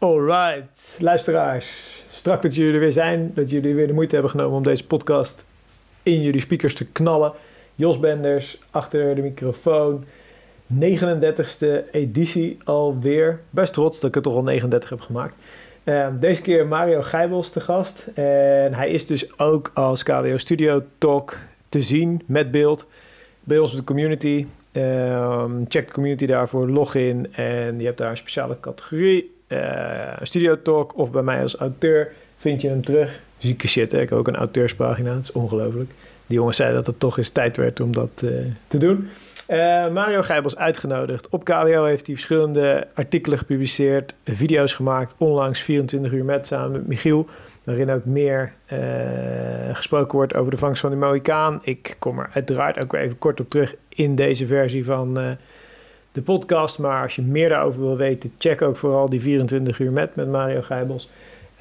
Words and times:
Alright, 0.00 0.96
luisteraars. 0.98 2.04
Strak 2.08 2.42
dat 2.42 2.54
jullie 2.54 2.72
er 2.72 2.80
weer 2.80 2.92
zijn. 2.92 3.30
Dat 3.34 3.50
jullie 3.50 3.74
weer 3.74 3.86
de 3.86 3.92
moeite 3.92 4.14
hebben 4.14 4.30
genomen 4.30 4.56
om 4.56 4.62
deze 4.62 4.86
podcast 4.86 5.44
in 6.02 6.22
jullie 6.22 6.40
speakers 6.40 6.74
te 6.74 6.86
knallen. 6.86 7.32
Jos 7.74 7.98
Benders 7.98 8.58
achter 8.70 9.14
de 9.14 9.22
microfoon. 9.22 10.04
39ste 10.78 11.90
editie 11.92 12.58
alweer. 12.64 13.40
Best 13.50 13.72
trots 13.72 14.00
dat 14.00 14.08
ik 14.08 14.14
het 14.14 14.24
toch 14.24 14.34
al 14.34 14.42
39 14.42 14.90
heb 14.90 15.00
gemaakt. 15.00 15.34
Ehm, 15.84 16.18
deze 16.18 16.42
keer 16.42 16.66
Mario 16.66 17.02
Gijbels 17.02 17.50
te 17.50 17.60
gast. 17.60 18.06
En 18.14 18.74
hij 18.74 18.90
is 18.90 19.06
dus 19.06 19.38
ook 19.38 19.70
als 19.74 20.02
KWO 20.02 20.36
Studio 20.36 20.82
Talk 20.98 21.38
te 21.68 21.82
zien 21.82 22.22
met 22.26 22.50
beeld 22.50 22.86
bij 23.40 23.58
ons 23.58 23.70
in 23.70 23.78
de 23.78 23.84
community. 23.84 24.46
Ehm, 24.72 25.64
check 25.68 25.86
de 25.86 25.92
community 25.92 26.26
daarvoor, 26.26 26.68
log 26.68 26.94
in 26.94 27.34
en 27.34 27.78
je 27.78 27.84
hebt 27.84 27.98
daar 27.98 28.10
een 28.10 28.16
speciale 28.16 28.60
categorie. 28.60 29.36
Uh, 29.48 30.12
Studio 30.22 30.62
Talk 30.62 30.98
of 30.98 31.10
bij 31.10 31.22
mij 31.22 31.42
als 31.42 31.56
auteur 31.56 32.12
vind 32.36 32.62
je 32.62 32.68
hem 32.68 32.84
terug. 32.84 33.20
Zieke 33.38 33.68
shit, 33.68 33.92
hè? 33.92 34.00
ik 34.00 34.08
heb 34.08 34.18
ook 34.18 34.28
een 34.28 34.36
auteurspagina, 34.36 35.14
het 35.14 35.24
is 35.24 35.32
ongelooflijk. 35.32 35.90
Die 36.26 36.36
jongens 36.36 36.56
zeiden 36.56 36.78
dat 36.78 36.86
het 36.86 37.00
toch 37.00 37.18
eens 37.18 37.30
tijd 37.30 37.56
werd 37.56 37.80
om 37.80 37.92
dat 37.92 38.10
uh, 38.24 38.30
te 38.66 38.78
doen. 38.78 39.08
Uh, 39.48 39.56
Mario 39.88 40.22
Gijbels 40.22 40.56
uitgenodigd. 40.56 41.28
Op 41.28 41.44
KWO 41.44 41.84
heeft 41.84 42.06
hij 42.06 42.14
verschillende 42.14 42.86
artikelen 42.94 43.38
gepubliceerd, 43.38 44.14
video's 44.24 44.74
gemaakt, 44.74 45.14
onlangs 45.18 45.60
24 45.60 46.12
uur 46.12 46.24
met 46.24 46.46
samen 46.46 46.72
met 46.72 46.86
Michiel. 46.86 47.26
Waarin 47.64 47.90
ook 47.90 48.04
meer 48.04 48.52
gesproken 49.72 50.16
wordt 50.16 50.34
over 50.34 50.50
de 50.50 50.56
vangst 50.56 50.80
van 50.80 50.90
de 50.90 50.96
Mohicaan. 50.96 51.60
Ik 51.62 51.96
kom 51.98 52.18
er 52.18 52.30
uiteraard 52.32 52.82
ook 52.82 52.92
weer 52.92 53.00
even 53.00 53.18
kort 53.18 53.40
op 53.40 53.50
terug 53.50 53.74
in 53.88 54.14
deze 54.14 54.46
versie 54.46 54.84
van 54.84 55.18
de 56.12 56.22
podcast. 56.22 56.78
Maar 56.78 57.02
als 57.02 57.16
je 57.16 57.22
meer 57.22 57.48
daarover 57.48 57.80
wil 57.80 57.96
weten, 57.96 58.32
check 58.38 58.62
ook 58.62 58.76
vooral 58.76 59.08
die 59.08 59.20
24 59.20 59.78
uur 59.78 59.92
met 59.92 60.16
met 60.16 60.30
Mario 60.30 60.62
Gijbels. 60.62 61.08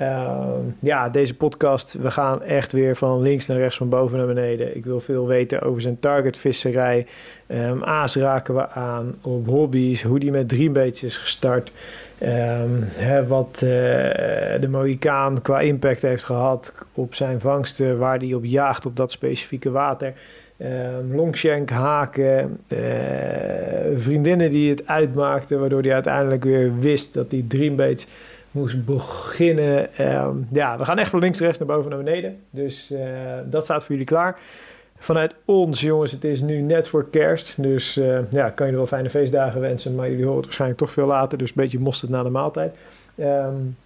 Uh, 0.02 0.48
ja, 0.80 1.10
deze 1.10 1.36
podcast, 1.36 1.94
we 1.94 2.12
gaan 2.12 2.44
echt 2.44 2.72
weer 2.72 2.96
van 2.96 3.22
links 3.22 3.48
naar 3.48 3.58
rechts, 3.58 3.78
van 3.78 3.90
boven 3.90 4.18
naar 4.18 4.28
beneden. 4.28 4.76
Ik 4.76 4.86
wil 4.86 5.00
veel 5.00 5.28
weten 5.28 5.62
over 5.62 5.82
zijn 5.82 6.00
targetvisserij. 6.00 7.06
Um, 7.48 7.84
aas 7.84 8.16
raken 8.16 8.56
we 8.56 8.70
aan, 8.70 9.16
op 9.22 9.48
hobby's, 9.48 10.04
hoe 10.04 10.20
die 10.20 10.32
met 10.32 10.50
dreambaits 10.50 11.04
is 11.04 11.18
gestart. 11.18 11.72
Hè, 12.18 13.28
wat 13.28 13.60
uh, 13.64 13.70
de 14.60 14.68
Mohicaan 14.70 15.42
qua 15.42 15.60
impact 15.60 16.02
heeft 16.02 16.24
gehad 16.24 16.86
op 16.94 17.16
zijn 17.16 17.42
vangsten, 17.42 17.98
waar 17.98 18.18
hij 18.18 18.34
op 18.34 18.46
jaagt 18.46 18.86
op 18.86 18.96
dat 18.96 19.12
specifieke 19.12 19.72
water. 19.72 20.14
Um, 20.60 21.34
haken, 21.66 22.60
uh, 22.68 22.80
vriendinnen 23.96 24.50
die 24.50 24.70
het 24.70 24.88
uitmaakten, 24.88 25.60
waardoor 25.60 25.82
hij 25.82 25.94
uiteindelijk 25.94 26.44
weer 26.44 26.80
wist 26.80 27.14
dat 27.14 27.30
die 27.30 27.48
dreambaits 27.48 28.08
moest 28.52 28.86
beginnen. 28.86 29.90
Um, 30.00 30.48
ja, 30.52 30.78
we 30.78 30.86
gaan 30.86 30.98
echt 30.98 31.10
van 31.10 31.20
links, 31.20 31.40
rechts 31.40 31.60
naar 31.60 31.68
boven 31.68 31.90
naar 31.90 32.04
beneden. 32.04 32.38
Dus 32.50 32.92
uh, 32.92 33.00
dat 33.46 33.64
staat 33.64 33.80
voor 33.82 33.92
jullie 33.92 34.06
klaar. 34.06 34.40
Vanuit 34.98 35.36
ons, 35.46 35.82
jongens, 35.82 36.12
het 36.12 36.24
is 36.24 36.42
nu 36.42 36.62
net 36.62 36.88
voor 36.88 37.10
kerst. 37.10 37.54
Dus 37.58 37.98
uh, 37.98 38.20
ja, 38.30 38.50
kan 38.50 38.68
er 38.68 38.76
wel 38.76 38.88
fijne 38.88 39.10
feestdagen 39.10 39.62
wensen. 39.62 39.96
Maar 39.96 40.10
jullie 40.10 40.24
horen 40.24 40.38
het 40.38 40.46
waarschijnlijk 40.46 40.80
toch 40.80 40.92
veel 40.92 41.08
later. 41.08 41.38
Dus 41.38 41.50
een 41.50 41.56
beetje 41.56 41.80
mosterd 41.80 42.12
na 42.12 42.24
de 42.24 42.30
maaltijd. 42.30 42.76
Um, 43.20 43.78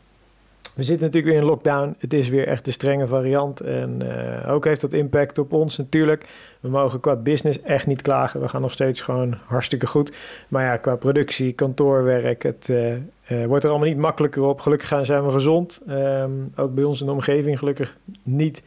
we 0.81 0.87
zitten 0.87 1.05
natuurlijk 1.05 1.33
weer 1.33 1.43
in 1.43 1.49
lockdown. 1.49 1.95
Het 1.99 2.13
is 2.13 2.29
weer 2.29 2.47
echt 2.47 2.65
de 2.65 2.71
strenge 2.71 3.07
variant. 3.07 3.59
En 3.59 3.99
uh, 4.03 4.53
ook 4.53 4.65
heeft 4.65 4.81
dat 4.81 4.93
impact 4.93 5.37
op 5.37 5.53
ons 5.53 5.77
natuurlijk. 5.77 6.25
We 6.59 6.69
mogen 6.69 6.99
qua 6.99 7.15
business 7.15 7.61
echt 7.61 7.87
niet 7.87 8.01
klagen. 8.01 8.41
We 8.41 8.47
gaan 8.47 8.61
nog 8.61 8.71
steeds 8.71 9.01
gewoon 9.01 9.37
hartstikke 9.45 9.87
goed. 9.87 10.15
Maar 10.47 10.63
ja, 10.63 10.77
qua 10.77 10.95
productie, 10.95 11.53
kantoorwerk, 11.53 12.43
het 12.43 12.67
uh, 12.71 12.91
uh, 12.91 13.45
wordt 13.45 13.63
er 13.63 13.69
allemaal 13.69 13.87
niet 13.87 13.97
makkelijker 13.97 14.41
op. 14.41 14.59
Gelukkig 14.59 15.05
zijn 15.05 15.25
we 15.25 15.31
gezond. 15.31 15.81
Um, 15.89 16.51
ook 16.55 16.73
bij 16.73 16.83
ons 16.83 16.99
in 16.99 17.05
de 17.05 17.11
omgeving 17.11 17.59
gelukkig 17.59 17.97
niet 18.23 18.61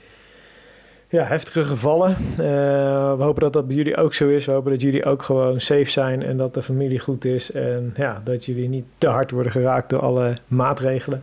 ja, 1.09 1.25
heftige 1.25 1.65
gevallen. 1.65 2.17
We 2.37 3.23
hopen 3.23 3.43
dat 3.43 3.53
dat 3.53 3.67
bij 3.67 3.77
jullie 3.77 3.97
ook 3.97 4.15
zo 4.15 4.29
is. 4.29 4.45
We 4.45 4.53
hopen 4.53 4.71
dat 4.71 4.81
jullie 4.81 5.05
ook 5.05 5.23
gewoon 5.23 5.61
safe 5.61 5.91
zijn 5.91 6.23
en 6.23 6.37
dat 6.37 6.55
de 6.55 6.63
familie 6.63 6.99
goed 6.99 7.25
is. 7.25 7.53
En 7.53 7.95
ja, 7.97 8.21
dat 8.25 8.45
jullie 8.45 8.69
niet 8.69 8.85
te 8.99 9.09
hard 9.09 9.31
worden 9.31 9.53
geraakt 9.53 9.91
door 9.91 10.01
alle 10.01 10.37
maatregelen. 10.47 11.23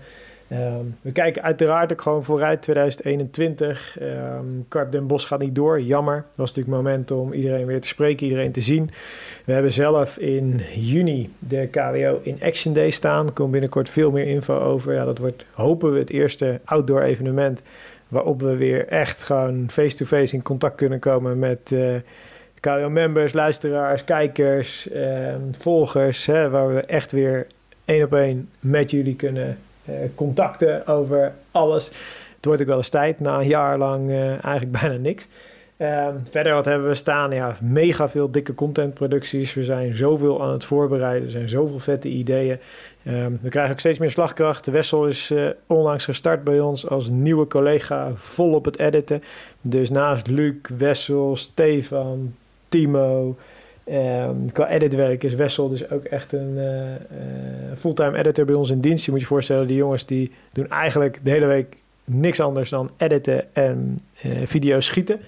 Um, 0.52 0.98
we 1.02 1.12
kijken 1.12 1.44
uiteraard 1.44 1.92
ook 1.92 2.02
gewoon 2.02 2.24
vooruit 2.24 2.62
2021. 2.62 3.98
Um, 4.02 4.66
Karp 4.68 4.92
Den 4.92 5.08
Bos 5.08 5.26
gaat 5.26 5.40
niet 5.40 5.56
door, 5.56 5.82
jammer. 5.82 6.16
Het 6.16 6.38
was 6.38 6.54
natuurlijk 6.54 6.76
het 6.76 6.86
moment 6.86 7.12
om 7.12 7.34
iedereen 7.34 7.66
weer 7.66 7.82
te 7.82 7.88
spreken, 7.88 8.28
iedereen 8.28 8.52
te 8.52 8.62
zien. 8.62 8.90
We 9.46 9.54
hebben 9.54 9.72
zelf 9.72 10.18
in 10.18 10.62
juni 10.76 11.34
de 11.40 11.68
KWO 11.72 12.20
in 12.24 12.40
Action 12.42 12.74
Day 12.74 12.90
staan. 12.90 13.28
Er 13.28 13.34
komt 13.34 13.52
binnenkort 13.52 13.90
veel 13.90 14.12
meer 14.12 14.28
info 14.28 14.60
over. 14.60 14.94
Ja, 14.94 15.06
dat 15.06 15.18
wordt, 15.18 15.46
hopen 15.54 15.94
we, 15.94 16.00
het 16.00 16.10
eerste 16.10 16.60
outdoor 16.64 17.02
evenement... 17.02 17.62
waarop 18.08 18.42
we 18.42 18.56
weer 18.56 18.88
echt 18.88 19.24
gewoon 19.24 19.70
face-to-face 19.70 20.22
-face 20.22 20.36
in 20.36 20.42
contact 20.42 20.76
kunnen 20.76 21.00
komen 21.00 21.40
met... 21.40 21.72
Uh, 21.74 21.96
KWO-members, 22.60 23.34
luisteraars, 23.34 24.04
kijkers, 24.04 24.92
uh, 24.92 25.36
volgers... 25.60 26.26
Hè, 26.26 26.50
waar 26.50 26.74
we 26.74 26.82
echt 26.82 27.12
weer 27.12 27.48
één 27.86 28.04
op 28.04 28.14
één 28.14 28.50
met 28.60 28.92
jullie 28.92 29.16
kunnen 29.16 29.58
contacten 30.16 30.88
over 30.88 31.34
alles. 31.52 31.88
Het 32.36 32.46
wordt 32.46 32.62
ook 32.62 32.68
wel 32.68 32.78
eens 32.78 32.90
tijd, 32.90 33.20
na 33.20 33.40
een 33.40 33.48
jaar 33.48 33.78
lang 33.78 34.10
uh, 34.10 34.30
eigenlijk 34.30 34.72
bijna 34.82 34.96
niks. 34.96 35.28
Uh, 35.78 36.08
verder 36.30 36.54
wat 36.54 36.66
hebben 36.66 36.88
we 36.88 36.94
staan? 36.94 37.32
Ja, 37.32 37.56
mega 37.62 38.10
veel 38.10 38.32
dikke 38.32 38.54
contentproducties. 38.54 39.54
We 39.54 39.64
zijn 39.64 39.94
zoveel 39.94 40.44
aan 40.44 40.52
het 40.52 40.64
voorbereiden. 40.64 41.24
Er 41.24 41.32
zijn 41.32 41.50
zoveel 41.50 41.80
vette 41.80 42.08
ideeën. 42.08 42.60
Um, 43.08 43.40
we 43.42 43.50
krijgen 43.50 43.72
ook 43.72 43.80
steeds 43.80 44.00
meer 44.00 44.12
slagkracht. 44.12 44.68
Wessel 44.68 45.08
is 45.08 45.32
uh, 45.32 45.50
onlangs 45.68 46.06
gestart 46.06 46.44
bij 46.44 46.60
ons 46.60 46.88
als 46.88 47.10
nieuwe 47.10 47.48
collega 47.48 48.12
vol 48.16 48.54
op 48.54 48.66
het 48.66 48.80
editen. 48.80 49.24
Dus 49.62 49.90
naast 49.90 50.28
Luc, 50.28 50.56
Wessel, 50.78 51.36
Stefan, 51.36 52.36
Timo... 52.70 53.38
Um, 53.92 54.52
qua 54.52 54.70
editwerk 54.70 55.24
is 55.24 55.34
Wessel 55.34 55.70
dus 55.70 55.90
ook 55.90 56.04
echt 56.04 56.34
een 56.34 56.54
uh, 56.56 56.90
uh, 56.90 56.96
fulltime 57.78 58.18
editor 58.18 58.46
bij 58.46 58.56
ons 58.56 58.70
in 58.70 58.80
dienst. 58.80 59.06
Je 59.06 59.12
moet 59.12 59.20
je 59.20 59.26
voorstellen, 59.26 59.68
die 59.68 59.78
jongens 59.78 60.06
die 60.06 60.32
doen 60.52 60.70
eigenlijk 60.70 61.20
de 61.24 61.30
hele 61.30 61.46
week 61.46 61.78
niks 62.04 62.40
anders 62.40 62.70
dan 62.70 62.92
editen 62.98 63.56
en 63.56 64.00
uh, 64.26 64.32
video's 64.46 64.86
schieten. 64.86 65.20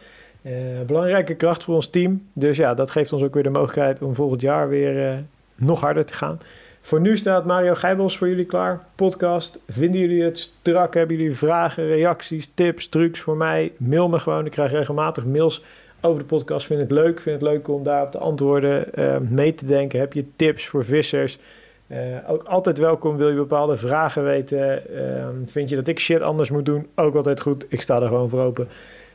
belangrijke 0.86 1.36
kracht 1.36 1.64
voor 1.64 1.76
ons 1.76 1.88
team. 1.88 2.28
Dus 2.34 2.58
ja, 2.58 2.74
dat 2.74 2.92
geeft 2.92 3.14
ons 3.14 3.24
ook 3.24 3.34
weer 3.34 3.44
de 3.44 3.50
mogelijkheid 3.50 4.02
om 4.02 4.16
volgend 4.16 4.42
jaar 4.42 4.70
weer 4.70 5.24
nog 5.56 5.82
harder 5.82 6.06
te 6.06 6.14
gaan. 6.14 6.40
Voor 6.82 7.02
nu 7.02 7.18
staat 7.18 7.46
Mario 7.46 7.74
Gijbels 7.74 8.18
voor 8.18 8.28
jullie 8.28 8.46
klaar. 8.46 8.86
Podcast. 8.96 9.60
Vinden 9.68 10.00
jullie 10.00 10.24
het 10.24 10.38
strak? 10.38 10.94
Hebben 10.94 11.18
jullie 11.18 11.36
vragen, 11.36 11.88
reacties, 11.88 12.52
tips, 12.54 12.88
trucs 12.88 13.20
voor 13.20 13.38
mij? 13.38 13.72
Mail 13.78 14.10
me 14.10 14.20
gewoon. 14.20 14.46
Ik 14.46 14.52
krijg 14.52 14.72
regelmatig 14.72 15.26
mails 15.26 15.64
over 16.04 16.20
de 16.20 16.28
podcast. 16.28 16.66
Vind 16.66 16.82
het 16.82 16.92
leuk. 16.92 17.20
Vind 17.20 17.42
het 17.42 17.50
leuk 17.50 17.68
om 17.68 17.84
daarop 17.84 18.12
te 18.12 18.18
antwoorden, 18.18 18.86
uh, 18.96 19.18
mee 19.18 19.56
te 19.56 19.66
denken. 19.66 20.00
Heb 20.00 20.14
je 20.14 20.26
tips 20.36 20.68
voor 20.68 20.86
vissers? 20.86 21.40
Uh, 21.88 21.98
ook 22.28 22.44
altijd 22.44 22.78
welkom. 22.78 23.18
Wil 23.18 23.30
je 23.30 23.36
bepaalde 23.36 23.78
vragen 23.78 24.24
weten? 24.24 24.82
Uh, 24.96 25.28
vind 25.46 25.70
je 25.70 25.76
dat 25.76 25.88
ik 25.88 26.00
shit 26.00 26.22
anders 26.22 26.50
moet 26.50 26.66
doen? 26.66 26.88
Ook 26.96 27.16
altijd 27.16 27.42
goed. 27.42 27.66
Ik 27.70 27.82
sta 27.82 28.02
er 28.02 28.08
gewoon 28.08 28.30
voor 28.30 28.42
open. 28.42 28.68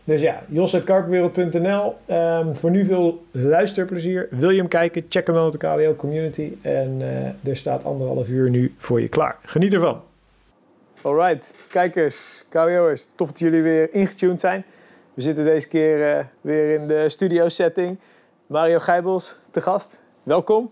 Dus 0.04 0.20
ja, 0.20 0.42
jos.karpenwereld.nl. 0.48 1.94
Um, 2.10 2.56
voor 2.56 2.70
nu 2.70 2.84
veel 2.84 3.24
luisterplezier. 3.30 4.28
Wil 4.30 4.50
je 4.50 4.58
hem 4.58 4.68
kijken? 4.68 5.06
Check 5.08 5.26
hem 5.26 5.36
dan 5.36 5.46
op 5.46 5.52
de 5.52 5.58
KWL 5.58 5.96
Community. 5.96 6.52
En 6.62 7.02
er 7.44 7.56
staat 7.56 7.84
anderhalf 7.84 8.28
uur 8.28 8.50
nu 8.50 8.74
voor 8.78 9.00
je 9.00 9.08
klaar. 9.08 9.36
Geniet 9.42 9.74
ervan. 9.74 10.02
Alright, 11.02 11.50
kijkers, 11.68 12.44
KWO'ers. 12.48 13.08
Tof 13.14 13.28
dat 13.28 13.38
jullie 13.38 13.62
weer 13.62 13.94
ingetuned 13.94 14.40
zijn. 14.40 14.64
We 15.18 15.24
zitten 15.24 15.44
deze 15.44 15.68
keer 15.68 16.18
uh, 16.18 16.24
weer 16.40 16.74
in 16.74 16.86
de 16.86 17.08
studio 17.08 17.48
setting. 17.48 17.98
Mario 18.46 18.78
Gijbels 18.78 19.36
te 19.50 19.60
gast. 19.60 19.98
Welkom. 20.24 20.70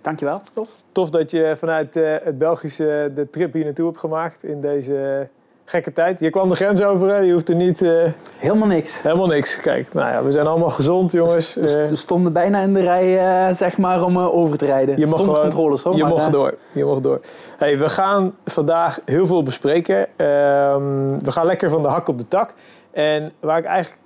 Dankjewel, 0.00 0.40
Jos. 0.54 0.84
Tof 0.92 1.10
dat 1.10 1.30
je 1.30 1.54
vanuit 1.56 1.96
uh, 1.96 2.14
het 2.22 2.38
Belgische 2.38 3.12
de 3.14 3.30
trip 3.30 3.52
hier 3.52 3.64
naartoe 3.64 3.86
hebt 3.86 3.98
gemaakt 3.98 4.44
in 4.44 4.60
deze 4.60 5.28
gekke 5.64 5.92
tijd. 5.92 6.20
Je 6.20 6.30
kwam 6.30 6.48
de 6.48 6.54
grens 6.54 6.82
over, 6.82 7.08
hè? 7.08 7.16
je 7.16 7.32
hoeft 7.32 7.48
er 7.48 7.54
niet... 7.54 7.82
Uh... 7.82 8.02
Helemaal 8.36 8.68
niks. 8.68 9.02
Helemaal 9.02 9.26
niks. 9.26 9.60
Kijk, 9.60 9.94
nou 9.94 10.10
ja, 10.10 10.22
we 10.22 10.30
zijn 10.30 10.46
allemaal 10.46 10.68
gezond, 10.68 11.12
jongens. 11.12 11.54
We, 11.54 11.86
we 11.88 11.96
stonden 11.96 12.32
bijna 12.32 12.60
in 12.60 12.74
de 12.74 12.80
rij, 12.80 13.54
zeg 13.54 13.78
maar, 13.78 14.04
om 14.04 14.18
over 14.18 14.58
te 14.58 14.66
rijden. 14.66 14.98
Je 14.98 15.06
mag 15.06 15.16
Zonder 15.16 15.34
gewoon, 15.34 15.50
controles, 15.50 15.82
hoor. 15.82 15.96
Je 15.96 16.02
maar, 16.02 16.10
mocht 16.10 16.32
door. 16.32 16.54
Je 16.72 16.84
mocht 16.84 17.02
door. 17.02 17.20
Hey, 17.56 17.78
we 17.78 17.88
gaan 17.88 18.34
vandaag 18.44 19.00
heel 19.04 19.26
veel 19.26 19.42
bespreken. 19.42 19.98
Um, 19.98 21.22
we 21.22 21.30
gaan 21.30 21.46
lekker 21.46 21.70
van 21.70 21.82
de 21.82 21.88
hak 21.88 22.08
op 22.08 22.18
de 22.18 22.28
tak. 22.28 22.54
En 22.98 23.32
waar 23.40 23.58
ik 23.58 23.64
eigenlijk 23.64 24.02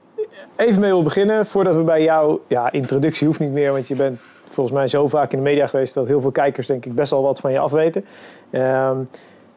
even 0.56 0.80
mee 0.80 0.90
wil 0.90 1.02
beginnen, 1.02 1.46
voordat 1.46 1.74
we 1.74 1.82
bij 1.82 2.02
jou... 2.02 2.40
Ja, 2.46 2.72
introductie 2.72 3.26
hoeft 3.26 3.38
niet 3.38 3.52
meer, 3.52 3.72
want 3.72 3.88
je 3.88 3.94
bent 3.94 4.20
volgens 4.48 4.76
mij 4.76 4.88
zo 4.88 5.08
vaak 5.08 5.32
in 5.32 5.38
de 5.38 5.44
media 5.44 5.66
geweest... 5.66 5.94
dat 5.94 6.06
heel 6.06 6.20
veel 6.20 6.30
kijkers 6.30 6.66
denk 6.66 6.86
ik 6.86 6.94
best 6.94 7.10
wel 7.10 7.22
wat 7.22 7.40
van 7.40 7.52
je 7.52 7.58
afweten. 7.58 8.04
Um, 8.50 9.08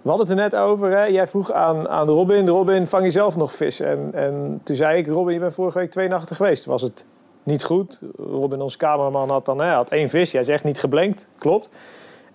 we 0.01 0.09
hadden 0.09 0.27
het 0.27 0.29
er 0.29 0.43
net 0.43 0.55
over, 0.55 0.91
hè? 0.91 1.03
jij 1.03 1.27
vroeg 1.27 1.51
aan, 1.51 1.89
aan 1.89 2.07
Robin... 2.07 2.47
Robin, 2.47 2.87
vang 2.87 3.03
je 3.03 3.11
zelf 3.11 3.35
nog 3.35 3.53
vis? 3.53 3.79
En, 3.79 4.09
en 4.13 4.61
toen 4.63 4.75
zei 4.75 4.97
ik, 4.97 5.07
Robin, 5.07 5.33
je 5.33 5.39
bent 5.39 5.53
vorige 5.53 5.77
week 5.77 5.91
twee 5.91 6.07
nachten 6.07 6.35
geweest. 6.35 6.65
Was 6.65 6.81
het 6.81 7.05
niet 7.43 7.63
goed? 7.63 7.99
Robin, 8.17 8.61
ons 8.61 8.77
cameraman, 8.77 9.29
had 9.29 9.45
dan 9.45 9.61
hè, 9.61 9.69
had 9.69 9.89
één 9.89 10.09
vis. 10.09 10.31
Jij 10.31 10.43
zegt 10.43 10.63
niet 10.63 10.79
geblenkt, 10.79 11.27
klopt. 11.37 11.69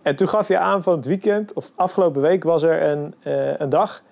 En 0.02 0.16
toen 0.16 0.28
gaf 0.28 0.48
je 0.48 0.58
aan 0.58 0.82
van 0.82 0.96
het 0.96 1.06
weekend, 1.06 1.52
of 1.52 1.72
afgelopen 1.74 2.20
week 2.20 2.44
was 2.44 2.62
er 2.62 2.82
een, 2.82 3.14
eh, 3.22 3.58
een 3.58 3.68
dag 3.68 4.02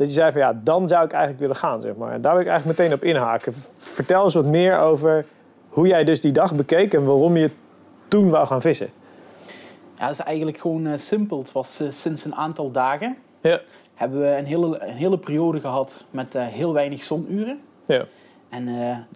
dat 0.00 0.08
je 0.08 0.14
zei 0.14 0.32
van 0.32 0.40
ja, 0.40 0.60
dan 0.64 0.88
zou 0.88 1.04
ik 1.04 1.10
eigenlijk 1.10 1.40
willen 1.40 1.56
gaan, 1.56 1.80
zeg 1.80 1.96
maar. 1.96 2.12
En 2.12 2.20
daar 2.20 2.32
wil 2.32 2.40
ik 2.40 2.48
eigenlijk 2.48 2.78
meteen 2.78 2.96
op 2.96 3.04
inhaken. 3.04 3.54
Vertel 3.76 4.24
eens 4.24 4.34
wat 4.34 4.46
meer 4.46 4.78
over 4.78 5.26
hoe 5.68 5.86
jij 5.86 6.04
dus 6.04 6.20
die 6.20 6.32
dag 6.32 6.54
bekeek 6.54 6.94
en 6.94 7.04
waarom 7.04 7.36
je 7.36 7.50
toen 8.08 8.30
wou 8.30 8.46
gaan 8.46 8.60
vissen. 8.60 8.90
Ja, 9.96 10.06
dat 10.06 10.10
is 10.10 10.20
eigenlijk 10.20 10.58
gewoon 10.58 10.86
eh, 10.86 10.98
simpel. 10.98 11.38
Het 11.38 11.52
was 11.52 11.80
eh, 11.80 11.90
sinds 11.90 12.24
een 12.24 12.34
aantal 12.34 12.70
dagen 12.70 13.16
Ja. 13.40 13.60
hebben 13.94 14.20
we 14.20 14.26
een 14.26 14.44
hele, 14.44 14.80
een 14.82 14.94
hele 14.94 15.18
periode 15.18 15.60
gehad 15.60 16.04
met 16.10 16.34
eh, 16.34 16.46
heel 16.46 16.72
weinig 16.72 17.04
zonuren. 17.04 17.60
Ja. 17.84 18.04
En 18.48 18.68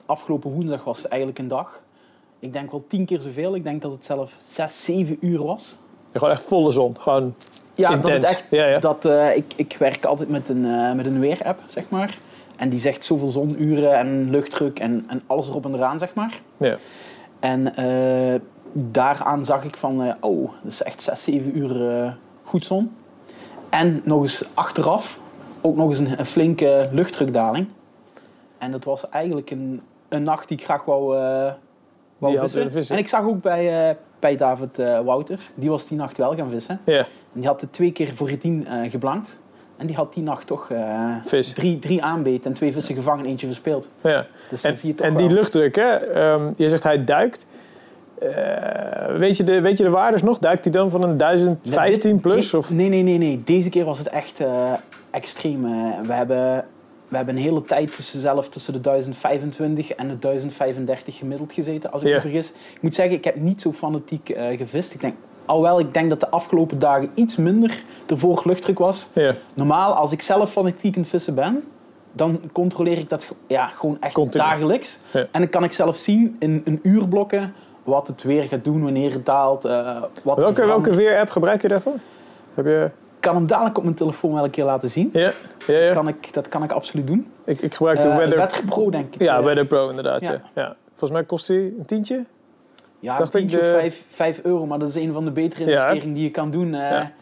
afgelopen 0.07 0.51
woensdag 0.51 0.85
was 0.85 0.99
het 0.99 1.07
eigenlijk 1.07 1.41
een 1.41 1.49
dag. 1.49 1.83
Ik 2.39 2.53
denk 2.53 2.71
wel 2.71 2.85
tien 2.89 3.05
keer 3.05 3.21
zoveel. 3.21 3.55
Ik 3.55 3.65
denk 3.65 3.83
dat 3.83 3.93
het 3.93 4.05
zelf 4.05 4.37
zes, 4.39 4.85
zeven 4.85 5.17
uur 5.21 5.43
was. 5.45 5.77
Gewoon 6.13 6.31
echt 6.31 6.43
volle 6.43 6.71
zon. 6.71 7.01
Gewoon 7.01 7.35
Ja, 7.75 7.89
dat 7.89 7.97
intens. 7.97 8.29
het 8.29 8.37
echt 8.37 8.45
Ja, 8.51 8.67
ja. 8.67 8.79
Dat, 8.79 9.05
ik, 9.35 9.53
ik 9.57 9.77
werk 9.79 10.05
altijd 10.05 10.29
met 10.29 10.49
een, 10.49 10.65
eh, 10.65 10.93
met 10.93 11.07
een 11.07 11.21
weerapp, 11.21 11.59
zeg 11.67 11.85
maar. 11.89 12.19
En 12.57 12.69
die 12.69 12.79
zegt 12.79 13.05
zoveel 13.05 13.27
zonuren 13.27 13.95
en 13.95 14.31
luchtdruk 14.31 14.79
en, 14.79 15.05
en 15.09 15.23
alles 15.27 15.49
erop 15.49 15.65
en 15.65 15.75
eraan, 15.75 15.99
zeg 15.99 16.15
maar. 16.15 16.41
Ja. 16.57 16.77
En 17.41 17.77
eh, 17.77 18.41
daaraan 18.73 19.45
zag 19.45 19.65
ik 19.65 19.77
van, 19.77 20.03
eh, 20.03 20.15
oh, 20.21 20.51
dat 20.63 20.73
is 20.73 20.83
echt 20.83 21.03
6, 21.03 21.25
7 21.25 21.59
uur 21.59 22.17
goed 22.43 22.65
zon. 22.65 22.97
En 23.69 24.01
nog 24.05 24.21
eens 24.21 24.45
achteraf, 24.55 25.19
ook 25.61 25.77
nog 25.77 25.89
eens 25.89 25.99
een, 25.99 26.19
een 26.19 26.27
flinke 26.27 26.89
luchtdrukdaling. 26.93 27.67
En 28.59 28.71
dat 28.71 28.85
was 28.85 29.09
eigenlijk 29.09 29.51
een, 29.51 29.83
een 30.09 30.23
nacht 30.23 30.49
die 30.49 30.59
ik 30.59 30.65
graag 30.65 30.85
wou, 30.85 31.17
wou 32.19 32.39
vissen. 32.39 32.73
vissen. 32.73 32.95
En 32.97 33.03
ik 33.03 33.09
zag 33.09 33.25
ook 33.25 33.43
bij, 33.43 33.97
bij 34.19 34.37
David 34.37 34.77
Wouters, 35.05 35.51
die 35.55 35.71
was 35.71 35.87
die 35.89 35.99
nacht 35.99 36.19
wel 36.19 36.37
gaan 36.37 36.51
vissen. 36.51 36.81
ja. 36.85 37.07
En 37.35 37.41
die 37.41 37.49
had 37.49 37.61
het 37.61 37.73
twee 37.73 37.93
keer 37.93 38.15
voor 38.15 38.29
het 38.29 38.41
tien 38.41 38.67
eh, 38.67 38.91
geblankt. 38.91 39.39
En 39.77 39.87
die 39.87 39.97
had 39.97 40.15
die 40.15 40.23
nacht 40.23 40.47
toch 40.47 40.71
eh, 40.71 41.41
drie, 41.55 41.79
drie 41.79 42.03
aanbeten 42.03 42.51
en 42.51 42.57
twee 42.57 42.73
vissen 42.73 42.95
gevangen 42.95 43.25
en 43.25 43.31
eentje 43.31 43.47
verspeeld. 43.47 43.89
ja. 44.01 44.27
Dus 44.49 44.63
En, 44.63 44.77
zie 44.77 44.89
je 44.89 44.95
toch 44.95 45.07
en 45.07 45.15
wel. 45.15 45.27
die 45.29 45.37
luchtdruk, 45.37 45.75
hè? 45.77 45.89
ehm, 45.95 46.53
je 46.57 46.69
zegt 46.69 46.83
hij 46.83 47.05
duikt. 47.05 47.47
Eh, 48.19 49.17
weet, 49.17 49.37
je 49.37 49.45
de, 49.45 49.61
weet 49.61 49.77
je 49.79 49.85
de 49.85 49.91
waardes 49.91 50.23
nog? 50.23 50.39
Duikt 50.39 50.65
hij 50.65 50.73
dan 50.73 50.91
van 50.91 51.03
een 51.03 51.17
1015 51.17 52.13
Dit- 52.13 52.23
plus? 52.23 52.55
Of? 52.55 52.71
Nee, 52.71 52.89
nee, 52.89 53.03
nee, 53.03 53.19
nee. 53.19 53.43
Deze 53.45 53.69
keer 53.69 53.85
was 53.85 53.99
het 53.99 54.09
echt 54.09 54.41
extreem. 55.11 55.63
we, 56.07 56.13
hebben, 56.13 56.65
we 57.09 57.17
hebben 57.17 57.37
een 57.37 57.43
hele 57.43 57.63
tijd 57.63 57.95
tussen, 57.95 58.21
zelf 58.21 58.49
tussen 58.49 58.73
de 58.73 58.81
1025 58.81 59.91
en 59.93 60.09
de 60.09 60.19
1035 60.19 61.17
gemiddeld 61.17 61.53
gezeten, 61.53 61.93
als 61.93 62.03
ik 62.03 62.15
me 62.15 62.21
vergis. 62.21 62.49
Ik 62.51 62.83
moet 62.83 62.95
zeggen, 62.95 63.17
ik 63.17 63.25
heb 63.25 63.37
niet 63.37 63.61
zo 63.61 63.73
fanatiek 63.73 64.37
gevist. 64.57 64.95
Ik 64.95 65.01
denk, 65.01 65.15
alhoewel 65.47 65.79
ik 65.81 65.95
denk 65.95 66.11
dat 66.11 66.21
de 66.21 66.29
afgelopen 66.29 66.79
dagen 66.79 67.11
iets 67.15 67.37
minder 67.37 67.83
ervoor 68.07 68.43
luchtdruk 68.45 68.79
was. 68.79 69.09
Ja. 69.13 69.35
Normaal, 69.55 69.93
als 69.93 70.13
ik 70.13 70.23
zelf 70.23 70.51
fanatiek 70.53 70.95
het 70.95 71.09
vissen 71.09 71.35
ben, 71.35 71.65
dan 72.13 72.41
controleer 72.53 72.99
ik 72.99 73.09
dat 73.09 73.29
ja, 73.47 73.67
gewoon 73.67 73.97
echt 74.01 74.33
dagelijks. 74.33 74.99
Ja. 75.11 75.21
En 75.21 75.41
dan 75.41 75.49
kan 75.49 75.65
ik 75.65 75.73
zelf 75.73 75.97
zien 75.97 76.37
in 76.39 76.63
een 76.65 76.81
uurblokken 76.83 77.55
wat 77.83 78.07
het 78.07 78.23
weer 78.23 78.43
gaat 78.45 78.65
doen, 78.65 78.83
wanneer 78.83 79.13
het 79.13 79.27
daalt. 79.27 79.65
eh, 79.65 80.03
wat 80.25 80.37
Welke, 80.39 80.67
welke 80.67 80.95
weer-app 80.95 81.31
gebruik 81.31 81.63
je 81.63 81.69
daarvoor? 81.69 81.97
Heb 82.55 82.65
je... 82.65 82.91
Ik 83.15 83.31
kan 83.31 83.35
hem 83.35 83.47
dadelijk 83.47 83.77
op 83.77 83.83
mijn 83.85 83.97
telefoon 83.97 84.35
wel 84.35 84.45
een 84.45 84.51
keer 84.51 84.65
laten 84.65 84.89
zien. 84.91 85.11
Ja, 85.13 85.33
ja, 85.67 85.79
ja. 85.79 85.93
Kan 85.93 86.09
ik, 86.09 86.33
dat 86.33 86.49
kan 86.49 86.63
ik 86.63 86.73
absoluut 86.73 87.07
doen. 87.07 87.27
Ik, 87.45 87.61
ik 87.61 87.75
gebruik 87.75 88.03
de 88.03 88.09
Eh, 88.09 88.17
Weather... 88.17 88.39
Weather 88.39 88.65
Pro, 88.65 88.91
denk 88.91 89.15
ik. 89.15 89.23
ja. 89.23 89.43
Weather 89.43 89.67
Pro 89.67 89.89
inderdaad. 89.89 90.27
Ja. 90.27 90.33
ja. 90.33 90.41
Ja. 90.55 90.77
Volgens 90.89 91.11
mij 91.11 91.25
kost 91.25 91.47
die 91.47 91.59
een 91.79 91.85
tientje. 91.87 92.25
Ja, 93.05 93.17
dacht 93.17 93.35
ik 93.35 93.51
de- 93.51 93.57
of 93.59 93.63
vijf, 93.67 94.05
vijf 94.09 94.41
euro, 94.43 94.67
maar 94.67 94.79
dat 94.79 94.89
is 94.89 94.95
een 94.95 95.13
van 95.13 95.25
de 95.25 95.31
betere 95.31 95.65
Ja. 95.65 95.71
investeringen 95.71 96.15
die 96.15 96.23
je 96.25 96.31
kan 96.31 96.51
doen 96.51 96.75
eh, 96.75 96.81
Ja. 96.91 97.13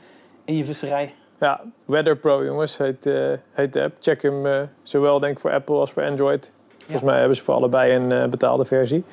in 0.44 0.56
je 0.56 0.64
visserij. 0.64 1.14
Ja, 1.40 1.60
Weather 1.84 2.16
Pro 2.16 2.44
jongens 2.44 2.78
heet, 2.78 3.06
eh, 3.06 3.14
heet 3.52 3.72
de 3.72 3.82
app. 3.82 3.94
Check 4.00 4.22
hem 4.22 4.46
eh, 4.46 4.60
zowel 4.82 5.18
denk 5.18 5.32
ik 5.32 5.40
voor 5.40 5.50
Apple 5.52 5.74
als 5.76 5.90
voor 5.92 6.02
Android. 6.02 6.50
Volgens 6.78 7.02
mij 7.10 7.18
hebben 7.18 7.36
ze 7.36 7.42
voor 7.42 7.54
allebei 7.54 7.94
een 7.94 8.12
eh, 8.12 8.24
betaalde 8.28 8.64
versie. 8.64 9.04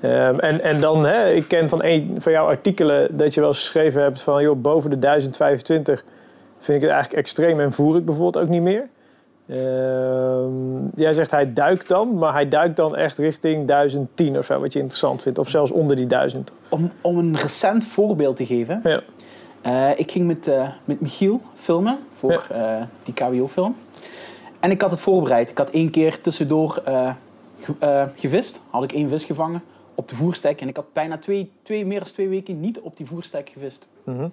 Ehm, 0.00 0.38
en, 0.38 0.60
en 0.60 0.80
dan, 0.80 1.04
hè, 1.06 1.30
ik 1.30 1.48
ken 1.48 1.68
van 1.68 1.82
een 1.82 2.14
van 2.18 2.32
jouw 2.32 2.46
artikelen 2.46 3.16
dat 3.16 3.34
je 3.34 3.40
wel 3.40 3.48
eens 3.48 3.58
geschreven 3.58 4.02
hebt 4.02 4.22
van 4.22 4.42
joh, 4.42 4.60
boven 4.62 4.90
de 4.90 4.98
1025 4.98 6.04
vind 6.58 6.76
ik 6.76 6.82
het 6.82 6.92
eigenlijk 6.92 7.22
extreem 7.22 7.60
en 7.60 7.72
voer 7.72 7.96
ik 7.96 8.04
bijvoorbeeld 8.04 8.44
ook 8.44 8.50
niet 8.50 8.62
meer. 8.62 8.88
Ehm, 9.48 10.86
jij 10.94 11.12
zegt 11.12 11.30
hij 11.30 11.52
duikt 11.52 11.88
dan, 11.88 12.18
maar 12.18 12.32
hij 12.32 12.48
duikt 12.48 12.76
dan 12.76 12.96
echt 12.96 13.18
richting 13.18 13.66
1010 13.66 14.38
of 14.38 14.44
zo, 14.44 14.60
wat 14.60 14.72
je 14.72 14.78
interessant 14.78 15.22
vindt. 15.22 15.38
Of 15.38 15.48
zelfs 15.48 15.70
onder 15.70 15.96
die 15.96 16.06
1000. 16.06 16.52
Om, 16.68 16.90
om 17.00 17.18
een 17.18 17.36
recent 17.36 17.84
voorbeeld 17.84 18.36
te 18.36 18.46
geven. 18.46 18.80
Ja. 18.82 19.00
Eh, 19.60 19.98
ik 19.98 20.10
ging 20.10 20.26
met, 20.26 20.46
eh, 20.46 20.68
met 20.84 21.00
Michiel 21.00 21.40
filmen 21.54 21.98
voor 22.14 22.46
eh, 22.50 22.82
die 23.02 23.14
KWO-film. 23.14 23.76
En 24.60 24.70
ik 24.70 24.80
had 24.80 24.90
het 24.90 25.00
voorbereid. 25.00 25.50
Ik 25.50 25.58
had 25.58 25.70
één 25.70 25.90
keer 25.90 26.20
tussendoor 26.20 26.82
ge- 27.60 28.08
gevist. 28.14 28.60
Had 28.70 28.82
ik 28.82 28.92
één 28.92 29.08
vis 29.08 29.24
gevangen 29.24 29.62
op 29.94 30.08
de 30.08 30.14
voerstek. 30.14 30.60
En 30.60 30.68
ik 30.68 30.76
had 30.76 30.92
bijna 30.92 31.18
twee, 31.18 31.50
twee, 31.62 31.86
meer 31.86 31.98
dan 31.98 32.08
twee 32.08 32.28
weken 32.28 32.60
niet 32.60 32.80
op 32.80 32.96
die 32.96 33.06
voerstek 33.06 33.48
gevist. 33.48 33.86
Mhm. 34.04 34.28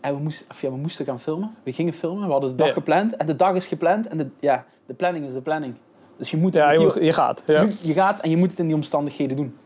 En 0.00 0.14
we 0.14 0.20
moesten, 0.22 0.46
of 0.50 0.60
ja, 0.60 0.70
we 0.70 0.76
moesten 0.76 1.04
gaan 1.04 1.20
filmen. 1.20 1.54
We 1.62 1.72
gingen 1.72 1.92
filmen. 1.92 2.26
We 2.26 2.32
hadden 2.32 2.50
de 2.50 2.56
dag 2.56 2.66
Ja. 2.66 2.72
gepland. 2.72 3.16
En 3.16 3.26
de 3.26 3.36
dag 3.36 3.54
is 3.54 3.66
gepland. 3.66 4.08
En 4.08 4.18
de, 4.18 4.28
ja, 4.40 4.64
de 4.86 4.94
planning 4.94 5.26
is 5.26 5.32
de 5.32 5.40
planning. 5.40 5.74
Dus 6.16 6.30
je 6.30 6.36
moet 6.36 6.54
Ja, 6.54 6.70
je, 6.70 6.96
je 7.00 7.12
gaat. 7.12 7.42
Ja. 7.46 7.60
je, 7.62 7.74
je 7.82 7.92
gaat 7.92 8.20
en 8.20 8.30
je 8.30 8.36
moet 8.36 8.50
het 8.50 8.58
in 8.58 8.66
die 8.66 8.74
omstandigheden 8.74 9.36
doen. 9.36 9.56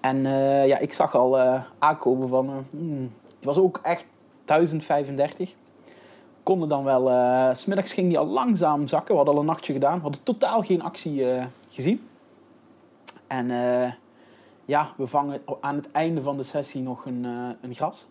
En 0.00 0.26
eh, 0.26 0.66
ja, 0.66 0.78
ik 0.78 0.92
zag 0.92 1.14
al 1.14 1.38
eh, 1.38 1.62
aankomen 1.78 2.28
van... 2.28 2.66
hmm, 2.70 3.12
het 3.36 3.44
was 3.44 3.58
ook 3.58 3.80
echt 3.82 4.06
1035. 4.44 5.54
Konden 6.42 6.68
dan 6.68 6.84
wel... 6.84 7.08
s 7.54 7.60
smiddags 7.60 7.92
ging 7.92 8.08
die 8.08 8.18
al 8.18 8.26
langzaam 8.26 8.86
zakken. 8.86 9.08
We 9.10 9.16
hadden 9.16 9.34
al 9.34 9.40
een 9.40 9.46
nachtje 9.46 9.72
gedaan. 9.72 9.94
We 9.96 10.02
hadden 10.02 10.22
totaal 10.22 10.62
geen 10.62 10.82
actie 10.82 11.24
gezien. 11.68 12.08
En 13.26 13.46
ja, 14.64 14.92
we 14.96 15.06
vangen 15.06 15.40
aan 15.60 15.74
het 15.76 15.90
einde 15.92 16.22
van 16.22 16.36
de 16.36 16.42
sessie 16.42 16.82
nog 16.82 17.06
een, 17.06 17.24
een 17.60 17.74
gras. 17.74 18.06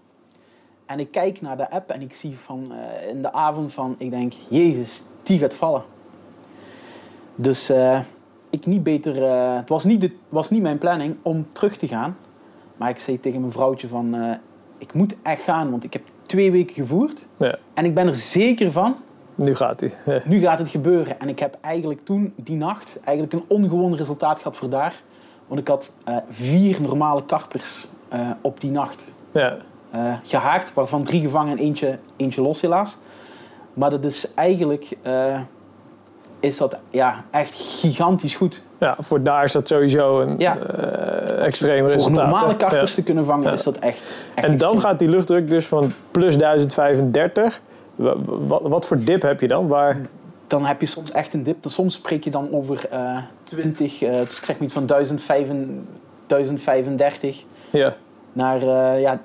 En 0.89 0.99
ik 0.99 1.11
kijk 1.11 1.41
naar 1.41 1.57
de 1.57 1.69
app 1.69 1.89
en 1.89 2.01
ik 2.01 2.13
zie 2.13 2.37
van 2.37 2.71
eh, 2.71 3.09
in 3.09 3.21
de 3.21 3.33
avond 3.33 3.73
van... 3.73 3.95
Ik 3.97 4.09
denk, 4.09 4.33
jezus, 4.49 5.03
die 5.23 5.39
gaat 5.39 5.53
vallen. 5.53 5.83
Dus 7.35 7.69
eh, 7.69 7.99
ik 8.49 8.65
niet 8.65 8.83
beter... 8.83 9.23
eh, 9.23 9.55
het 9.55 9.69
was 9.69 9.83
niet, 9.83 10.01
de, 10.01 10.11
was 10.29 10.49
niet 10.49 10.61
mijn 10.61 10.77
planning 10.77 11.15
om 11.21 11.49
terug 11.49 11.77
te 11.77 11.87
gaan. 11.87 12.17
Maar 12.77 12.89
ik 12.89 12.99
zei 12.99 13.19
tegen 13.19 13.39
mijn 13.39 13.51
vrouwtje 13.51 13.87
van... 13.87 14.37
ik 14.77 14.93
moet 14.93 15.15
echt 15.21 15.41
gaan, 15.41 15.71
want 15.71 15.83
ik 15.83 15.93
heb 15.93 16.01
twee 16.25 16.51
weken 16.51 16.75
gevoerd. 16.75 17.25
Ja. 17.37 17.57
En 17.73 17.85
ik 17.85 17.93
ben 17.93 18.07
er 18.07 18.15
zeker 18.15 18.71
van, 18.71 18.95
Nu 19.35 19.55
gaat 19.55 19.79
hij. 19.79 19.93
Ja. 20.05 20.21
nu 20.25 20.39
gaat 20.39 20.59
het 20.59 20.69
gebeuren. 20.69 21.19
En 21.19 21.29
ik 21.29 21.39
heb 21.39 21.57
eigenlijk 21.61 22.05
toen, 22.05 22.33
die 22.35 22.55
nacht, 22.55 22.99
eigenlijk 23.03 23.33
een 23.33 23.57
ongewoon 23.57 23.95
resultaat 23.95 24.37
gehad 24.37 24.57
voor 24.57 24.69
daar. 24.69 25.01
Want 25.47 25.59
ik 25.59 25.67
had 25.67 25.93
vier 26.29 26.81
normale 26.81 27.25
karpers 27.25 27.87
op 28.41 28.61
die 28.61 28.71
nacht 28.71 29.05
Ja. 29.31 29.57
Eh, 29.91 30.13
gehaakt. 30.23 30.73
Waarvan 30.73 31.03
drie 31.03 31.21
gevangen 31.21 31.57
en 31.57 31.63
eentje, 31.63 31.97
eentje 32.17 32.41
los 32.41 32.61
helaas. 32.61 32.97
Maar 33.73 33.89
dat 33.89 34.03
is 34.05 34.33
eigenlijk... 34.33 34.89
eh, 35.01 35.39
is 36.39 36.57
dat 36.57 36.77
ja, 36.89 37.23
echt 37.31 37.53
gigantisch 37.79 38.35
goed. 38.35 38.61
Ja, 38.77 38.95
voor 38.99 39.23
daar 39.23 39.43
is 39.43 39.51
dat 39.51 39.67
sowieso 39.67 40.19
een 40.21 40.35
Ja. 40.37 40.57
eh, 40.57 41.45
extreem 41.45 41.79
Voor 41.83 41.89
resultaat. 41.91 42.27
normale 42.29 42.55
karpers 42.55 42.89
Ja. 42.89 42.95
te 42.95 43.03
kunnen 43.03 43.25
vangen 43.25 43.45
Ja. 43.45 43.51
is 43.51 43.63
dat 43.63 43.77
echt, 43.77 44.01
echt 44.33 44.47
En 44.47 44.57
dan 44.57 44.79
gaat 44.79 44.99
die 44.99 45.09
luchtdruk 45.09 45.47
dus 45.47 45.65
van 45.67 45.91
plus 46.11 46.37
1035. 46.37 47.61
Wa- 47.95 48.15
Wat, 48.25 48.61
wat 48.61 48.85
voor 48.85 48.99
dip 49.03 49.21
heb 49.21 49.39
je 49.41 49.47
dan? 49.47 49.67
Waar, 49.67 49.97
dan 50.47 50.65
heb 50.65 50.81
je 50.81 50.87
soms 50.87 51.11
echt 51.11 51.33
een 51.33 51.43
dip. 51.43 51.61
Dan 51.63 51.71
soms 51.71 51.93
spreek 51.93 52.23
je 52.23 52.29
dan 52.29 52.51
over 52.53 52.85
eh 52.89 53.17
20, 53.43 54.01
eh, 54.01 54.11
dus 54.25 54.37
ik 54.37 54.45
zeg 54.45 54.59
niet 54.59 54.73
van 54.73 54.85
1005 54.85 55.47
1035 56.27 57.43
ja. 57.69 57.95
naar 58.33 58.65
ja, 58.99 59.19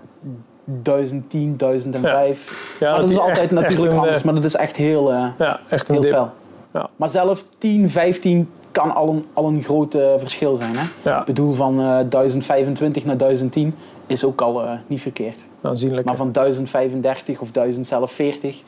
1010, 0.82 1.56
1005. 1.56 2.76
Ja, 2.80 2.90
maar 2.90 3.00
dat 3.00 3.10
is 3.10 3.18
altijd 3.18 3.38
echt- 3.38 3.50
natuurlijk 3.50 3.80
echt 3.82 3.92
een, 3.92 3.98
anders, 3.98 4.18
eh, 4.18 4.24
maar 4.24 4.34
dat 4.34 4.44
is 4.44 4.56
echt 4.56 4.76
heel, 4.76 5.12
eh, 5.12 5.26
Ja, 5.38 5.60
echt 5.68 5.88
een 5.88 5.94
heel 6.02 6.12
fel. 6.12 6.30
Ja. 6.72 6.88
Maar 6.96 7.08
zelf 7.08 7.44
10, 7.58 7.90
15 7.90 8.50
kan 8.72 8.94
al 8.94 9.08
een, 9.08 9.26
al 9.32 9.46
een 9.46 9.62
groot 9.62 9.94
eh, 9.94 10.06
verschil 10.16 10.56
zijn. 10.56 10.76
Hè? 10.76 10.84
Ja, 11.10 11.18
Ik 11.20 11.24
bedoel, 11.24 11.52
van 11.52 11.80
eh 11.80 11.98
1025 12.08 13.04
naar 13.04 13.16
1010 13.16 13.74
is 14.06 14.24
ook 14.24 14.40
al 14.40 14.62
niet 14.86 15.00
verkeerd. 15.00 15.40
aanzienlijk. 15.62 16.06
Maar 16.06 16.16
van 16.16 16.32
1035 16.32 17.40
of 17.40 17.50
1040 17.50 18.62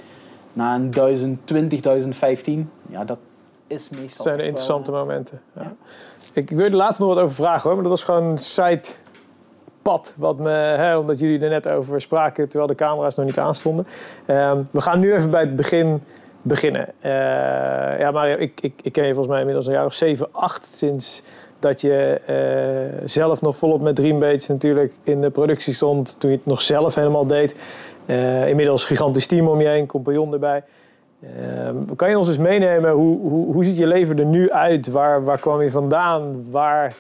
naar 0.52 0.74
een 0.74 0.90
1020, 0.90 1.80
1015, 1.80 2.70
ja, 2.88 3.04
dat 3.04 3.18
is 3.66 3.88
meestal. 3.90 4.06
Dat 4.06 4.22
zijn 4.26 4.36
wel, 4.36 4.46
interessante 4.46 4.90
momenten. 4.90 5.40
Ik, 6.32 6.50
ik 6.50 6.56
wil 6.56 6.64
er 6.66 6.76
later 6.76 7.04
nog 7.04 7.14
wat 7.14 7.22
over 7.22 7.34
vragen 7.34 7.62
hoor, 7.62 7.72
maar 7.74 7.82
dat 7.82 7.92
was 7.92 8.02
gewoon 8.02 8.24
een 8.24 8.38
side 8.38 8.82
pad. 9.86 10.14
Wat 10.16 10.38
me, 10.38 10.50
hè, 10.50 10.96
omdat 10.96 11.18
jullie 11.18 11.40
er 11.40 11.48
net 11.48 11.68
over 11.68 12.00
spraken 12.00 12.48
terwijl 12.48 12.70
de 12.70 12.74
camera's 12.74 13.16
nog 13.16 13.26
niet 13.26 13.38
aanstonden. 13.38 13.86
Ehm, 14.26 14.62
we 14.70 14.80
gaan 14.80 15.00
nu 15.00 15.14
even 15.14 15.30
bij 15.30 15.40
het 15.40 15.56
begin 15.56 16.02
beginnen. 16.42 16.88
Eh, 17.00 17.10
ja, 17.98 18.10
Mario, 18.10 18.36
ik, 18.36 18.60
ik, 18.60 18.72
ik 18.82 18.92
ken 18.92 19.04
je 19.06 19.08
volgens 19.08 19.28
mij 19.28 19.38
inmiddels 19.38 19.66
een 19.66 19.72
jaar 19.72 19.84
of 19.84 19.94
7, 19.94 20.28
8 20.30 20.74
sinds 20.74 21.22
dat 21.58 21.80
je 21.80 22.20
eh, 22.26 23.06
zelf 23.08 23.40
nog 23.40 23.56
volop 23.56 23.80
met 23.80 23.96
Dreambaits 23.96 24.48
natuurlijk 24.48 24.92
in 25.02 25.20
de 25.20 25.30
productie 25.30 25.74
stond 25.74 26.20
toen 26.20 26.30
je 26.30 26.36
het 26.36 26.46
nog 26.46 26.60
zelf 26.60 26.94
helemaal 26.94 27.26
deed. 27.26 27.54
Eh, 28.06 28.48
inmiddels 28.48 28.84
gigantisch 28.84 29.26
team 29.26 29.48
om 29.48 29.60
je 29.60 29.68
heen, 29.68 29.86
compagnon 29.86 30.32
erbij. 30.32 30.62
Ehm, 31.22 31.94
kan 31.96 32.10
je 32.10 32.18
ons 32.18 32.28
eens 32.28 32.38
meenemen, 32.38 32.90
hoe, 32.90 33.20
hoe, 33.20 33.52
hoe 33.52 33.64
ziet 33.64 33.76
je 33.76 33.86
leven 33.86 34.18
er 34.18 34.24
nu 34.24 34.50
uit? 34.50 34.88
Waar, 34.88 35.24
waar 35.24 35.38
kwam 35.38 35.62
je 35.62 35.70
vandaan? 35.70 36.46
Waar, 36.50 36.94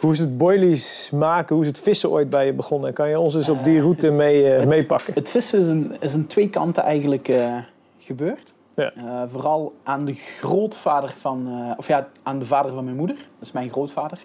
hoe 0.00 0.12
is 0.12 0.18
het 0.18 0.38
boilies 0.38 1.10
maken? 1.12 1.54
Hoe 1.54 1.64
is 1.64 1.70
het 1.70 1.80
vissen 1.80 2.10
ooit 2.10 2.30
bij 2.30 2.46
je 2.46 2.52
begonnen? 2.52 2.92
Kan 2.92 3.08
je 3.08 3.18
ons 3.18 3.34
eens 3.34 3.48
op 3.48 3.64
die 3.64 3.80
route 3.80 4.10
mee, 4.10 4.54
eh, 4.54 4.66
meepakken? 4.66 5.14
Het 5.14 5.30
vissen 5.30 5.60
is 5.60 5.68
een, 5.68 5.96
is 6.00 6.14
een 6.14 6.26
twee 6.26 6.50
kanten 6.50 6.82
eigenlijk 6.82 7.28
eh, 7.28 7.56
gebeurd. 7.98 8.54
Ja. 8.74 8.92
Eh, 8.92 9.22
vooral 9.30 9.74
aan 9.82 10.04
de 10.04 10.14
grootvader 10.14 11.14
van, 11.16 11.46
eh, 11.48 11.78
of 11.78 11.86
ja, 11.86 12.08
aan 12.22 12.38
de 12.38 12.44
vader 12.44 12.72
van 12.72 12.84
mijn 12.84 12.96
moeder. 12.96 13.16
Dat 13.16 13.48
is 13.48 13.52
mijn 13.52 13.70
grootvader. 13.70 14.18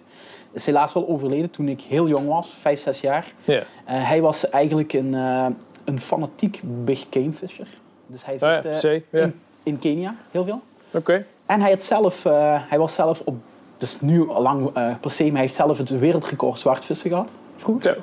Is 0.52 0.66
helaas 0.66 0.92
wel 0.92 1.08
overleden 1.08 1.50
toen 1.50 1.68
ik 1.68 1.80
heel 1.80 2.08
jong 2.08 2.28
was, 2.28 2.54
vijf, 2.60 2.80
zes 2.80 3.00
jaar. 3.00 3.32
Ja. 3.44 3.62
Eh, 3.84 4.08
hij 4.08 4.20
was 4.20 4.50
eigenlijk 4.50 4.92
een, 4.92 5.14
eh, 5.14 5.46
een 5.84 5.98
fanatiek 5.98 6.60
big 6.64 7.06
game 7.10 7.32
fisher. 7.32 7.68
Dus 8.06 8.24
hij 8.24 8.36
ja, 8.40 8.60
viste 8.62 9.02
ja. 9.10 9.22
in, 9.22 9.40
in 9.62 9.78
Kenia 9.78 10.14
heel 10.30 10.44
veel. 10.44 10.60
Oké. 10.90 11.26
En 11.46 11.60
hij, 11.60 11.70
had 11.70 11.82
zelf, 11.82 12.24
eh, 12.24 12.62
hij 12.68 12.78
was 12.78 12.94
zelf 12.94 13.22
op, 13.24 13.36
dus 13.82 14.00
nu 14.00 14.28
al 14.28 14.42
lang 14.42 14.70
eh 14.74 14.94
per 15.00 15.10
se, 15.10 15.22
maar 15.22 15.32
hij 15.32 15.40
heeft 15.40 15.54
zelf 15.54 15.78
het 15.78 15.98
wereldrecord 15.98 16.58
zwartvissen 16.58 17.10
gehad. 17.10 17.30
Vroeger. 17.56 17.94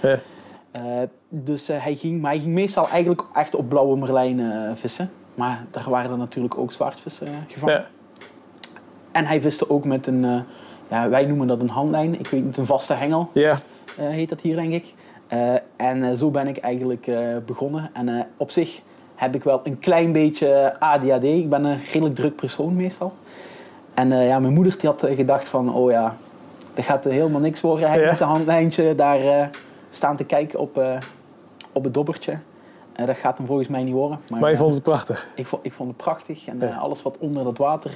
Zo. 0.00 0.08
Ja. 0.08 0.18
Eh, 0.70 0.82
dus 1.28 1.68
eh, 1.68 1.82
hij, 1.82 1.94
ging, 1.94 2.20
maar 2.20 2.30
hij 2.30 2.40
ging 2.40 2.54
meestal 2.54 2.88
eigenlijk 2.88 3.24
echt 3.34 3.54
op 3.54 3.68
blauwe 3.68 3.96
merlijn 3.96 4.40
vissen. 4.76 5.10
Maar 5.34 5.64
daar 5.70 5.90
waren 5.90 6.10
er 6.10 6.18
natuurlijk 6.18 6.58
ook 6.58 6.72
zwaardvissen 6.72 7.26
eh, 7.26 7.32
gevangen. 7.48 7.74
Ja. 7.74 7.86
En 9.12 9.26
hij 9.26 9.40
viste 9.40 9.70
ook 9.70 9.84
met 9.84 10.06
een, 10.06 10.44
ja, 10.88 11.08
wij 11.08 11.24
noemen 11.24 11.46
dat 11.46 11.60
een 11.60 11.68
handlijn. 11.68 12.18
Ik 12.18 12.26
weet 12.26 12.44
niet, 12.44 12.56
een 12.56 12.66
vaste 12.66 12.92
hengel 12.92 13.30
ja. 13.32 13.56
heet 13.96 14.28
dat 14.28 14.40
hier 14.40 14.56
denk 14.56 14.72
ik. 14.72 14.94
En 15.76 16.18
zo 16.18 16.30
ben 16.30 16.46
ik 16.48 16.56
eigenlijk 16.56 17.10
begonnen. 17.46 17.90
En 17.92 18.26
op 18.36 18.50
zich 18.50 18.80
heb 19.14 19.34
ik 19.34 19.44
wel 19.44 19.60
een 19.64 19.78
klein 19.78 20.12
beetje 20.12 20.76
ADHD. 20.78 21.24
Ik 21.24 21.48
ben 21.48 21.64
een 21.64 21.80
redelijk 21.84 22.14
druk 22.14 22.36
persoon 22.36 22.76
meestal. 22.76 23.12
En 23.94 24.12
eh, 24.12 24.26
ja, 24.26 24.38
mijn 24.38 24.52
moeder 24.54 24.78
die 24.78 24.88
had 24.90 25.02
eh, 25.02 25.16
gedacht 25.16 25.48
van, 25.48 25.74
oh 25.74 25.90
ja, 25.90 26.16
dat 26.74 26.84
gaat 26.84 27.04
helemaal 27.04 27.40
niks 27.40 27.60
worden. 27.60 27.88
Hij 27.88 28.00
Ja. 28.00 28.10
met 28.10 28.20
een 28.20 28.26
handlijntje 28.26 28.94
daar 28.94 29.20
eh, 29.20 29.46
staan 29.90 30.16
te 30.16 30.24
kijken 30.24 30.58
op, 30.58 30.80
op 31.72 31.84
het 31.84 31.94
dobbertje. 31.94 32.38
En 32.92 33.06
dat 33.06 33.16
gaat 33.16 33.36
hem 33.38 33.46
volgens 33.46 33.68
mij 33.68 33.82
niet 33.82 33.94
worden. 33.94 34.20
Maar 34.30 34.40
je 34.48 34.54
eh, 34.54 34.60
vond 34.60 34.74
het 34.74 34.82
prachtig. 34.82 35.28
ik, 35.34 35.46
vond, 35.46 35.64
ik 35.64 35.72
vond 35.72 35.88
het 35.88 35.96
prachtig. 35.98 36.46
En 36.46 36.58
Ja. 36.60 36.76
alles 36.76 37.02
wat 37.02 37.18
onder 37.18 37.44
dat 37.44 37.58
water, 37.58 37.92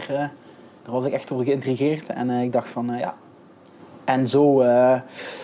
daar 0.83 0.93
was 0.93 1.05
ik 1.05 1.13
echt 1.13 1.29
door 1.29 1.45
geïntrigeerd. 1.45 2.07
En 2.09 2.31
ik 2.31 2.53
dacht 2.53 2.69
van, 2.69 2.91
ja. 2.99 3.15
En 4.05 4.29
zo 4.29 4.57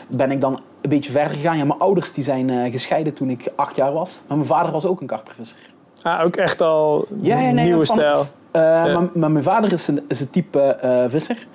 ben 0.09 0.31
ik 0.31 0.41
dan 0.41 0.53
een 0.81 0.89
beetje 0.91 1.11
verder 1.11 1.33
gegaan. 1.33 1.57
Ja, 1.57 1.65
mijn 1.65 1.79
ouders 1.81 2.13
die 2.13 2.25
zijn 2.25 2.71
gescheiden 2.71 3.15
toen 3.15 3.31
ik 3.31 3.53
acht 3.57 3.77
jaar 3.77 3.93
was. 3.93 4.21
Maar 4.29 4.37
mijn 4.37 4.49
vader 4.49 4.73
was 4.73 4.87
ook 4.87 5.01
een 5.01 5.07
karpervisser. 5.07 5.59
Ah, 6.05 6.25
ook 6.25 6.37
echt 6.37 6.61
al 6.61 7.07
Ja, 7.21 7.39
ja, 7.41 7.51
nee, 7.51 7.65
nieuwe 7.65 7.87
van- 7.87 7.97
stijl. 7.97 8.27
Eh, 8.51 8.61
maar, 8.63 9.09
maar 9.15 9.31
mijn 9.31 9.45
vader 9.45 9.73
is 9.73 9.89
een, 9.89 10.05
is 10.09 10.21
een 10.21 10.31
type 10.31 10.61
eh, 10.61 11.05
visser. 11.09 11.47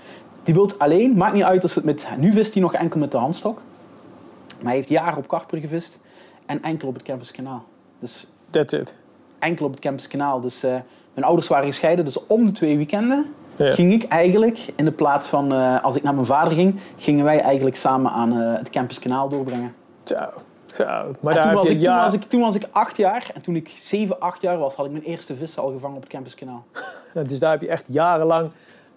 Die 0.44 0.54
wil 0.54 0.70
alleen, 0.78 1.14
maakt 1.18 1.34
niet 1.34 1.44
uit 1.44 1.64
als 1.64 1.76
het 1.76 1.84
met... 1.84 2.08
Nu 2.18 2.32
vist 2.32 2.54
hij 2.54 2.62
nog 2.62 2.74
enkel 2.74 3.00
met 3.00 3.12
de 3.12 3.18
handstok. 3.18 3.62
Maar 4.56 4.66
hij 4.66 4.76
heeft 4.76 4.90
jaren 4.90 5.18
op 5.18 5.28
karper 5.28 5.58
gevist. 5.60 6.00
En 6.46 6.64
enkel 6.64 6.88
op 6.88 6.94
het 6.94 7.04
Kemperskanaal. 7.04 7.64
Dus 8.00 8.28
That's 8.50 8.74
it. 8.74 8.96
enkel 9.40 9.66
op 9.66 9.72
het 9.72 9.80
Kemperskanaal. 9.80 10.40
Dus 10.40 10.64
eh, 10.64 10.72
mijn 11.14 11.26
ouders 11.28 11.48
waren 11.48 11.66
gescheiden. 11.66 12.06
Dus 12.06 12.26
om 12.28 12.46
de 12.46 12.52
twee 12.52 12.78
weekenden 12.78 13.34
ging 13.58 13.94
ik 13.94 14.04
eigenlijk, 14.04 14.60
in 14.76 14.86
de 14.86 14.92
plaats 14.92 15.28
van 15.28 15.52
als 15.82 15.96
ik 15.96 16.04
naar 16.04 16.14
mijn 16.14 16.26
vader 16.26 16.54
ging, 16.54 16.80
gingen 16.98 17.26
wij 17.26 17.40
eigenlijk 17.42 17.76
samen 17.76 18.12
aan 18.12 18.32
het 18.32 18.70
Kemperskanaal 18.70 19.30
doorbrengen. 19.30 19.74
Zo. 20.04 20.16
Maar 20.78 21.36
En 21.36 21.42
toen, 21.42 21.54
was 21.54 21.70
ik, 21.70 21.80
toen, 21.84 21.96
was 21.96 22.14
ik, 22.14 22.22
toen 22.24 22.42
was 22.42 22.56
ik 22.56 22.64
acht 22.72 22.98
jaar 22.98 23.32
en 23.34 23.42
toen 23.42 23.56
ik 23.56 23.72
zeven, 23.78 24.20
acht 24.20 24.42
jaar 24.42 24.58
was, 24.58 24.76
had 24.76 24.86
ik 24.86 24.92
mijn 24.92 25.04
eerste 25.04 25.36
vissen 25.36 25.62
al 25.64 25.72
gevangen 25.72 25.96
op 25.96 26.02
het 26.02 26.12
Kemperskanaal. 26.12 26.64
Dus 27.14 27.40
daar 27.40 27.52
heb 27.52 27.62
je 27.62 27.68
echt 27.68 27.84
jarenlang 27.88 28.50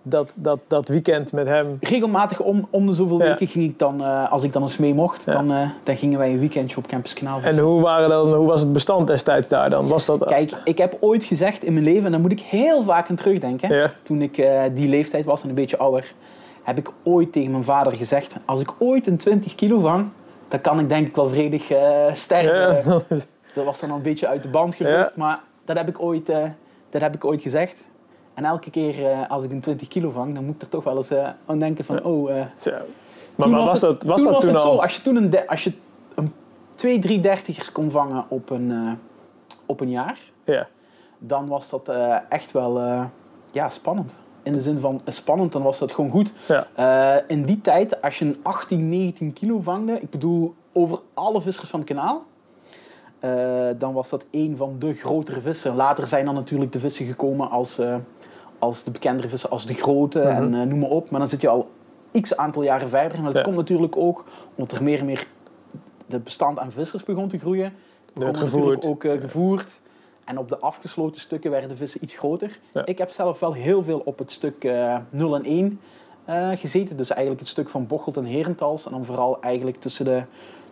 dat, 0.02 0.32
dat, 0.36 0.58
dat 0.66 0.88
weekend 0.88 1.32
met 1.32 1.46
hem. 1.46 1.76
Regelmatig 1.80 2.40
om, 2.40 2.66
om 2.70 2.86
de 2.86 2.92
zoveel 2.92 3.18
Ja. 3.18 3.24
weken 3.24 3.46
ging 3.46 3.64
ik 3.64 3.78
dan, 3.78 4.02
eh, 4.04 4.32
als 4.32 4.42
ik 4.42 4.52
dan 4.52 4.62
eens 4.62 4.76
mee 4.76 4.94
mocht, 4.94 5.22
Ja. 5.24 5.32
dan, 5.32 5.52
eh, 5.52 5.68
dan 5.82 5.96
gingen 5.96 6.18
wij 6.18 6.30
een 6.30 6.38
weekendje 6.38 6.76
op 6.76 6.86
Kemperskanaal 6.86 7.40
En 7.42 7.58
hoe, 7.58 7.80
waren 7.82 8.08
dan, 8.08 8.32
hoe 8.34 8.46
was 8.46 8.60
het 8.60 8.72
bestand 8.72 9.06
destijds 9.06 9.48
daar 9.48 9.70
dan? 9.70 9.86
Was 9.86 10.06
dat, 10.06 10.24
Kijk, 10.26 10.52
ik 10.64 10.78
heb 10.78 10.96
ooit 11.00 11.24
gezegd 11.24 11.64
in 11.64 11.72
mijn 11.72 11.84
leven, 11.84 12.04
en 12.04 12.10
daar 12.10 12.20
moet 12.20 12.32
ik 12.32 12.40
heel 12.40 12.82
vaak 12.82 13.10
aan 13.10 13.16
terugdenken, 13.16 13.74
Ja. 13.74 13.90
toen 14.02 14.22
ik 14.22 14.38
eh, 14.38 14.62
die 14.74 14.88
leeftijd 14.88 15.24
was 15.24 15.42
en 15.42 15.48
een 15.48 15.54
beetje 15.54 15.78
ouder, 15.78 16.12
heb 16.62 16.78
ik 16.78 16.90
ooit 17.02 17.32
tegen 17.32 17.50
mijn 17.50 17.64
vader 17.64 17.92
gezegd, 17.92 18.36
als 18.44 18.60
ik 18.60 18.70
ooit 18.78 19.06
een 19.06 19.16
20 19.18 19.54
kilo 19.54 19.78
vang, 19.80 20.08
dan 20.52 20.60
kan 20.60 20.78
ik 20.80 20.88
denk 20.88 21.06
ik 21.08 21.16
wel 21.16 21.26
vredig 21.28 21.70
eh, 21.70 22.12
sterven. 22.12 22.92
Ja, 22.92 23.16
Dat 23.54 23.64
was 23.64 23.80
dan 23.80 23.90
een 23.90 24.02
beetje 24.02 24.26
uit 24.26 24.42
de 24.42 24.50
band 24.50 24.74
gerukt, 24.74 24.96
Ja. 24.98 25.12
maar 25.14 25.40
dat 25.64 25.76
heb, 25.76 25.88
ik 25.88 26.02
ooit, 26.02 26.28
eh, 26.28 26.44
dat 26.90 27.00
heb 27.00 27.14
ik 27.14 27.24
ooit 27.24 27.42
gezegd. 27.42 27.76
En 28.34 28.44
elke 28.44 28.70
keer 28.70 29.06
eh, 29.10 29.30
als 29.30 29.44
ik 29.44 29.50
een 29.50 29.60
20 29.60 29.88
kilo 29.88 30.10
vang, 30.10 30.34
dan 30.34 30.44
moet 30.44 30.54
ik 30.54 30.62
er 30.62 30.68
toch 30.68 30.84
wel 30.84 30.96
eens 30.96 31.10
eh, 31.10 31.28
aan 31.46 31.58
denken 31.58 31.84
van, 31.84 32.04
oh... 32.04 32.30
eh. 32.38 32.46
Maar, 33.36 33.48
maar 33.48 33.60
was, 33.64 33.80
dat, 33.80 34.02
was 34.02 34.22
toen 34.22 34.32
dat 34.32 34.34
was 34.42 34.44
toen 34.44 34.54
al? 34.56 34.74
Zo, 34.74 34.80
als 34.82 34.96
je 34.96 35.02
toen 35.02 35.16
een, 35.16 35.46
als 35.48 35.64
je 35.64 35.72
een 36.14 36.32
2, 36.74 36.98
3 36.98 37.20
dertigers 37.20 37.72
kon 37.72 37.90
vangen 37.90 38.24
op 38.28 38.50
een, 38.50 38.70
eh, 38.70 38.92
op 39.66 39.80
een 39.80 39.90
jaar, 39.90 40.18
Ja. 40.44 40.68
dan 41.18 41.46
was 41.46 41.70
dat 41.70 41.88
eh, 41.88 42.16
echt 42.28 42.52
wel 42.52 42.80
eh, 42.80 43.04
ja, 43.52 43.68
spannend. 43.68 44.16
In 44.42 44.52
de 44.52 44.60
zin 44.60 44.80
van 44.80 45.00
spannend, 45.06 45.52
dan 45.52 45.62
was 45.62 45.78
dat 45.78 45.92
gewoon 45.92 46.10
goed. 46.10 46.32
Ja. 46.48 46.66
Eh, 46.74 47.22
in 47.28 47.42
die 47.44 47.60
tijd, 47.60 48.02
als 48.02 48.18
je 48.18 48.24
een 48.24 48.36
18, 48.42 48.88
19 48.88 49.32
kilo 49.32 49.60
vangde, 49.60 50.00
ik 50.00 50.10
bedoel 50.10 50.54
over 50.72 50.98
alle 51.14 51.40
vissers 51.40 51.70
van 51.70 51.80
het 51.80 51.88
kanaal, 51.88 52.22
eh, 53.18 53.30
dan 53.78 53.92
was 53.92 54.08
dat 54.08 54.24
een 54.30 54.56
van 54.56 54.76
de 54.78 54.94
grotere 54.94 55.40
vissen. 55.40 55.76
Later 55.76 56.06
zijn 56.06 56.24
dan 56.24 56.34
natuurlijk 56.34 56.72
de 56.72 56.78
vissen 56.78 57.06
gekomen 57.06 57.50
als, 57.50 57.78
eh, 57.78 57.96
als 58.58 58.84
de 58.84 58.90
bekendere 58.90 59.28
vissen, 59.28 59.50
als 59.50 59.66
de 59.66 59.74
grote 59.74 60.18
Mhm. 60.18 60.54
en 60.54 60.68
noem 60.68 60.78
maar 60.78 60.90
op. 60.90 61.10
Maar 61.10 61.20
dan 61.20 61.28
zit 61.28 61.40
je 61.40 61.48
al 61.48 61.70
x 62.20 62.36
aantal 62.36 62.62
jaren 62.62 62.88
verder. 62.88 63.16
Maar 63.22 63.26
dat 63.30 63.36
Ja. 63.38 63.42
komt 63.42 63.56
natuurlijk 63.56 63.96
ook 63.96 64.24
omdat 64.54 64.76
er 64.76 64.82
meer 64.82 64.98
en 64.98 65.06
meer 65.06 65.26
de 66.06 66.18
bestand 66.18 66.58
aan 66.58 66.72
vissers 66.72 67.04
begon 67.04 67.28
te 67.28 67.38
groeien. 67.38 67.72
Gevoerd. 68.18 68.40
natuurlijk 68.40 68.84
ook 68.84 69.20
gevoerd. 69.20 69.80
En 70.24 70.38
op 70.38 70.48
de 70.48 70.58
afgesloten 70.58 71.20
stukken 71.20 71.50
werden 71.50 71.68
de 71.68 71.76
vissen 71.76 72.04
iets 72.04 72.18
groter. 72.18 72.58
Ja. 72.72 72.86
Ik 72.86 72.98
heb 72.98 73.10
zelf 73.10 73.40
wel 73.40 73.52
heel 73.52 73.82
veel 73.82 74.02
op 74.04 74.18
het 74.18 74.30
stuk 74.30 74.64
eh 74.64 74.96
0 75.10 75.34
en 75.34 75.44
1 75.44 75.80
eh, 76.24 76.48
gezeten. 76.54 76.96
Dus 76.96 77.10
eigenlijk 77.10 77.40
het 77.40 77.48
stuk 77.48 77.68
van 77.68 77.86
Bocholt 77.86 78.16
en 78.16 78.24
Herentals. 78.24 78.86
En 78.86 78.90
dan 78.92 79.04
vooral 79.04 79.40
eigenlijk 79.40 79.80
tussen, 79.80 80.04
de, 80.04 80.22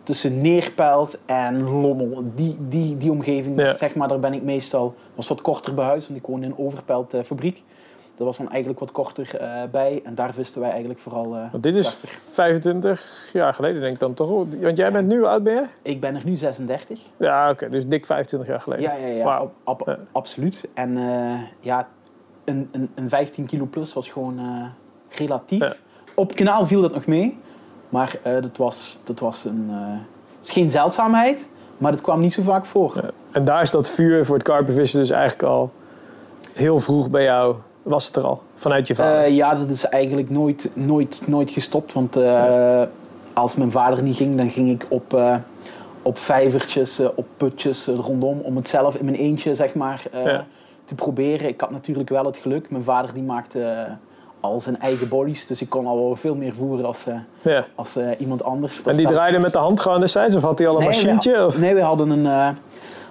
tussen 0.03 0.41
Neerpelt 0.41 1.17
en 1.25 1.63
Lommel. 1.63 2.23
Die, 2.35 2.57
die, 2.67 2.97
die 2.97 3.11
omgeving, 3.11 3.59
Ja. 3.59 3.77
zeg 3.77 3.95
maar, 3.95 4.07
daar 4.07 4.19
ben 4.19 4.33
ik 4.33 4.43
meestal... 4.43 4.95
was 5.15 5.27
wat 5.27 5.41
korter 5.41 5.73
bij 5.73 5.85
huis, 5.85 6.07
want 6.07 6.19
ik 6.19 6.25
woonde 6.25 6.45
in 6.45 6.57
Overpelt 6.57 7.13
eh, 7.13 7.23
fabriek. 7.23 7.63
Dat 8.21 8.29
was 8.29 8.39
dan 8.39 8.49
eigenlijk 8.49 8.79
wat 8.79 8.91
korter 8.91 9.35
eh, 9.39 9.63
bij. 9.71 10.01
En 10.03 10.15
daar 10.15 10.33
visten 10.33 10.61
wij 10.61 10.69
eigenlijk 10.69 10.99
vooral... 10.99 11.29
Want 11.51 11.63
dit 11.63 11.75
is 11.75 11.85
krachtig. 11.85 12.09
25 12.31 13.29
jaar 13.33 13.53
geleden 13.53 13.81
denk 13.81 13.93
ik 13.93 13.99
dan 13.99 14.13
toch? 14.13 14.29
Want 14.61 14.77
jij 14.77 14.91
bent 14.91 15.07
nu, 15.07 15.23
oud 15.25 15.43
ben 15.43 15.53
je? 15.53 15.65
Ik 15.81 15.99
ben 16.01 16.15
er 16.15 16.21
nu 16.25 16.35
36. 16.35 16.99
Ja, 17.17 17.49
oké. 17.49 17.69
dus 17.69 17.87
dik 17.87 18.05
25 18.05 18.49
jaar 18.49 18.61
geleden. 18.61 18.83
Ja, 18.83 18.93
ja, 18.93 19.07
ja 19.07 19.23
Wauw. 19.23 19.51
ab- 19.63 19.81
ab- 19.81 19.87
Ja. 19.87 19.97
absoluut. 20.11 20.67
En 20.73 20.97
eh, 20.97 21.39
ja, 21.59 21.87
een, 22.45 22.69
een, 22.71 22.89
een 22.95 23.09
15 23.09 23.45
kilo 23.45 23.65
plus 23.65 23.93
was 23.93 24.09
gewoon 24.09 24.39
relatief. 25.09 25.59
Ja. 25.59 25.73
Op 26.15 26.35
kanaal 26.35 26.65
viel 26.65 26.81
dat 26.81 26.93
nog 26.93 27.05
mee, 27.05 27.37
maar 27.89 28.15
dat, 28.23 28.57
was, 28.57 29.01
dat 29.03 29.19
was 29.19 29.45
een, 29.45 29.69
het 30.37 30.47
is 30.47 30.51
geen 30.51 30.71
zeldzaamheid, 30.71 31.47
maar 31.77 31.91
dat 31.91 32.01
kwam 32.01 32.19
niet 32.19 32.33
zo 32.33 32.41
vaak 32.41 32.65
voor. 32.65 33.11
En 33.31 33.45
daar 33.45 33.61
is 33.61 33.71
dat 33.71 33.89
vuur 33.89 34.25
voor 34.25 34.35
het 34.35 34.43
karpenvissen 34.43 34.99
dus 34.99 35.09
eigenlijk 35.09 35.43
al 35.43 35.71
heel 36.53 36.79
vroeg 36.79 37.09
bij 37.09 37.23
jou. 37.23 37.55
Was 37.81 38.05
het 38.05 38.15
er 38.15 38.23
al, 38.23 38.41
vanuit 38.55 38.87
je 38.87 38.95
vader? 38.95 39.23
Eh, 39.23 39.35
ja, 39.35 39.55
dat 39.55 39.69
is 39.69 39.85
eigenlijk 39.85 40.29
nooit, 40.29 40.69
nooit, 40.73 41.21
nooit 41.27 41.49
gestopt. 41.49 41.93
Want 41.93 42.15
eh, 42.15 42.81
als 43.33 43.55
mijn 43.55 43.71
vader 43.71 44.03
niet 44.03 44.15
ging, 44.15 44.37
dan 44.37 44.49
ging 44.49 44.69
ik 44.69 44.85
op, 44.89 45.13
eh, 45.13 45.35
op 46.01 46.17
vijvertjes, 46.17 46.99
op 47.15 47.25
putjes 47.37 47.87
rondom. 47.87 48.39
Om 48.39 48.55
het 48.55 48.69
zelf 48.69 48.95
in 48.95 49.05
mijn 49.05 49.17
eentje 49.17 49.55
zeg 49.55 49.73
maar, 49.73 50.03
Ja. 50.13 50.45
te 50.85 50.95
proberen. 50.95 51.47
Ik 51.47 51.61
had 51.61 51.71
natuurlijk 51.71 52.09
wel 52.09 52.25
het 52.25 52.37
geluk. 52.37 52.69
Mijn 52.69 52.83
vader 52.83 53.13
die 53.13 53.23
maakte 53.23 53.87
al 54.39 54.59
zijn 54.59 54.79
eigen 54.79 55.07
bodies. 55.07 55.47
Dus 55.47 55.61
ik 55.61 55.69
kon 55.69 55.85
al 55.85 55.97
wel 56.03 56.15
veel 56.15 56.35
meer 56.35 56.53
voeren 56.53 56.85
als, 56.85 57.05
ja. 57.41 57.65
als 57.75 57.97
iemand 58.17 58.43
anders. 58.43 58.77
Dat 58.83 58.87
En 58.87 58.97
die 58.97 59.07
draaide 59.07 59.39
met 59.39 59.53
de 59.53 59.59
hand 59.59 59.79
gewoon 59.79 59.99
destijds? 59.99 60.35
Of 60.35 60.41
had 60.41 60.59
hij 60.59 60.67
al 60.67 60.73
een 60.73 60.79
Nee, 60.79 60.89
machientje? 60.89 61.49
Nee, 61.57 61.75
we 61.75 61.81
hadden 61.81 62.09
een, 62.09 62.55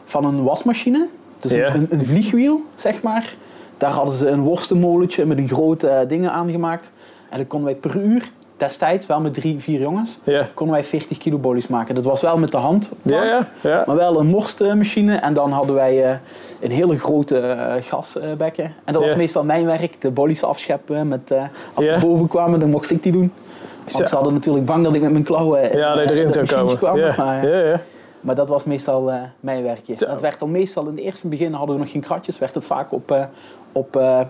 van 0.05 0.25
een 0.25 0.43
wasmachine. 0.43 1.09
Dus 1.39 1.53
een 1.53 1.89
vliegwiel, 2.05 2.63
zeg 2.75 3.03
maar. 3.03 3.35
Daar 3.81 3.91
hadden 3.91 4.15
ze 4.15 4.29
een 4.29 4.41
worstenmolentje 4.41 5.27
met 5.27 5.39
een 5.39 5.49
grote 5.49 5.89
eh, 5.89 6.09
dingen 6.09 6.33
aangemaakt. 6.33 6.93
En 7.31 7.37
dan 7.37 7.47
konden 7.47 7.69
wij 7.69 7.77
per 7.81 7.97
uur, 7.97 8.31
destijds 8.57 9.07
wel 9.07 9.21
met 9.21 9.35
drie, 9.35 9.61
vier 9.61 9.81
jongens, 9.81 10.19
konden 10.55 10.75
wij 10.75 10.85
40 10.85 11.19
kilo 11.19 11.39
bolies 11.39 11.69
maken. 11.69 11.95
Dat 11.95 12.05
was 12.05 12.21
wel 12.21 12.39
met 12.39 12.51
de 12.51 12.57
hand, 12.57 12.89
maar 13.87 13.97
wel 13.97 14.21
een 14.21 14.27
morstmachine. 14.27 15.17
En 15.17 15.35
dan 15.35 15.53
hadden 15.53 15.75
wij, 15.75 16.05
eh, 16.05 16.17
een 16.61 16.71
hele 16.71 16.99
grote 16.99 17.39
eh, 17.39 17.75
gasbekken. 17.81 18.73
En 18.85 18.93
dat 18.93 19.05
was 19.05 19.15
meestal 19.15 19.45
mijn 19.45 19.67
werk, 19.67 20.01
de 20.01 20.11
bollies 20.11 20.43
afscheppen. 20.45 21.09
Met, 21.09 21.33
als 21.75 21.85
ze 21.87 21.97
boven 22.01 22.29
kwamen, 22.29 22.61
dan 22.61 22.71
mocht 22.71 22.91
ik 22.91 23.03
die 23.03 23.13
doen. 23.13 23.33
Want 23.93 24.09
ze 24.09 24.15
hadden 24.15 24.33
natuurlijk 24.33 24.67
bang 24.67 24.85
dat 24.85 24.95
ik 24.95 25.03
met 25.03 25.13
mijn 25.13 25.25
klauwen 25.25 25.77
Ja, 25.77 25.95
dat 25.95 26.11
eh, 26.11 26.17
erin 26.17 26.33
zou 26.33 26.47
komen. 26.47 26.77
kwam. 26.77 26.99
Maar, 27.17 27.49
ja, 27.49 27.59
ja. 27.59 27.81
Maar 28.21 28.35
dat 28.35 28.49
was 28.49 28.65
meestal 28.65 29.11
eh, 29.11 29.17
mijn 29.41 29.63
werkje. 29.63 29.95
Zo. 29.97 30.07
Dat 30.07 30.21
werd 30.21 30.39
dan 30.41 30.51
meestal 30.51 30.83
in 30.87 30.91
het 30.97 31.01
eerste 31.05 31.29
begin 31.29 31.53
hadden 31.53 31.75
we 31.75 31.81
nog 31.83 31.91
geen 31.91 32.01
kratjes, 32.01 32.39
werd 32.39 32.55
het 32.55 32.65
vaak 32.65 32.93
op, 32.93 33.11
eh, 33.11 33.23
op, 33.73 33.97
eh, 33.97 34.21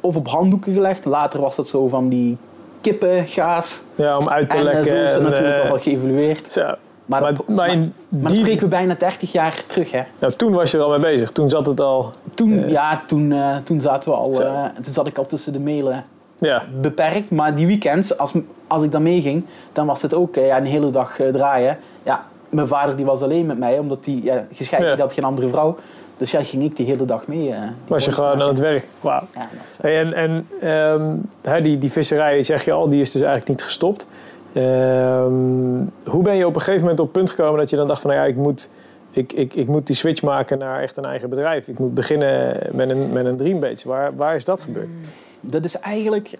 of 0.00 0.16
op 0.16 0.28
handdoeken 0.28 0.72
gelegd. 0.72 1.04
Later 1.04 1.40
was 1.40 1.56
dat 1.56 1.68
zo 1.68 1.88
van 1.88 2.08
die 2.08 2.36
kippengaas. 2.80 3.82
ja, 3.94 4.18
om 4.18 4.28
uit 4.28 4.50
te 4.50 4.56
En 4.56 4.62
lekken. 4.62 4.84
zo 4.84 4.94
is 4.94 5.12
dat 5.12 5.20
en, 5.22 5.28
natuurlijk 5.30 5.56
eh, 5.62 5.68
wel 5.70 5.76
zo. 5.76 5.82
geëvalueerd. 5.82 6.56
Maar, 6.56 7.20
Maar, 7.20 7.34
dat- 7.34 7.48
maar 7.48 7.68
in 7.68 7.92
maar 8.08 8.20
dan 8.22 8.32
die, 8.32 8.40
spreken 8.40 8.62
we 8.62 8.68
bijna 8.68 8.94
30 8.94 9.32
jaar 9.32 9.64
terug. 9.66 9.90
Hè. 9.90 10.02
nou, 10.18 10.32
toen 10.32 10.52
was 10.52 10.70
je 10.70 10.76
er 10.78 10.82
al 10.84 10.90
mee 10.90 10.98
bezig. 10.98 11.30
Toen 11.32 11.48
zat 11.48 11.66
het 11.66 11.80
al. 11.80 12.10
Toen, 12.34 12.68
ja, 12.68 13.02
toen, 13.06 13.34
toen 13.64 13.80
zaten 13.80 14.10
we 14.10 14.16
al, 14.16 14.34
Zo. 14.34 14.42
toen 14.82 14.92
zat 14.92 15.06
ik 15.06 15.18
al 15.18 15.26
tussen 15.26 15.52
de 15.52 15.60
mailen 15.60 16.04
Ja, 16.38 16.62
beperkt. 16.80 17.30
Maar 17.30 17.54
die 17.54 17.66
weekends, 17.66 18.18
als, 18.18 18.32
als 18.66 18.82
ik 18.82 18.92
dan 18.92 19.02
meeging, 19.02 19.44
dan 19.72 19.86
was 19.86 20.02
het 20.02 20.14
ook 20.14 20.34
ja, 20.34 20.56
een 20.56 20.64
hele 20.66 20.90
dag 20.90 21.18
draaien. 21.32 21.78
Ja, 22.02 22.20
mijn 22.56 22.68
vader 22.68 22.96
die 22.96 23.04
was 23.04 23.22
alleen 23.22 23.46
met 23.46 23.58
mij, 23.58 23.78
omdat 23.78 23.98
hij 24.04 24.20
ja, 24.22 24.44
gescheiden 24.52 24.90
Ja. 24.90 24.94
die 24.96 25.04
had 25.04 25.14
geen 25.14 25.24
andere 25.24 25.48
vrouw. 25.48 25.76
Dus 26.16 26.30
ja, 26.30 26.42
ging 26.44 26.62
ik 26.62 26.76
die 26.76 26.86
hele 26.86 27.04
dag 27.04 27.26
mee. 27.26 27.50
eh, 27.52 27.60
die 27.60 27.70
was 27.86 28.04
je 28.04 28.12
gewoon 28.12 28.42
aan 28.42 28.48
het 28.48 28.58
werk. 28.58 28.88
Wauw. 29.00 29.22
Ja, 29.34 29.48
Hey, 29.80 30.00
en 30.00 30.14
en 30.14 30.46
hè, 31.42 31.60
die, 31.60 31.78
die 31.78 31.90
visserij, 31.92 32.42
zeg 32.42 32.64
je 32.64 32.72
al, 32.72 32.88
die 32.88 33.00
is 33.00 33.10
dus 33.12 33.20
eigenlijk 33.22 33.50
niet 33.50 33.62
gestopt. 33.62 34.06
Ehm, 34.52 35.84
hoe 36.04 36.22
ben 36.22 36.36
je 36.36 36.46
op 36.46 36.54
een 36.54 36.60
gegeven 36.60 36.80
moment 36.80 37.00
op 37.00 37.06
het 37.06 37.14
punt 37.16 37.30
gekomen 37.30 37.58
dat 37.58 37.70
je 37.70 37.76
dan 37.76 37.86
dacht 37.88 38.00
van, 38.00 38.10
nou 38.10 38.22
ja, 38.22 38.28
ik 38.28 38.36
moet, 38.36 38.68
ik, 39.10 39.32
ik, 39.32 39.54
ik 39.54 39.66
moet 39.66 39.86
die 39.86 39.96
switch 39.96 40.22
maken 40.22 40.58
naar 40.58 40.80
echt 40.82 40.96
een 40.96 41.04
eigen 41.04 41.28
bedrijf. 41.30 41.68
Ik 41.68 41.78
moet 41.78 41.94
beginnen 41.94 42.56
met 42.72 42.90
een, 42.90 43.12
met 43.12 43.26
een 43.26 43.36
dreambase. 43.36 43.88
Waar, 43.88 44.16
waar 44.16 44.34
is 44.36 44.44
dat 44.44 44.60
gebeurd? 44.60 44.88
Dat 45.40 45.64
is 45.64 45.78
eigenlijk... 45.78 46.30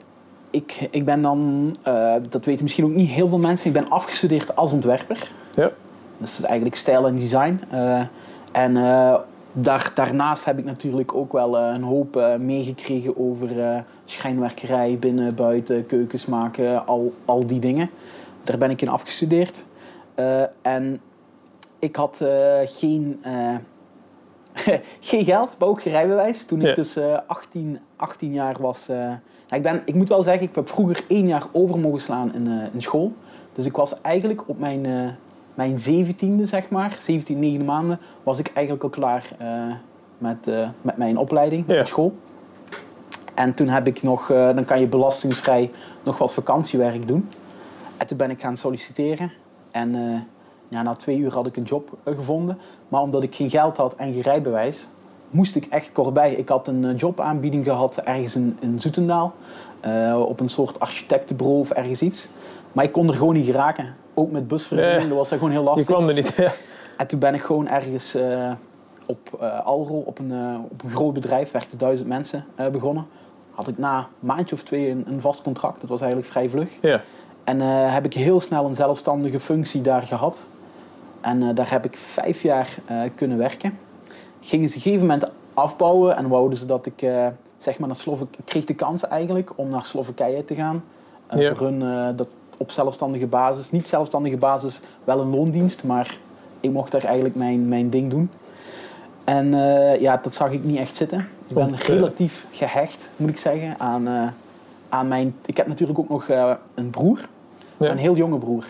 Ik, 0.51 0.89
ik 0.91 1.05
ben 1.05 1.23
dan, 1.23 1.77
eh, 1.83 2.15
dat 2.29 2.45
weten 2.45 2.63
misschien 2.63 2.85
ook 2.85 2.95
niet 2.95 3.09
heel 3.09 3.29
veel 3.29 3.39
mensen, 3.39 3.67
ik 3.67 3.73
ben 3.73 3.89
afgestudeerd 3.89 4.57
als 4.57 4.73
ontwerper. 4.73 5.29
Ja. 5.55 5.71
Dus 6.19 6.41
eigenlijk 6.43 6.77
stijl 6.77 7.07
en 7.07 7.17
design. 7.17 7.61
Eh, 7.71 8.01
en 8.53 8.77
eh, 8.77 9.15
daar, 9.53 9.91
daarnaast 9.95 10.45
heb 10.45 10.59
ik 10.59 10.65
natuurlijk 10.65 11.15
ook 11.15 11.33
wel 11.33 11.59
eh, 11.59 11.75
een 11.75 11.83
hoop 11.83 12.37
meegekregen 12.39 13.19
over 13.19 13.49
schijnwerkerij, 14.05 14.97
binnen, 15.01 15.35
buiten, 15.35 15.87
keukens 15.87 16.27
maken, 16.27 16.87
al, 16.87 17.13
al 17.25 17.47
die 17.47 17.61
dingen. 17.61 17.91
Daar 18.45 18.59
ben 18.59 18.71
ik 18.71 18.83
in 18.83 18.89
afgestudeerd. 18.89 19.65
En 20.63 21.01
ik 21.79 21.97
had 21.97 22.25
geen, 22.65 23.21
geen 25.01 25.25
geld, 25.25 25.57
maar 25.59 25.69
ook 25.69 25.83
geen 25.83 25.93
rijbewijs. 25.93 26.45
Toen 26.45 26.61
ik 26.61 26.67
Ja. 26.67 26.75
dus 26.75 26.97
eh 26.97 27.19
18, 27.27 27.79
18 27.97 28.33
jaar 28.33 28.57
was. 28.61 28.87
nou, 28.87 29.19
ik, 29.51 29.63
ben, 29.63 29.83
ik 29.85 29.95
moet 29.95 30.09
wel 30.09 30.23
zeggen, 30.23 30.49
ik 30.49 30.55
heb 30.55 30.69
vroeger 30.69 31.05
één 31.09 31.27
jaar 31.27 31.45
over 31.53 31.79
mogen 31.79 32.01
slaan 32.01 32.35
in, 32.35 32.49
in 32.73 32.83
school. 32.83 33.13
Dus 33.53 33.67
ik 33.67 33.77
was 33.77 34.01
eigenlijk 34.01 34.49
op 34.49 34.59
mijn, 34.59 34.87
mijn 35.57 35.79
zeventiende, 35.79 36.45
zeg 36.45 36.71
maar, 36.71 36.97
17, 37.01 37.39
9 37.39 37.65
maanden, 37.65 37.99
was 38.23 38.39
ik 38.39 38.51
eigenlijk 38.55 38.85
al 38.85 38.91
klaar 38.91 39.29
eh, 39.39 39.49
met, 40.19 40.47
eh, 40.49 40.69
met 40.83 40.97
mijn 40.97 41.17
opleiding 41.19 41.65
Ja. 41.67 41.81
op 41.81 41.87
school. 41.87 42.15
En 43.35 43.55
toen 43.55 43.69
heb 43.69 43.87
ik 43.87 44.03
nog, 44.03 44.31
eh, 44.31 44.55
dan 44.55 44.65
kan 44.65 44.81
je 44.81 44.87
belastingvrij 44.87 45.71
nog 46.05 46.19
wat 46.19 46.33
vakantiewerk 46.33 47.09
doen. 47.09 47.29
En 47.97 48.07
toen 48.07 48.17
ben 48.17 48.31
ik 48.31 48.41
gaan 48.41 48.57
solliciteren. 48.57 49.33
En 49.71 49.95
ja, 50.69 50.83
na 50.83 50.95
twee 50.95 51.19
uur 51.19 51.33
had 51.33 51.47
ik 51.47 51.57
een 51.57 51.63
job 51.63 51.97
gevonden. 52.05 52.59
Maar 52.89 53.01
omdat 53.01 53.23
ik 53.23 53.35
geen 53.35 53.51
geld 53.51 53.77
had 53.77 53.95
en 53.95 54.13
geen 54.13 54.23
rijbewijs, 54.23 54.89
moest 55.31 55.57
ik 55.57 55.65
echt 55.65 55.93
kortbij. 55.93 56.33
Ik 56.33 56.49
had 56.49 56.69
een 56.69 56.95
jobaanbieding 56.97 57.65
gehad 57.65 57.97
ergens 57.97 58.37
in, 58.37 58.57
in 58.61 58.81
Zoetendaal. 58.81 59.35
op 60.27 60.41
een 60.41 60.49
soort 60.49 60.81
architectenbureau 60.81 61.61
of 61.61 61.71
ergens 61.71 62.03
iets. 62.03 62.29
Maar 62.73 62.85
ik 62.85 62.93
kon 62.93 63.09
er 63.09 63.15
gewoon 63.15 63.35
niet 63.35 63.47
geraken. 63.47 63.95
Ook 64.19 64.31
met 64.31 64.49
busvergunning, 64.49 65.03
Ja. 65.03 65.09
dat 65.09 65.17
was 65.17 65.29
gewoon 65.29 65.51
heel 65.51 65.61
Je 65.61 65.67
lastig. 65.67 65.87
kwam 65.87 66.09
er 66.09 66.15
niet. 66.15 66.33
Ja. 66.37 66.53
En 66.97 67.07
toen 67.07 67.19
ben 67.19 67.35
ik 67.35 67.43
gewoon 67.43 67.69
ergens 67.69 68.15
eh, 68.15 68.51
op 69.07 69.19
eh 69.41 69.67
Alro, 69.67 69.99
op 69.99 70.19
een, 70.19 70.33
eh, 70.33 70.55
op 70.71 70.83
een 70.85 70.91
groot 70.91 71.13
bedrijf, 71.13 71.51
werkten 71.51 71.79
duizend 71.79 72.09
mensen, 72.09 72.45
eh, 72.55 72.67
begonnen. 72.69 73.07
Had 73.51 73.69
ik 73.69 73.79
na 73.79 73.99
een 73.99 74.05
maandje 74.19 74.55
of 74.55 74.63
twee 74.63 74.91
een, 74.91 75.05
een 75.09 75.21
vast 75.21 75.43
contract. 75.43 75.81
Dat 75.81 75.91
was 75.91 76.01
eigenlijk 76.01 76.31
vrij 76.31 76.49
vlug. 76.49 76.71
Ja. 76.81 77.01
En 77.45 77.61
eh, 77.61 77.93
heb 77.95 78.05
ik 78.05 78.15
heel 78.15 78.41
snel 78.41 78.69
een 78.69 78.75
zelfstandige 78.75 79.41
functie 79.41 79.81
daar 79.83 80.03
gehad. 80.03 80.45
En 81.21 81.43
eh, 81.43 81.55
daar 81.55 81.71
heb 81.71 81.85
ik 81.85 81.97
vijf 81.97 82.43
jaar 82.43 82.75
eh, 82.87 83.01
kunnen 83.15 83.39
werken. 83.39 83.79
Gingen 84.41 84.69
ze 84.69 84.77
op 84.77 84.83
een 84.85 84.91
gegeven 84.91 85.07
moment 85.07 85.31
afbouwen 85.55 86.17
en 86.17 86.29
wouden 86.29 86.59
ze 86.59 86.67
dat 86.67 86.87
ik 86.87 87.03
eh, 87.03 87.27
zeg 87.59 87.79
maar 87.79 87.89
naar 87.89 87.97
Slovakije... 87.97 88.29
Ik 88.39 88.45
kreeg 88.45 88.65
de 88.65 88.75
kans 88.75 89.09
eigenlijk 89.09 89.51
om 89.55 89.71
naar 89.71 89.85
Slowakije 89.85 90.45
te 90.45 90.55
gaan. 90.55 90.85
Ja. 91.31 91.55
voor 91.55 91.67
hun 91.67 91.83
eh, 91.83 92.09
dat 92.17 92.27
op 92.57 92.71
zelfstandige 92.71 93.27
basis. 93.27 93.71
Niet 93.71 93.89
zelfstandige 93.89 94.37
basis, 94.37 94.81
wel 95.05 95.21
een 95.21 95.31
loondienst, 95.31 95.85
maar 95.85 96.19
ik 96.61 96.71
mocht 96.71 96.93
daar 96.93 97.05
eigenlijk 97.05 97.35
mijn, 97.35 97.69
mijn 97.69 97.91
ding 97.91 98.11
doen. 98.11 98.31
En 99.25 99.55
eh, 99.55 100.01
ja, 100.01 100.19
dat 100.23 100.35
zag 100.35 100.51
ik 100.51 100.65
niet 100.65 100.79
echt 100.79 100.97
zitten. 100.97 101.29
Ik 101.47 101.55
ben 101.55 101.77
relatief 101.77 102.47
gehecht, 102.51 103.11
moet 103.17 103.29
ik 103.29 103.39
zeggen, 103.39 103.75
aan, 103.79 104.09
eh, 104.09 104.29
aan 104.89 105.09
mijn... 105.09 105.35
Ik 105.47 105.57
heb 105.57 105.67
natuurlijk 105.67 105.99
ook 105.99 106.09
nog 106.09 106.29
eh, 106.29 106.53
een 106.75 106.91
broer. 106.91 107.21
Ja. 107.77 107.91
Een 107.91 107.99
heel 107.99 108.17
jonge 108.17 108.39
broer. 108.39 108.65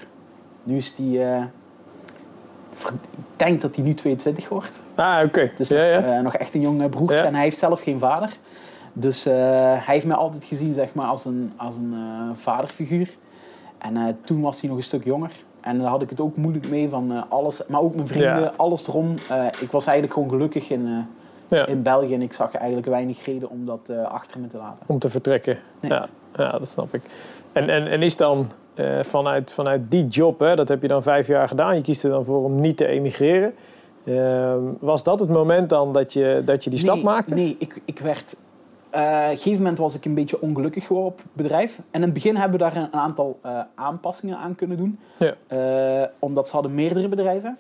Nu 0.64 0.76
is 0.76 0.94
die... 0.94 1.20
ik 1.20 2.92
denk 3.36 3.60
dat 3.60 3.76
hij 3.76 3.84
nu 3.84 3.94
22 3.94 4.48
wordt. 4.48 4.80
Ah, 4.94 5.20
oké. 5.24 5.50
Dus 5.56 5.68
Ja, 5.68 5.84
ja. 5.84 6.20
nog 6.20 6.34
echt 6.34 6.54
een 6.54 6.60
jong 6.60 6.90
broertje. 6.90 7.16
Ja. 7.16 7.24
En 7.24 7.34
hij 7.34 7.42
heeft 7.42 7.58
zelf 7.58 7.82
geen 7.82 7.98
vader. 7.98 8.36
Dus 8.92 9.24
hij 9.24 9.82
heeft 9.84 10.06
mij 10.06 10.16
altijd 10.16 10.44
gezien 10.44 10.74
zeg 10.74 10.94
maar, 10.94 11.06
als 11.06 11.24
een, 11.24 11.52
als 11.56 11.76
een 11.76 11.94
vaderfiguur. 12.34 13.16
En 13.86 13.96
eh, 13.96 14.14
toen 14.24 14.40
was 14.40 14.60
hij 14.60 14.68
nog 14.68 14.78
een 14.78 14.84
stuk 14.84 15.04
jonger. 15.04 15.30
En 15.60 15.78
daar 15.78 15.88
had 15.88 16.02
ik 16.02 16.10
het 16.10 16.20
ook 16.20 16.36
moeilijk 16.36 16.68
mee 16.68 16.88
van 16.88 17.12
eh, 17.12 17.22
alles. 17.28 17.66
Maar 17.66 17.80
ook 17.80 17.94
mijn 17.94 18.06
vrienden, 18.08 18.40
Ja. 18.40 18.52
alles 18.56 18.86
erom. 18.86 19.14
Eh, 19.28 19.46
ik 19.60 19.70
was 19.70 19.86
eigenlijk 19.86 20.12
gewoon 20.12 20.28
gelukkig 20.28 20.70
in, 20.70 21.06
Ja. 21.48 21.66
in 21.66 21.82
België. 21.82 22.14
En 22.14 22.22
ik 22.22 22.32
zag 22.32 22.54
eigenlijk 22.54 22.86
weinig 22.86 23.24
reden 23.24 23.50
om 23.50 23.66
dat 23.66 23.90
achter 24.04 24.40
me 24.40 24.46
te 24.48 24.56
laten. 24.56 24.78
Om 24.86 24.98
te 24.98 25.10
vertrekken. 25.10 25.58
Nee. 25.80 25.90
Ja. 25.90 26.08
ja, 26.34 26.50
dat 26.50 26.68
snap 26.68 26.94
ik. 26.94 27.02
En, 27.52 27.70
en, 27.70 27.86
en 27.86 28.02
is 28.02 28.16
dan 28.16 28.46
vanuit, 29.02 29.52
vanuit 29.52 29.90
die 29.90 30.06
job, 30.06 30.38
hè, 30.38 30.56
dat 30.56 30.68
heb 30.68 30.82
je 30.82 30.88
dan 30.88 31.02
vijf 31.02 31.26
jaar 31.26 31.48
gedaan, 31.48 31.74
je 31.76 31.80
kiest 31.82 32.04
er 32.04 32.10
dan 32.10 32.24
voor 32.24 32.44
om 32.44 32.60
niet 32.60 32.76
te 32.76 32.86
emigreren. 32.86 33.54
Ehm, 34.04 34.60
was 34.80 35.02
dat 35.02 35.20
het 35.20 35.28
moment 35.28 35.68
dan 35.68 35.92
dat 35.92 36.12
je, 36.12 36.42
dat 36.44 36.64
je 36.64 36.70
die 36.70 36.78
stap 36.78 37.02
maakte? 37.02 37.34
Nee, 37.34 37.56
ik, 37.58 37.80
ik 37.84 37.98
werd... 37.98 38.36
eh, 38.90 39.00
op 39.00 39.30
een 39.30 39.36
gegeven 39.36 39.58
moment 39.58 39.78
was 39.78 39.94
ik 39.94 40.04
een 40.04 40.14
beetje 40.14 40.40
ongelukkig 40.40 40.86
geworden 40.86 41.12
op 41.12 41.18
het 41.18 41.32
bedrijf. 41.32 41.78
En 41.78 41.84
in 41.90 42.02
het 42.02 42.12
begin 42.12 42.36
hebben 42.36 42.58
we 42.58 42.64
daar 42.64 42.76
een, 42.76 42.92
aantal 42.92 43.38
eh, 43.42 43.60
aanpassingen 43.74 44.36
aan 44.36 44.54
kunnen 44.54 44.76
doen. 44.76 44.98
Ja. 45.16 45.34
Eh, 45.46 46.08
omdat 46.18 46.46
ze 46.46 46.52
hadden 46.52 46.74
meerdere 46.74 47.08
bedrijven. 47.08 47.58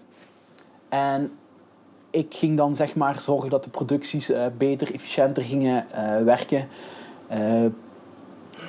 En 0.88 1.32
ik 2.10 2.34
ging 2.34 2.56
dan 2.56 2.74
zeg 2.74 2.94
maar 2.94 3.20
zorgen 3.20 3.50
dat 3.50 3.64
de 3.64 3.70
producties 3.70 4.32
beter, 4.58 4.94
efficiënter 4.94 5.42
gingen 5.42 5.86
werken. 6.24 6.68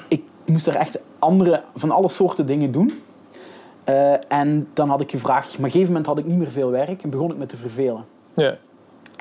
Ik 0.07 0.23
moest 0.45 0.67
er 0.67 0.75
echt 0.75 0.99
andere, 1.19 1.63
van 1.75 1.91
alle 1.91 2.09
soorten 2.09 2.45
dingen 2.45 2.71
doen. 2.71 3.03
En 4.27 4.67
dan 4.73 4.89
had 4.89 5.01
ik 5.01 5.11
gevraagd, 5.11 5.47
maar 5.47 5.57
op 5.57 5.63
een 5.63 5.71
gegeven 5.71 5.87
moment 5.87 6.05
had 6.05 6.17
ik 6.17 6.25
niet 6.25 6.37
meer 6.37 6.51
veel 6.51 6.69
werk 6.69 7.03
en 7.03 7.09
begon 7.09 7.31
ik 7.31 7.37
me 7.37 7.45
te 7.45 7.57
vervelen. 7.57 8.05
Ja. 8.33 8.57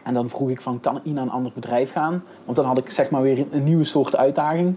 En 0.07 0.15
dan 0.15 0.31
vroeg 0.31 0.51
ik 0.51 0.61
van, 0.61 0.81
kan 0.81 0.97
ik 0.97 1.05
niet 1.05 1.15
naar 1.15 1.25
een 1.25 1.31
ander 1.31 1.53
bedrijf 1.55 1.93
gaan? 1.93 2.25
Want 2.45 2.57
dan 2.57 2.67
had 2.67 2.79
ik 2.79 2.91
zeg 2.91 3.11
maar 3.11 3.23
weer 3.23 3.47
een, 3.51 3.65
nieuwe 3.65 3.85
soort 3.85 4.17
uitdaging. 4.17 4.75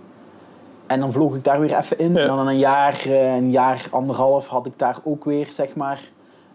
En 0.88 1.00
dan 1.00 1.12
vloog 1.12 1.36
ik 1.36 1.44
daar 1.44 1.60
weer 1.60 1.78
even 1.78 2.00
in. 2.00 2.14
Ja. 2.14 2.22
En 2.22 2.28
dan 2.28 2.48
een 2.48 2.58
jaar, 2.58 3.02
eh, 3.06 3.36
een 3.36 3.52
jaar, 3.52 3.86
anderhalf 3.92 4.48
had 4.48 4.66
ik 4.66 4.74
daar 4.76 4.98
ook 5.04 5.26
weer 5.26 5.48
zeg 5.48 5.76
maar 5.76 6.10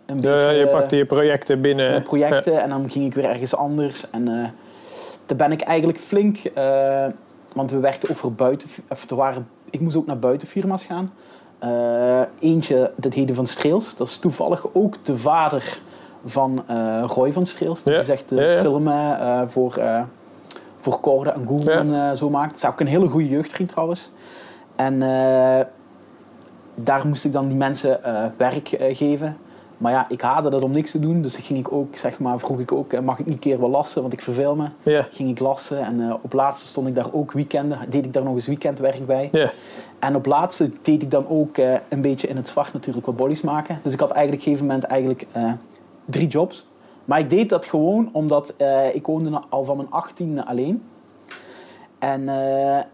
een 0.06 0.16
beetje... 0.16 0.28
Je 0.28 0.64
eh, 0.64 0.70
pakte 0.70 0.96
je 0.96 1.06
projecten 1.06 1.60
binnen. 1.60 1.90
mijn 1.90 2.02
projecten 2.02 2.62
en 2.62 2.68
dan 2.68 2.90
ging 2.90 3.04
ik 3.04 3.14
weer 3.14 3.24
ergens 3.24 3.56
anders. 3.56 4.10
En 4.10 4.28
eh 4.28 4.48
daar 5.26 5.37
ben 5.37 5.52
ik 5.52 5.60
eigenlijk 5.60 5.98
flink, 5.98 6.38
eh, 6.54 7.06
want 7.52 7.70
we 7.70 7.78
werkten 7.78 8.10
ook 8.10 8.16
voor 8.16 8.32
buiten, 8.32 8.68
of 8.88 9.10
er 9.10 9.16
waren, 9.16 9.48
ik 9.70 9.80
moest 9.80 9.96
ook 9.96 10.06
naar 10.06 10.18
buitenfirma's 10.18 10.84
gaan. 10.84 11.12
Eh, 11.58 12.20
eentje, 12.38 12.90
dat 12.96 13.14
heette 13.14 13.34
Van 13.34 13.46
Streels, 13.46 13.96
dat 13.96 14.08
is 14.08 14.16
toevallig 14.16 14.66
ook 14.72 15.04
de 15.04 15.18
vader 15.18 15.78
van 16.24 16.62
eh, 16.66 17.04
Roy 17.06 17.32
van 17.32 17.46
Streels. 17.46 17.82
Die 17.82 18.02
zegt 18.02 18.28
de 18.28 18.34
ja. 18.34 18.60
filmen 18.60 19.18
eh, 19.18 19.42
voor, 19.46 19.76
eh 19.76 20.02
voor 20.80 21.00
Corde 21.00 21.30
en 21.30 21.46
Google 21.46 21.72
en 21.72 21.94
eh, 21.94 22.12
zo 22.16 22.30
maakt. 22.30 22.50
Dat 22.50 22.62
is 22.62 22.68
ook 22.68 22.80
een 22.80 22.87
hele 22.87 23.08
goede 23.08 23.28
jeugdvriend 23.28 23.70
trouwens. 23.70 24.10
En 24.76 25.02
eh, 25.02 25.64
daar 26.74 27.06
moest 27.06 27.24
ik 27.24 27.32
dan 27.32 27.48
die 27.48 27.56
mensen 27.56 28.04
eh, 28.04 28.24
werk 28.37 28.72
eh, 28.72 28.96
geven. 28.96 29.37
Maar 29.78 29.92
ja, 29.92 30.06
ik 30.08 30.20
haatte 30.20 30.50
dat 30.50 30.62
om 30.62 30.70
niks 30.70 30.90
te 30.90 30.98
doen. 30.98 31.22
Dus 31.22 31.37
ging 31.37 31.58
ik 31.58 31.72
ook, 31.72 31.96
zeg 31.96 32.18
maar, 32.18 32.38
vroeg 32.38 32.60
ik 32.60 32.72
ook, 32.72 32.92
eh, 32.92 33.00
mag 33.00 33.18
ik 33.18 33.24
niet 33.26 33.34
een 33.34 33.40
keer 33.40 33.60
wel 33.60 33.70
lassen? 33.70 34.00
Want 34.00 34.12
ik 34.12 34.20
verveel 34.22 34.54
me. 34.56 34.66
Ging 35.12 35.30
ik 35.30 35.38
lassen. 35.38 35.84
En 35.84 36.00
eh, 36.08 36.14
op 36.22 36.32
laatste 36.32 36.66
stond 36.66 36.87
ik 36.87 36.94
daar 36.94 37.12
ook 37.12 37.32
weekenden. 37.32 37.78
Deed 37.88 38.04
ik 38.04 38.12
daar 38.12 38.22
nog 38.22 38.34
eens 38.34 38.46
weekendwerk 38.46 39.06
bij. 39.06 39.28
En 39.98 40.16
op 40.16 40.26
laatste 40.26 40.70
deed 40.82 41.02
ik 41.02 41.10
dan 41.10 41.28
ook 41.28 41.58
eh, 41.58 41.74
een 41.88 42.00
beetje 42.00 42.28
in 42.28 42.37
het 42.37 42.48
zwart 42.48 42.72
natuurlijk 42.72 43.06
wat 43.06 43.16
bodies 43.16 43.40
maken. 43.40 43.78
Dus 43.82 43.92
ik 43.92 44.00
had 44.00 44.10
eigenlijk 44.10 44.42
op 44.42 44.48
een 44.48 44.52
gegeven 44.56 44.66
moment 44.74 44.84
eigenlijk 44.84 45.26
eh, 45.32 45.52
drie 46.05 46.29
jobs. 46.29 46.67
Maar 47.05 47.19
ik 47.19 47.31
deed 47.31 47.49
dat 47.49 47.64
gewoon 47.64 48.09
omdat 48.12 48.55
eh, 48.57 48.95
ik 48.95 49.07
woonde 49.07 49.40
al 49.49 49.64
van 49.64 49.77
mijn 49.77 49.90
achttiende 49.90 50.47
alleen. 50.47 50.83
En 51.99 52.29
eh, 52.29 52.85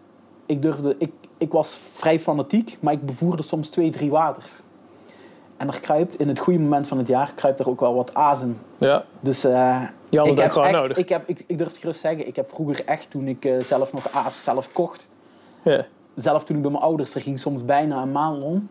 ik, 0.47 0.63
durfde, 0.63 0.95
ik, 0.99 1.13
ik 1.39 1.53
was 1.53 1.79
vrij 1.95 2.19
fanatiek, 2.19 2.79
maar 2.81 2.93
ik 2.93 3.07
bevoerde 3.07 3.43
soms 3.43 3.69
twee, 3.69 3.91
drie 3.91 4.11
waters. 4.11 4.63
En 5.57 5.69
er 5.69 5.81
kruipt 5.81 6.19
in 6.19 6.29
het 6.29 6.39
goede 6.39 6.59
moment 6.59 6.87
van 6.87 6.99
het 6.99 7.07
jaar 7.07 7.33
kruipt 7.35 7.59
er 7.59 7.69
ook 7.69 7.81
wel 7.81 7.95
wat 7.95 8.15
azen. 8.15 8.59
Ja. 8.79 9.05
Dus 9.21 9.45
uh, 9.45 9.83
Je 10.09 10.19
had 10.19 10.27
het 10.27 10.37
ik 10.37 10.43
heb 10.43 10.53
gewoon 10.53 10.69
echt, 10.69 10.81
nodig. 10.81 10.97
Ik, 10.97 11.09
heb, 11.09 11.23
ik, 11.29 11.45
ik 11.47 11.59
durf 11.59 11.69
het 11.71 11.79
gerust 11.79 12.01
zeggen, 12.01 12.27
ik 12.27 12.37
heb 12.37 12.49
vroeger 12.49 12.85
echt 12.85 13.11
toen 13.11 13.29
ik 13.29 13.49
zelf 13.59 13.93
nog 13.93 14.13
aas 14.13 14.45
zelf 14.45 14.73
kocht, 14.73 15.09
Ja. 15.63 15.87
zelf 16.15 16.45
toen 16.45 16.57
ik 16.57 16.63
bij 16.63 16.71
mijn 16.71 16.83
ouders, 16.83 17.15
er 17.15 17.21
ging 17.21 17.39
soms 17.39 17.65
bijna 17.65 18.03
een 18.03 18.13
maand 18.13 18.43
om, 18.43 18.69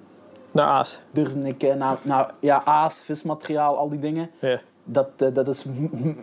Naar 0.51 0.65
Aas. 0.65 1.01
durfde 1.11 1.47
ik 1.47 1.63
eh, 1.63 1.75
naar, 1.75 1.97
naar 2.01 2.31
ja, 2.39 2.61
aas, 2.65 2.97
vismateriaal, 2.97 3.77
al 3.77 3.89
die 3.89 3.99
dingen. 3.99 4.29
Ja. 4.39 4.59
Dat, 4.83 5.09
eh, 5.17 5.27
dat 5.33 5.47
is 5.47 5.65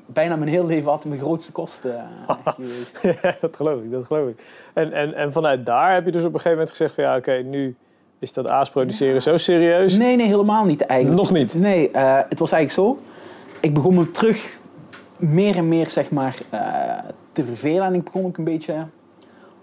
bijna 0.07 0.37
mijn 0.37 0.51
hele 0.51 0.67
leven 0.67 0.91
altijd 0.91 1.09
mijn 1.09 1.21
grootste 1.21 1.53
kosten 1.53 1.97
eh, 2.27 2.37
geweest. 2.55 2.99
Ja, 3.23 3.37
dat 3.41 3.57
geloof 3.57 3.83
ik, 3.83 3.91
dat 3.91 4.07
geloof 4.07 4.29
ik. 4.29 4.45
En, 4.73 4.93
en, 4.93 5.15
en 5.15 5.33
vanuit 5.33 5.67
daar 5.67 5.95
heb 5.95 6.05
je 6.05 6.13
dus 6.13 6.25
op 6.25 6.33
een 6.33 6.41
gegeven 6.41 6.59
moment 6.59 6.71
gezegd 6.71 6.95
van 6.95 7.05
ja, 7.05 7.17
oké, 7.17 7.33
nu 7.33 7.77
is 8.19 8.33
dat 8.33 8.49
aas 8.49 8.71
produceren 8.71 9.23
zo 9.23 9.37
serieus. 9.37 9.97
Nee, 9.97 10.17
nee, 10.17 10.27
helemaal 10.27 10.65
niet 10.65 10.81
eigenlijk. 10.81 11.21
Nog 11.21 11.33
niet? 11.33 11.55
Nee, 11.55 11.91
het 12.29 12.39
was 12.39 12.53
eigenlijk 12.53 12.89
zo. 12.89 12.99
Ik 13.61 13.75
begon 13.75 13.95
me 13.95 14.11
terug 14.11 14.59
meer 15.17 15.57
en 15.57 15.69
meer 15.69 15.87
zeg 15.87 16.11
maar, 16.11 16.39
te 17.33 17.45
vervelen. 17.45 17.85
En 17.85 17.95
ik 17.95 18.05
begon 18.05 18.25
ook 18.25 18.37
een 18.37 18.45
beetje 18.45 18.87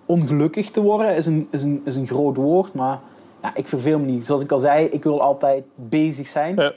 ongelukkig 0.06 0.71
te 0.71 0.82
worden. 0.82 1.15
Is 1.15 1.26
een, 1.26 1.47
is 1.52 1.62
een, 1.63 1.82
is 1.86 1.95
een 1.95 2.08
groot 2.08 2.36
woord, 2.36 2.73
maar 2.73 2.99
ja, 3.43 3.51
ik 3.56 3.67
verveel 3.67 3.99
me 3.99 4.06
niet. 4.06 4.25
Zoals 4.25 4.41
ik 4.41 4.51
al 4.51 4.60
zei, 4.60 4.86
ik 4.86 5.03
wil 5.03 5.21
altijd 5.21 5.63
bezig 5.75 6.27
zijn. 6.27 6.56
Ja. 6.56 6.71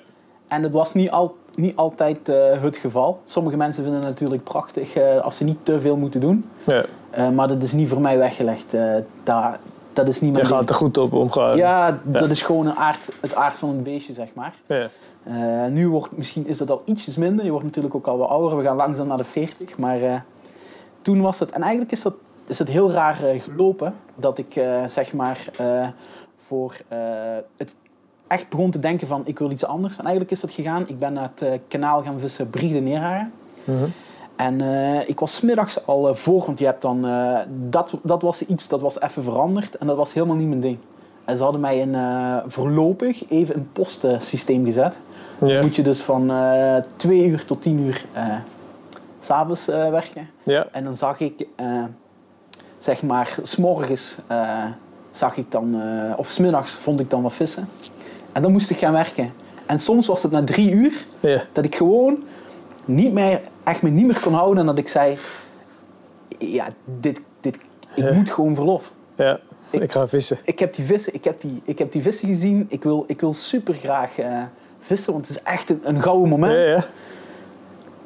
En 0.48 0.62
dat 0.62 0.70
was 0.70 0.94
niet, 0.94 1.10
al, 1.10 1.36
niet 1.54 1.76
altijd 1.76 2.28
eh, 2.28 2.62
het 2.62 2.76
geval. 2.76 3.20
Sommige 3.24 3.56
mensen 3.56 3.82
vinden 3.82 4.00
het 4.00 4.10
natuurlijk 4.10 4.44
prachtig 4.44 4.94
eh, 4.94 5.20
als 5.20 5.36
ze 5.36 5.44
niet 5.44 5.58
te 5.62 5.80
veel 5.80 5.96
moeten 5.96 6.20
doen. 6.20 6.50
Ja. 6.64 6.84
Eh, 7.10 7.30
maar 7.30 7.48
dat 7.48 7.62
is 7.62 7.72
niet 7.72 7.88
voor 7.88 8.00
mij 8.00 8.18
weggelegd. 8.18 8.74
Daar, 9.22 9.58
dat 9.92 10.08
is 10.08 10.20
niet 10.20 10.36
Je 10.36 10.42
mijn 10.42 10.54
gaat 10.54 10.68
er 10.68 10.74
goed 10.74 10.98
op 10.98 11.12
omgaan. 11.12 11.56
Ja, 11.56 11.98
dat 12.02 12.30
is 12.30 12.42
gewoon 12.42 12.66
een 12.66 12.76
aard, 12.76 13.00
het 13.20 13.34
aard 13.34 13.54
van 13.54 13.68
een 13.68 13.82
beestje, 13.82 14.12
zeg 14.12 14.28
maar. 14.34 14.54
Ja. 14.66 14.88
Nu 15.68 15.88
wordt, 15.88 16.16
misschien 16.16 16.46
is 16.46 16.58
dat 16.58 16.70
al 16.70 16.82
ietsjes 16.84 17.16
minder. 17.16 17.44
Je 17.44 17.50
wordt 17.50 17.66
natuurlijk 17.66 17.94
ook 17.94 18.06
al 18.06 18.18
wat 18.18 18.28
ouder. 18.28 18.58
We 18.58 18.64
gaan 18.64 18.76
langzaam 18.76 19.06
naar 19.06 19.16
de 19.16 19.24
40. 19.24 19.78
Maar 19.78 20.24
toen 21.02 21.20
was 21.20 21.38
het... 21.38 21.50
En 21.50 21.62
eigenlijk 21.62 21.92
is 21.92 22.02
dat, 22.02 22.14
is 22.46 22.58
het 22.58 22.68
heel 22.68 22.90
raar 22.90 23.14
gelopen. 23.14 23.94
Dat 24.14 24.38
ik 24.38 24.60
zeg 24.86 25.12
maar 25.12 25.50
voor 26.46 26.76
eh, 26.88 26.98
het 27.56 27.74
echt 28.26 28.48
begon 28.48 28.70
te 28.70 28.78
denken 28.78 29.06
van 29.06 29.22
ik 29.24 29.38
wil 29.38 29.50
iets 29.50 29.64
anders. 29.64 29.98
En 29.98 30.04
eigenlijk 30.04 30.30
is 30.32 30.40
dat 30.40 30.50
gegaan. 30.50 30.88
Ik 30.88 30.98
ben 30.98 31.12
naar 31.12 31.30
het 31.34 31.42
eh, 31.42 31.58
kanaal 31.68 32.02
gaan 32.02 32.20
vissen 32.20 32.50
Briede 32.50 32.80
Neerharen. 32.80 33.32
Mhm. 33.64 33.84
En 34.36 34.60
eh, 34.60 35.08
ik 35.08 35.20
was 35.20 35.34
's 35.34 35.40
middags 35.40 35.86
al 35.86 36.14
voor, 36.14 36.44
want 36.46 36.58
je 36.58 36.64
hebt 36.64 36.82
dan... 36.82 37.06
dat, 37.70 37.94
dat 38.02 38.22
was 38.22 38.46
iets, 38.46 38.68
dat 38.68 38.80
was 38.80 39.00
even 39.00 39.22
veranderd. 39.22 39.76
En 39.76 39.86
dat 39.86 39.96
was 39.96 40.12
helemaal 40.12 40.36
niet 40.36 40.48
mijn 40.48 40.60
ding. 40.60 40.78
En 41.24 41.36
ze 41.36 41.42
hadden 41.42 41.60
mij 41.60 41.90
eh, 41.92 42.36
voorlopig 42.46 43.30
even 43.30 43.56
een 43.56 43.68
postensysteem 43.72 44.64
gezet. 44.64 44.98
Ja. 45.40 45.62
Moet 45.62 45.76
je 45.76 45.82
dus 45.82 46.00
van 46.02 46.32
twee 46.96 47.26
uur 47.26 47.44
tot 47.44 47.62
tien 47.62 47.78
uur 47.78 48.04
s 49.18 49.26
s'avonds 49.26 49.66
werken. 49.66 50.28
Ja. 50.42 50.66
En 50.72 50.84
dan 50.84 50.96
zag 50.96 51.20
ik, 51.20 51.46
zeg 52.78 53.02
maar, 53.02 53.36
s'morgens 53.42 54.18
zag 55.16 55.36
ik 55.36 55.50
dan, 55.50 55.80
eh, 55.80 56.18
of 56.18 56.28
smiddags 56.30 56.74
vond 56.74 57.00
ik 57.00 57.10
dan 57.10 57.22
wat 57.22 57.32
vissen. 57.34 57.68
En 58.32 58.42
dan 58.42 58.52
moest 58.52 58.70
ik 58.70 58.78
gaan 58.78 58.92
werken. 58.92 59.32
En 59.66 59.78
soms 59.80 60.06
was 60.06 60.22
het 60.22 60.32
na 60.32 60.44
drie 60.44 60.70
uur 60.72 61.06
Ja. 61.20 61.42
dat 61.52 61.64
ik 61.64 61.74
gewoon 61.76 62.22
niet 62.84 63.12
meer, 63.12 63.40
echt 63.64 63.82
me 63.82 63.88
niet 63.90 64.06
meer 64.06 64.20
kon 64.20 64.34
houden. 64.34 64.58
En 64.58 64.66
dat 64.66 64.78
ik 64.78 64.88
zei, 64.88 65.18
ja, 66.38 66.68
dit, 67.00 67.20
dit, 67.40 67.56
ik 67.94 68.04
Ja. 68.04 68.12
moet 68.12 68.30
gewoon 68.30 68.54
verlof. 68.54 68.92
ja. 69.16 69.38
Ik- 69.70 69.82
Ik 69.82 69.92
ga 69.92 70.08
vissen. 70.08 70.38
Ik 70.44 70.58
heb 70.58 70.74
die 70.74 70.84
vissen, 70.84 71.14
ik 71.14 71.24
heb 71.24 71.40
die, 71.40 71.60
ik 71.64 71.78
heb 71.78 71.92
die 71.92 72.02
vissen 72.02 72.28
gezien. 72.28 72.66
Ik 72.68 72.82
wil, 72.82 73.04
ik 73.06 73.20
wil 73.20 73.32
super 73.32 73.74
graag 73.74 74.18
eh, 74.18 74.42
vissen, 74.80 75.12
want 75.12 75.26
het 75.28 75.36
is 75.36 75.42
echt 75.42 75.70
een, 75.70 75.80
een 75.82 76.02
gouden 76.02 76.28
moment. 76.28 76.52
Ja, 76.52 76.58
ja. 76.60 76.84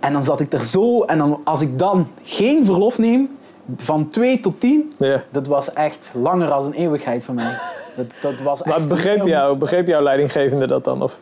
En 0.01 0.13
dan 0.13 0.23
zat 0.25 0.41
ik 0.41 0.53
er 0.53 0.65
zo. 0.65 1.03
En 1.03 1.19
dan, 1.19 1.41
als 1.45 1.61
ik 1.61 1.79
dan 1.79 2.07
geen 2.23 2.65
verlof 2.65 2.99
neem, 2.99 3.29
van 3.77 4.09
2 4.09 4.41
tot 4.41 4.61
10, 4.61 4.93
ja. 4.99 5.23
dat 5.31 5.47
was 5.47 5.73
echt 5.73 6.11
langer 6.15 6.49
dan 6.49 6.65
een 6.65 6.73
eeuwigheid 6.73 7.25
voor 7.25 7.35
mij. 7.35 7.59
Dat, 7.97 8.07
dat 8.23 8.41
was 8.43 8.63
echt 8.63 8.77
Maar 8.79 8.87
begreep, 8.87 9.27
jou, 9.27 9.57
begreep 9.57 9.87
jouw 9.87 10.03
leidinggevende 10.03 10.67
dat 10.67 10.85
dan? 10.85 11.03
Of 11.03 11.19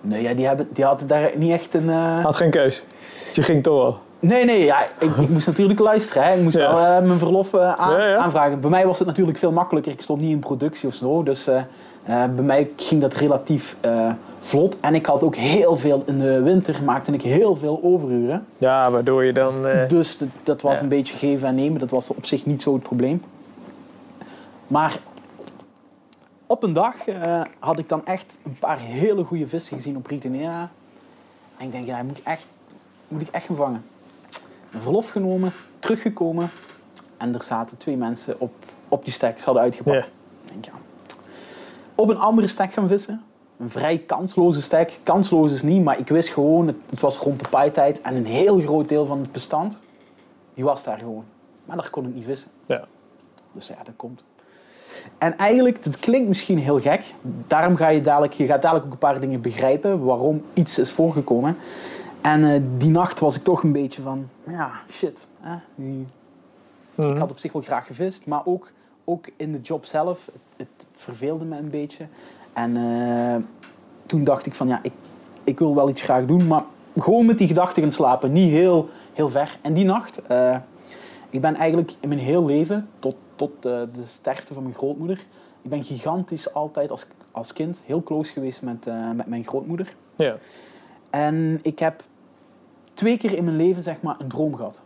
Nee, 0.00 0.22
ja, 0.22 0.34
die, 0.34 0.46
hebben, 0.46 0.68
die 0.72 0.84
hadden 0.84 1.06
daar 1.06 1.30
niet 1.36 1.52
echt 1.52 1.74
een... 1.74 1.90
eh, 1.90 2.24
had 2.24 2.36
geen 2.36 2.50
keus? 2.50 2.84
Je 3.32 3.42
ging 3.42 3.62
toch 3.62 3.82
wel. 3.82 3.98
Nee, 4.20 4.44
nee, 4.44 4.64
ja, 4.64 4.82
ik, 4.98 5.16
ik 5.16 5.28
moest 5.28 5.46
natuurlijk 5.46 5.80
luisteren. 5.80 6.22
Hè. 6.24 6.34
Ik 6.34 6.42
moest 6.42 6.56
Ja. 6.56 6.74
wel 6.74 6.84
eh, 6.96 7.06
mijn 7.06 7.18
verlof 7.18 7.54
eh, 7.54 7.72
aan- 7.72 8.00
aanvragen. 8.18 8.60
Bij 8.60 8.70
mij 8.70 8.86
was 8.86 8.98
het 8.98 9.06
natuurlijk 9.08 9.38
veel 9.38 9.52
makkelijker. 9.52 9.92
Ik 9.92 10.00
stond 10.02 10.20
niet 10.20 10.30
in 10.32 10.38
productie 10.38 10.88
of 10.88 10.94
zo. 10.94 11.22
Dus 11.22 11.48
eh, 12.06 12.24
bij 12.34 12.44
mij 12.44 12.70
ging 12.76 13.00
dat 13.00 13.14
relatief 13.14 13.76
eh, 13.80 14.12
vlot. 14.40 14.76
En 14.80 14.94
ik 14.94 15.06
had 15.06 15.22
ook 15.22 15.36
heel 15.36 15.76
veel 15.76 16.02
in 16.06 16.18
de 16.18 16.42
winter, 16.42 16.82
maakte 16.84 17.12
ik 17.12 17.22
heel 17.22 17.56
veel 17.56 17.80
overuren. 17.82 18.46
Ja, 18.58 18.90
waardoor 18.90 19.24
je 19.24 19.32
dan... 19.32 19.66
eh, 19.66 19.88
Dus 19.88 20.18
dat, 20.18 20.28
dat 20.42 20.62
was 20.62 20.76
Ja. 20.76 20.82
een 20.82 20.88
beetje 20.88 21.16
geven 21.16 21.48
en 21.48 21.54
nemen. 21.54 21.80
Dat 21.80 21.90
was 21.90 22.08
op 22.08 22.26
zich 22.26 22.46
niet 22.46 22.62
zo 22.62 22.72
het 22.72 22.82
probleem. 22.82 23.22
Maar 24.66 24.98
op 26.46 26.62
een 26.62 26.72
dag 26.72 26.96
had 27.58 27.78
ik 27.78 27.88
dan 27.88 28.06
echt 28.06 28.36
een 28.44 28.56
paar 28.60 28.78
hele 28.78 29.24
goede 29.24 29.48
vissen 29.48 29.76
gezien 29.76 29.96
op 29.96 30.06
Ritonera. 30.06 30.70
En 31.56 31.66
ik 31.66 31.72
denk, 31.72 31.86
ja, 31.86 32.02
moet 32.02 32.18
ik 32.18 32.24
echt, 32.24 32.46
moet 33.08 33.20
ik 33.20 33.28
echt 33.28 33.46
gaan 33.46 33.56
vangen. 33.56 33.84
Een 34.72 34.80
verlof 34.82 35.08
genomen, 35.08 35.52
teruggekomen. 35.78 36.50
En 37.16 37.34
er 37.34 37.42
zaten 37.42 37.76
twee 37.76 37.96
mensen 37.96 38.34
op, 38.40 38.52
op 38.88 39.04
die 39.04 39.12
stek. 39.12 39.38
Ze 39.38 39.44
hadden 39.44 39.62
uitgepakt. 39.62 39.96
Ja. 39.96 40.02
Ik 40.44 40.50
denk, 40.52 40.64
ja. 40.64 40.72
Op 41.96 42.08
een 42.08 42.18
andere 42.18 42.46
stek 42.46 42.72
gaan 42.72 42.88
vissen. 42.88 43.22
Een 43.58 43.70
vrij 43.70 43.98
kansloze 43.98 44.62
stek. 44.62 45.00
Kansloos 45.02 45.52
is 45.52 45.62
niet, 45.62 45.84
maar 45.84 45.98
ik 45.98 46.08
wist 46.08 46.28
gewoon, 46.28 46.66
het, 46.66 46.76
het 46.90 47.00
was 47.00 47.18
rond 47.18 47.40
de 47.40 47.48
paaitijd. 47.48 48.00
En 48.00 48.14
een 48.14 48.26
heel 48.26 48.60
groot 48.60 48.88
deel 48.88 49.06
van 49.06 49.20
het 49.20 49.32
bestand, 49.32 49.80
die 50.54 50.64
was 50.64 50.84
daar 50.84 50.98
gewoon. 50.98 51.24
Maar 51.64 51.76
daar 51.76 51.90
kon 51.90 52.06
ik 52.08 52.14
niet 52.14 52.24
vissen. 52.24 52.50
ja. 52.66 52.84
Dus 53.52 53.68
ja, 53.68 53.76
dat 53.84 53.94
komt. 53.96 54.24
En 55.18 55.38
eigenlijk, 55.38 55.84
het 55.84 55.98
klinkt 55.98 56.28
misschien 56.28 56.58
heel 56.58 56.80
gek. 56.80 57.14
Daarom 57.46 57.76
ga 57.76 57.88
je 57.88 58.00
dadelijk, 58.00 58.32
je 58.32 58.46
gaat 58.46 58.62
dadelijk 58.62 58.86
ook 58.86 58.92
een 58.92 58.98
paar 58.98 59.20
dingen 59.20 59.40
begrijpen 59.40 60.04
waarom 60.04 60.42
iets 60.54 60.78
is 60.78 60.90
voorgekomen. 60.90 61.56
En 62.20 62.44
eh, 62.44 62.60
die 62.76 62.90
nacht 62.90 63.20
was 63.20 63.36
ik 63.36 63.44
toch 63.44 63.62
een 63.62 63.72
beetje 63.72 64.02
van, 64.02 64.28
ja, 64.48 64.70
shit. 64.90 65.26
Hè? 65.40 65.56
Mhm. 65.74 67.10
ik 67.12 67.18
had 67.18 67.30
op 67.30 67.38
zich 67.38 67.52
wel 67.52 67.62
graag 67.62 67.86
gevist, 67.86 68.26
maar 68.26 68.42
ook, 68.44 68.72
ook 69.04 69.28
in 69.36 69.52
de 69.52 69.60
job 69.60 69.84
zelf, 69.84 70.30
het, 70.56 70.86
verveelde 70.92 71.44
me 71.44 71.58
een 71.58 71.70
beetje. 71.70 72.06
En 72.52 72.76
eh, 72.76 73.42
toen 74.06 74.24
dacht 74.24 74.46
ik 74.46 74.54
van, 74.54 74.68
ja, 74.68 74.78
ik, 74.82 74.92
ik 75.44 75.58
wil 75.58 75.74
wel 75.74 75.88
iets 75.88 76.02
graag 76.02 76.26
doen, 76.26 76.46
maar 76.46 76.64
gewoon 76.96 77.26
met 77.26 77.38
die 77.38 77.48
gedachte 77.48 77.80
gaan 77.80 77.92
slapen, 77.92 78.32
niet 78.32 78.50
heel, 78.50 78.88
heel 79.12 79.28
ver. 79.28 79.56
En 79.62 79.74
die 79.74 79.84
nacht, 79.84 80.22
eh, 80.26 80.56
ik 81.30 81.40
ben 81.40 81.54
eigenlijk 81.54 81.94
in 82.00 82.08
mijn 82.08 82.20
heel 82.20 82.44
leven, 82.44 82.88
tot, 82.98 83.16
tot 83.34 83.52
eh, 83.64 83.80
de 83.92 84.04
sterfte 84.04 84.54
van 84.54 84.62
mijn 84.62 84.74
grootmoeder, 84.74 85.26
ik 85.62 85.70
ben 85.70 85.84
gigantisch 85.84 86.54
altijd 86.54 86.90
als, 86.90 87.06
als 87.30 87.52
kind 87.52 87.80
heel 87.84 88.02
close 88.02 88.32
geweest 88.32 88.62
met, 88.62 88.88
met 89.14 89.26
mijn 89.26 89.44
grootmoeder. 89.44 89.96
Ja. 90.14 90.36
En 91.10 91.58
ik 91.62 91.78
heb 91.78 92.02
twee 92.94 93.16
keer 93.16 93.32
in 93.32 93.44
mijn 93.44 93.56
leven 93.56 93.82
zeg 93.82 94.02
maar, 94.02 94.16
een 94.18 94.28
droom 94.28 94.56
gehad. 94.56 94.80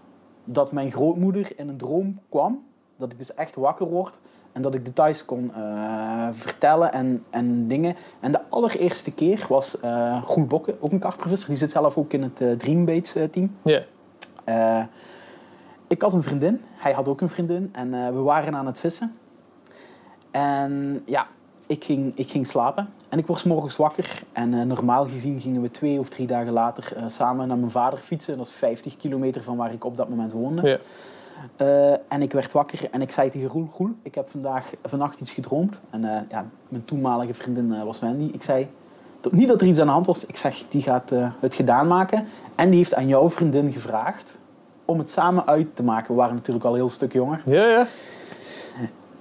Dat 0.44 0.72
mijn 0.72 0.90
grootmoeder 0.90 1.52
in 1.56 1.68
een 1.68 1.76
droom 1.76 2.20
kwam. 2.28 2.64
Dat 2.96 3.12
ik 3.12 3.18
dus 3.18 3.34
echt 3.34 3.54
wakker 3.54 3.86
word. 3.86 4.18
En 4.52 4.62
dat 4.62 4.74
ik 4.74 4.84
details 4.84 5.24
kon 5.24 5.52
eh, 5.54 6.28
vertellen 6.32 6.92
en, 6.92 7.24
en 7.30 7.68
dingen. 7.68 7.96
En 8.20 8.32
de 8.32 8.40
allereerste 8.48 9.10
keer 9.10 9.46
was 9.48 9.80
eh 9.80 10.22
Groen 10.24 10.46
Bokken, 10.46 10.76
ook 10.80 10.92
een 10.92 10.98
karpervisser. 10.98 11.48
Die 11.48 11.56
zit 11.58 11.70
zelf 11.70 11.96
ook 11.96 12.12
in 12.12 12.22
het 12.22 12.40
eh, 12.40 12.52
Dreambaits 12.52 13.14
eh, 13.14 13.24
team. 13.24 13.56
Ja. 13.62 13.80
Eh, 14.44 14.82
ik 15.86 16.02
had 16.02 16.12
een 16.12 16.22
vriendin, 16.22 16.60
hij 16.72 16.92
had 16.92 17.08
ook 17.08 17.20
een 17.20 17.28
vriendin 17.28 17.68
en 17.72 17.94
eh, 17.94 18.08
we 18.08 18.18
waren 18.18 18.54
aan 18.54 18.66
het 18.66 18.78
vissen. 18.78 19.14
En 20.30 21.02
ja, 21.06 21.26
ik 21.66 21.84
ging, 21.84 22.12
ik 22.14 22.30
ging 22.30 22.46
slapen 22.46 22.88
en 23.08 23.18
ik 23.18 23.26
word 23.26 23.38
's 23.38 23.44
morgens 23.44 23.76
wakker. 23.76 24.22
En 24.32 24.54
eh, 24.54 24.62
normaal 24.62 25.06
gezien 25.06 25.40
gingen 25.40 25.62
we 25.62 25.70
twee 25.70 25.98
of 25.98 26.08
drie 26.08 26.26
dagen 26.26 26.52
later 26.52 26.96
eh, 26.96 27.02
samen 27.06 27.48
naar 27.48 27.56
mijn 27.58 27.70
vader 27.70 27.98
fietsen. 27.98 28.36
Dat 28.36 28.46
is 28.46 28.52
50 28.52 28.96
kilometer 28.96 29.42
van 29.42 29.56
waar 29.56 29.72
ik 29.72 29.84
op 29.84 29.96
dat 29.96 30.08
moment 30.08 30.32
woonde. 30.32 30.68
Ja. 30.68 30.78
Eh, 31.56 31.90
en 31.90 32.22
ik 32.22 32.32
werd 32.32 32.52
wakker 32.52 32.88
en 32.90 33.02
ik 33.02 33.12
zei 33.12 33.30
tegen 33.30 33.48
Roel, 33.48 33.68
Roel, 33.76 33.90
ik 34.02 34.14
heb 34.14 34.30
vandaag, 34.30 34.72
vannacht 34.84 35.20
iets 35.20 35.30
gedroomd. 35.30 35.80
En 35.90 36.04
eh, 36.04 36.20
ja, 36.30 36.44
mijn 36.68 36.84
toenmalige 36.84 37.34
vriendin 37.34 37.72
eh, 37.74 37.82
was 37.82 38.00
Wendy. 38.00 38.30
Ik 38.32 38.42
zei, 38.42 38.68
niet 39.30 39.48
dat 39.48 39.60
er 39.60 39.66
iets 39.66 39.78
aan 39.78 39.86
de 39.86 39.92
hand 39.92 40.06
was. 40.06 40.26
Ik 40.26 40.36
zeg, 40.36 40.64
die 40.68 40.82
gaat 40.82 41.10
het 41.40 41.54
gedaan 41.54 41.86
maken. 41.86 42.26
En 42.54 42.68
die 42.68 42.78
heeft 42.78 42.94
aan 42.94 43.08
jouw 43.08 43.30
vriendin 43.30 43.72
gevraagd 43.72 44.38
om 44.84 44.98
het 44.98 45.10
samen 45.10 45.46
uit 45.46 45.76
te 45.76 45.82
maken. 45.82 46.08
We 46.14 46.20
waren 46.20 46.34
natuurlijk 46.34 46.64
al 46.64 46.70
een 46.70 46.76
heel 46.76 46.88
stuk 46.88 47.12
jonger. 47.12 47.42
Ja, 47.44 47.66
ja. 47.66 47.86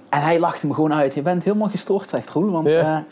En 0.08 0.20
hij 0.22 0.38
lachte 0.38 0.66
me 0.66 0.74
gewoon 0.74 0.92
uit. 0.92 1.14
Je 1.14 1.22
bent 1.22 1.44
helemaal 1.44 1.68
gestoord, 1.68 2.08
zegt 2.08 2.28
Roel. 2.30 2.50
Want 2.50 2.66
Ja. 2.66 3.04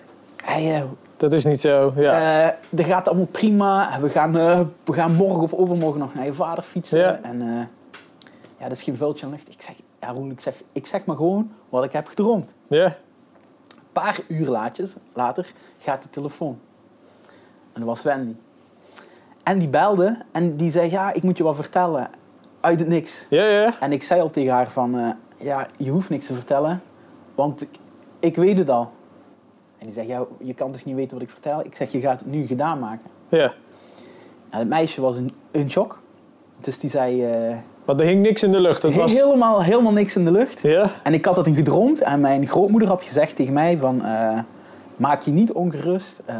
hij, 0.44 0.84
dat 1.16 1.32
is 1.32 1.44
niet 1.44 1.60
zo. 1.60 1.92
Ja. 1.96 2.56
Dat 2.70 2.86
gaat 2.86 3.08
allemaal 3.08 3.26
prima. 3.26 3.98
We 4.00 4.08
gaan, 4.08 4.32
we 4.84 4.92
gaan 4.92 5.14
morgen 5.14 5.42
of 5.42 5.52
overmorgen 5.52 6.00
nog 6.00 6.14
naar 6.14 6.24
je 6.24 6.32
vader 6.32 6.64
fietsen. 6.64 6.98
Ja. 6.98 7.18
En 7.22 7.68
ja, 8.58 8.68
dat 8.68 8.72
is 8.72 8.82
geen 8.82 8.96
vuiltje 8.96 9.26
aan 9.26 9.32
lucht. 9.32 9.52
Ik 9.52 9.62
zeg, 9.62 9.74
ja, 10.00 10.10
Roel, 10.10 10.30
ik 10.30 10.40
zeg, 10.40 10.62
ik 10.72 10.86
zeg 10.86 11.04
maar 11.04 11.16
gewoon 11.16 11.50
wat 11.68 11.84
ik 11.84 11.92
heb 11.92 12.06
gedroomd. 12.06 12.54
ja. 12.68 12.84
Een 12.84 14.04
paar 14.04 14.20
uur 14.28 14.48
laatjes, 14.48 14.94
later 15.12 15.52
gaat 15.78 16.02
de 16.02 16.10
telefoon. 16.10 16.58
En 17.72 17.80
dat 17.80 17.84
was 17.84 18.02
Wendy. 18.02 18.34
En 19.42 19.58
die 19.58 19.68
belde 19.68 20.22
en 20.32 20.56
die 20.56 20.70
zei, 20.70 20.90
ja, 20.90 21.12
ik 21.12 21.22
moet 21.22 21.36
je 21.36 21.42
wat 21.42 21.54
vertellen. 21.54 22.10
Uit 22.60 22.80
het 22.80 22.88
niks. 22.88 23.26
Ja, 23.30 23.44
ja. 23.44 23.80
En 23.80 23.92
ik 23.92 24.02
zei 24.02 24.20
al 24.20 24.30
tegen 24.30 24.52
haar 24.52 24.68
van, 24.68 24.98
eh, 24.98 25.10
ja, 25.36 25.66
je 25.76 25.90
hoeft 25.90 26.08
niks 26.08 26.26
te 26.26 26.34
vertellen, 26.34 26.82
want 27.34 27.62
ik, 27.62 27.68
ik 28.18 28.36
weet 28.36 28.58
het 28.58 28.70
al. 28.70 28.92
En 29.78 29.86
die 29.86 29.94
zegt, 29.94 30.08
ja, 30.08 30.24
je 30.38 30.54
kan 30.54 30.72
toch 30.72 30.84
niet 30.84 30.94
weten 30.94 31.12
wat 31.12 31.22
ik 31.22 31.30
vertel? 31.30 31.64
Ik 31.64 31.76
zeg, 31.76 31.92
je 31.92 32.00
gaat 32.00 32.20
het 32.20 32.28
nu 32.28 32.46
gedaan 32.46 32.78
maken. 32.78 33.10
ja. 33.28 33.52
En 34.50 34.58
het 34.58 34.68
meisje 34.68 35.00
was 35.00 35.16
in, 35.16 35.30
in 35.50 35.70
shock. 35.70 36.02
Dus 36.60 36.78
die 36.78 36.90
zei, 36.90 37.24
eh, 37.24 37.56
Want 37.88 38.00
er 38.00 38.06
hing 38.06 38.22
niks 38.22 38.42
in 38.42 38.52
de 38.52 38.60
lucht. 38.60 38.82
Dat 38.82 38.94
was... 38.94 39.12
helemaal, 39.12 39.62
helemaal 39.62 39.92
niks 39.92 40.16
in 40.16 40.24
de 40.24 40.30
lucht. 40.30 40.60
Ja. 40.60 40.86
En 41.02 41.14
ik 41.14 41.24
had 41.24 41.34
dat 41.34 41.46
in 41.46 41.54
gedroomd 41.54 42.00
en 42.00 42.20
mijn 42.20 42.46
grootmoeder 42.46 42.88
had 42.88 43.02
gezegd 43.02 43.36
tegen 43.36 43.52
mij 43.52 43.78
van, 43.78 44.04
eh, 44.04 44.38
maak 44.96 45.22
je 45.22 45.30
niet 45.30 45.52
ongerust, 45.52 46.22
eh, 46.26 46.36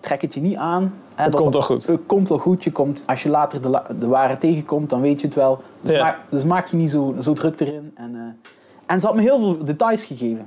trek 0.00 0.22
het 0.22 0.34
je 0.34 0.40
niet 0.40 0.56
aan. 0.56 0.82
Hè, 1.14 1.22
Het 1.22 1.32
dat- 1.32 1.40
komt 1.40 1.52
wel 1.52 1.62
goed. 1.62 1.86
Het 1.86 2.00
komt 2.06 2.28
wel 2.28 2.38
goed. 2.38 2.64
Je 2.64 2.72
komt, 2.72 3.02
als 3.06 3.22
je 3.22 3.28
later 3.28 3.62
de, 3.62 3.68
la- 3.70 3.86
de 3.98 4.06
ware 4.06 4.38
tegenkomt, 4.38 4.90
dan 4.90 5.00
weet 5.00 5.20
je 5.20 5.26
het 5.26 5.36
wel. 5.36 5.60
Dus, 5.80 5.90
Ja. 5.96 6.02
maak, 6.04 6.18
dus 6.30 6.44
maak 6.44 6.66
je 6.66 6.76
niet 6.76 6.90
zo, 6.90 7.14
zo 7.20 7.32
druk 7.32 7.60
erin. 7.60 7.92
En, 7.94 8.14
eh, 8.14 8.50
en 8.86 9.00
ze 9.00 9.06
had 9.06 9.14
me 9.14 9.20
heel 9.22 9.38
veel 9.38 9.64
details 9.64 10.04
gegeven. 10.04 10.46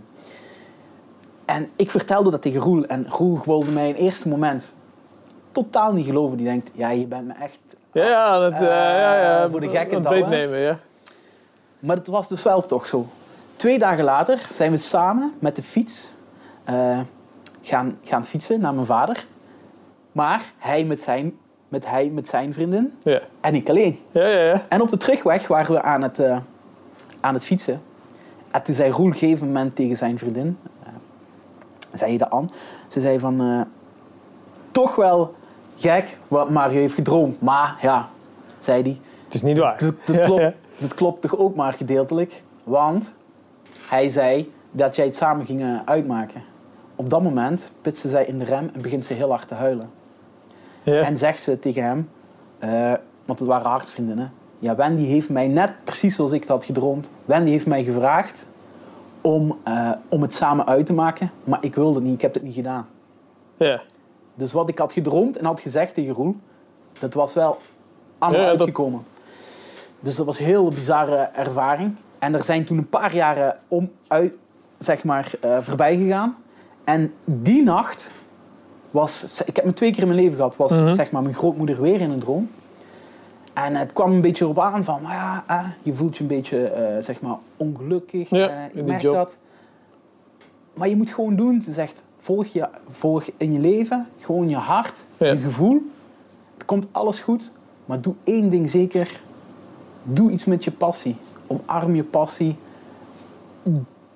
En 1.45 1.67
ik 1.75 1.89
vertelde 1.89 2.31
dat 2.31 2.41
tegen 2.41 2.61
Roel. 2.61 2.85
En 2.85 3.05
Roel 3.09 3.39
wilde 3.45 3.71
mij 3.71 3.87
in 3.87 3.93
het 3.93 4.01
eerste 4.03 4.29
moment 4.29 4.73
totaal 5.51 5.93
niet 5.93 6.05
geloven. 6.05 6.37
Die 6.37 6.45
denkt, 6.45 6.71
ja, 6.73 6.89
je 6.89 7.07
bent 7.07 7.27
me 7.27 7.33
echt... 7.33 7.59
Ja, 7.91 8.05
ja, 8.05 8.39
dat, 8.39 8.53
eh, 8.53 8.59
ja, 8.59 9.21
ja. 9.21 9.49
voor 9.49 9.59
de 9.59 9.69
gekke 9.69 9.99
dat 9.99 10.27
nemen, 10.27 10.59
ja. 10.59 10.79
Maar 11.79 11.95
het 11.95 12.07
was 12.07 12.27
dus 12.27 12.43
wel 12.43 12.65
toch 12.65 12.87
zo. 12.87 13.07
Twee 13.55 13.79
dagen 13.79 14.03
later 14.03 14.39
zijn 14.53 14.71
we 14.71 14.77
samen 14.77 15.33
met 15.39 15.55
de 15.55 15.63
fiets 15.63 16.15
eh, 16.63 16.99
gaan, 17.61 17.99
gaan 18.03 18.25
fietsen 18.25 18.61
naar 18.61 18.73
mijn 18.73 18.85
vader. 18.85 19.25
Maar 20.11 20.53
hij 20.57 20.83
met 20.83 21.01
zijn, 21.01 21.37
met 21.67 21.85
hij 21.85 22.09
met 22.09 22.29
zijn 22.29 22.53
vriendin 22.53 22.93
Ja, 23.03 23.19
en 23.41 23.55
ik 23.55 23.69
alleen. 23.69 23.99
ja, 24.11 24.27
ja. 24.27 24.39
ja. 24.39 24.65
En 24.69 24.81
op 24.81 24.89
de 24.89 24.97
terugweg 24.97 25.47
waren 25.47 25.73
we 25.73 25.81
aan 25.81 26.01
het, 26.01 26.19
eh, 26.19 26.37
aan 27.19 27.33
het 27.33 27.43
fietsen. 27.43 27.81
En 28.51 28.63
toen 28.63 28.75
zei 28.75 28.91
Roel 28.91 29.05
op 29.05 29.11
een 29.11 29.17
gegeven 29.17 29.47
moment 29.47 29.75
tegen 29.75 29.97
zijn 29.97 30.17
vriendin, 30.17 30.57
eh, 30.83 30.89
zei 31.93 32.11
je 32.11 32.17
dat 32.17 32.29
aan, 32.29 32.49
ze 32.87 33.01
zei 33.01 33.19
van, 33.19 33.41
eh, 33.41 33.61
toch 34.71 34.95
wel 34.95 35.35
gek 35.81 36.17
wat 36.27 36.49
Mario 36.49 36.79
heeft 36.79 36.93
gedroomd. 36.93 37.41
Maar 37.41 37.77
ja, 37.81 38.09
zei 38.59 38.81
hij, 38.81 38.99
Het 39.23 39.33
is 39.33 39.41
niet 39.41 39.57
waar. 39.57 39.79
dat, 40.05 40.21
klopt, 40.21 40.53
dat 40.79 40.93
klopt 40.93 41.21
toch 41.21 41.37
ook 41.37 41.55
maar 41.55 41.73
gedeeltelijk. 41.73 42.43
Want 42.63 43.13
hij 43.87 44.09
zei 44.09 44.51
dat 44.71 44.95
jij 44.95 45.05
het 45.05 45.15
samen 45.15 45.45
gingen 45.45 45.87
uitmaken. 45.87 46.43
Op 46.95 47.09
dat 47.09 47.23
moment 47.23 47.71
pitste 47.81 48.07
zij 48.07 48.25
in 48.25 48.39
de 48.39 48.45
rem 48.45 48.69
en 48.73 48.81
begint 48.81 49.05
ze 49.05 49.13
heel 49.13 49.29
hard 49.29 49.47
te 49.47 49.53
huilen. 49.53 49.89
Ja. 50.83 51.01
En 51.01 51.17
zegt 51.17 51.41
ze 51.41 51.59
tegen 51.59 51.83
hem, 51.83 52.09
eh, 52.59 52.93
want 53.25 53.39
het 53.39 53.47
waren 53.47 53.69
hartvriendinnen. 53.69 54.33
Ja, 54.59 54.75
Wendy 54.75 55.05
heeft 55.05 55.29
mij 55.29 55.47
net, 55.47 55.71
precies 55.83 56.15
zoals 56.15 56.31
ik 56.31 56.39
het 56.39 56.49
had 56.49 56.65
gedroomd, 56.65 57.09
Wendy 57.25 57.49
heeft 57.49 57.65
mij 57.65 57.83
gevraagd 57.83 58.45
om, 59.21 59.57
eh, 59.63 59.91
om 60.09 60.21
het 60.21 60.35
samen 60.35 60.67
uit 60.67 60.85
te 60.85 60.93
maken. 60.93 61.31
Maar 61.43 61.59
ik 61.61 61.75
wilde 61.75 61.95
het 61.95 62.03
niet, 62.03 62.13
ik 62.13 62.21
heb 62.21 62.33
het 62.33 62.43
niet 62.43 62.53
gedaan. 62.53 62.87
ja. 63.57 63.81
Dus 64.41 64.51
wat 64.53 64.69
ik 64.69 64.77
had 64.77 64.91
gedroomd 64.93 65.37
en 65.37 65.45
had 65.45 65.59
gezegd 65.59 65.93
tegen 65.93 66.13
Roel, 66.13 66.35
dat 66.99 67.13
was 67.13 67.33
wel 67.33 67.57
allemaal 68.17 68.41
Ja, 68.41 68.47
dat- 68.49 68.59
uitgekomen. 68.59 69.03
Dus 69.99 70.15
dat 70.15 70.25
was 70.25 70.39
een 70.39 70.45
heel 70.45 70.69
bizarre 70.69 71.15
ervaring. 71.15 71.95
En 72.19 72.33
er 72.33 72.43
zijn 72.43 72.65
toen 72.65 72.77
een 72.77 72.89
paar 72.89 73.15
jaren 73.15 73.57
om, 73.67 73.91
uit, 74.07 74.33
zeg 74.79 75.03
maar, 75.03 75.31
eh, 75.41 75.57
voorbij 75.61 75.97
gegaan. 75.97 76.35
En 76.83 77.13
die 77.25 77.63
nacht 77.63 78.11
was, 78.91 79.41
ik 79.45 79.55
heb 79.55 79.65
me 79.65 79.73
twee 79.73 79.91
keer 79.91 80.01
in 80.01 80.07
mijn 80.07 80.19
leven 80.19 80.35
gehad, 80.35 80.57
was 80.57 80.71
Mhm. 80.71 80.93
zeg 80.93 81.11
maar 81.11 81.21
mijn 81.21 81.33
grootmoeder 81.35 81.81
weer 81.81 82.01
in 82.01 82.11
een 82.11 82.19
droom. 82.19 82.49
En 83.53 83.75
het 83.75 83.93
kwam 83.93 84.11
een 84.11 84.21
beetje 84.21 84.43
erop 84.43 84.59
aan 84.59 84.83
van, 84.83 85.01
nou 85.01 85.13
ja, 85.13 85.43
ah, 85.47 85.65
je 85.83 85.93
voelt 85.93 86.15
je 86.17 86.21
een 86.21 86.27
beetje, 86.27 86.63
eh, 86.67 87.03
zeg 87.03 87.21
maar, 87.21 87.35
ongelukkig. 87.57 88.29
Ja, 88.29 88.49
eh, 88.49 88.63
in 88.63 88.69
je 88.73 88.83
merkt 88.83 89.03
dat. 89.03 89.37
Maar 90.73 90.87
je 90.89 90.95
moet 90.95 91.09
gewoon 91.13 91.35
doen. 91.35 91.61
Ze 91.61 91.73
zegt, 91.73 92.03
volg, 92.21 92.45
je, 92.45 92.67
volg 92.89 93.29
in 93.37 93.53
je 93.53 93.59
leven 93.59 94.07
gewoon 94.19 94.49
je 94.49 94.55
hart, 94.55 95.05
Ja. 95.17 95.27
je 95.27 95.37
gevoel. 95.37 95.81
Er 96.57 96.65
komt 96.65 96.85
alles 96.91 97.19
goed. 97.19 97.51
Maar 97.85 98.01
doe 98.01 98.13
één 98.23 98.49
ding 98.49 98.69
zeker. 98.69 99.21
Doe 100.03 100.31
iets 100.31 100.45
met 100.45 100.63
je 100.63 100.71
passie. 100.71 101.15
Omarm 101.47 101.95
je 101.95 102.03
passie. 102.03 102.55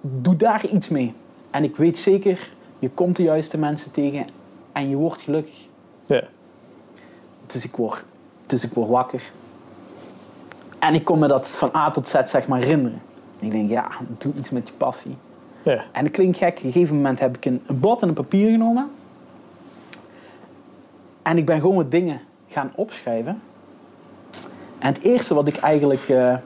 Doe 0.02 0.36
daar 0.36 0.66
iets 0.66 0.90
mee. 0.90 1.14
En 1.52 1.64
ik 1.64 1.76
weet 1.76 2.00
zeker, 2.00 2.54
je 2.80 2.90
komt 2.90 3.16
de 3.16 3.24
juiste 3.24 3.58
mensen 3.58 3.92
tegen 3.92 4.26
en 4.72 4.90
je 4.90 4.96
wordt 4.96 5.22
gelukkig. 5.22 5.68
ja. 6.06 6.24
Dus 7.48 7.66
ik 7.66 7.76
word, 7.76 8.04
dus 8.46 8.64
ik 8.64 8.74
word 8.74 8.90
wakker. 8.90 9.32
En 10.80 10.94
ik 10.94 11.04
kon 11.04 11.20
me 11.20 11.28
dat 11.28 11.48
van 11.48 11.70
A 11.76 11.92
tot 11.92 12.08
Z 12.08 12.14
zeg 12.26 12.48
maar 12.48 12.60
herinneren. 12.60 13.02
Ik 13.40 13.52
denk, 13.52 13.70
ja, 13.70 13.88
doe 14.18 14.34
iets 14.38 14.50
met 14.50 14.68
je 14.68 14.74
passie. 14.74 15.16
Ja. 15.66 15.84
En 15.92 16.04
dat 16.04 16.12
klinkt 16.14 16.38
gek. 16.38 16.58
Op 16.58 16.64
een 16.64 16.72
gegeven 16.72 16.96
moment 16.96 17.20
heb 17.20 17.38
ik 17.38 17.46
een, 17.46 17.62
een 17.68 17.80
blad 17.80 18.02
en 18.02 18.08
een 18.08 18.14
papier 18.14 18.52
genomen. 18.52 18.90
En 21.22 21.38
ik 21.38 21.46
ben 21.46 21.60
gewoon 21.62 21.76
wat 21.76 21.92
dingen 21.92 22.22
gaan 22.48 22.72
opschrijven. 22.76 23.42
En 24.80 24.94
het 24.94 25.02
eerste 25.02 25.34
wat 25.34 25.48
ik 25.48 25.58
eigenlijk... 25.58 26.10
eh, 26.10 26.38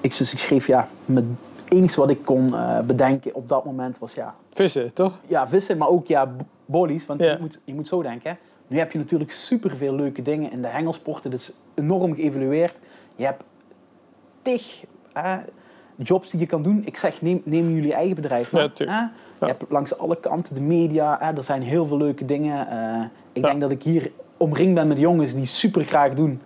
ik, 0.00 0.16
dus 0.18 0.32
ik 0.32 0.38
schreef, 0.38 0.66
ja, 0.66 0.88
het 1.12 1.24
enige 1.68 2.00
wat 2.00 2.10
ik 2.10 2.24
kon 2.24 2.54
eh, 2.54 2.80
bedenken 2.80 3.34
op 3.34 3.48
dat 3.48 3.64
moment 3.64 3.98
was, 3.98 4.14
ja, 4.14 4.34
Vissen, 4.52 4.94
toch? 4.94 5.12
ja, 5.26 5.48
vissen, 5.48 5.78
maar 5.78 5.88
ook 5.88 6.06
ja, 6.06 6.34
bollies. 6.66 7.06
Want 7.06 7.20
Ja. 7.20 7.32
je, 7.32 7.36
moet, 7.40 7.60
je 7.64 7.74
moet 7.74 7.88
zo 7.88 8.02
denken. 8.02 8.30
Hè. 8.30 8.36
Nu 8.66 8.78
heb 8.78 8.92
je 8.92 8.98
natuurlijk 8.98 9.30
superveel 9.30 9.94
leuke 9.94 10.22
dingen 10.22 10.50
in 10.50 10.62
de 10.62 10.68
hengelsporten. 10.68 11.30
Dat 11.30 11.40
is 11.40 11.52
enorm 11.74 12.14
geëvalueerd. 12.14 12.74
Je 13.16 13.24
hebt 13.24 13.44
tig 14.42 14.84
eh, 15.12 15.32
jobs 15.96 16.30
die 16.30 16.40
je 16.40 16.46
kan 16.46 16.62
doen. 16.62 16.82
Ik 16.84 16.96
zeg, 16.96 17.22
neem, 17.22 17.40
neem 17.44 17.74
jullie 17.74 17.92
eigen 17.94 18.14
bedrijf. 18.14 18.52
maar, 18.52 18.70
Ja, 18.74 18.86
hè. 19.38 19.46
Je 19.46 19.52
hebt 19.52 19.64
langs 19.72 19.98
alle 19.98 20.16
kanten 20.20 20.54
de 20.54 20.60
media. 20.60 21.16
Hè. 21.20 21.32
Er 21.36 21.44
zijn 21.44 21.62
heel 21.62 21.86
veel 21.86 21.96
leuke 21.96 22.24
dingen. 22.24 22.68
Eh, 22.68 23.04
ik 23.32 23.42
denk 23.42 23.60
dat 23.60 23.70
ik 23.70 23.82
hier 23.82 24.10
omringd 24.36 24.74
ben 24.74 24.88
met 24.88 24.98
jongens 24.98 25.34
die 25.34 25.46
super 25.46 25.84
graag 25.84 26.14
doen 26.14 26.40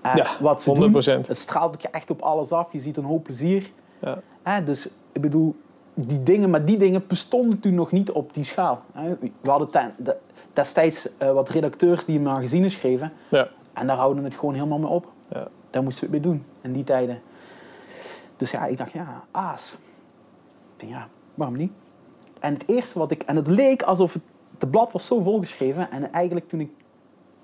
eh, 0.00 0.14
Ja, 0.14 0.26
wat 0.40 0.62
ze 0.62 0.70
100%. 0.70 0.74
doen. 0.74 0.92
Het 1.26 1.38
straalt 1.38 1.82
je 1.82 1.88
echt 1.90 2.10
op 2.10 2.20
alles 2.22 2.52
af. 2.52 2.72
Je 2.72 2.80
ziet 2.80 2.96
een 2.96 3.04
hoop 3.04 3.24
plezier. 3.24 3.70
Ja. 3.98 4.18
Hè, 4.42 4.64
dus 4.64 4.88
ik 5.12 5.20
bedoel, 5.20 5.54
die 5.94 6.22
dingen, 6.22 6.50
maar 6.50 6.64
die 6.64 6.76
dingen 6.76 7.04
bestonden 7.06 7.60
toen 7.60 7.74
nog 7.74 7.92
niet 7.92 8.10
op 8.10 8.34
die 8.34 8.44
schaal. 8.44 8.82
Hè. 8.92 9.16
We 9.40 9.50
hadden 9.50 9.70
ten- 9.70 9.94
de- 9.98 10.16
destijds 10.52 11.08
eh, 11.18 11.32
wat 11.32 11.48
redacteurs 11.48 12.04
die 12.04 12.16
een 12.16 12.22
magazine 12.24 12.68
schreven. 12.68 13.12
Ja. 13.28 13.48
En 13.72 13.86
daar 13.86 13.96
houden 13.96 14.22
we 14.22 14.28
het 14.28 14.38
gewoon 14.38 14.54
helemaal 14.54 14.78
mee 14.78 14.88
op. 14.90 15.06
Ja. 15.28 15.48
Daar 15.70 15.82
moesten 15.82 16.08
we 16.10 16.14
het 16.16 16.24
mee 16.24 16.32
doen 16.32 16.44
in 16.60 16.72
die 16.72 16.84
tijden. 16.84 17.18
Dus 18.44 18.52
ja, 18.52 18.66
ik 18.66 18.78
dacht, 18.78 18.92
ja, 18.92 19.24
aas. 19.30 19.76
Ik 20.72 20.80
denk, 20.80 20.92
ja, 20.92 21.08
waarom 21.34 21.56
niet? 21.56 21.72
En 22.40 22.52
het 22.52 22.64
eerste 22.66 22.98
wat 22.98 23.10
ik... 23.10 23.22
En 23.22 23.36
het 23.36 23.46
leek 23.46 23.82
alsof 23.82 24.12
het... 24.12 24.22
De 24.58 24.66
blad 24.66 24.92
was 24.92 25.06
zo 25.06 25.22
volgeschreven. 25.22 25.90
En 25.90 26.12
eigenlijk 26.12 26.48
toen 26.48 26.60
ik 26.60 26.70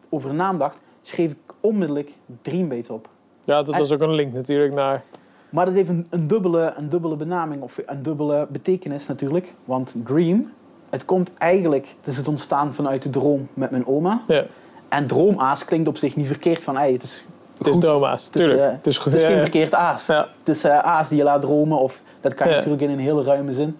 over 0.08 0.30
de 0.30 0.36
naam 0.36 0.58
dacht, 0.58 0.78
schreef 1.02 1.30
ik 1.30 1.38
onmiddellijk 1.60 2.12
Dreambates 2.42 2.90
op. 2.90 3.08
Ja, 3.44 3.62
dat 3.62 3.78
was 3.78 3.92
ook 3.92 4.00
een 4.00 4.14
link 4.14 4.32
natuurlijk 4.32 4.72
naar... 4.72 5.02
Maar 5.50 5.64
dat 5.64 5.74
heeft 5.74 5.88
een, 5.88 6.06
een, 6.10 6.26
dubbele, 6.26 6.74
een 6.76 6.88
dubbele 6.88 7.16
benaming 7.16 7.62
of 7.62 7.80
een 7.86 8.02
dubbele 8.02 8.46
betekenis 8.50 9.06
natuurlijk. 9.06 9.54
Want 9.64 9.94
dream, 10.04 10.52
het 10.90 11.04
komt 11.04 11.30
eigenlijk, 11.38 11.94
het 11.98 12.06
is 12.06 12.16
het 12.16 12.28
ontstaan 12.28 12.74
vanuit 12.74 13.02
de 13.02 13.10
droom 13.10 13.48
met 13.54 13.70
mijn 13.70 13.86
oma. 13.86 14.22
Ja, 14.26 14.46
En 14.88 15.06
droomaas 15.06 15.64
klinkt 15.64 15.88
op 15.88 15.96
zich 15.96 16.16
niet 16.16 16.26
verkeerd 16.26 16.64
van, 16.64 16.76
hey, 16.76 16.92
het 16.92 17.02
is 17.02 17.24
het 17.66 17.66
is 17.66 17.78
is, 18.12 18.28
tuurlijk. 18.28 18.60
eh, 18.60 18.72
het 18.76 18.86
is, 18.86 18.98
Het 19.04 19.14
is 19.14 19.22
ja, 19.22 19.28
geen 19.28 19.38
verkeerd 19.38 19.74
aas. 19.74 20.06
Ja. 20.06 20.28
Het 20.38 20.48
is 20.48 20.64
eh, 20.64 20.78
aas 20.78 21.08
die 21.08 21.18
je 21.18 21.24
laat 21.24 21.40
dromen 21.40 21.78
of 21.78 22.00
dat 22.20 22.34
kan 22.34 22.48
je 22.48 22.54
natuurlijk 22.54 22.82
in 22.82 22.90
een 22.90 22.98
hele 22.98 23.22
ruime 23.22 23.52
zin. 23.52 23.78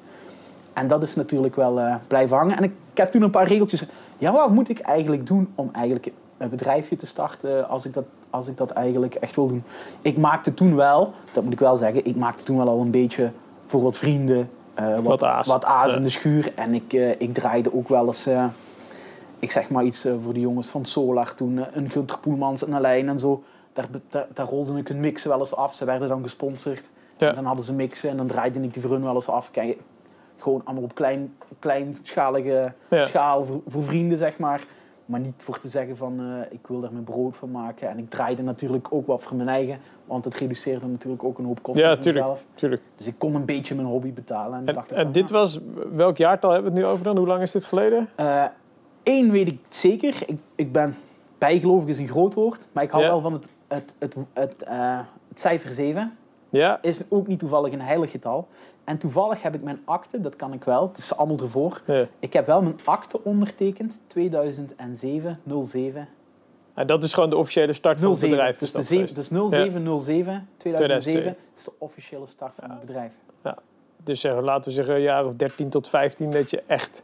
En 0.72 0.88
dat 0.88 1.02
is 1.02 1.14
natuurlijk 1.16 1.56
wel 1.56 1.80
eh, 1.80 1.94
blijven 2.06 2.36
hangen. 2.36 2.56
En 2.56 2.64
ik, 2.64 2.72
ik 2.92 2.96
heb 2.98 3.10
toen 3.10 3.22
een 3.22 3.30
paar 3.30 3.46
regeltjes. 3.46 3.84
Ja, 4.18 4.32
wat 4.32 4.50
moet 4.50 4.68
ik 4.68 4.78
eigenlijk 4.78 5.26
doen 5.26 5.52
om 5.54 5.68
eigenlijk 5.72 6.10
een 6.38 6.48
bedrijfje 6.48 6.96
te 6.96 7.06
starten 7.06 7.68
als 7.68 7.84
ik 7.86 7.94
dat, 7.94 8.04
als 8.30 8.48
ik 8.48 8.56
dat 8.56 8.70
eigenlijk 8.70 9.14
echt 9.14 9.36
wil 9.36 9.48
doen? 9.48 9.62
Ik 10.02 10.16
maakte 10.18 10.54
toen 10.54 10.76
wel, 10.76 11.12
dat 11.32 11.44
moet 11.44 11.52
ik 11.52 11.58
wel 11.58 11.76
zeggen, 11.76 12.04
ik 12.04 12.16
maakte 12.16 12.44
toen 12.44 12.56
wel 12.56 12.68
al 12.68 12.80
een 12.80 12.90
beetje 12.90 13.30
voor 13.66 13.82
wat 13.82 13.96
vrienden 13.96 14.50
wat, 14.74 15.02
Wat 15.02 15.22
aas. 15.24 15.46
wat 15.48 15.64
aas 15.64 15.90
Ja. 15.90 15.96
in 15.96 16.02
de 16.02 16.08
schuur. 16.10 16.52
En 16.54 16.74
ik, 16.74 16.92
ik 17.18 17.34
draaide 17.34 17.74
ook 17.74 17.88
wel 17.88 18.06
eens, 18.06 18.28
ik 19.38 19.50
zeg 19.50 19.70
maar 19.70 19.84
iets 19.84 20.06
voor 20.22 20.34
de 20.34 20.40
jongens 20.40 20.66
van 20.66 20.84
Solar 20.84 21.34
toen, 21.34 21.60
een 21.72 21.90
Gunter 21.90 22.18
Poelmans 22.18 22.66
en 22.66 22.72
Alain 22.74 23.08
en 23.08 23.18
zo. 23.18 23.42
Daar, 23.72 23.86
be- 23.90 24.00
daar, 24.08 24.26
daar 24.32 24.46
rolde 24.46 24.78
ik 24.78 24.88
hun 24.88 25.00
mixen 25.00 25.30
wel 25.30 25.38
eens 25.38 25.56
af. 25.56 25.74
Ze 25.74 25.84
werden 25.84 26.08
dan 26.08 26.22
gesponsord. 26.22 26.90
Ja. 27.18 27.28
En 27.28 27.34
dan 27.34 27.44
hadden 27.44 27.64
ze 27.64 27.72
mixen 27.72 28.10
en 28.10 28.16
dan 28.16 28.26
draaide 28.26 28.60
ik 28.60 28.72
die 28.72 28.82
voor 28.82 28.90
hun 28.90 29.02
wel 29.02 29.14
eens 29.14 29.28
af. 29.28 29.50
Kijk, 29.50 29.78
Gewoon 30.38 30.60
allemaal 30.64 30.84
op 30.84 30.94
klein, 30.94 31.34
kleinschalige 31.58 32.72
Ja. 32.90 33.06
schaal 33.06 33.44
voor, 33.44 33.60
voor 33.66 33.82
vrienden, 33.82 34.18
zeg 34.18 34.38
maar. 34.38 34.64
Maar 35.06 35.20
niet 35.20 35.34
voor 35.36 35.58
te 35.58 35.68
zeggen 35.68 35.96
van 35.96 36.20
eh, 36.20 36.52
ik 36.52 36.66
wil 36.66 36.80
daar 36.80 36.92
mijn 36.92 37.04
brood 37.04 37.36
van 37.36 37.50
maken. 37.50 37.88
En 37.88 37.98
ik 37.98 38.10
draaide 38.10 38.42
natuurlijk 38.42 38.86
ook 38.90 39.06
wat 39.06 39.22
voor 39.22 39.36
mijn 39.36 39.48
eigen. 39.48 39.78
Want 40.04 40.24
het 40.24 40.34
reduceerde 40.34 40.86
natuurlijk 40.86 41.24
ook 41.24 41.38
een 41.38 41.44
hoop 41.44 41.62
kosten 41.62 41.84
Ja, 41.84 41.92
voor 41.92 42.02
tuurlijk. 42.02 42.24
mezelf. 42.24 42.44
Tuurlijk. 42.54 42.82
Dus 42.96 43.06
ik 43.06 43.14
kon 43.18 43.34
een 43.34 43.44
beetje 43.44 43.74
mijn 43.74 43.86
hobby 43.86 44.12
betalen. 44.12 44.58
En, 44.58 44.66
En, 44.66 44.74
dacht 44.74 44.90
ik 44.90 44.96
en 44.96 45.02
van, 45.02 45.12
dit 45.12 45.30
nou, 45.30 45.40
was, 45.40 45.58
welk 45.92 46.16
jaartal 46.16 46.50
hebben 46.50 46.72
we 46.72 46.78
het 46.78 46.86
nu 46.86 46.92
over 46.92 47.04
dan? 47.04 47.16
Hoe 47.16 47.26
lang 47.26 47.42
is 47.42 47.50
dit 47.50 47.64
geleden? 47.64 48.08
Eén 49.02 49.26
Eh, 49.26 49.30
weet 49.30 49.46
ik 49.48 49.58
zeker. 49.68 50.22
Ik, 50.26 50.38
ik 50.54 50.72
ben 50.72 50.96
bijgelovig 51.38 51.88
is 51.88 51.98
een 51.98 52.08
groot 52.08 52.34
woord. 52.34 52.66
Maar 52.72 52.84
ik 52.84 52.90
hou 52.90 53.02
Ja. 53.02 53.08
wel 53.10 53.20
van 53.20 53.32
het, 53.32 53.48
het, 53.74 53.94
het, 53.98 54.16
het, 54.32 54.62
eh, 54.62 54.98
het 55.28 55.40
cijfer 55.40 55.72
7. 55.72 56.16
Ja, 56.50 56.78
Is 56.82 57.00
ook 57.08 57.26
niet 57.26 57.38
toevallig 57.38 57.72
een 57.72 57.80
heilig 57.80 58.10
getal. 58.10 58.48
En 58.84 58.98
toevallig 58.98 59.42
heb 59.42 59.54
ik 59.54 59.62
mijn 59.62 59.80
akte, 59.84 60.20
dat 60.20 60.36
kan 60.36 60.52
ik 60.52 60.64
wel. 60.64 60.88
Het 60.88 60.98
is 60.98 61.16
allemaal 61.16 61.38
ervoor. 61.38 61.80
ja. 61.86 62.06
Ik 62.18 62.32
heb 62.32 62.46
wel 62.46 62.62
mijn 62.62 62.78
akte 62.84 63.24
ondertekend. 63.24 63.98
2007 64.06 65.40
07 65.64 66.08
En 66.74 66.86
dat 66.86 67.02
is 67.02 67.14
gewoon 67.14 67.30
de 67.30 67.36
officiële 67.36 67.72
start 67.72 68.00
van 68.00 68.08
het 68.08 68.18
07. 68.18 68.36
bedrijf. 68.36 68.58
Dus, 68.58 68.70
de 68.70 68.76
dat 68.76 68.86
zeven- 68.86 69.08
geweest. 69.08 69.30
dus 69.30 69.38
0707 69.50 70.48
2007 70.56 71.36
is 71.56 71.64
de 71.64 71.72
officiële 71.78 72.26
start 72.26 72.52
van 72.60 72.70
het 72.70 72.80
bedrijf. 72.80 73.12
Dus 74.04 74.20
zeg, 74.20 74.40
laten 74.40 74.64
we 74.64 74.70
zeggen 74.70 74.94
een 74.94 75.00
jaar 75.00 75.26
of 75.26 75.34
13 75.34 75.68
tot 75.68 75.88
15 75.88 76.30
dat 76.30 76.50
je 76.50 76.62
echt 76.66 77.02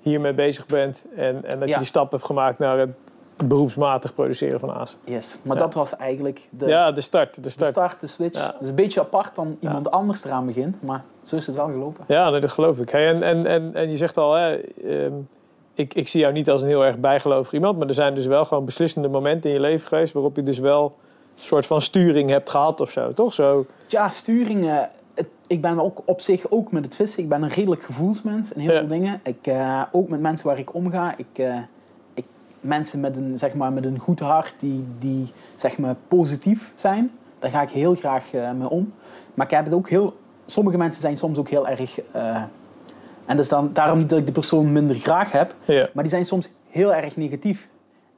hiermee 0.00 0.34
bezig 0.34 0.66
bent. 0.66 1.04
En, 1.16 1.44
en 1.44 1.58
dat 1.60 1.68
je 1.68 1.76
die 1.76 1.86
stap 1.86 2.10
hebt 2.10 2.24
gemaakt 2.24 2.58
naar 2.58 2.78
het 2.78 2.90
beroepsmatig 3.46 4.14
produceren 4.14 4.60
van 4.60 4.70
aas. 4.70 4.98
Yes. 5.04 5.38
Maar 5.42 5.56
Ja. 5.56 5.62
dat 5.62 5.74
was 5.74 5.96
eigenlijk 5.96 6.48
de, 6.50 6.66
ja, 6.66 6.92
de 6.92 7.00
start. 7.00 7.34
De 7.34 7.40
de 7.40 7.50
start. 7.50 7.70
start, 7.70 8.00
de 8.00 8.06
switch. 8.06 8.38
Ja. 8.38 8.46
Het 8.46 8.60
is 8.60 8.68
een 8.68 8.74
beetje 8.74 9.00
apart 9.00 9.34
dan 9.34 9.56
iemand 9.60 9.90
anders 9.90 10.24
eraan 10.24 10.46
begint. 10.46 10.82
Maar 10.82 11.04
zo 11.22 11.36
is 11.36 11.46
het 11.46 11.56
wel 11.56 11.66
gelopen. 11.66 12.04
Ja, 12.08 12.30
nee, 12.30 12.40
dat 12.40 12.50
geloof 12.50 12.78
ik. 12.78 12.90
Hey, 12.90 13.08
en, 13.08 13.22
en, 13.22 13.46
en, 13.46 13.74
en 13.74 13.90
je 13.90 13.96
zegt 13.96 14.16
al, 14.16 14.34
hè, 14.34 14.56
ehm, 14.56 15.12
ik, 15.74 15.94
ik 15.94 16.08
zie 16.08 16.20
jou 16.20 16.32
niet 16.32 16.50
als 16.50 16.62
een 16.62 16.68
heel 16.68 16.84
erg 16.84 16.98
bijgelovig 16.98 17.52
iemand, 17.52 17.78
maar 17.78 17.88
er 17.88 17.94
zijn 17.94 18.14
dus 18.14 18.26
wel 18.26 18.44
gewoon 18.44 18.64
beslissende 18.64 19.08
momenten 19.08 19.50
in 19.50 19.56
je 19.56 19.62
leven 19.62 19.88
geweest 19.88 20.12
waarop 20.12 20.36
je 20.36 20.42
dus 20.42 20.58
wel 20.58 20.84
een 21.34 21.42
soort 21.44 21.66
van 21.66 21.82
sturing 21.82 22.30
hebt 22.30 22.50
gehad 22.50 22.80
of 22.80 22.90
zo, 22.90 23.12
toch? 23.12 23.32
Zo, 23.32 23.66
Ja, 23.86 24.08
sturing. 24.10 24.86
ik 25.46 25.60
ben 25.62 25.80
ook 25.80 26.02
op 26.04 26.20
zich 26.20 26.50
ook 26.50 26.72
met 26.72 26.84
het 26.84 26.94
vissen. 26.94 27.22
Ik 27.22 27.28
ben 27.28 27.42
een 27.42 27.48
redelijk 27.48 27.82
gevoelsmens 27.82 28.52
in 28.52 28.60
heel 28.60 28.72
veel 28.78 28.86
dingen. 28.88 29.20
Ik, 29.24 29.46
eh, 29.46 29.82
ook 29.92 30.08
met 30.08 30.20
mensen 30.20 30.46
waar 30.46 30.58
ik 30.58 30.74
omga. 30.74 31.14
Ik, 31.16 31.26
eh, 31.32 31.56
mensen 32.60 33.00
met 33.00 33.16
een, 33.16 33.38
zeg 33.38 33.54
maar, 33.54 33.72
met 33.72 33.84
een 33.84 33.98
goed 33.98 34.20
hart 34.20 34.54
die, 34.58 34.84
die 34.98 35.32
zeg 35.54 35.78
maar, 35.78 35.94
positief 36.08 36.72
zijn. 36.74 37.10
Daar 37.38 37.50
ga 37.50 37.62
ik 37.62 37.70
heel 37.70 37.94
graag 37.94 38.32
eh, 38.34 38.52
mee 38.52 38.68
om. 38.68 38.92
Maar 39.34 39.46
ik 39.46 39.52
heb 39.52 39.64
het 39.64 39.74
ook 39.74 39.88
heel... 39.88 40.16
Sommige 40.46 40.76
mensen 40.78 41.02
zijn 41.02 41.18
soms 41.18 41.38
ook 41.38 41.48
heel 41.48 41.68
erg... 41.68 42.00
eh, 42.12 42.36
en 43.26 43.36
dat 43.36 43.38
is 43.38 43.48
dan 43.48 43.70
daarom 43.72 44.06
dat 44.06 44.18
ik 44.18 44.26
de 44.26 44.32
persoon 44.32 44.72
minder 44.72 44.96
graag 44.96 45.32
heb. 45.32 45.54
ja. 45.64 45.88
Maar 45.94 46.02
die 46.02 46.12
zijn 46.12 46.24
soms 46.24 46.48
heel 46.70 46.94
erg 46.94 47.16
negatief. 47.16 47.68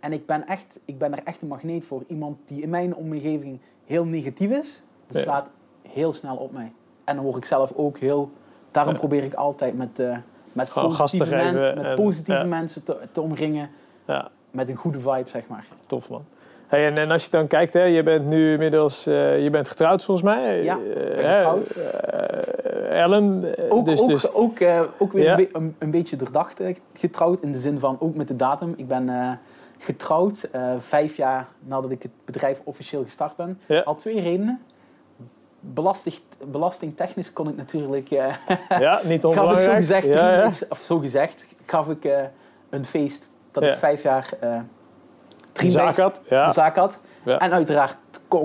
En 0.00 0.12
ik 0.12 0.26
ben, 0.26 0.46
echt, 0.46 0.78
ik 0.84 0.98
ben 0.98 1.12
er 1.12 1.20
echt 1.24 1.42
een 1.42 1.48
magneet 1.48 1.84
voor. 1.84 2.02
Iemand 2.06 2.36
die 2.44 2.62
in 2.62 2.70
mijn 2.70 2.94
omgeving 2.94 3.58
heel 3.86 4.04
negatief 4.04 4.50
is, 4.50 4.82
dat 5.06 5.16
Ja. 5.16 5.22
slaat 5.22 5.46
heel 5.92 6.12
snel 6.12 6.36
op 6.36 6.52
mij. 6.52 6.72
En 7.04 7.14
dan 7.16 7.24
word 7.24 7.36
ik 7.36 7.44
zelf 7.44 7.72
ook 7.76 7.98
heel... 7.98 8.30
Daarom 8.70 8.92
Ja. 8.92 8.98
probeer 8.98 9.24
ik 9.24 9.34
altijd 9.34 9.76
met, 9.76 9.98
eh, 9.98 10.16
met 10.52 10.70
Gewoon 10.70 10.88
positieve, 10.96 11.34
men- 11.36 11.74
met 11.82 11.94
positieve 11.94 12.44
mensen 12.44 12.84
te, 12.84 12.96
te 13.12 13.20
omringen. 13.20 13.68
Ja, 14.10 14.28
Met 14.50 14.68
een 14.68 14.76
goede 14.76 14.98
vibe, 15.00 15.24
zeg 15.28 15.46
maar. 15.48 15.66
tof 15.86 16.08
man. 16.08 16.24
Hey, 16.66 16.86
en, 16.86 16.98
en 16.98 17.10
als 17.10 17.24
je 17.24 17.30
dan 17.30 17.46
kijkt, 17.46 17.74
hè, 17.74 17.82
je 17.82 18.02
bent 18.02 18.26
nu 18.26 18.52
inmiddels 18.52 19.06
eh, 19.06 19.42
je 19.42 19.50
bent 19.50 19.68
getrouwd 19.68 20.04
volgens 20.04 20.26
mij. 20.34 20.62
Ja, 20.62 20.78
Eh, 20.78 21.34
getrouwd. 21.36 21.70
eh, 21.70 23.00
Ellen. 23.02 23.54
Ook, 23.70 23.84
dus, 23.84 24.00
ook, 24.00 24.08
dus, 24.08 24.32
ook, 24.32 24.58
ook 24.98 25.12
weer 25.12 25.24
Ja. 25.24 25.30
een, 25.30 25.36
be- 25.36 25.48
een, 25.58 25.74
een 25.78 25.90
beetje 25.90 26.16
doordacht 26.16 26.60
getrouwd. 26.94 27.42
In 27.42 27.52
de 27.52 27.58
zin 27.58 27.78
van 27.78 27.96
ook 28.00 28.14
met 28.14 28.28
de 28.28 28.36
datum. 28.36 28.74
Ik 28.76 28.88
ben 28.88 29.38
getrouwd 29.78 30.48
vijf 30.78 31.16
jaar 31.16 31.48
nadat 31.60 31.90
ik 31.90 32.02
het 32.02 32.12
bedrijf 32.24 32.60
officieel 32.64 33.02
gestart 33.04 33.36
ben. 33.36 33.60
Ja. 33.66 33.80
Al 33.80 33.94
twee 33.94 34.20
redenen. 34.20 34.60
Belasting, 35.60 36.14
belastingtechnisch 36.46 37.32
kon 37.32 37.48
ik 37.48 37.56
natuurlijk... 37.56 38.08
ja, 38.08 39.00
niet 39.04 39.04
gaf 39.04 39.04
ik 39.14 39.22
zo 39.22 39.28
onbelangrijk. 39.28 39.76
gezegd, 39.76 40.06
ja, 40.06 40.50
of 40.68 40.80
zo 40.80 40.98
gezegd, 40.98 41.44
gaf 41.66 41.88
ik 41.88 42.08
een 42.70 42.84
feest 42.84 43.29
dat 43.52 43.62
ik 43.62 43.74
vijf 43.74 44.02
jaar 44.02 44.28
De 45.52 45.68
zaak 45.68 45.96
had. 45.96 46.20
Ja. 46.28 46.52
zaak 46.52 46.76
had. 46.76 46.98
Ja. 47.24 47.38
En 47.38 47.52
uiteraard 47.52 47.96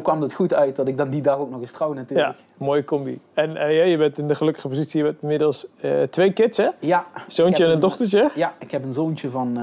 kwam 0.01 0.21
het 0.21 0.33
goed 0.33 0.53
uit 0.53 0.75
dat 0.75 0.87
ik 0.87 0.97
dan 0.97 1.09
die 1.09 1.21
dag 1.21 1.37
ook 1.37 1.49
nog 1.49 1.61
eens 1.61 1.71
trouw 1.71 1.93
natuurlijk. 1.93 2.37
Ja, 2.37 2.43
mooie 2.57 2.83
combi. 2.83 3.19
En 3.33 3.51
ja, 3.53 3.63
je 3.65 3.97
bent 3.97 4.17
in 4.17 4.27
de 4.27 4.35
gelukkige 4.35 4.67
positie, 4.67 4.99
je 5.01 5.05
hebt 5.07 5.21
inmiddels 5.21 5.67
eh, 5.81 6.01
twee 6.01 6.33
kids, 6.33 6.57
hè? 6.57 6.67
Ja, 6.79 7.05
Zoontje 7.27 7.63
en 7.63 7.69
een 7.69 7.75
een- 7.75 7.81
dochtertje. 7.81 8.29
ja, 8.35 8.53
ik 8.59 8.71
heb 8.71 8.83
een 8.83 8.93
zoontje 8.93 9.29
van 9.29 9.57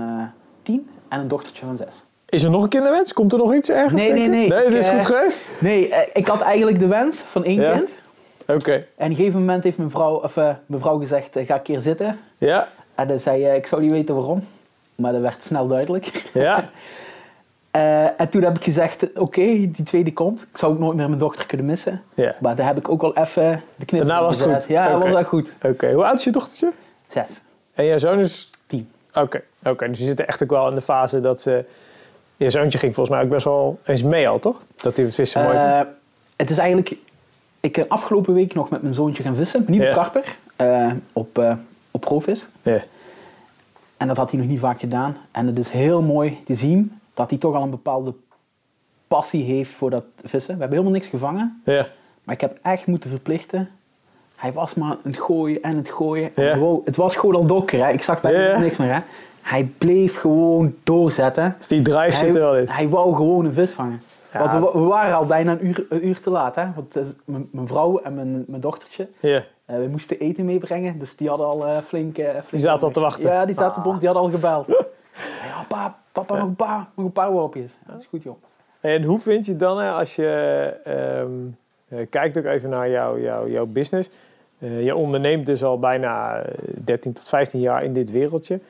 tien 0.63 0.91
en 1.09 1.21
een 1.21 1.29
dochtertje 1.29 1.65
van 1.67 1.77
zes. 1.77 2.05
Is 2.29 2.43
er 2.43 2.51
nog 2.51 2.63
een 2.63 2.69
kinderwens? 2.69 3.13
Komt 3.13 3.33
er 3.33 3.39
nog 3.39 3.55
iets 3.55 3.71
ergens? 3.71 4.03
Nee, 4.03 4.13
nee, 4.13 4.29
nee. 4.29 4.49
Nee, 4.49 4.69
dit 4.69 4.79
is 4.79 4.89
goed 4.89 5.07
geweest? 5.07 5.43
Nee, 5.59 5.89
ik 6.13 6.27
had 6.27 6.41
eigenlijk 6.41 6.79
de 6.79 6.87
wens 6.87 7.21
van 7.21 7.45
één 7.45 7.61
Ja. 7.61 7.73
kind. 7.77 7.99
Oké. 8.47 8.73
En 8.73 8.83
op 8.83 9.11
een 9.11 9.15
gegeven 9.15 9.39
moment 9.41 9.65
heeft 9.65 9.77
mijn 9.79 9.91
vrouw, 9.91 10.15
of, 10.23 10.35
mijn 10.37 10.81
vrouw 10.81 10.99
gezegd, 10.99 11.39
ga 11.45 11.55
een 11.55 11.63
keer 11.63 11.81
zitten. 11.81 12.19
Ja, 12.39 12.69
En 12.95 13.09
dan 13.09 13.19
zei 13.21 13.45
ik 13.45 13.67
zou 13.67 13.83
niet 13.83 13.91
weten 13.91 14.15
waarom. 14.15 14.43
Maar 14.95 15.13
dat 15.13 15.21
werd 15.21 15.45
snel 15.45 15.67
duidelijk. 15.67 16.31
ja. 16.33 16.65
Eh, 17.71 18.21
en 18.21 18.29
toen 18.31 18.43
heb 18.43 18.57
ik 18.57 18.65
gezegd, 18.65 19.07
oké, 19.19 19.43
die 19.43 19.83
tweede 19.85 20.13
komt. 20.13 20.43
Ik 20.43 20.57
zou 20.59 20.73
ook 20.73 20.79
nooit 20.79 20.97
meer 20.97 21.07
mijn 21.07 21.19
dochter 21.19 21.47
kunnen 21.47 21.67
missen. 21.67 22.03
ja. 22.15 22.35
Maar 22.41 22.55
daar 22.57 22.67
heb 22.67 22.79
ik 22.79 22.89
ook 22.89 23.01
wel 23.01 23.17
even 23.17 23.63
de 23.77 23.85
knip 23.85 24.01
Daarna 24.07 24.23
was 24.25 24.41
het 24.41 24.55
goed. 24.55 24.65
Ja, 24.69 24.89
dat 24.99 25.03
was 25.03 25.19
echt 25.19 25.29
goed. 25.29 25.53
Oké, 25.63 25.93
hoe 25.93 26.05
oud 26.05 26.19
is 26.19 26.25
je 26.25 26.31
dochtertje? 26.31 26.73
Zes. 27.07 27.41
En 27.75 27.85
jouw 27.85 27.99
zoon 27.99 28.19
is... 28.19 28.51
Tien. 28.67 28.91
Oké, 29.15 29.43
oké. 29.65 29.89
dus 29.89 29.99
je 29.99 30.05
zit 30.05 30.25
echt 30.25 30.43
ook 30.43 30.51
wel 30.51 30.69
in 30.69 30.75
de 30.75 30.81
fase 30.81 31.21
dat 31.21 31.41
ze... 31.41 31.65
Je 32.37 32.51
zoontje 32.51 32.79
ging 32.79 32.95
volgens 32.95 33.17
mij 33.17 33.25
ook 33.25 33.31
best 33.33 33.45
wel 33.45 33.79
eens 33.85 34.03
mee 34.03 34.29
al, 34.29 34.39
toch? 34.39 34.63
Dat 34.77 34.97
hij 34.97 35.05
het 35.05 35.15
vissen 35.15 35.43
mooi 35.43 35.57
Eh, 35.57 35.77
vond. 35.77 35.89
het 36.37 36.51
is 36.51 36.59
eigenlijk... 36.59 36.97
Ik 37.61 37.73
ben 37.73 37.89
afgelopen 37.89 38.35
week 38.35 38.55
nog 38.55 38.71
met 38.71 38.83
mijn 38.83 38.95
zoontje 38.95 39.23
gaan 39.23 39.35
vissen. 39.35 39.65
Niet 39.67 39.83
Ja. 39.83 39.89
op 39.89 39.95
karper. 39.95 40.37
eh, 40.57 40.91
op, 41.13 41.39
eh 41.39 41.55
op 41.91 42.01
provis. 42.01 42.47
Ja. 42.63 42.79
En 44.03 44.09
dat 44.09 44.17
had 44.17 44.31
hij 44.31 44.39
nog 44.41 44.49
niet 44.49 44.61
vaak 44.61 44.81
gedaan. 44.81 45.17
En 45.31 45.47
het 45.47 45.59
is 45.59 45.71
heel 45.71 46.03
mooi 46.03 46.39
te 46.45 46.55
zien 46.55 47.01
dat 47.15 47.31
hij 47.31 47.39
toch 47.39 47.55
al 47.55 47.63
een 47.63 47.71
bepaalde 47.71 48.15
passie 49.09 49.45
heeft 49.45 49.71
voor 49.71 49.91
dat 49.91 50.05
vissen. 50.25 50.55
We 50.55 50.61
hebben 50.61 50.79
helemaal 50.79 50.99
niks 50.99 51.09
gevangen. 51.09 51.63
Ja. 51.65 51.87
Maar 52.23 52.35
ik 52.35 52.41
heb 52.41 52.59
echt 52.63 52.87
moeten 52.87 53.11
verplichten. 53.11 53.69
Hij 54.37 54.53
was 54.53 54.75
maar 54.75 54.91
aan 54.91 54.99
het 55.03 55.19
gooien 55.19 55.63
en 55.63 55.77
het 55.77 55.89
gooien. 55.89 56.31
Ja. 56.35 56.51
En 56.51 56.59
wow, 56.59 56.87
het 56.87 56.97
was 56.97 57.17
gewoon 57.17 57.35
al 57.35 57.47
donker. 57.47 57.85
Hè. 57.85 57.91
Ik 57.93 58.03
zag 58.03 58.21
bijna 58.21 58.41
Ja, 58.41 58.59
niks 58.59 58.77
meer. 58.77 58.95
Hè. 58.95 59.01
Hij 59.43 59.65
bleef 59.79 60.17
gewoon 60.17 60.75
doorzetten. 60.83 61.55
Dus 61.59 61.67
die 61.69 61.83
drive 61.83 62.17
zit 62.17 62.35
er 62.35 62.41
wel 62.41 62.57
in. 62.57 62.69
Hij, 62.69 62.89
wou 62.89 63.17
gewoon 63.17 63.45
een 63.45 63.53
vis 63.53 63.71
vangen. 63.71 64.03
Want 64.33 64.53
we, 64.53 64.79
we 64.81 64.87
waren 64.87 65.17
al 65.17 65.27
bijna 65.27 65.53
een 65.53 65.67
uur, 65.67 65.87
een 65.89 66.07
uur 66.07 66.21
te 66.21 66.31
laat. 66.31 66.55
Hè? 66.55 66.65
Want 66.75 66.97
eh, 66.97 67.03
mijn, 67.25 67.49
mijn 67.51 67.67
vrouw 67.67 67.99
en 67.99 68.15
mijn, 68.15 68.45
mijn 68.47 68.61
dochtertje, 68.61 69.09
Eh, 69.73 69.79
we 69.79 69.89
moesten 69.89 70.19
eten 70.19 70.45
meebrengen. 70.45 70.99
Dus 70.99 71.17
die 71.17 71.29
hadden 71.29 71.47
al 71.47 71.67
eh, 71.67 71.77
flink, 71.77 72.19
eh, 72.19 72.29
flink... 72.31 72.51
Die 72.51 72.61
zaten 72.61 72.83
al 72.83 72.91
te 72.91 73.01
wachten. 73.01 73.31
Ja, 73.31 73.45
die 73.45 73.55
zaten 73.55 73.77
Ah. 73.79 73.83
bond. 73.85 73.99
Die 74.01 74.09
hadden 74.09 74.27
al 74.27 74.35
gebeld. 74.35 74.67
ja, 75.49 75.65
pa, 75.69 75.97
papa, 76.13 76.35
nog 76.37 76.47
een 76.47 76.57
paar, 76.57 76.87
nog 76.95 77.07
een 77.07 77.13
paar 77.13 77.31
worpjes. 77.31 77.79
Ja, 77.87 77.93
dat 77.93 78.01
is 78.01 78.07
goed, 78.07 78.23
joh. 78.23 78.37
En 78.81 79.03
hoe 79.03 79.19
vind 79.19 79.47
je 79.47 79.57
dan, 79.57 79.81
hè, 79.81 79.91
als 79.91 80.17
je 80.17 80.29
ehm, 80.85 81.31
eh, 81.89 82.07
kijkt 82.11 82.39
ook 82.39 82.45
even 82.45 82.71
naar 82.71 82.91
jouw, 82.91 83.19
jouw, 83.19 83.49
jouw 83.49 83.67
business. 83.67 84.11
Je 84.59 84.97
onderneemt 84.97 85.47
dus 85.47 85.65
al 85.65 85.79
bijna 85.79 86.37
eh, 86.39 86.55
13 86.85 87.13
tot 87.13 87.29
15 87.29 87.61
jaar 87.61 87.85
in 87.85 87.93
dit 87.93 88.11
wereldje. 88.11 88.61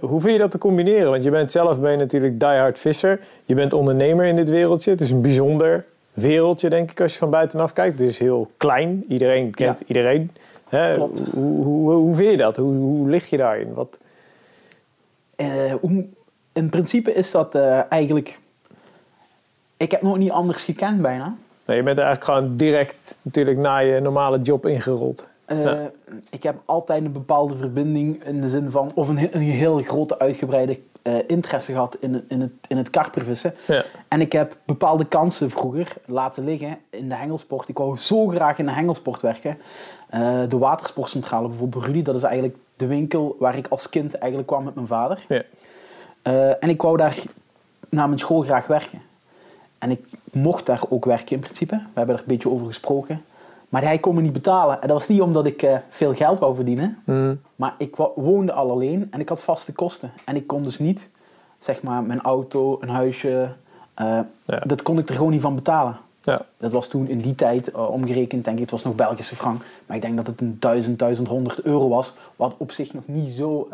Hoe 0.00 0.20
vind 0.20 0.32
je 0.32 0.38
dat 0.38 0.50
te 0.50 0.58
combineren? 0.58 1.10
Want 1.10 1.24
je 1.24 1.30
bent 1.30 1.50
zelf 1.52 1.80
ben 1.80 1.90
je 1.90 1.96
natuurlijk 1.96 2.40
diehard 2.40 2.78
visser. 2.78 3.20
Je 3.44 3.54
bent 3.54 3.72
ondernemer 3.72 4.24
in 4.24 4.36
dit 4.36 4.48
wereldje. 4.48 4.90
Het 4.90 5.00
is 5.00 5.10
een 5.10 5.20
bijzonder 5.20 5.84
wereldje, 6.16 6.68
denk 6.70 6.90
ik, 6.90 7.00
als 7.00 7.12
je 7.12 7.18
van 7.18 7.30
buitenaf 7.30 7.72
kijkt. 7.72 7.98
Het 7.98 8.08
is 8.08 8.18
heel 8.18 8.50
klein. 8.56 9.04
Iedereen 9.08 9.54
kent 9.54 9.78
Ja. 9.78 9.84
iedereen. 9.86 10.30
Hè? 10.68 10.94
Klopt. 10.94 11.22
Hoe, 11.32 11.64
hoe, 11.64 11.92
hoe 11.92 12.14
vind 12.14 12.30
je 12.30 12.36
dat? 12.36 12.56
Hoe, 12.56 12.74
hoe 12.74 13.08
lig 13.08 13.30
je 13.30 13.36
daarin? 13.36 13.74
Wat, 13.74 13.98
Eh, 15.36 15.74
hoe- 15.80 16.04
in 16.52 16.70
principe 16.70 17.12
is 17.12 17.30
dat 17.30 17.54
eh, 17.54 17.80
eigenlijk... 17.92 18.38
Ik 19.76 19.90
heb 19.90 20.02
nog 20.02 20.18
niet 20.18 20.30
anders 20.30 20.64
gekend 20.64 21.02
bijna. 21.02 21.34
nou, 21.64 21.78
je 21.78 21.84
bent 21.84 21.98
eigenlijk 21.98 22.24
gewoon 22.24 22.56
direct 22.56 23.18
natuurlijk 23.22 23.58
naar 23.58 23.84
je 23.84 24.00
normale 24.00 24.40
job 24.40 24.66
ingerold. 24.66 25.28
Eh, 25.44 25.62
Ja. 25.64 25.90
Ik 26.30 26.42
heb 26.42 26.56
altijd 26.64 27.04
een 27.04 27.12
bepaalde 27.12 27.56
verbinding 27.56 28.24
in 28.24 28.40
de 28.40 28.48
zin 28.48 28.70
van, 28.70 28.92
of 28.94 29.08
een, 29.08 29.28
een 29.34 29.40
heel 29.40 29.82
grote 29.82 30.18
uitgebreide 30.18 30.78
eh, 31.06 31.14
interesse 31.26 31.72
gehad 31.72 31.96
in, 32.00 32.14
het- 32.14 32.24
in, 32.28 32.40
het, 32.40 32.50
in 32.68 32.76
het 32.76 32.90
karpervissen. 32.90 33.54
Ja. 33.66 33.84
En 34.08 34.20
ik 34.20 34.32
heb 34.32 34.56
bepaalde 34.64 35.04
kansen 35.04 35.50
vroeger 35.50 35.92
laten 36.04 36.44
liggen 36.44 36.78
in 36.90 37.08
de 37.08 37.14
hengelsport. 37.14 37.68
Ik 37.68 37.78
wou 37.78 37.96
zo 37.96 38.26
graag 38.28 38.58
in 38.58 38.66
de 38.66 38.72
hengelsport 38.72 39.20
werken. 39.20 39.58
Eh, 40.08 40.20
de 40.48 40.58
watersportcentrale 40.58 41.48
bijvoorbeeld, 41.48 41.84
Rudy, 41.84 42.02
dat 42.02 42.14
is 42.14 42.22
eigenlijk 42.22 42.56
de 42.76 42.86
winkel 42.86 43.36
waar 43.38 43.56
ik 43.56 43.66
als 43.68 43.88
kind 43.88 44.14
eigenlijk 44.14 44.50
kwam 44.50 44.64
met 44.64 44.74
mijn 44.74 44.86
vader. 44.86 45.24
Ja. 45.28 45.42
Eh, 46.22 46.48
en 46.62 46.68
ik 46.68 46.82
wou 46.82 46.96
daar 46.96 47.16
na 47.88 48.06
mijn 48.06 48.18
school 48.18 48.40
graag 48.42 48.66
werken. 48.66 49.02
En 49.78 49.90
ik 49.90 50.00
mocht 50.32 50.66
daar 50.66 50.80
ook 50.88 51.04
werken 51.04 51.34
in 51.34 51.40
principe. 51.40 51.74
We 51.76 51.82
hebben 51.94 52.14
er 52.14 52.20
een 52.20 52.26
beetje 52.28 52.50
over 52.50 52.66
gesproken. 52.66 53.24
Maar 53.68 53.82
hij 53.82 53.98
kon 53.98 54.14
me 54.14 54.20
niet 54.20 54.32
betalen. 54.32 54.82
En 54.82 54.88
dat 54.88 54.98
was 54.98 55.08
niet 55.08 55.20
omdat 55.20 55.46
ik 55.46 55.62
eh, 55.62 55.76
veel 55.88 56.14
geld 56.14 56.38
wou 56.38 56.54
verdienen. 56.54 56.98
Mm. 57.04 57.40
Maar 57.56 57.74
ik 57.78 57.96
woonde 58.14 58.52
al 58.52 58.70
alleen 58.70 59.08
en 59.10 59.20
ik 59.20 59.28
had 59.28 59.42
vaste 59.42 59.72
kosten. 59.72 60.10
En 60.24 60.36
ik 60.36 60.46
kon 60.46 60.62
dus 60.62 60.78
niet, 60.78 61.08
zeg 61.58 61.82
maar, 61.82 62.02
mijn 62.02 62.22
auto, 62.22 62.78
een 62.80 62.88
huisje... 62.88 63.48
eh, 63.94 64.18
Ja. 64.44 64.58
Dat 64.66 64.82
kon 64.82 64.98
ik 64.98 65.08
er 65.08 65.14
gewoon 65.14 65.30
niet 65.32 65.40
van 65.40 65.54
betalen. 65.54 65.96
Ja. 66.22 66.40
Dat 66.56 66.72
was 66.72 66.88
toen 66.88 67.08
in 67.08 67.20
die 67.20 67.34
tijd 67.34 67.70
eh, 67.72 67.90
omgerekend, 67.90 68.44
denk 68.44 68.56
ik, 68.56 68.62
het 68.62 68.70
was 68.70 68.82
nog 68.84 68.94
Belgische 68.94 69.34
frank. 69.36 69.62
Maar 69.86 69.96
ik 69.96 70.02
denk 70.02 70.16
dat 70.16 70.26
het 70.26 70.40
een 70.40 70.56
1000, 70.58 70.98
1100 70.98 71.62
euro 71.62 71.88
was. 71.88 72.14
Wat 72.36 72.54
op 72.56 72.70
zich 72.72 72.92
nog 72.94 73.02
niet 73.06 73.32
zo 73.32 73.68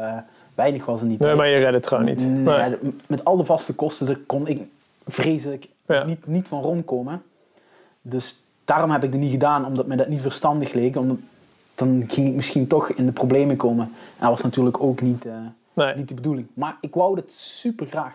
weinig 0.55 0.85
was 0.85 1.01
in 1.03 1.09
die 1.09 1.17
Nee, 1.19 1.27
tijd. 1.27 1.37
maar 1.39 1.49
je 1.49 1.57
redt 1.57 1.75
het 1.75 1.87
gewoon 1.87 2.05
niet. 2.05 2.21
Nee, 2.29 2.69
Nee. 2.69 2.77
met 3.07 3.25
al 3.25 3.37
de 3.37 3.45
vaste 3.45 3.75
kosten, 3.75 4.07
daar 4.07 4.19
kon 4.27 4.47
ik 4.47 4.61
vreselijk 5.07 5.69
Ja. 5.87 6.05
niet, 6.05 6.27
niet 6.27 6.49
van 6.49 6.63
rondkomen. 6.63 7.23
Dus 8.03 8.42
daarom 8.65 8.91
heb 8.91 9.05
ik 9.05 9.11
het 9.11 9.21
niet 9.21 9.31
gedaan, 9.31 9.67
omdat 9.67 9.87
me 9.87 9.97
dat 9.97 10.09
niet 10.09 10.21
verstandig 10.21 10.73
leek. 10.73 10.97
Omdat 10.97 11.17
dan 11.75 12.05
ging 12.09 12.29
ik 12.29 12.35
misschien 12.35 12.67
toch 12.67 12.91
in 12.91 13.07
de 13.07 13.13
problemen 13.13 13.57
komen. 13.57 13.85
En 13.95 14.21
dat 14.21 14.29
was 14.31 14.43
natuurlijk 14.43 14.83
ook 14.83 15.01
niet, 15.01 15.27
eh, 15.27 15.33
Nee. 15.75 15.95
niet 15.97 16.09
de 16.09 16.15
bedoeling. 16.15 16.47
Maar 16.55 16.77
ik 16.81 16.95
wou 16.95 17.17
het 17.17 17.33
super 17.33 17.87
graag. 17.87 18.15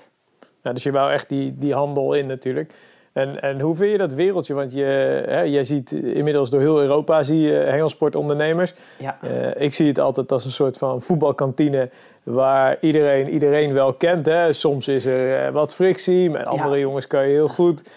Ja, 0.61 0.73
dus 0.73 0.83
je 0.83 0.91
wou 0.91 1.11
echt 1.11 1.29
die, 1.29 1.55
die 1.57 1.73
handel 1.73 2.13
in 2.13 2.27
natuurlijk. 2.27 2.73
En, 3.13 3.41
en 3.41 3.59
hoe 3.59 3.75
vind 3.75 3.91
je 3.91 3.97
dat 3.97 4.13
wereldje? 4.13 4.53
Want 4.53 4.73
je, 4.73 4.83
hè, 5.27 5.41
jij 5.41 5.63
ziet 5.63 5.91
inmiddels 5.91 6.49
door 6.49 6.59
heel 6.59 6.81
Europa 6.81 7.23
zie 7.23 7.39
je 7.39 7.51
hengelsportondernemers. 7.53 8.73
Ja. 8.97 9.17
Eh, 9.21 9.61
ik 9.65 9.73
zie 9.73 9.87
het 9.87 9.99
altijd 9.99 10.31
als 10.31 10.45
een 10.45 10.51
soort 10.51 10.77
van 10.77 11.01
voetbalkantine 11.01 11.89
waar 12.23 12.77
iedereen 12.81 13.29
iedereen 13.29 13.73
wel 13.73 13.93
kent. 13.93 14.25
Hè. 14.25 14.53
Soms 14.53 14.87
is 14.87 15.05
er 15.05 15.45
eh, 15.45 15.51
wat 15.53 15.73
frictie, 15.73 16.29
met 16.29 16.45
andere 16.45 16.69
Ja. 16.75 16.81
jongens 16.81 17.07
kan 17.07 17.21
je 17.27 17.33
heel 17.33 17.47
goed. 17.47 17.89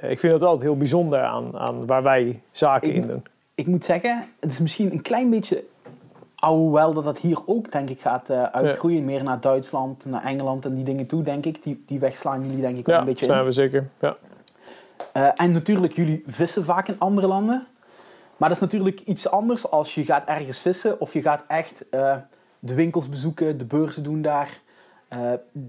Eh, 0.00 0.10
ik 0.10 0.18
vind 0.18 0.32
het 0.32 0.42
altijd 0.42 0.62
heel 0.62 0.76
bijzonder 0.76 1.20
aan, 1.22 1.58
aan 1.58 1.86
waar 1.86 2.02
wij 2.02 2.42
zaken 2.50 2.88
Ik- 2.88 2.94
in 2.94 3.06
doen. 3.06 3.24
Ik 3.54 3.66
moet 3.66 3.84
zeggen, 3.84 4.24
het 4.40 4.50
is 4.50 4.60
misschien 4.60 4.92
een 4.92 5.02
klein 5.02 5.30
beetje... 5.30 5.64
Alhoewel 6.36 6.92
dat 6.92 7.04
dat 7.04 7.18
hier 7.18 7.38
ook, 7.46 7.72
denk 7.72 7.90
ik, 7.90 8.00
gaat 8.00 8.30
eh, 8.30 8.42
uitgroeien. 8.42 9.04
Meer 9.04 9.22
naar 9.22 9.40
Duitsland, 9.40 10.04
naar 10.04 10.24
Engeland 10.24 10.64
en 10.64 10.74
die 10.74 10.84
dingen 10.84 11.06
toe, 11.06 11.22
denk 11.22 11.44
ik. 11.46 11.62
Die, 11.62 11.82
die 11.86 11.98
weg 11.98 12.16
slaan 12.16 12.42
jullie, 12.46 12.60
denk 12.60 12.76
ik, 12.78 12.86
wel 12.86 12.94
Ja, 12.94 13.00
een 13.00 13.06
beetje 13.06 13.26
in. 13.26 13.32
zijn 13.32 13.44
we 13.44 13.50
zeker. 13.50 13.88
Ja. 14.00 14.16
Eh, 15.12 15.28
en 15.34 15.50
natuurlijk, 15.50 15.92
jullie 15.92 16.22
vissen 16.26 16.64
vaak 16.64 16.88
in 16.88 16.98
andere 16.98 17.26
landen. 17.26 17.66
Maar 18.36 18.48
dat 18.48 18.56
is 18.56 18.62
natuurlijk 18.62 19.00
iets 19.00 19.30
anders 19.30 19.70
als 19.70 19.94
je 19.94 20.04
gaat 20.04 20.24
ergens 20.28 20.58
vissen 20.58 21.00
of 21.00 21.12
je 21.12 21.22
gaat 21.22 21.44
echt 21.48 21.84
de 22.58 22.74
winkels 22.74 23.08
bezoeken, 23.08 23.58
de 23.58 23.64
beurzen 23.64 24.02
doen 24.02 24.22
daar. 24.22 24.60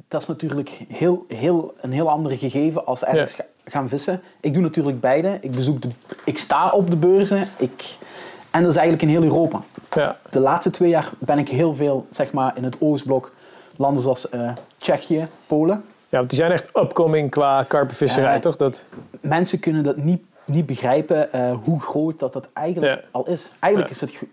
Dat 0.08 0.22
is 0.22 0.28
natuurlijk 0.28 0.70
heel, 0.88 1.26
heel, 1.28 1.74
een 1.82 1.92
heel 1.92 2.10
andere 2.10 2.38
gegeven 2.38 2.86
als 2.86 3.04
ergens 3.04 3.40
gaan 3.68 3.90
vissen. 3.90 4.22
Ik 4.40 4.54
doe 4.54 4.64
natuurlijk 4.64 5.00
beide. 5.00 5.38
Ik, 5.42 5.52
bezoek 5.52 5.82
de, 5.82 5.90
ik 6.24 6.38
sta 6.38 6.70
op 6.70 6.90
de 6.90 6.98
beurzen 6.98 7.48
ik, 7.58 7.98
en 8.52 8.62
dat 8.62 8.72
is 8.72 8.78
eigenlijk 8.78 9.02
in 9.12 9.18
heel 9.18 9.24
Europa. 9.30 9.62
Ja. 9.92 10.18
De 10.30 10.40
laatste 10.40 10.70
twee 10.70 10.90
jaar 10.90 11.10
ben 11.20 11.38
ik 11.38 11.50
heel 11.50 11.76
veel 11.76 12.08
zeg 12.12 12.32
maar, 12.32 12.58
in 12.58 12.64
het 12.64 12.78
Oostblok, 12.80 13.32
landen 13.76 14.02
zoals 14.02 14.30
eh, 14.30 14.52
Tsjechië, 14.78 15.28
Polen. 15.48 15.84
ja, 16.10 16.18
want 16.18 16.30
die 16.30 16.40
zijn 16.40 16.52
echt 16.52 16.66
upcoming 16.74 17.30
qua 17.32 17.64
karpenvisserij, 17.64 18.34
Ja. 18.34 18.40
toch? 18.40 18.56
Dat, 18.56 18.84
mensen 19.22 19.60
kunnen 19.60 19.84
dat 19.84 19.98
niet, 19.98 20.22
niet 20.46 20.66
begrijpen 20.66 21.34
eh, 21.34 21.54
hoe 21.64 21.80
groot 21.82 22.20
dat, 22.20 22.34
dat 22.34 22.48
eigenlijk 22.54 22.94
Ja. 22.94 23.02
al 23.12 23.28
is. 23.28 23.50
Eigenlijk 23.60 23.94
Ja. 23.94 24.06
is 24.06 24.12
het 24.12 24.18
gro- 24.18 24.28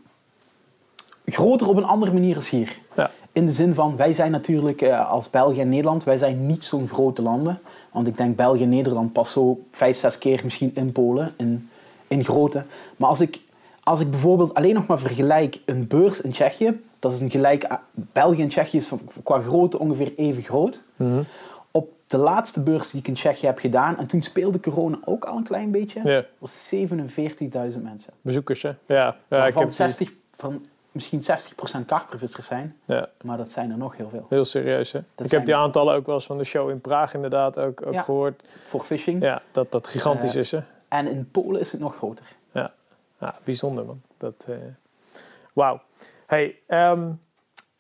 groter 1.26 1.68
op 1.68 1.76
een 1.76 1.85
andere 1.85 2.12
manier 2.12 2.37
als 2.37 2.51
hier. 2.51 2.78
ja. 2.95 3.11
In 3.32 3.47
de 3.47 3.53
zin 3.53 3.74
van, 3.74 3.97
wij 3.97 4.12
zijn 4.12 4.30
natuurlijk 4.30 4.82
eh, 4.82 5.11
als 5.11 5.30
België 5.30 5.61
en 5.61 5.68
Nederland, 5.68 6.05
wij 6.05 6.16
zijn 6.18 6.47
niet 6.47 6.64
zo'n 6.64 6.89
grote 6.89 7.22
landen. 7.22 7.59
Want 7.95 8.07
ik 8.07 8.16
denk 8.16 8.36
België 8.36 8.62
en 8.62 8.68
Nederland 8.68 9.12
pas 9.12 9.32
zo 9.32 9.64
vijf, 9.70 9.97
zes 9.97 10.18
keer 10.18 10.40
misschien 10.45 10.70
in 10.74 10.92
Polen, 10.92 11.32
in, 11.36 11.68
in 12.09 12.24
grootte. 12.24 12.64
Maar 12.97 13.09
als 13.09 13.20
ik, 13.20 13.40
als 13.82 14.01
ik 14.01 14.11
bijvoorbeeld 14.11 14.55
alleen 14.55 14.74
nog 14.74 14.86
maar 14.86 14.99
vergelijk 14.99 15.59
een 15.64 15.86
beurs 15.86 16.20
in 16.20 16.30
Tsjechië, 16.30 16.80
dat 16.99 17.12
is 17.12 17.20
een 17.20 17.30
gelijk, 17.30 17.66
België 17.92 18.42
en 18.42 18.49
Tsjechië 18.49 18.76
is 18.76 18.86
van- 18.86 19.01
qua 19.22 19.40
grootte 19.40 19.78
ongeveer 19.78 20.12
even 20.16 20.42
groot. 20.42 20.80
Mhm. 20.97 21.22
Op 21.70 21.92
de 22.07 22.18
laatste 22.18 22.62
beurs 22.62 22.90
die 22.90 23.01
ik 23.01 23.09
in 23.09 23.14
Tsjechië 23.14 23.47
heb 23.47 23.59
gedaan, 23.59 23.99
en 23.99 24.07
toen 24.07 24.22
speelde 24.22 24.61
corona 24.61 24.99
ook 25.05 25.24
al 25.24 25.36
een 25.36 25.45
klein 25.45 25.70
beetje, 25.70 26.01
Ja. 26.09 26.24
was 26.38 26.68
47.000 26.68 27.82
mensen. 27.82 28.12
Bezoekers, 28.20 28.62
hè? 28.62 28.68
Ja, 28.86 29.16
ja 29.28 29.47
ik 29.47 29.55
heb 29.55 29.62
die- 29.62 29.72
60, 29.72 30.12
van 30.36 30.64
misschien 30.95 31.22
60% 31.82 31.86
karpervissers 31.86 32.47
zijn, 32.47 32.76
ja. 32.86 33.09
maar 33.22 33.36
dat 33.36 33.51
zijn 33.51 33.70
er 33.70 33.76
nog 33.78 33.97
heel 33.97 34.09
veel. 34.09 34.26
Heel 34.28 34.45
serieus, 34.45 34.92
hè? 34.92 34.99
ik 35.16 35.30
heb 35.30 35.45
die 35.45 35.57
aantallen 35.57 35.95
ook 35.95 36.07
wel 36.07 36.14
eens 36.14 36.26
van 36.26 36.38
de 36.38 36.45
show 36.45 36.70
in 36.70 36.80
Praag 36.80 37.14
inderdaad 37.14 37.59
ook, 37.59 37.86
ook 37.86 37.92
Ja. 37.92 38.03
gehoord. 38.03 38.42
Voor 38.64 38.80
fishing. 38.80 39.22
Ja, 39.22 39.42
dat 39.51 39.72
dat 39.72 39.86
gigantisch 39.88 40.34
Eh, 40.34 40.40
is, 40.40 40.51
hè? 40.51 40.59
En 40.88 41.07
in 41.07 41.28
Polen 41.30 41.61
is 41.61 41.72
het 41.72 41.80
nog 41.80 41.97
groter. 41.97 42.24
Ja, 42.53 42.72
ja 43.20 43.34
bijzonder, 43.45 43.84
man. 43.84 44.01
Dat, 44.18 44.34
eh, 44.49 44.55
Wauw. 45.53 45.80
Hey, 46.26 46.57
ehm, 46.66 47.11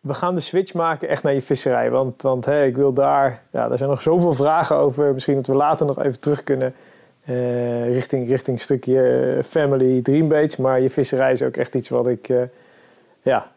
we 0.00 0.14
gaan 0.14 0.34
de 0.34 0.40
switch 0.40 0.74
maken 0.74 1.08
echt 1.08 1.22
naar 1.22 1.34
je 1.34 1.42
visserij. 1.42 1.90
Want, 1.90 2.22
want 2.22 2.44
hey, 2.44 2.66
ik 2.68 2.76
wil 2.76 2.92
daar... 2.92 3.42
Ja, 3.50 3.70
er 3.70 3.78
zijn 3.78 3.90
nog 3.90 4.02
zoveel 4.02 4.32
vragen 4.32 4.76
over. 4.76 5.12
Misschien 5.12 5.34
dat 5.34 5.46
we 5.46 5.54
later 5.54 5.86
nog 5.86 5.98
even 6.02 6.20
terug 6.20 6.42
kunnen... 6.42 6.74
eh, 7.24 7.92
richting, 7.92 8.28
richting 8.28 8.56
een 8.56 8.62
stukje 8.62 9.40
family 9.44 10.02
dreambaits. 10.02 10.56
Maar 10.56 10.80
je 10.80 10.90
visserij 10.90 11.32
is 11.32 11.42
ook 11.42 11.56
echt 11.56 11.74
iets 11.74 11.88
wat 11.88 12.06
ik... 12.08 12.28
ja, 13.24 13.50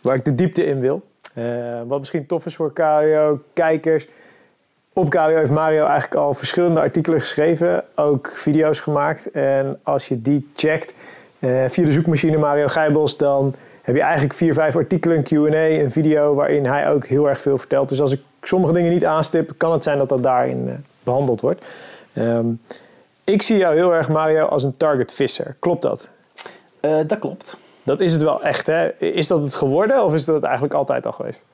waar 0.00 0.14
ik 0.14 0.24
de 0.24 0.34
diepte 0.34 0.66
in 0.66 0.80
wil. 0.80 1.02
Eh, 1.34 1.44
wat 1.86 1.98
misschien 1.98 2.26
tof 2.26 2.46
is 2.46 2.56
voor 2.56 2.72
KWO, 2.72 3.40
kijkers... 3.52 4.06
Op 4.92 5.10
KWO 5.10 5.36
heeft 5.36 5.50
Mario 5.50 5.84
eigenlijk 5.84 6.14
al 6.14 6.34
verschillende 6.34 6.80
artikelen 6.80 7.20
geschreven, 7.20 7.84
ook 7.94 8.32
video's 8.34 8.80
gemaakt. 8.80 9.30
En 9.30 9.78
als 9.82 10.08
je 10.08 10.22
die 10.22 10.50
checkt 10.56 10.92
eh, 11.38 11.64
via 11.68 11.84
de 11.84 11.92
zoekmachine 11.92 12.36
Mario 12.36 12.66
Gijbels, 12.66 13.16
dan 13.16 13.54
heb 13.82 13.94
je 13.94 14.00
eigenlijk 14.00 14.34
vier, 14.34 14.54
vijf 14.54 14.76
artikelen, 14.76 15.16
een 15.16 15.22
Q&A, 15.22 15.82
een 15.82 15.90
video 15.90 16.34
waarin 16.34 16.66
hij 16.66 16.90
ook 16.90 17.06
heel 17.06 17.28
erg 17.28 17.40
veel 17.40 17.58
vertelt. 17.58 17.88
Dus 17.88 18.00
als 18.00 18.12
ik 18.12 18.20
sommige 18.42 18.72
dingen 18.72 18.92
niet 18.92 19.04
aanstip, 19.04 19.52
kan 19.56 19.72
het 19.72 19.82
zijn 19.82 19.98
dat 19.98 20.08
dat 20.08 20.22
daarin 20.22 20.68
eh, 20.68 20.74
behandeld 21.02 21.40
wordt. 21.40 21.64
Ehm, 22.12 22.46
ik 23.24 23.42
zie 23.42 23.56
jou 23.56 23.74
heel 23.74 23.94
erg, 23.94 24.08
Mario, 24.08 24.46
als 24.46 24.64
een 24.64 24.76
target 24.76 25.12
visser. 25.12 25.56
Klopt 25.58 25.82
dat? 25.82 26.08
Dat 26.80 27.18
klopt. 27.18 27.56
Dat 27.82 28.00
is 28.00 28.12
het 28.12 28.22
wel 28.22 28.42
echt, 28.42 28.66
hè? 28.66 28.96
Is 28.98 29.26
dat 29.26 29.42
het 29.42 29.54
geworden 29.54 30.04
of 30.04 30.14
is 30.14 30.24
dat 30.24 30.34
het 30.34 30.44
eigenlijk 30.44 30.74
altijd 30.74 31.06
al 31.06 31.12
geweest? 31.12 31.44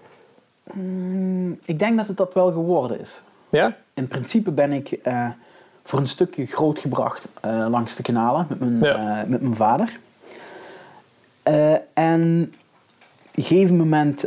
Mm, 0.72 1.58
ik 1.64 1.78
denk 1.78 1.96
dat 1.96 2.06
het 2.06 2.16
dat 2.16 2.34
wel 2.34 2.52
geworden 2.52 3.00
is. 3.00 3.22
Ja? 3.48 3.76
In 3.94 4.08
principe 4.08 4.50
ben 4.50 4.72
ik 4.72 4.90
eh, 4.92 5.28
voor 5.82 5.98
een 5.98 6.08
stukje 6.08 6.46
grootgebracht 6.46 7.28
eh, 7.40 7.66
langs 7.70 7.96
de 7.96 8.02
kanalen 8.02 8.46
met 8.48 8.60
mijn, 8.60 8.80
Ja. 8.80 9.20
eh, 9.22 9.28
met 9.28 9.40
mijn 9.40 9.56
vader. 9.56 9.98
En 11.92 12.52
op 13.26 13.36
een 13.36 13.42
gegeven 13.42 13.76
moment... 13.76 14.22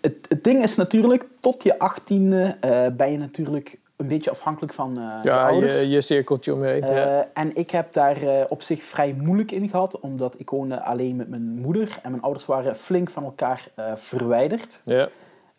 het, 0.00 0.14
het 0.28 0.44
ding 0.44 0.62
is 0.62 0.76
natuurlijk, 0.76 1.26
tot 1.40 1.62
je 1.62 1.78
achttiende 1.78 2.56
ben 2.96 3.12
je 3.12 3.18
natuurlijk 3.18 3.78
een 3.98 4.06
beetje 4.06 4.30
afhankelijk 4.30 4.72
van 4.72 4.94
je 4.94 5.28
Ja, 5.28 5.48
ouders. 5.48 5.80
je, 5.80 5.88
je 5.88 6.00
cirkeltje 6.00 6.54
omheen. 6.54 6.80
ja. 6.80 7.20
Eh, 7.20 7.26
En 7.34 7.56
ik 7.56 7.70
heb 7.70 7.92
daar 7.92 8.22
eh, 8.22 8.44
op 8.48 8.62
zich 8.62 8.82
vrij 8.82 9.14
moeilijk 9.22 9.50
in 9.52 9.68
gehad, 9.68 10.00
omdat 10.00 10.34
ik 10.38 10.50
woonde 10.50 10.82
alleen 10.82 11.16
met 11.16 11.28
mijn 11.28 11.42
moeder 11.42 11.98
en 12.02 12.10
mijn 12.10 12.22
ouders 12.22 12.46
waren 12.46 12.76
flink 12.76 13.10
van 13.10 13.24
elkaar 13.24 13.68
verwijderd. 13.94 14.80
ja. 14.84 15.08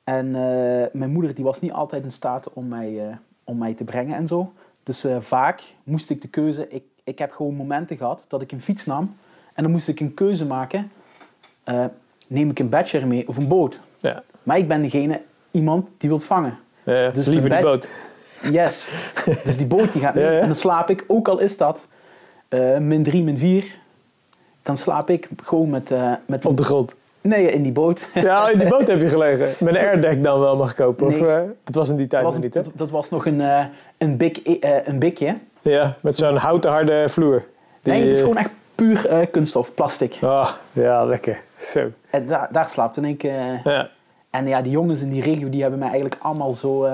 En 0.04 0.32
mijn 0.94 1.12
moeder 1.12 1.34
die 1.36 1.44
was 1.44 1.60
niet 1.60 1.72
altijd 1.72 2.04
in 2.04 2.12
staat 2.12 2.54
om 2.54 2.68
mij, 2.68 3.18
om 3.44 3.58
mij 3.58 3.74
te 3.74 3.84
brengen 3.84 4.16
en 4.16 4.28
zo. 4.28 4.54
Dus 4.84 5.06
vaak 5.20 5.62
moest 5.84 6.10
ik 6.10 6.22
de 6.22 6.28
keuze... 6.28 6.68
Ik, 6.70 6.84
ik 7.04 7.20
heb 7.20 7.32
gewoon 7.32 7.56
momenten 7.56 7.98
gehad 7.98 8.26
dat 8.28 8.42
ik 8.42 8.52
een 8.52 8.62
fiets 8.62 8.86
nam 8.86 9.16
en 9.54 9.64
dan 9.64 9.72
moest 9.72 9.88
ik 9.88 10.00
een 10.00 10.14
keuze 10.14 10.46
maken. 10.46 10.92
Neem 12.28 12.50
ik 12.50 12.60
een 12.60 12.70
badger 12.70 13.08
mee 13.08 13.28
of 13.28 13.38
een 13.38 13.48
boot? 13.48 13.80
ja. 14.00 14.24
Maar 14.44 14.58
ik 14.58 14.68
ben 14.68 14.82
degene, 14.82 15.22
iemand 15.52 15.88
die 15.98 16.10
wil 16.10 16.20
vangen. 16.20 16.58
Dus 17.14 17.26
liever 17.26 17.50
die 17.50 17.62
boot. 17.62 17.90
Yes. 18.42 18.90
dus 19.46 19.58
die 19.58 19.66
boot 19.66 19.94
die 19.94 20.02
gaat 20.02 20.14
mee 20.16 20.24
Ja, 20.24 20.32
ja. 20.32 20.40
en 20.40 20.46
dan 20.46 20.56
slaap 20.56 20.90
ik, 20.90 21.04
ook 21.08 21.28
al 21.28 21.40
is 21.40 21.58
dat 21.58 21.88
eh, 22.50 22.78
min 22.78 23.04
3, 23.04 23.24
min 23.24 23.38
4, 23.38 23.66
dan 24.64 24.78
slaap 24.78 25.10
ik 25.10 25.28
gewoon 25.44 25.70
met... 25.70 25.92
eh, 25.92 26.12
met 26.26 26.46
Op 26.46 26.58
de 26.58 26.64
grond. 26.64 26.96
Nee, 27.22 27.52
in 27.52 27.64
die 27.64 27.72
boot. 27.72 28.02
Ja, 28.14 28.50
in 28.50 28.60
die 28.60 28.68
boot 28.68 28.88
heb 28.88 29.02
je 29.02 29.10
gelegen. 29.10 29.50
Met 29.60 29.76
een 29.76 29.82
airdeck 29.82 30.24
dan 30.24 30.40
wel 30.40 30.58
mag 30.58 30.74
kopen. 30.74 31.08
Of, 31.08 31.22
eh, 31.22 31.40
dat 31.64 31.76
was 31.76 31.90
in 31.90 31.96
die 31.96 32.08
tijd 32.08 32.24
nog 32.24 32.40
niet, 32.40 32.54
hè? 32.54 32.62
dat, 32.64 32.72
dat 32.76 32.90
was 32.90 33.10
nog 33.10 33.26
een, 33.26 33.40
een, 33.98 34.20
eh, 34.60 34.88
een 34.88 35.00
bikje. 35.00 35.38
Ja, 35.62 35.96
met 36.02 36.18
zo'n 36.18 36.36
houten 36.36 36.72
harde 36.72 37.06
vloer. 37.10 37.44
Die, 37.82 37.94
Nee, 37.94 38.02
het 38.02 38.12
is 38.12 38.20
gewoon 38.20 38.38
echt 38.38 38.50
puur 38.76 39.28
kunststof, 39.32 39.74
plastic. 39.74 40.18
Ah, 40.22 40.50
ja, 40.72 41.06
lekker. 41.06 41.42
Zo. 41.58 41.92
En 42.10 42.28
daar, 42.28 42.48
daar 42.52 42.70
slaapte 42.70 43.02
ik. 43.02 43.22
Ja. 43.22 43.90
en 44.30 44.48
ja, 44.48 44.62
die 44.62 44.72
jongens 44.72 45.02
in 45.02 45.10
die 45.10 45.22
regio, 45.22 45.50
die 45.50 45.62
hebben 45.62 45.80
mij 45.80 45.90
eigenlijk 45.90 46.22
allemaal 46.22 46.54
zo... 46.54 46.90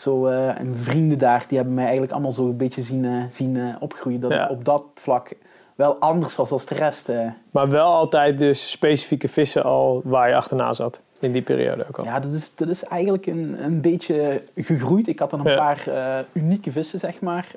zo 0.00 0.26
eh, 0.26 0.58
en 0.58 0.76
vrienden 0.76 1.18
daar, 1.18 1.44
die 1.48 1.56
hebben 1.56 1.74
mij 1.74 1.82
eigenlijk 1.84 2.12
allemaal 2.12 2.32
zo 2.32 2.44
een 2.46 2.56
beetje 2.56 2.82
zien, 2.82 3.04
eh, 3.04 3.22
zien 3.28 3.56
eh, 3.56 3.74
opgroeien. 3.80 4.20
Dat 4.20 4.30
Ja. 4.30 4.44
ik 4.44 4.50
op 4.50 4.64
dat 4.64 4.82
vlak 4.94 5.32
wel 5.74 5.96
anders 5.98 6.36
was 6.36 6.50
als 6.50 6.66
de 6.66 6.74
rest. 6.74 7.08
Maar 7.50 7.68
wel 7.68 7.94
altijd 7.94 8.38
dus 8.38 8.70
specifieke 8.70 9.28
vissen 9.28 9.62
al 9.62 10.00
waar 10.04 10.28
je 10.28 10.34
achterna 10.34 10.72
zat. 10.72 11.00
In 11.18 11.32
die 11.32 11.42
periode 11.42 11.84
ook 11.88 11.98
al. 11.98 12.04
Ja, 12.04 12.20
dat 12.20 12.32
is, 12.32 12.54
dat 12.54 12.68
is 12.68 12.84
eigenlijk 12.84 13.26
een, 13.26 13.64
een 13.64 13.80
beetje 13.80 14.42
gegroeid. 14.56 15.08
Ik 15.08 15.18
had 15.18 15.30
dan 15.30 15.40
een 15.46 15.52
Ja. 15.52 15.56
paar 15.56 15.84
unieke 16.32 16.72
vissen, 16.72 16.98
zeg 16.98 17.20
maar. 17.20 17.50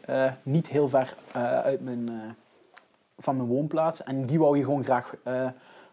Niet 0.44 0.68
heel 0.68 0.90
ver 0.90 1.16
uit, 1.64 1.82
mijn, 1.84 2.10
van 3.18 3.36
mijn 3.38 3.48
woonplaats. 3.48 4.04
En 4.04 4.26
die 4.26 4.40
wou 4.40 4.58
je 4.58 4.64
gewoon 4.64 4.84
graag 4.84 5.16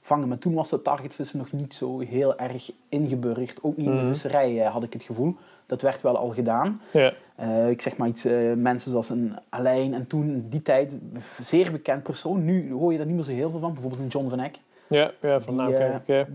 vangen. 0.01 0.29
Maar 0.29 0.39
toen 0.39 0.55
was 0.55 0.71
het 0.71 0.85
targetvissen 0.85 1.39
nog 1.39 1.53
niet 1.53 1.75
zo 1.75 1.99
heel 1.99 2.39
erg 2.39 2.71
ingeburgerd. 2.89 3.63
Ook 3.63 3.77
niet 3.77 3.87
in 3.87 3.93
de 3.93 3.99
Mhm. 3.99 4.09
visserij 4.09 4.61
eh, 4.65 4.73
had 4.73 4.83
ik 4.83 4.93
het 4.93 5.03
gevoel. 5.03 5.37
Dat 5.67 5.83
werd 5.83 6.03
wel 6.03 6.17
al 6.17 6.29
gedaan. 6.31 6.81
Ja. 6.93 7.13
Eh, 7.37 7.69
ik 7.71 7.83
zeg 7.83 7.97
maar 7.97 8.09
iets, 8.09 8.25
eh, 8.25 8.53
mensen 8.53 8.91
zoals 8.91 9.09
een 9.09 9.37
Alain 9.49 9.95
en 9.95 10.07
toen 10.07 10.29
in 10.29 10.49
die 10.49 10.63
tijd 10.63 10.95
zeer 11.41 11.73
bekend 11.73 12.03
persoon. 12.03 12.45
Nu 12.45 12.73
hoor 12.73 12.93
je 12.93 12.99
daar 12.99 13.07
niet 13.07 13.17
meer 13.17 13.25
zo 13.25 13.33
heel 13.33 13.51
veel 13.51 13.61
van. 13.61 13.73
Bijvoorbeeld 13.73 14.03
een 14.03 14.09
John 14.09 14.29
van 14.29 14.41
Eck. 14.41 14.59
Ja, 14.89 15.11
ja, 15.21 15.41
van 15.41 15.67
Die, 15.67 16.15
ja. 16.15 16.27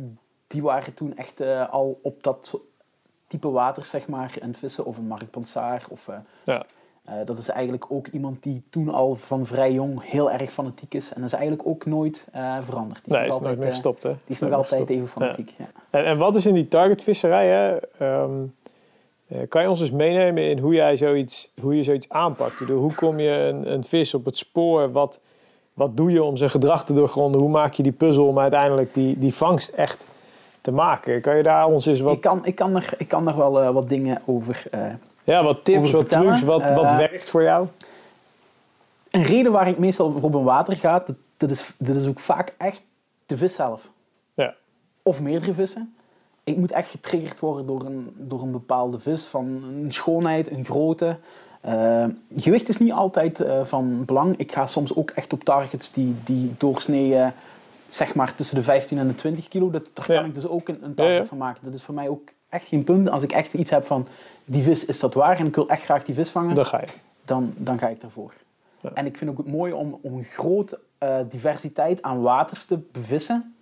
Die 0.47 0.61
waren 0.61 0.93
toen 0.93 1.17
echt 1.17 1.41
al 1.69 1.99
op 2.01 2.23
dat 2.23 2.59
type 3.27 3.49
water 3.49 3.85
zeg 3.85 4.07
maar 4.07 4.37
het 4.41 4.57
vissen. 4.57 4.85
Of 4.85 4.97
een 4.97 5.07
Mark 5.07 5.29
Pansaar. 5.31 5.85
Of, 5.89 6.09
Ja. 6.43 6.65
Eh, 7.05 7.13
dat 7.25 7.37
is 7.37 7.49
eigenlijk 7.49 7.85
ook 7.89 8.07
iemand 8.07 8.43
die 8.43 8.63
toen 8.69 8.89
al 8.89 9.15
van 9.15 9.45
vrij 9.45 9.71
jong 9.71 10.09
heel 10.09 10.31
erg 10.31 10.51
fanatiek 10.51 10.93
is. 10.93 11.13
En 11.13 11.21
dat 11.21 11.25
is 11.25 11.37
eigenlijk 11.37 11.67
ook 11.67 11.85
nooit 11.85 12.27
eh, 12.31 12.57
veranderd. 12.61 12.99
Die 13.03 13.13
Nee, 13.13 13.27
nog 13.27 13.35
is 13.35 13.41
nooit 13.45 13.57
meer 13.57 13.67
eh, 13.67 13.71
gestopt, 13.71 14.03
hè? 14.03 14.09
Die 14.09 14.19
is 14.27 14.39
nog 14.39 14.51
altijd 14.51 14.89
even 14.89 15.07
fanatiek. 15.07 15.53
Ja. 15.57 15.65
En, 15.89 16.03
en 16.03 16.17
wat 16.17 16.35
is 16.35 16.45
in 16.45 16.53
die 16.53 16.67
targetvisserij, 16.67 17.47
hè? 17.47 17.77
Ehm, 17.97 18.43
eh, 19.27 19.39
kan 19.49 19.61
je 19.61 19.69
ons 19.69 19.81
eens 19.81 19.91
meenemen 19.91 20.49
in 20.49 20.59
hoe, 20.59 20.73
jij 20.73 20.97
zoiets, 20.97 21.51
hoe 21.61 21.75
je 21.75 21.83
zoiets 21.83 22.09
aanpakt? 22.09 22.59
Bedoel, 22.59 22.79
hoe 22.79 22.93
kom 22.93 23.19
je 23.19 23.29
een, 23.29 23.73
een 23.73 23.83
vis 23.83 24.13
op 24.13 24.25
het 24.25 24.37
spoor? 24.37 24.91
Wat, 24.91 25.19
wat 25.73 25.97
doe 25.97 26.11
je 26.11 26.23
om 26.23 26.37
zijn 26.37 26.49
gedrag 26.49 26.85
te 26.85 26.93
doorgronden? 26.93 27.41
Hoe 27.41 27.49
maak 27.49 27.73
je 27.73 27.83
die 27.83 27.91
puzzel 27.91 28.27
om 28.27 28.39
uiteindelijk 28.39 28.93
die, 28.93 29.19
die 29.19 29.33
vangst 29.33 29.69
echt 29.69 30.05
te 30.61 30.71
maken? 30.71 31.21
Kan 31.21 31.37
je 31.37 31.43
daar 31.43 31.65
ons 31.65 31.85
eens 31.85 31.99
wat, 31.99 32.13
Ik, 32.13 32.21
kan, 32.21 32.45
ik, 32.45 32.55
kan 32.55 32.75
er, 32.75 32.93
ik 32.97 33.07
kan 33.07 33.27
er 33.27 33.37
wel 33.37 33.73
wat 33.73 33.89
dingen 33.89 34.21
over 34.25 34.63
eh, 34.71 34.81
ja, 35.25 35.43
wat 35.43 35.63
tips, 35.63 35.91
wat 35.91 36.01
vertellen. 36.01 36.25
trucs, 36.27 36.41
wat, 36.41 36.61
wat 36.61 36.83
Eh, 36.83 36.97
werkt 36.97 37.29
voor 37.29 37.43
jou? 37.43 37.67
Een 39.11 39.23
reden 39.23 39.51
waar 39.51 39.67
ik 39.67 39.77
meestal 39.77 40.13
op 40.21 40.33
een 40.33 40.43
water 40.43 40.75
ga, 40.75 40.99
dat, 40.99 41.15
dat, 41.37 41.51
is, 41.51 41.73
dat 41.77 41.95
is 41.95 42.07
ook 42.07 42.19
vaak 42.19 42.53
echt 42.57 42.83
de 43.25 43.37
vis 43.37 43.55
zelf. 43.55 43.89
Ja. 44.33 44.53
Of 45.03 45.21
meerdere 45.21 45.53
vissen. 45.53 45.95
Ik 46.43 46.57
moet 46.57 46.71
echt 46.71 46.89
getriggerd 46.89 47.39
worden 47.39 47.65
door 47.65 47.85
een, 47.85 48.13
door 48.17 48.41
een 48.41 48.51
bepaalde 48.51 48.99
vis. 48.99 49.23
Van 49.23 49.63
een 49.83 49.91
schoonheid, 49.93 50.51
een 50.51 50.65
grootte. 50.65 51.17
Eh, 51.61 52.05
gewicht 52.35 52.69
is 52.69 52.77
niet 52.77 52.91
altijd 52.91 53.39
eh, 53.39 53.65
van 53.65 54.05
belang. 54.05 54.37
Ik 54.37 54.51
ga 54.51 54.65
soms 54.67 54.95
ook 54.95 55.09
echt 55.09 55.33
op 55.33 55.43
targets 55.43 55.91
die, 55.91 56.15
die 56.23 56.53
doorsnee, 56.57 57.15
eh, 57.15 57.27
zeg 57.87 58.15
maar 58.15 58.35
tussen 58.35 58.55
de 58.55 58.63
15 58.63 58.97
en 58.97 59.07
de 59.07 59.15
20 59.15 59.47
kilo. 59.47 59.69
Dat, 59.71 59.89
daar 59.93 60.05
kan 60.05 60.25
ik 60.25 60.33
dus 60.33 60.47
ook 60.47 60.67
een, 60.67 60.83
een 60.83 60.93
target 60.93 61.15
Ja, 61.15 61.21
ja. 61.21 61.25
van 61.27 61.37
maken. 61.37 61.61
Dat 61.63 61.73
is 61.73 61.81
voor 61.83 61.93
mij 61.95 62.09
ook 62.09 62.29
echt 62.49 62.67
geen 62.67 62.83
punt. 62.83 63.09
Als 63.09 63.23
ik 63.23 63.31
echt 63.31 63.53
iets 63.53 63.69
heb 63.69 63.85
van 63.85 64.07
die 64.45 64.63
vis 64.63 64.85
is 64.85 64.99
dat 64.99 65.13
waar 65.13 65.39
en 65.39 65.45
ik 65.45 65.55
wil 65.55 65.69
echt 65.69 65.83
graag 65.83 66.03
die 66.03 66.15
vis 66.15 66.29
vangen 66.29 66.55
Dan 66.55 66.65
ga 66.65 66.79
je. 66.81 66.87
dan, 67.25 67.53
dan 67.57 67.79
ga 67.79 67.87
ik 67.87 68.01
ervoor. 68.03 68.33
Ja. 68.81 68.89
En 68.93 69.05
ik 69.05 69.17
vind 69.17 69.31
ook 69.31 69.37
het 69.37 69.47
mooi 69.47 69.73
om, 69.73 69.99
om 70.01 70.13
een 70.13 70.23
grote 70.23 70.79
eh, 70.97 71.15
diversiteit 71.29 72.01
aan 72.01 72.21
waters 72.21 72.65
te 72.65 72.77
bevissen. 72.91 73.55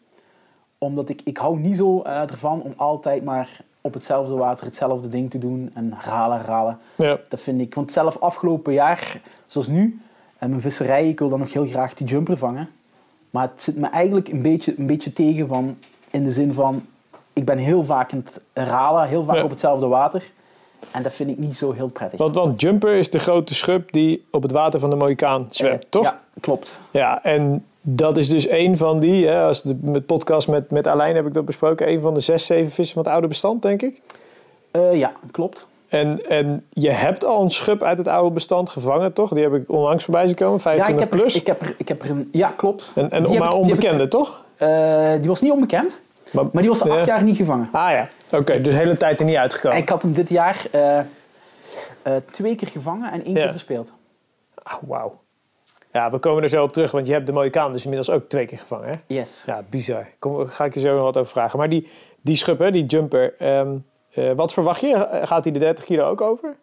Omdat 0.78 1.10
ik, 1.10 1.22
ik 1.24 1.38
hou 1.38 1.60
niet 1.60 1.76
zo 1.76 2.02
eh, 2.02 2.22
ervan 2.22 2.62
om 2.62 2.74
altijd 2.76 3.24
maar 3.24 3.58
op 3.82 3.94
hetzelfde 3.94 4.36
water 4.36 4.66
hetzelfde 4.66 5.08
ding 5.08 5.30
te 5.30 5.38
doen 5.38 5.72
en 5.74 5.94
herhalen, 5.96 6.38
herhalen. 6.38 6.78
Ja. 6.96 7.18
Dat 7.30 7.40
vind 7.40 7.62
ik. 7.62 7.76
Want 7.76 7.92
zelf 7.92 8.18
afgelopen 8.20 8.74
jaar, 8.74 9.22
zoals 9.46 9.68
nu, 9.68 10.00
en 10.38 10.50
mijn 10.50 10.62
visserij, 10.62 11.08
ik 11.10 11.20
wil 11.20 11.30
dan 11.30 11.40
nog 11.40 11.54
heel 11.54 11.66
graag 11.66 11.94
die 11.94 12.08
jumper 12.08 12.38
vangen. 12.38 12.70
Maar 13.30 13.50
het 13.52 13.62
zit 13.62 13.76
me 13.78 13.88
eigenlijk 13.88 14.28
een 14.28 14.42
beetje, 14.42 14.74
een 14.78 14.86
beetje 14.86 15.14
tegen 15.14 15.48
van, 15.48 15.78
in 16.12 16.24
de 16.24 16.32
zin 16.32 16.54
van, 16.54 16.86
ik 17.34 17.46
ben 17.46 17.58
heel 17.58 17.84
vaak 17.84 18.12
in 18.12 18.18
het 18.18 18.40
herhalen, 18.54 19.08
heel 19.08 19.24
vaak 19.24 19.36
Ja. 19.36 19.44
op 19.44 19.50
hetzelfde 19.50 19.88
water. 19.88 20.32
En 20.92 21.04
dat 21.04 21.14
vind 21.14 21.30
ik 21.30 21.38
niet 21.38 21.58
zo 21.58 21.72
heel 21.72 21.88
prettig. 21.88 22.20
Want, 22.20 22.36
want 22.36 22.62
jumper 22.62 22.94
is 22.94 23.10
de 23.10 23.20
grote 23.20 23.54
schub 23.56 23.92
die 23.92 24.26
op 24.32 24.42
het 24.42 24.52
water 24.52 24.80
van 24.80 24.90
de 24.90 24.96
Mohikaan 24.96 25.48
zwemt, 25.50 25.84
Eh, 25.84 25.90
toch? 25.90 26.04
Ja, 26.04 26.20
klopt. 26.40 26.80
Ja, 26.92 27.24
en 27.24 27.66
dat 27.82 28.18
is 28.18 28.30
dus 28.30 28.50
een 28.50 28.78
van 28.78 29.00
die, 29.00 29.28
hè, 29.28 29.44
als 29.44 29.62
de 29.62 29.78
met 29.82 30.06
podcast 30.06 30.48
met, 30.48 30.72
met 30.72 30.88
Alain 30.88 31.16
heb 31.16 31.26
ik 31.28 31.34
dat 31.34 31.46
besproken, 31.46 31.90
een 31.90 32.02
van 32.02 32.14
de 32.14 32.20
zes, 32.20 32.46
zeven 32.46 32.72
vissen 32.72 32.94
van 32.96 33.04
het 33.04 33.12
oude 33.12 33.28
bestand, 33.28 33.62
denk 33.62 33.82
ik. 33.82 34.02
Eh, 34.72 34.96
ja, 34.96 35.12
klopt. 35.32 35.68
En, 35.88 36.30
en 36.30 36.66
je 36.70 36.90
hebt 36.90 37.26
al 37.26 37.42
een 37.42 37.50
schub 37.52 37.84
uit 37.84 37.98
het 37.98 38.08
oude 38.08 38.34
bestand 38.34 38.70
gevangen, 38.70 39.14
toch? 39.14 39.30
Die 39.34 39.44
heb 39.44 39.54
ik 39.54 39.70
onlangs 39.72 40.04
voorbij 40.04 40.28
zien 40.28 40.36
komen, 40.36 40.54
Ja, 40.54 40.60
25 40.62 41.04
ik 41.06 41.10
heb, 41.12 41.20
plus. 41.20 41.34
Er, 41.34 41.40
ik, 41.42 41.48
heb 41.48 41.62
er, 41.62 41.76
ik 41.78 41.88
heb 41.88 42.02
er 42.04 42.10
een... 42.10 42.30
Ja, 42.32 42.48
klopt. 42.48 42.92
en 42.96 43.12
en 43.12 43.24
die 43.24 43.40
maar 43.40 43.48
ik- 43.48 43.54
ik- 43.54 43.60
onbekende, 43.64 44.08
toch? 44.08 44.44
Eh, 44.56 45.12
die 45.20 45.28
was 45.28 45.42
niet 45.42 45.52
onbekend, 45.52 46.02
Maar, 46.34 46.44
maar 46.52 46.62
die 46.62 46.72
was 46.72 46.90
acht 46.90 47.06
jaar 47.06 47.24
niet 47.24 47.36
gevangen. 47.38 47.68
Ah 47.72 47.92
ja, 47.92 48.08
oké, 48.38 48.62
dus 48.62 48.74
de 48.74 48.80
hele 48.80 48.98
tijd 48.98 49.20
er 49.20 49.26
niet 49.26 49.36
uitgekomen. 49.36 49.78
Ik 49.78 49.90
had 49.90 50.02
hem 50.02 50.14
dit 50.14 50.30
jaar 50.30 50.66
eh, 50.72 51.00
eh, 51.00 51.06
twee 52.32 52.56
keer 52.56 52.68
gevangen 52.68 53.12
en 53.12 53.26
één 53.26 53.34
keer 53.34 53.50
verspeeld. 53.52 53.92
Ah, 54.64 54.74
Wauw. 54.88 55.22
Ja, 55.92 56.12
we 56.12 56.20
komen 56.20 56.44
er 56.44 56.50
zo 56.50 56.64
op 56.64 56.74
terug, 56.74 56.92
want 56.92 57.08
je 57.08 57.14
hebt 57.14 57.26
de 57.26 57.32
Mohikaan 57.32 57.72
dus 57.72 57.84
inmiddels 57.84 58.10
ook 58.10 58.30
twee 58.30 58.46
keer 58.46 58.58
gevangen, 58.58 58.88
hè? 58.88 58.94
Yes. 59.08 59.44
Ja, 59.46 59.62
bizar. 59.70 60.08
Kom, 60.20 60.48
ga 60.48 60.66
ik 60.66 60.74
je 60.74 60.80
zo 60.80 60.94
nog 60.96 61.04
wat 61.04 61.18
over 61.18 61.32
vragen. 61.32 61.60
Maar 61.60 61.70
die, 61.70 61.88
die 62.22 62.36
schub, 62.36 62.72
die 62.74 62.86
jumper, 62.86 63.36
ehm, 63.38 63.78
eh, 64.14 64.32
wat 64.32 64.54
verwacht 64.54 64.82
je? 64.82 65.20
Gaat 65.24 65.44
hij 65.44 65.54
de 65.54 65.60
30 65.60 65.84
kilo 65.84 66.04
ook 66.10 66.22
over? 66.22 66.56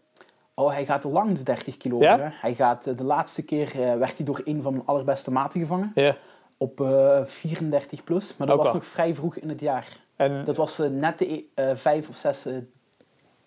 Oh, 0.54 0.72
hij 0.72 0.84
gaat 0.84 1.04
lang 1.04 1.36
de 1.36 1.42
30 1.42 1.76
kilo 1.76 1.98
Ja? 1.98 2.12
over, 2.12 2.24
hè. 2.24 2.30
Hij 2.40 2.54
gaat, 2.54 2.84
de 2.98 3.04
laatste 3.04 3.44
keer 3.44 3.70
werd 3.98 4.16
hij 4.16 4.26
door 4.26 4.40
een 4.44 4.62
van 4.62 4.72
mijn 4.72 4.86
allerbeste 4.86 5.30
maten 5.30 5.60
gevangen. 5.60 5.92
Ja. 5.94 6.16
Op 6.62 6.80
eh 6.80 7.24
34 7.24 8.04
plus. 8.04 8.34
Maar 8.36 8.46
dat 8.46 8.56
was 8.56 8.72
nog 8.72 8.86
vrij 8.86 9.14
vroeg 9.14 9.36
in 9.36 9.48
het 9.48 9.60
jaar. 9.60 9.86
En, 10.16 10.44
Dat 10.44 10.56
was 10.56 10.78
eh, 10.78 10.88
net 10.88 11.18
de 11.18 11.32
e- 11.32 11.42
eh, 11.54 11.76
5 11.76 12.08
of 12.08 12.16
6 12.16 12.46
eh, 12.46 12.54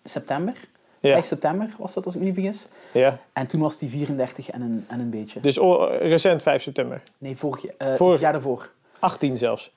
september. 0.04 0.54
ja, 1.00 1.12
5 1.14 1.26
september 1.26 1.70
was 1.78 1.94
dat, 1.94 2.06
als 2.06 2.14
ik 2.14 2.20
me 2.20 2.26
niet 2.26 2.36
vergis. 2.36 2.68
ja. 2.92 3.20
En 3.34 3.48
toen 3.48 3.62
was 3.62 3.80
hij 3.80 3.90
34 3.90 4.50
en 4.50 4.62
een, 4.62 4.86
en 4.88 5.00
een 5.00 5.10
beetje. 5.10 5.40
Dus 5.40 5.58
recent 6.00 6.42
5 6.42 6.62
september. 6.62 7.02
Nee, 7.18 7.38
vorig, 7.38 7.62
jaar- 7.62 7.74
eh, 7.78 7.94
Vorig- 7.96 8.12
het 8.14 8.22
jaar 8.22 8.32
daarvoor. 8.32 8.72
18 9.00 9.38
zelfs. 9.38 9.72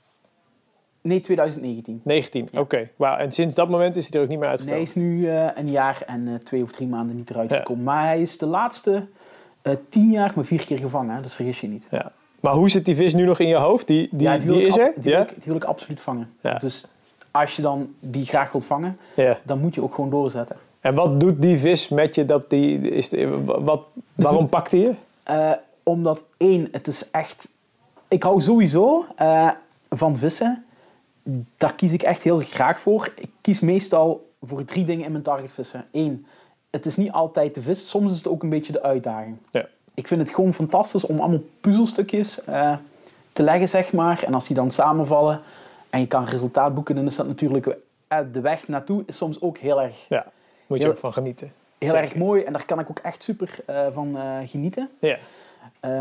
Nee, 1.01 1.21
2019. 1.21 2.01
19, 2.05 2.49
Ja. 2.53 2.61
oké. 2.61 2.89
Wauw, 2.97 3.17
en 3.17 3.33
sinds 3.33 3.55
dat 3.55 3.69
moment 3.69 3.97
is 3.97 4.09
hij 4.09 4.13
er 4.19 4.23
ook 4.25 4.29
niet 4.29 4.39
meer 4.39 4.49
Nee, 4.49 4.59
uitgekomen? 4.59 4.83
hij 4.85 4.91
is 4.91 4.95
nu 4.95 5.29
eh, 5.29 5.49
een 5.65 5.71
jaar 5.71 6.03
en 6.07 6.29
eh, 6.29 6.35
twee 6.35 6.63
of 6.63 6.73
drie 6.73 6.89
maanden 6.89 7.17
niet 7.17 7.31
eruit 7.31 7.53
gekomen. 7.53 7.85
Maar 7.85 8.05
hij 8.05 8.23
is 8.23 8.39
de 8.39 8.47
laatste 8.47 9.07
eh, 9.63 9.73
tien 9.89 10.11
jaar 10.11 10.33
maar 10.35 10.45
vier 10.45 10.65
keer 10.67 10.79
gevangen. 10.79 11.15
Hè? 11.15 11.21
Dus 11.23 11.35
vergis 11.35 11.61
je 11.61 11.67
niet. 11.69 11.87
Ja. 11.91 12.13
Maar 12.41 12.55
hoe 12.55 12.71
zit 12.71 12.85
die 12.85 12.97
vis 12.97 13.15
nu 13.15 13.25
nog 13.25 13.39
in 13.39 13.49
je 13.49 13.57
hoofd? 13.57 13.87
Die, 13.87 14.09
die, 14.13 14.29
Ja, 14.29 14.39
die, 14.39 14.63
is 14.63 14.79
er? 14.79 14.93
Die, 14.97 15.11
ja? 15.11 15.17
wil 15.17 15.27
ik, 15.27 15.35
die 15.35 15.45
wil 15.45 15.57
ik 15.57 15.65
absoluut 15.65 16.01
vangen. 16.01 16.31
Ja. 16.41 16.55
Dus 16.55 16.87
als 17.31 17.57
je 17.57 17.63
dan 17.63 17.95
die 18.01 18.25
graag 18.25 18.53
wilt 18.53 18.65
vangen, 18.65 18.99
dan 19.45 19.59
moet 19.59 19.75
je 19.75 19.83
ook 19.83 19.95
gewoon 19.95 20.11
doorzetten. 20.11 20.57
En 20.81 20.95
wat 20.95 21.21
doet 21.21 21.43
die 21.43 21.59
vis 21.59 21.89
met 21.89 22.15
je? 22.15 22.25
Dat 22.25 22.51
die, 22.51 22.79
is 22.81 23.11
wat, 23.45 23.83
waarom 24.15 24.49
pakt 24.49 24.71
hij 24.71 24.81
je? 24.81 24.95
Eh, 25.27 25.53
omdat 25.83 26.25
één, 26.37 26.69
het 26.73 26.87
is 26.87 27.11
echt... 27.11 27.49
Ik 28.09 28.23
hou 28.23 28.41
sowieso 28.41 29.05
eh, 29.17 29.51
van 29.91 30.17
vissen. 30.17 30.65
Daar 31.57 31.75
kies 31.75 31.93
ik 31.93 32.03
echt 32.03 32.23
heel 32.23 32.39
graag 32.39 32.81
voor. 32.81 33.13
Ik 33.17 33.31
kies 33.41 33.61
meestal 33.61 34.31
voor 34.43 34.65
drie 34.65 34.85
dingen 34.85 35.05
in 35.05 35.13
mijn 35.13 35.23
targetvissen. 35.23 35.85
Eén, 35.93 36.27
het 36.71 36.87
is 36.87 36.97
niet 36.97 37.13
altijd 37.13 37.55
de 37.55 37.63
vis. 37.63 37.89
Soms 37.89 38.13
is 38.13 38.19
het 38.19 38.29
ook 38.29 38.43
een 38.43 38.49
beetje 38.49 38.73
de 38.73 38.83
uitdaging. 38.83 39.37
Ja. 39.51 39.67
Ik 39.97 40.07
vind 40.09 40.21
het 40.21 40.31
gewoon 40.35 40.55
fantastisch 40.55 41.07
om 41.07 41.19
allemaal 41.21 41.43
puzzelstukjes 41.61 42.45
eh, 42.45 42.77
te 43.33 43.43
leggen, 43.43 43.69
zeg 43.69 43.93
maar. 43.93 44.23
En 44.27 44.35
als 44.35 44.47
die 44.47 44.57
dan 44.57 44.71
samenvallen 44.71 45.41
en 45.91 46.01
je 46.01 46.07
kan 46.07 46.25
resultaat 46.25 46.75
boeken, 46.75 46.95
dan 46.95 47.07
is 47.07 47.17
dat 47.17 47.27
natuurlijk... 47.27 47.77
eh, 48.09 48.19
de 48.33 48.41
weg 48.41 48.69
naartoe 48.69 49.03
is 49.07 49.17
soms 49.17 49.41
ook 49.41 49.59
heel 49.59 49.83
erg, 49.83 50.07
Ja, 50.09 50.27
moet 50.67 50.79
je 50.79 50.85
Heel- 50.85 50.93
ook 50.93 50.99
van 51.01 51.13
genieten. 51.13 51.53
heel 51.79 51.89
Zeker. 51.89 52.05
erg 52.05 52.15
mooi. 52.15 52.43
En 52.43 52.53
daar 52.53 52.65
kan 52.65 52.79
ik 52.81 52.91
ook 52.91 52.99
echt 52.99 53.23
super 53.23 53.51
eh, 53.67 53.87
van 53.93 54.17
genieten. 54.45 54.91
Ja. 54.99 55.17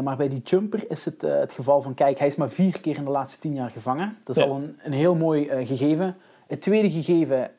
Maar 0.04 0.18
bij 0.18 0.30
die 0.30 0.42
jumper 0.44 0.84
is 0.92 1.06
het 1.06 1.22
het 1.22 1.52
geval 1.52 1.82
van, 1.82 1.94
kijk, 1.94 2.18
hij 2.18 2.28
is 2.28 2.36
maar 2.36 2.50
vier 2.50 2.82
keer 2.82 2.98
in 2.98 3.04
de 3.04 3.10
laatste 3.10 3.40
tien 3.40 3.54
jaar 3.54 3.70
gevangen. 3.70 4.18
Dat 4.24 4.36
is 4.38 4.44
Ja. 4.44 4.50
al 4.50 4.56
een, 4.56 4.80
een 4.84 4.94
heel 4.94 5.16
mooi 5.16 5.66
gegeven. 5.66 6.18
Het 6.48 6.62
tweede 6.62 6.92
gegeven, 6.92 7.52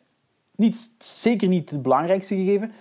niet, 0.56 0.90
zeker 0.98 1.48
niet 1.48 1.70
het 1.70 1.82
belangrijkste 1.82 2.34
gegeven. 2.34 2.72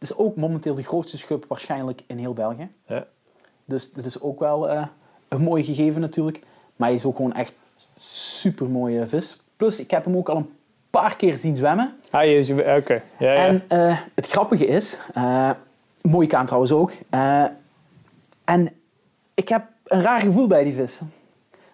Het 0.00 0.10
is 0.10 0.16
ook 0.16 0.36
momenteel 0.36 0.74
de 0.74 0.82
grootste 0.82 1.18
schub 1.18 1.44
waarschijnlijk 1.48 2.00
in 2.06 2.18
heel 2.18 2.32
België. 2.32 2.68
Ja. 2.84 3.06
Dus 3.64 3.92
dat 3.92 4.04
is 4.04 4.20
ook 4.20 4.38
wel 4.40 4.68
eh, 4.68 4.86
een 5.28 5.40
mooi 5.40 5.64
gegeven 5.64 6.00
natuurlijk. 6.00 6.42
Maar 6.76 6.88
hij 6.88 6.96
is 6.96 7.04
ook 7.04 7.16
gewoon 7.16 7.34
echt 7.34 7.52
super 7.98 8.66
mooie 8.66 9.06
vis. 9.06 9.40
Plus, 9.56 9.80
ik 9.80 9.90
heb 9.90 10.04
hem 10.04 10.16
ook 10.16 10.28
al 10.28 10.36
een 10.36 10.50
paar 10.90 11.16
keer 11.16 11.36
zien 11.36 11.56
zwemmen. 11.56 11.94
Hij 12.10 12.38
is, 12.38 12.50
oké. 12.50 13.02
Ja, 13.18 13.32
ja. 13.32 13.34
En 13.34 13.62
eh, 13.68 13.98
het 14.14 14.26
grappige 14.26 14.66
is, 14.66 14.98
eh 15.14 15.50
mooie 16.02 16.26
kaan 16.26 16.44
trouwens 16.46 16.72
ook. 16.72 16.92
eh, 17.10 17.44
en 18.44 18.72
ik 19.34 19.48
heb 19.48 19.64
een 19.84 20.02
raar 20.02 20.20
gevoel 20.20 20.46
bij 20.46 20.64
die 20.64 20.74
vis. 20.74 21.00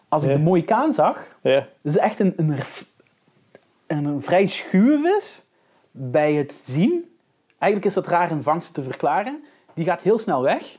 Als 0.09 0.23
ik 0.23 0.33
de 0.33 0.39
mooie 0.39 0.65
kaan 0.65 0.93
zag, 0.93 1.29
ja. 1.43 1.55
dat 1.55 1.67
is 1.93 1.97
echt 1.97 2.21
een, 2.21 2.33
een, 2.37 2.57
een, 3.87 4.05
een 4.05 4.23
vrij 4.23 4.47
schuwe 4.47 5.01
vis 5.03 5.45
bij 5.91 6.33
het 6.35 6.53
zien. 6.53 7.16
Eigenlijk 7.59 7.85
is 7.85 8.03
dat 8.03 8.13
raar 8.13 8.31
in 8.31 8.43
vangst 8.43 8.75
te 8.75 8.83
verklaren. 8.83 9.45
Die 9.75 9.85
gaat 9.85 10.01
heel 10.01 10.19
snel 10.19 10.43
weg. 10.43 10.77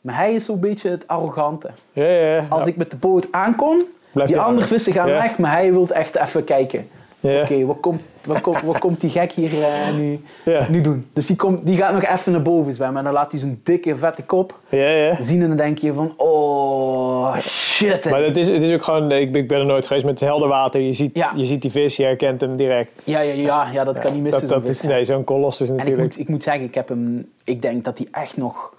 Maar 0.00 0.16
hij 0.16 0.34
is 0.34 0.44
zo'n 0.44 0.60
beetje 0.60 0.90
het 0.90 1.08
arrogante. 1.08 1.70
Ja, 1.92 2.04
ja, 2.04 2.34
ja. 2.34 2.46
Als 2.48 2.66
ik 2.66 2.76
met 2.76 2.90
de 2.90 2.96
boot 2.96 3.28
aankom, 3.30 3.82
Blijft 4.12 4.32
die 4.32 4.40
andere 4.40 4.66
vissen 4.66 4.92
gaan 4.92 5.06
weg, 5.06 5.38
maar 5.38 5.50
hij 5.50 5.72
wil 5.72 5.88
echt 5.88 6.16
even 6.16 6.44
kijken. 6.44 6.88
Oké, 7.24 7.64
wat, 7.66 7.80
komt, 7.80 8.00
wat, 8.24 8.40
komt, 8.40 8.62
wat 8.62 8.78
komt 8.78 9.00
die 9.00 9.10
gek 9.10 9.32
hier 9.32 9.62
eh, 9.62 9.94
nu, 9.94 10.20
nu 10.68 10.80
doen? 10.80 11.06
Dus 11.12 11.26
die, 11.26 11.36
komt, 11.36 11.66
die 11.66 11.76
gaat 11.76 11.92
nog 11.92 12.04
even 12.04 12.32
naar 12.32 12.42
boven 12.42 12.72
zwemmen 12.72 12.98
en 12.98 13.04
dan 13.04 13.12
laat 13.12 13.30
hij 13.30 13.40
zijn 13.40 13.60
dikke, 13.64 13.96
vette 13.96 14.22
kop 14.22 14.58
Ja, 14.68 14.88
ja. 14.88 15.22
zien 15.22 15.42
en 15.42 15.48
dan 15.48 15.56
denk 15.56 15.78
je 15.78 15.92
van, 15.92 16.14
oh, 16.16 17.36
shit. 17.40 18.10
Maar 18.10 18.22
het 18.22 18.36
is, 18.36 18.48
het 18.48 18.62
is 18.62 18.72
ook 18.74 18.82
gewoon, 18.82 19.12
ik 19.12 19.32
ben, 19.32 19.42
ik 19.42 19.48
ben 19.48 19.58
er 19.58 19.66
nooit 19.66 19.86
geweest 19.86 20.04
met 20.06 20.20
het 20.20 20.28
helder 20.28 20.48
water. 20.48 20.80
Je 20.80 20.92
ziet, 20.92 21.14
je 21.36 21.46
ziet 21.46 21.62
die 21.62 21.70
vis, 21.70 21.96
je 21.96 22.02
herkent 22.02 22.40
hem 22.40 22.56
direct. 22.56 22.90
Ja, 23.04 23.20
ja, 23.20 23.32
ja, 23.32 23.68
ja, 23.72 23.84
dat 23.84 23.98
kan 23.98 24.12
niet 24.12 24.22
missen. 24.22 24.48
Dat, 24.48 24.60
dat 24.66 24.68
is, 24.68 24.80
nee, 24.80 25.04
zo'n 25.04 25.24
kolos 25.24 25.60
is 25.60 25.68
En 25.68 25.74
ik 25.74 25.78
natuurlijk... 25.80 26.08
moet, 26.08 26.18
ik 26.18 26.28
moet 26.28 26.42
zeggen, 26.42 26.64
ik 26.64 26.74
heb 26.74 26.88
hem. 26.88 27.28
Ik 27.44 27.62
denk 27.62 27.84
dat 27.84 27.98
hij 27.98 28.08
echt 28.10 28.36
nog. 28.36 28.74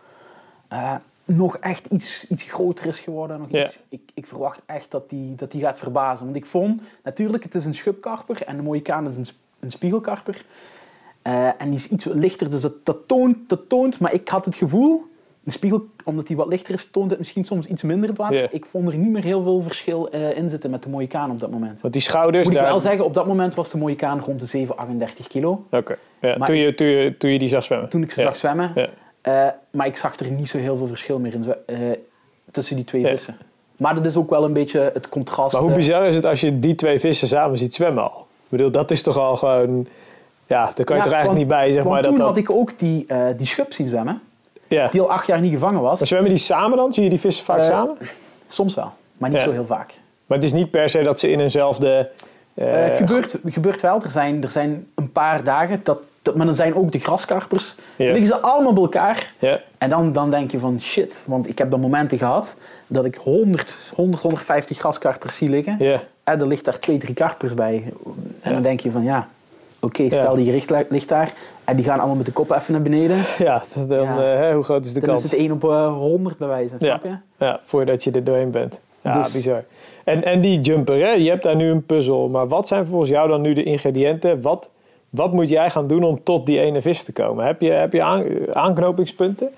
eh, 0.68 0.93
nog 1.26 1.57
echt 1.57 1.86
iets, 1.86 2.28
iets 2.30 2.43
groter 2.51 2.86
is 2.86 2.99
geworden. 2.99 3.39
Nog 3.39 3.49
iets, 3.49 3.80
ik, 3.89 4.01
ik 4.13 4.28
verwacht 4.28 4.61
echt 4.65 4.91
dat 4.91 5.03
hij 5.09 5.34
dat 5.36 5.51
die 5.51 5.61
gaat 5.61 5.78
verbazen. 5.78 6.26
Want 6.26 6.38
ik 6.38 6.45
vond, 6.45 6.82
natuurlijk, 7.03 7.43
het 7.43 7.55
is 7.55 7.65
een 7.65 7.73
schubkarper 7.73 8.41
en 8.43 8.55
de 8.57 8.63
mooie 8.63 8.82
kaan 8.82 9.07
is 9.07 9.15
een, 9.17 9.26
een 9.59 9.71
spiegelkarper. 9.71 10.45
Eh, 11.21 11.45
en 11.47 11.69
die 11.69 11.76
is 11.76 11.88
iets 11.88 12.05
lichter, 12.05 12.49
dus 12.49 12.61
dat, 12.61 12.73
dat, 12.86 12.97
toont, 13.07 13.38
dat 13.47 13.69
toont. 13.69 13.99
Maar 13.99 14.13
ik 14.13 14.28
had 14.30 14.45
het 14.45 14.55
gevoel, 14.55 15.03
de 15.43 15.51
spiegel, 15.51 15.86
omdat 16.03 16.28
die 16.28 16.36
wat 16.36 16.47
lichter 16.47 16.73
is, 16.73 16.89
toont 16.91 17.09
het 17.09 17.19
misschien 17.19 17.43
soms 17.45 17.67
iets 17.67 17.82
minder 17.82 18.09
het 18.09 18.17
water. 18.17 18.47
Ik 18.51 18.65
vond 18.65 18.88
er 18.88 18.97
niet 18.97 19.11
meer 19.11 19.23
heel 19.23 19.43
veel 19.43 19.61
verschil 19.61 20.09
eh, 20.09 20.38
in 20.38 20.49
zitten 20.49 20.69
met 20.69 20.84
de 20.84 20.89
mooie 20.89 21.07
kaan 21.07 21.32
op 21.32 21.39
dat 21.39 21.51
moment. 21.51 21.82
Want 21.82 21.93
die 21.93 22.01
schouders... 22.01 22.43
Moet 22.47 22.55
ik 22.55 22.61
daar- 22.61 22.69
wel 22.69 22.80
zeggen, 22.80 23.05
op 23.05 23.13
dat 23.13 23.28
moment 23.28 23.55
was 23.55 23.71
de 23.71 23.78
mooie 23.78 23.95
kaan 23.95 24.19
rond 24.19 24.39
de 24.39 24.45
7, 24.45 24.78
38 24.78 25.28
kilo. 25.28 25.65
Oké, 25.71 25.97
ja, 26.19 26.38
toen, 26.38 26.55
je, 26.55 26.73
toen, 26.73 26.88
je, 26.88 27.17
toen 27.17 27.30
je 27.30 27.39
die 27.39 27.47
zag 27.49 27.63
zwemmen. 27.63 27.89
Toen 27.89 28.03
ik 28.03 28.11
ze 28.11 28.19
Ja. 28.19 28.26
zag 28.26 28.38
zwemmen. 28.38 28.71
Ja. 28.76 28.89
Eh, 29.26 29.47
maar 29.71 29.86
ik 29.86 29.97
zag 29.97 30.19
er 30.19 30.32
niet 30.32 30.49
zo 30.49 30.57
heel 30.57 30.78
veel 30.78 30.88
verschil 30.88 31.19
meer 31.19 31.34
in 31.34 31.53
eh, 31.65 31.78
tussen 32.51 32.76
die 32.76 32.86
twee 32.86 33.07
vissen. 33.07 33.38
Maar 33.78 33.95
dat 33.95 34.05
is 34.05 34.15
ook 34.15 34.30
wel 34.30 34.43
een 34.43 34.53
beetje 34.53 34.91
het 34.93 35.09
contrast. 35.09 35.53
Maar 35.53 35.61
hoe 35.61 35.71
bizar 35.73 36.05
is 36.05 36.15
het 36.15 36.26
als 36.26 36.41
je 36.41 36.59
die 36.59 36.76
twee 36.76 36.99
vissen 36.99 37.28
samen 37.28 37.57
ziet 37.57 37.76
zwemmen 37.76 38.03
al? 38.11 38.19
Ik 38.19 38.49
bedoel, 38.49 38.71
dat 38.71 38.91
is 38.91 39.03
toch 39.03 39.17
al 39.17 39.36
gewoon... 39.36 39.88
Ja, 40.47 40.71
daar 40.76 40.86
kan 40.86 40.95
je 40.95 41.01
Ja, 41.01 41.07
toch 41.07 41.13
eigenlijk 41.13 41.26
want- 41.26 41.38
niet 41.38 41.47
bij, 41.47 41.71
zeg 41.71 41.84
maar. 41.84 42.01
Dat, 42.01 42.09
toen 42.09 42.17
dat, 42.17 42.28
had 42.28 42.38
ik 42.38 42.49
ook 42.49 42.80
die, 42.80 43.05
eh, 43.07 43.26
die 43.38 43.47
schub 43.47 43.73
zien 43.73 43.88
zwemmen, 43.88 44.21
ja. 44.67 44.88
die 44.88 45.01
al 45.01 45.11
acht 45.11 45.28
jaar 45.28 45.41
niet 45.41 45.53
gevangen 45.53 45.82
was. 45.82 45.99
Maar 45.99 46.07
zwemmen 46.07 46.30
die 46.30 46.39
samen 46.39 46.78
dan? 46.78 46.93
Zie 46.93 47.03
je 47.03 47.09
die 47.09 47.19
vissen 47.19 47.45
vaak 47.45 47.63
samen? 47.63 47.97
Soms 48.47 48.73
wel, 48.73 48.91
maar 49.17 49.30
niet 49.30 49.39
Ja. 49.39 49.45
zo 49.45 49.51
heel 49.51 49.65
vaak. 49.65 49.93
Maar 50.26 50.38
het 50.38 50.47
is 50.47 50.53
niet 50.53 50.71
per 50.71 50.89
se 50.89 51.03
dat 51.03 51.19
ze 51.19 51.30
in 51.30 51.39
eenzelfde... 51.39 52.09
Eh 52.53 52.95
gebeurt, 52.95 53.36
gebeurt 53.45 53.82
wel. 53.82 54.01
Er 54.01 54.09
zijn, 54.09 54.43
er 54.43 54.49
zijn 54.49 54.88
een 54.95 55.11
paar 55.11 55.43
dagen, 55.43 55.80
dat, 55.84 55.99
dat, 56.26 56.36
maar 56.36 56.45
dan 56.45 56.55
zijn 56.55 56.76
ook 56.76 56.91
de 56.91 56.99
graskarpers. 56.99 57.76
Ja. 57.95 58.05
Dan 58.05 58.13
liggen 58.13 58.28
ze 58.36 58.39
allemaal 58.41 58.73
bij 58.73 58.84
elkaar. 58.84 59.34
Ja, 59.39 59.59
En 59.78 59.89
dan, 59.89 60.11
dan 60.13 60.32
denk 60.32 60.51
je 60.51 60.59
van 60.59 60.82
shit, 60.82 61.13
want 61.26 61.49
ik 61.49 61.57
heb 61.57 61.71
dan 61.71 61.80
momenten 61.80 62.17
gehad 62.17 62.47
dat 62.88 63.05
ik 63.05 63.15
100, 63.15 63.78
100 63.95 64.21
150 64.23 64.78
graskarpers 64.78 65.36
zie 65.36 65.49
liggen. 65.49 65.76
ja, 65.80 66.01
En 66.23 66.39
er 66.39 66.47
ligt 66.47 66.65
daar 66.65 66.80
twee, 66.80 66.97
drie 66.97 67.13
karpers 67.13 67.53
bij. 67.53 67.84
En 68.41 68.53
dan 68.53 68.61
denk 68.61 68.80
je 68.80 68.91
van 68.91 69.03
ja, 69.03 69.28
oké, 69.80 70.09
stel 70.09 70.36
die 70.36 70.45
gericht 70.45 70.69
li- 70.69 70.86
ligt 70.89 71.09
daar. 71.09 71.34
En 71.63 71.76
die 71.76 71.86
gaan 71.86 71.97
allemaal 71.97 72.15
met 72.15 72.26
de 72.26 72.32
kop 72.32 72.51
even 72.51 72.73
naar 72.73 72.82
beneden. 72.82 73.17
ja, 73.38 73.63
dan, 73.88 74.07
eh, 74.21 74.53
hoe 74.53 74.63
groot 74.63 74.86
is 74.86 74.93
de 74.93 74.99
Dan 74.99 75.09
kans? 75.09 75.23
is 75.23 75.32
het 75.32 75.39
1 75.39 75.51
op 75.51 75.63
eh, 75.63 75.93
100 75.93 76.38
bij 76.38 76.47
wijze, 76.47 76.76
snap 76.80 77.03
je? 77.03 77.15
Ja, 77.38 77.59
voordat 77.63 78.03
je 78.03 78.11
er 78.11 78.23
doorheen 78.23 78.51
bent. 78.51 78.80
Ja, 79.01 79.13
Dus- 79.21 79.34
bizar. 79.34 79.63
En, 80.03 80.23
en 80.23 80.41
die 80.41 80.59
jumper, 80.59 80.99
hè? 80.99 81.11
je 81.11 81.30
hebt 81.30 81.43
daar 81.43 81.55
nu 81.55 81.69
een 81.69 81.86
puzzel. 81.86 82.30
Maar 82.30 82.47
wat 82.47 82.67
zijn 82.67 82.86
volgens 82.86 83.09
jou 83.09 83.30
dan 83.30 83.41
nu 83.41 83.53
de 83.53 83.63
ingrediënten? 83.63 84.41
Wat, 84.41 84.69
wat 85.16 85.32
moet 85.34 85.49
jij 85.49 85.70
gaan 85.70 85.88
doen 85.88 86.03
om 86.03 86.24
tot 86.24 86.45
die 86.45 86.59
ene 86.59 86.82
vis 86.82 87.03
te 87.03 87.11
komen? 87.11 87.45
Heb 87.45 87.61
je, 87.61 87.70
heb 87.72 87.93
je 87.93 88.03
aan- 88.03 88.55
aanknopingspunten? 88.55 89.49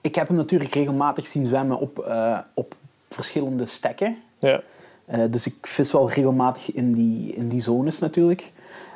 Ik 0.00 0.14
heb 0.14 0.28
hem 0.28 0.36
natuurlijk 0.36 0.74
regelmatig 0.74 1.26
zien 1.26 1.46
zwemmen 1.46 1.78
op, 1.78 1.98
eh, 1.98 2.38
op 2.54 2.74
verschillende 3.08 3.66
stekken. 3.66 4.16
Ja, 4.38 4.60
Eh, 5.04 5.20
dus 5.30 5.46
ik 5.46 5.54
vis 5.66 5.92
wel 5.92 6.10
regelmatig 6.10 6.72
in 6.74 6.92
die, 6.92 7.32
in 7.34 7.48
die 7.48 7.60
zones 7.60 7.98
natuurlijk. 7.98 8.52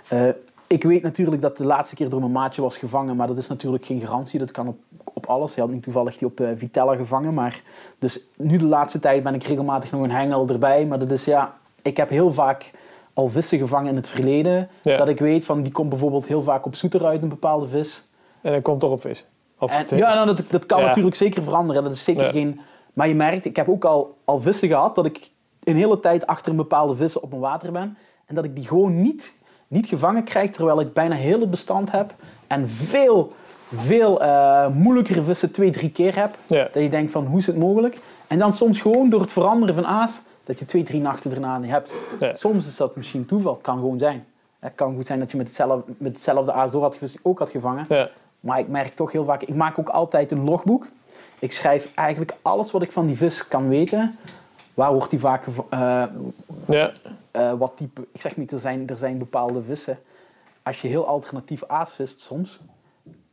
Eh, 0.08 0.28
ik 0.66 0.82
weet 0.82 1.02
natuurlijk 1.02 1.42
dat 1.42 1.56
de 1.56 1.66
laatste 1.66 1.94
keer 1.96 2.08
door 2.08 2.20
mijn 2.20 2.32
maatje 2.32 2.62
was 2.62 2.76
gevangen, 2.76 3.16
maar 3.16 3.26
dat 3.26 3.38
is 3.38 3.48
natuurlijk 3.48 3.84
geen 3.86 4.00
garantie. 4.00 4.38
Dat 4.38 4.50
kan 4.50 4.68
op, 4.68 4.76
op 5.04 5.26
alles. 5.26 5.54
Hij 5.54 5.64
had 5.64 5.72
nu 5.72 5.80
toevallig 5.80 6.16
die 6.18 6.28
op 6.28 6.40
Vitella 6.56 6.96
gevangen. 6.96 7.34
Maar 7.34 7.62
dus 7.98 8.20
nu 8.36 8.56
de 8.56 8.64
laatste 8.64 9.00
tijd 9.00 9.22
ben 9.22 9.34
ik 9.34 9.42
regelmatig 9.42 9.90
nog 9.92 10.02
een 10.02 10.10
hengel 10.10 10.48
erbij. 10.48 10.86
Maar 10.86 10.98
dat 10.98 11.10
is 11.10 11.24
ja, 11.24 11.54
ik 11.82 11.96
heb 11.96 12.08
heel 12.08 12.32
vaak 12.32 12.70
al 13.14 13.28
vissen 13.28 13.58
gevangen 13.58 13.90
in 13.90 13.96
het 13.96 14.08
verleden. 14.08 14.68
Ja. 14.82 14.96
Dat 14.96 15.08
ik 15.08 15.18
weet 15.18 15.44
van 15.44 15.62
die 15.62 15.72
komt 15.72 15.88
bijvoorbeeld 15.88 16.26
heel 16.26 16.42
vaak 16.42 16.66
op 16.66 16.74
zoeter 16.74 17.04
uit, 17.04 17.22
een 17.22 17.28
bepaalde 17.28 17.68
vis. 17.68 18.08
en 18.40 18.52
dan 18.52 18.62
komt 18.62 18.80
toch 18.80 18.90
op 18.90 19.00
vis. 19.00 19.26
Of 19.58 19.72
En, 19.90 19.96
ja, 19.96 20.14
nou, 20.14 20.26
dat, 20.26 20.40
dat 20.50 20.66
kan 20.66 20.80
Ja. 20.80 20.86
natuurlijk 20.86 21.14
zeker 21.16 21.42
veranderen. 21.42 21.82
Dat 21.82 21.92
is 21.92 22.04
zeker 22.04 22.24
Ja. 22.24 22.30
geen... 22.30 22.60
Maar 22.92 23.08
je 23.08 23.14
merkt, 23.14 23.44
ik 23.44 23.56
heb 23.56 23.68
ook 23.68 23.84
al, 23.84 24.16
al 24.24 24.40
vissen 24.40 24.68
gehad 24.68 24.94
dat 24.94 25.04
ik 25.06 25.30
een 25.64 25.76
hele 25.76 26.00
tijd 26.00 26.26
achter 26.26 26.50
een 26.50 26.56
bepaalde 26.56 26.96
vissen 26.96 27.22
op 27.22 27.28
mijn 27.28 27.40
water 27.40 27.72
ben. 27.72 27.96
En 28.26 28.34
dat 28.34 28.44
ik 28.44 28.54
die 28.54 28.66
gewoon 28.66 29.02
niet, 29.02 29.36
niet 29.68 29.86
gevangen 29.86 30.24
krijg, 30.24 30.50
terwijl 30.50 30.80
ik 30.80 30.92
bijna 30.92 31.14
heel 31.14 31.40
het 31.40 31.50
bestand 31.50 31.90
heb. 31.90 32.14
En 32.46 32.68
veel, 32.68 33.32
veel 33.76 34.22
eh, 34.22 34.66
moeilijkere 34.68 35.22
vissen 35.22 35.52
twee, 35.52 35.70
drie 35.70 35.90
keer 35.90 36.16
heb. 36.18 36.36
Dat 36.72 36.82
je 36.82 36.88
denkt 36.88 37.12
van, 37.12 37.26
hoe 37.26 37.38
is 37.38 37.46
het 37.46 37.56
mogelijk? 37.56 37.98
En 38.26 38.38
dan 38.38 38.52
soms 38.52 38.80
gewoon 38.80 39.10
door 39.10 39.20
het 39.20 39.32
veranderen 39.32 39.74
van 39.74 39.86
aas, 39.86 40.20
dat 40.44 40.58
je 40.58 40.64
twee, 40.64 40.82
drie 40.82 41.00
nachten 41.00 41.30
daarna 41.30 41.58
niet 41.58 41.70
hebt. 41.70 41.92
Ja. 42.20 42.34
Soms 42.34 42.66
is 42.66 42.76
dat 42.76 42.96
misschien 42.96 43.26
toeval, 43.26 43.54
kan 43.54 43.74
gewoon 43.78 43.98
zijn. 43.98 44.26
Het 44.58 44.72
kan 44.74 44.94
goed 44.94 45.06
zijn 45.06 45.18
dat 45.18 45.30
je 45.30 45.36
met 45.36 45.46
hetzelfde, 45.46 45.92
met 45.98 46.12
hetzelfde 46.14 46.52
aas 46.52 46.70
door 46.70 46.82
had 46.82 46.98
ook 47.22 47.38
had 47.38 47.50
gevangen. 47.50 47.84
Ja. 47.88 48.08
Maar 48.40 48.58
ik 48.58 48.68
merk 48.68 48.94
toch 48.94 49.12
heel 49.12 49.24
vaak, 49.24 49.42
ik 49.42 49.54
maak 49.54 49.78
ook 49.78 49.88
altijd 49.88 50.30
een 50.30 50.44
logboek. 50.44 50.86
Ik 51.38 51.52
schrijf 51.52 51.90
eigenlijk 51.94 52.34
alles 52.42 52.70
wat 52.70 52.82
ik 52.82 52.92
van 52.92 53.06
die 53.06 53.16
vis 53.16 53.48
kan 53.48 53.68
weten. 53.68 54.18
Waar 54.74 54.92
wordt 54.92 55.10
die 55.10 55.18
vaak, 55.20 55.46
eh, 55.68 56.04
Ja. 56.66 56.90
eh, 57.30 57.52
wat 57.52 57.72
type, 57.76 58.06
ik 58.12 58.20
zeg 58.20 58.36
niet, 58.36 58.52
er 58.52 58.58
zijn, 58.60 58.88
er 58.88 58.96
zijn 58.96 59.18
bepaalde 59.18 59.62
vissen. 59.62 59.98
Als 60.62 60.80
je 60.82 60.88
heel 60.88 61.06
alternatief 61.06 61.64
aas 61.66 61.92
vist 61.92 62.20
soms, 62.20 62.60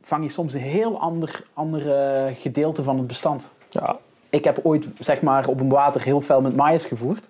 vang 0.02 0.22
je 0.24 0.30
soms 0.30 0.54
een 0.54 0.60
heel 0.60 1.00
ander, 1.00 1.42
ander 1.54 1.94
eh, 1.94 2.34
gedeelte 2.36 2.82
van 2.82 2.98
het 2.98 3.06
bestand. 3.06 3.50
ja. 3.68 3.98
Ik 4.30 4.44
heb 4.44 4.60
ooit 4.62 4.88
zeg 4.98 5.22
maar, 5.22 5.48
op 5.48 5.60
een 5.60 5.68
water 5.68 6.02
heel 6.02 6.20
veel 6.20 6.40
met 6.40 6.56
maïs 6.56 6.84
gevoerd 6.84 7.28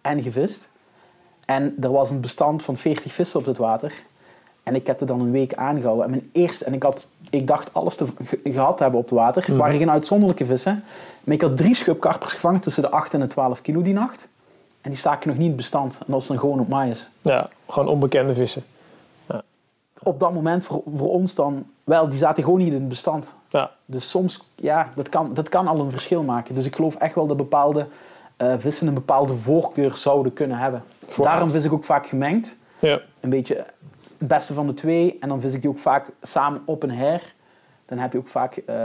en 0.00 0.22
gevist. 0.22 0.68
En 1.44 1.76
er 1.80 1.92
was 1.92 2.10
een 2.10 2.20
bestand 2.20 2.62
van 2.62 2.76
40 2.76 3.12
vissen 3.12 3.40
op 3.40 3.46
het 3.46 3.58
water. 3.58 3.92
En 4.62 4.74
ik 4.74 4.86
heb 4.86 5.00
er 5.00 5.06
dan 5.06 5.20
een 5.20 5.30
week 5.30 5.54
aangehouden. 5.54 6.04
En, 6.04 6.10
mijn 6.10 6.28
eerste, 6.32 6.64
en 6.64 6.72
ik, 6.74 6.82
had, 6.82 7.06
ik 7.30 7.46
dacht 7.46 7.74
alles 7.74 7.96
te 7.96 8.06
ge- 8.24 8.40
gehad 8.44 8.76
te 8.76 8.82
hebben 8.82 9.00
op 9.00 9.08
het 9.08 9.18
water. 9.18 9.46
Het 9.46 9.56
waren 9.56 9.78
geen 9.78 9.90
uitzonderlijke 9.90 10.46
vissen. 10.46 10.84
Maar 11.24 11.34
ik 11.34 11.40
had 11.40 11.56
drie 11.56 11.74
schubkarpers 11.74 12.32
gevangen 12.32 12.60
tussen 12.60 12.82
de 12.82 12.90
8 12.90 13.14
en 13.14 13.20
de 13.20 13.26
12 13.26 13.60
kilo 13.60 13.82
die 13.82 13.92
nacht. 13.94 14.28
En 14.80 14.90
die 14.90 14.98
staken 14.98 15.28
nog 15.28 15.36
niet 15.36 15.44
in 15.44 15.52
het 15.52 15.60
bestand. 15.60 15.92
En 15.92 15.98
dat 15.98 16.08
was 16.14 16.26
dan 16.26 16.38
gewoon 16.38 16.60
op 16.60 16.68
maïs. 16.68 17.08
ja, 17.20 17.48
gewoon 17.68 17.88
onbekende 17.88 18.34
vissen. 18.34 18.62
Op 20.02 20.20
dat 20.20 20.32
moment 20.32 20.64
voor, 20.64 20.82
voor 20.96 21.10
ons 21.10 21.34
dan 21.34 21.66
wel, 21.84 22.08
die 22.08 22.18
zaten 22.18 22.42
gewoon 22.42 22.58
niet 22.58 22.72
in 22.72 22.74
het 22.80 22.88
bestand. 22.88 23.34
Ja, 23.60 23.70
Dus 23.86 24.10
soms, 24.10 24.52
ja, 24.56 24.90
dat 24.94 25.08
kan, 25.08 25.34
dat 25.34 25.48
kan 25.48 25.66
al 25.68 25.80
een 25.80 25.90
verschil 25.90 26.22
maken. 26.22 26.54
Dus 26.54 26.66
ik 26.66 26.74
geloof 26.74 26.94
echt 26.96 27.14
wel 27.14 27.26
dat 27.26 27.36
bepaalde 27.36 27.86
eh, 28.36 28.54
vissen 28.58 28.86
een 28.86 28.94
bepaalde 28.94 29.34
voorkeur 29.34 29.92
zouden 29.96 30.32
kunnen 30.32 30.58
hebben. 30.58 30.82
Daarom 31.22 31.50
vis 31.50 31.64
ik 31.64 31.72
ook 31.72 31.84
vaak 31.84 32.06
gemengd. 32.06 32.56
ja. 32.78 33.00
Een 33.20 33.30
beetje 33.30 33.64
het 34.18 34.28
beste 34.28 34.54
van 34.54 34.66
de 34.66 34.74
twee. 34.74 35.16
En 35.20 35.28
dan 35.28 35.40
vis 35.40 35.54
ik 35.54 35.60
die 35.60 35.70
ook 35.70 35.78
vaak 35.78 36.06
samen 36.22 36.62
op 36.64 36.82
een 36.82 36.90
her. 36.90 37.34
Dan 37.86 37.98
heb 37.98 38.12
je 38.12 38.18
ook 38.18 38.28
vaak... 38.28 38.56
eh, 38.56 38.76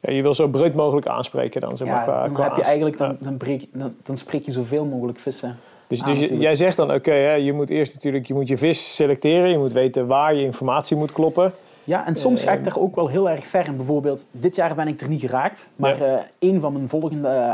ja 0.00 0.12
je 0.12 0.22
wil 0.22 0.34
zo 0.34 0.48
breed 0.48 0.74
mogelijk 0.74 1.06
aanspreken 1.06 1.60
dan, 1.60 1.76
zeg 1.76 1.88
maar, 1.88 1.96
ja, 1.96 2.02
qua, 2.02 2.22
dan 2.24 2.32
qua 2.32 2.44
heb 2.44 2.56
je 2.56 2.62
eigenlijk... 2.62 2.98
Dan, 2.98 3.16
dan, 3.20 3.36
breek, 3.36 3.66
dan, 3.72 3.94
dan 4.02 4.16
spreek 4.16 4.44
je 4.44 4.52
zoveel 4.52 4.84
mogelijk 4.84 5.18
vissen. 5.18 5.56
Dus, 5.86 6.00
dus 6.02 6.18
je- 6.20 6.38
jij 6.38 6.54
zegt 6.54 6.76
dan, 6.76 6.92
oké, 6.92 7.14
je 7.14 7.52
moet 7.52 7.70
eerst 7.70 7.94
natuurlijk 7.94 8.26
je, 8.26 8.34
moet 8.34 8.48
je 8.48 8.58
vis 8.58 8.94
selecteren. 8.94 9.48
Je 9.50 9.58
moet 9.58 9.72
weten 9.72 10.06
waar 10.06 10.34
je 10.34 10.42
informatie 10.44 10.96
moet 10.96 11.12
kloppen. 11.12 11.52
Ja, 11.84 12.06
en 12.06 12.16
soms 12.16 12.42
ga 12.42 12.50
ik 12.50 12.56
Ehm. 12.56 12.64
daar 12.68 12.78
ook 12.82 12.94
wel 12.94 13.08
heel 13.08 13.30
erg 13.30 13.46
ver 13.46 13.66
in. 13.68 13.76
Bijvoorbeeld, 13.76 14.26
dit 14.30 14.54
jaar 14.56 14.74
ben 14.74 14.88
ik 14.88 15.00
er 15.00 15.08
niet 15.08 15.20
geraakt. 15.20 15.68
Maar 15.76 15.98
Ja. 15.98 16.04
eh, 16.16 16.20
een 16.50 16.60
van 16.60 16.72
mijn 16.72 16.88
volgende... 16.88 17.28
eh, 17.28 17.50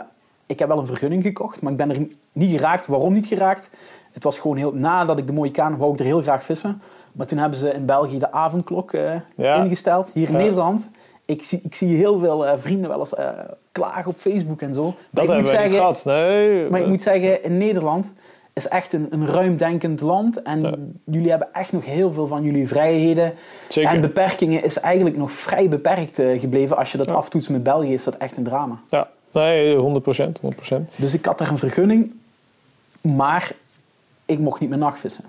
ik 0.46 0.58
heb 0.58 0.68
wel 0.68 0.78
een 0.78 0.86
vergunning 0.86 1.22
gekocht, 1.22 1.62
maar 1.62 1.72
ik 1.72 1.78
ben 1.78 1.90
er 1.90 2.06
niet 2.32 2.50
geraakt. 2.50 2.86
Waarom 2.86 3.12
niet 3.12 3.26
geraakt? 3.26 3.70
Het 4.12 4.24
was 4.24 4.38
gewoon 4.38 4.56
heel... 4.56 4.72
Nadat 4.74 5.18
ik 5.18 5.26
de 5.26 5.32
mooie 5.32 5.50
kaan 5.50 5.76
wou 5.76 5.92
ik 5.92 5.98
er 5.98 6.04
heel 6.04 6.20
graag 6.22 6.44
vissen. 6.44 6.82
Maar 7.12 7.26
toen 7.26 7.38
hebben 7.38 7.58
ze 7.58 7.72
in 7.72 7.86
België 7.86 8.18
de 8.18 8.32
avondklok 8.32 8.92
eh, 8.92 9.14
Ja. 9.36 9.54
ingesteld. 9.62 10.10
Hier 10.14 10.28
in. 10.28 10.36
Nederland. 10.36 10.88
Ik 11.24 11.42
zie, 11.44 11.60
ik 11.64 11.74
zie 11.74 11.96
heel 11.96 12.18
veel 12.18 12.46
vrienden 12.58 12.90
wel 12.90 12.98
eens 12.98 13.14
eh, 13.14 13.28
klagen 13.72 14.10
op 14.10 14.16
Facebook 14.18 14.60
en 14.62 14.74
zo. 14.74 14.82
Maar 14.82 14.92
Dat 15.10 15.24
ik 15.24 15.30
hebben 15.30 15.36
moet 15.36 15.56
we 15.56 15.62
niet 15.62 15.72
gehad. 15.72 16.04
Nee. 16.04 16.70
maar 16.70 16.80
ik 16.80 16.86
moet 16.86 17.02
zeggen, 17.02 17.42
in 17.44 17.58
Nederland 17.58 18.12
is 18.60 18.68
echt 18.68 18.92
een, 18.92 19.06
een 19.10 19.26
ruimdenkend 19.26 20.00
land. 20.00 20.42
En 20.42 20.60
Ja. 20.60 20.74
jullie 21.04 21.30
hebben 21.30 21.48
echt 21.52 21.72
nog 21.72 21.84
heel 21.84 22.12
veel 22.12 22.26
van 22.26 22.42
jullie 22.42 22.68
vrijheden. 22.68 23.34
Zeker. 23.68 23.90
En 23.90 24.00
beperkingen 24.00 24.64
is 24.64 24.78
eigenlijk 24.78 25.16
nog 25.16 25.32
vrij 25.32 25.68
beperkt 25.68 26.18
eh, 26.18 26.40
gebleven. 26.40 26.76
Als 26.76 26.92
je 26.92 26.98
dat 26.98 27.08
Ja. 27.08 27.14
aftoetst 27.14 27.50
met 27.50 27.62
België, 27.62 27.92
is 27.92 28.04
dat 28.04 28.16
echt 28.16 28.36
een 28.36 28.44
drama. 28.44 28.80
Ja, 28.88 29.08
nee, 29.32 29.76
100 29.76 30.02
procent. 30.04 30.38
100 30.40 30.82
Dus 30.96 31.14
ik 31.14 31.24
had 31.24 31.38
daar 31.38 31.50
een 31.50 31.58
vergunning, 31.58 32.12
maar 33.00 33.52
ik 34.24 34.38
mocht 34.38 34.60
niet 34.60 34.68
meer 34.70 34.78
nachtvissen. 34.78 35.24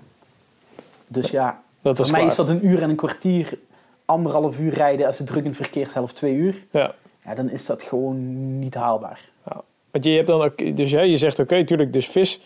Dus 1.06 1.30
ja, 1.30 1.60
Dat 1.80 1.98
is 1.98 2.02
voor 2.04 2.10
mij 2.10 2.20
klaar. 2.20 2.30
is 2.30 2.36
dat 2.36 2.48
een 2.48 2.66
uur 2.66 2.82
en 2.82 2.90
een 2.90 2.96
kwartier, 2.96 3.58
anderhalf 4.04 4.60
uur 4.60 4.72
rijden 4.72 5.06
als 5.06 5.18
het 5.18 5.26
druk 5.26 5.42
in 5.42 5.48
het 5.50 5.56
verkeer, 5.56 5.86
zelfs 5.86 6.12
twee 6.12 6.34
uur. 6.34 6.64
Ja. 6.70 6.94
Ja, 7.24 7.34
dan 7.34 7.50
is 7.50 7.66
dat 7.66 7.82
gewoon 7.82 8.58
niet 8.58 8.74
haalbaar. 8.74 9.20
ja. 9.46 9.60
Want 9.90 10.04
je 10.04 10.10
hebt 10.10 10.26
dan 10.26 10.42
ook, 10.42 10.76
dus 10.76 10.90
ja, 10.90 11.00
je 11.00 11.16
zegt 11.16 11.38
oké, 11.38 11.64
tuurlijk, 11.64 11.92
dus 11.92 12.08
vis 12.08 12.40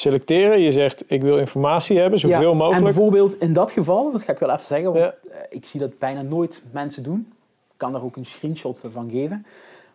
selecteren. 0.00 0.60
Je 0.60 0.72
zegt 0.72 1.04
ik 1.06 1.22
wil 1.22 1.38
informatie 1.38 1.98
hebben, 1.98 2.18
zoveel 2.18 2.40
Ja, 2.40 2.50
En 2.50 2.56
mogelijk. 2.56 2.84
bijvoorbeeld 2.84 3.40
in 3.40 3.52
dat 3.52 3.70
geval, 3.70 4.12
dat 4.12 4.22
ga 4.22 4.32
ik 4.32 4.38
wel 4.38 4.50
even 4.50 4.66
zeggen, 4.66 4.92
want 4.92 5.04
Ja. 5.04 5.14
eh, 5.30 5.38
ik 5.48 5.64
zie 5.66 5.80
dat 5.80 5.98
bijna 5.98 6.22
nooit 6.22 6.64
mensen 6.70 7.02
doen. 7.02 7.32
Ik 7.70 7.76
kan 7.76 7.92
daar 7.92 8.02
ook 8.02 8.16
een 8.16 8.26
screenshot 8.26 8.80
van 8.90 9.10
geven. 9.10 9.46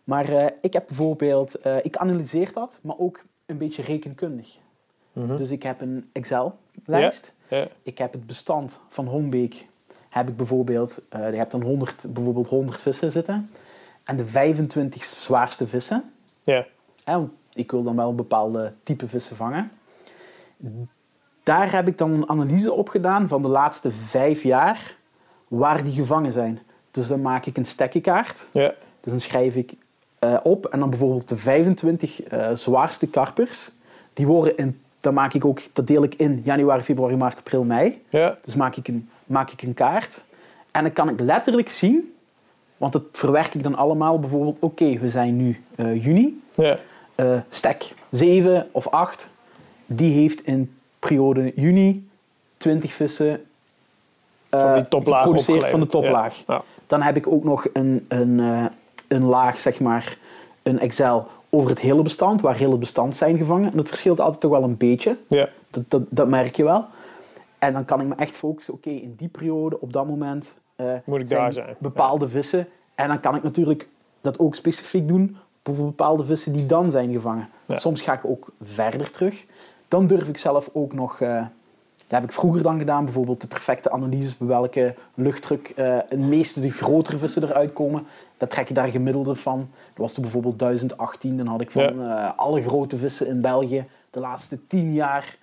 Maar 0.04 0.30
eh, 0.30 0.45
ik 0.62 0.74
heb 0.74 0.84
bijvoorbeeld, 0.88 1.56
eh, 1.56 1.76
ik 1.84 1.97
analyseer 1.97 2.54
dat, 2.54 2.80
maar 2.82 2.95
ook 2.97 3.24
een 3.45 3.58
beetje 3.58 3.82
rekenkundig. 3.82 4.58
Mhm. 5.14 5.38
Dus 5.38 5.52
ik 5.52 5.64
heb 5.64 5.82
een 5.82 6.10
Excel-lijst. 6.12 7.34
Ja. 7.47 7.68
Ik 7.84 7.97
heb 7.97 8.14
het 8.14 8.28
bestand 8.28 8.80
van 8.89 9.06
Hombeek. 9.08 9.68
Heb 10.10 10.30
ik 10.30 10.38
bijvoorbeeld, 10.38 10.99
je 11.10 11.18
hebt 11.18 11.52
dan 11.52 11.62
100, 11.62 12.06
bijvoorbeeld 12.14 12.47
100 12.47 12.82
vissen 12.82 13.12
zitten. 13.12 13.49
En 14.04 14.16
de 14.16 14.26
25 14.26 15.04
zwaarste 15.04 15.68
vissen. 15.68 16.12
Ja. 16.43 16.66
Ik 17.54 17.72
wil 17.72 17.84
dan 17.84 17.95
wel 17.95 18.10
een 18.10 18.16
bepaalde 18.16 18.74
type 18.84 19.08
vissen 19.08 19.36
vangen. 19.36 19.72
Daar 21.43 21.72
heb 21.72 21.88
ik 21.88 21.97
dan 21.97 22.12
een 22.12 22.30
analyse 22.30 22.74
op 22.74 22.89
gedaan 22.89 23.28
van 23.28 23.41
de 23.41 23.49
laatste 23.49 23.91
vijf 23.91 24.43
jaar 24.43 24.95
waar 25.47 25.84
die 25.84 25.93
gevangen 25.93 26.32
zijn. 26.32 26.59
Dus 26.91 27.07
dan 27.07 27.22
maak 27.22 27.45
ik 27.45 27.57
een 27.57 27.66
stekkenkaart. 27.66 28.47
Ja. 28.51 28.74
Dus 28.99 29.12
dan 29.12 29.20
schrijf 29.20 29.55
ik 29.55 29.74
eh, 30.20 30.38
op 30.43 30.66
en 30.66 30.80
dan 30.80 30.89
bijvoorbeeld 30.89 31.30
de 31.30 31.38
25 31.38 32.24
eh, 32.24 32.49
zwaarste 32.53 33.07
karpers. 33.07 33.72
Die 34.14 34.28
worden 34.28 34.57
in, 34.57 34.82
dan 34.99 35.14
maak 35.14 35.34
ik 35.34 35.45
ook, 35.45 35.62
dat 35.74 35.88
deel 35.88 36.03
ik 36.03 36.16
in 36.16 36.41
januari, 36.43 36.82
februari, 36.82 37.16
maart, 37.16 37.38
april, 37.38 37.64
mei. 37.64 38.01
Ja. 38.09 38.38
Dus 38.43 38.55
maak 38.55 38.76
ik 38.76 38.88
een, 38.88 39.09
maak 39.26 39.51
ik 39.51 39.62
een 39.62 39.74
kaart. 39.74 40.24
En 40.72 40.84
dan 40.84 40.93
kan 40.93 41.09
ik 41.09 41.20
letterlijk 41.20 41.70
zien, 41.70 42.14
want 42.78 42.93
dat 42.93 43.03
verwerk 43.12 43.53
ik 43.53 43.64
dan 43.64 43.76
allemaal. 43.76 44.20
Bijvoorbeeld, 44.20 44.57
oké, 44.59 44.97
we 44.97 45.09
zijn 45.09 45.38
nu 45.38 45.64
eh, 45.76 46.03
juni. 46.03 46.41
Ja. 46.53 46.78
Stek 47.49 47.93
7 48.09 48.68
of 48.72 48.88
8, 48.88 49.30
die 49.96 50.14
heeft 50.14 50.46
in 50.46 50.74
periode 51.00 51.52
juni 51.56 52.10
20 52.58 52.94
vissen 52.94 53.46
eh, 54.50 54.60
Van 54.60 54.74
die 54.74 54.88
toplaag 54.88 55.22
geproduceerd 55.22 55.70
van 55.70 55.80
de 55.80 55.86
toplaag. 55.86 56.44
Ja. 56.48 56.64
Dan 56.88 57.02
heb 57.02 57.16
ik 57.16 57.28
ook 57.28 57.44
nog 57.44 57.68
een, 57.74 58.06
een, 58.08 58.39
eh, 58.39 58.66
een 59.08 59.24
laag, 59.24 59.60
zeg 59.60 59.80
maar, 59.80 60.18
een 60.64 60.80
Excel 60.80 61.28
over 61.50 61.70
het 61.70 61.80
hele 61.80 62.02
bestand, 62.02 62.42
waar 62.42 62.58
heel 62.58 62.72
het 62.72 62.80
bestand 62.80 63.18
zijn 63.18 63.38
gevangen. 63.38 63.72
En 63.72 63.78
dat 63.78 63.88
verschilt 63.88 64.20
altijd 64.20 64.39
toch 64.39 64.52
wel 64.52 64.64
een 64.64 64.78
beetje. 64.78 65.18
Ja. 65.28 65.50
Dat, 65.70 65.84
dat, 65.88 66.02
dat 66.10 66.28
merk 66.28 66.56
je 66.56 66.64
wel. 66.64 66.86
En 67.60 67.74
dan 67.74 67.86
kan 67.86 68.02
ik 68.02 68.08
me 68.08 68.16
echt 68.16 68.36
focussen, 68.36 68.74
oké, 68.74 68.89
in 68.89 69.14
die 69.18 69.28
periode, 69.28 69.82
op 69.82 69.94
dat 69.94 70.08
moment, 70.08 70.54
eh, 70.76 70.94
Moet 71.04 71.20
ik 71.20 71.30
daar 71.30 71.54
zijn. 71.54 71.76
bepaalde 71.80 72.30
vissen. 72.30 72.68
En 72.96 73.08
dan 73.08 73.20
kan 73.20 73.36
ik 73.36 73.44
natuurlijk 73.44 73.88
dat 74.22 74.39
ook 74.39 74.56
specifiek 74.56 75.08
doen 75.08 75.38
voor 75.64 75.76
bepaalde 75.76 76.26
vissen 76.26 76.54
die 76.54 76.66
dan 76.66 76.92
zijn 76.92 77.12
gevangen. 77.12 77.50
Soms 77.68 78.02
ga 78.02 78.14
ik 78.14 78.26
ook 78.26 78.48
verder 78.64 79.12
terug. 79.12 79.46
Dan 79.92 80.08
durf 80.08 80.28
ik 80.28 80.38
zelf 80.38 80.70
ook 80.74 80.94
nog, 80.94 81.22
eh, 81.22 81.36
dat 81.96 82.20
heb 82.20 82.24
ik 82.24 82.32
vroeger 82.32 82.64
dan 82.64 82.78
gedaan, 82.78 83.04
bijvoorbeeld 83.06 83.42
de 83.42 83.48
perfecte 83.48 83.92
analyses 83.92 84.38
bij 84.38 84.48
welke 84.48 84.94
luchtdruk 85.14 85.74
eh 85.76 85.98
het 86.08 86.20
meeste 86.20 86.60
de 86.60 86.72
grotere 86.72 87.18
vissen 87.18 87.44
eruit 87.44 87.74
komen. 87.74 88.06
Dat 88.38 88.50
trek 88.50 88.68
je 88.68 88.74
daar 88.74 88.88
gemiddelde 88.88 89.36
van. 89.36 89.58
Dat 89.60 89.98
was 89.98 90.20
bijvoorbeeld 90.20 90.58
2018, 90.58 91.38
dan 91.38 91.48
had 91.48 91.62
ik 91.62 91.72
van 91.72 92.02
eh, 92.04 92.30
alle 92.36 92.62
grote 92.62 92.98
vissen 92.98 93.28
in 93.28 93.42
België 93.42 93.86
de 94.10 94.20
laatste 94.20 94.68
10 94.68 94.94
jaar 94.94 95.36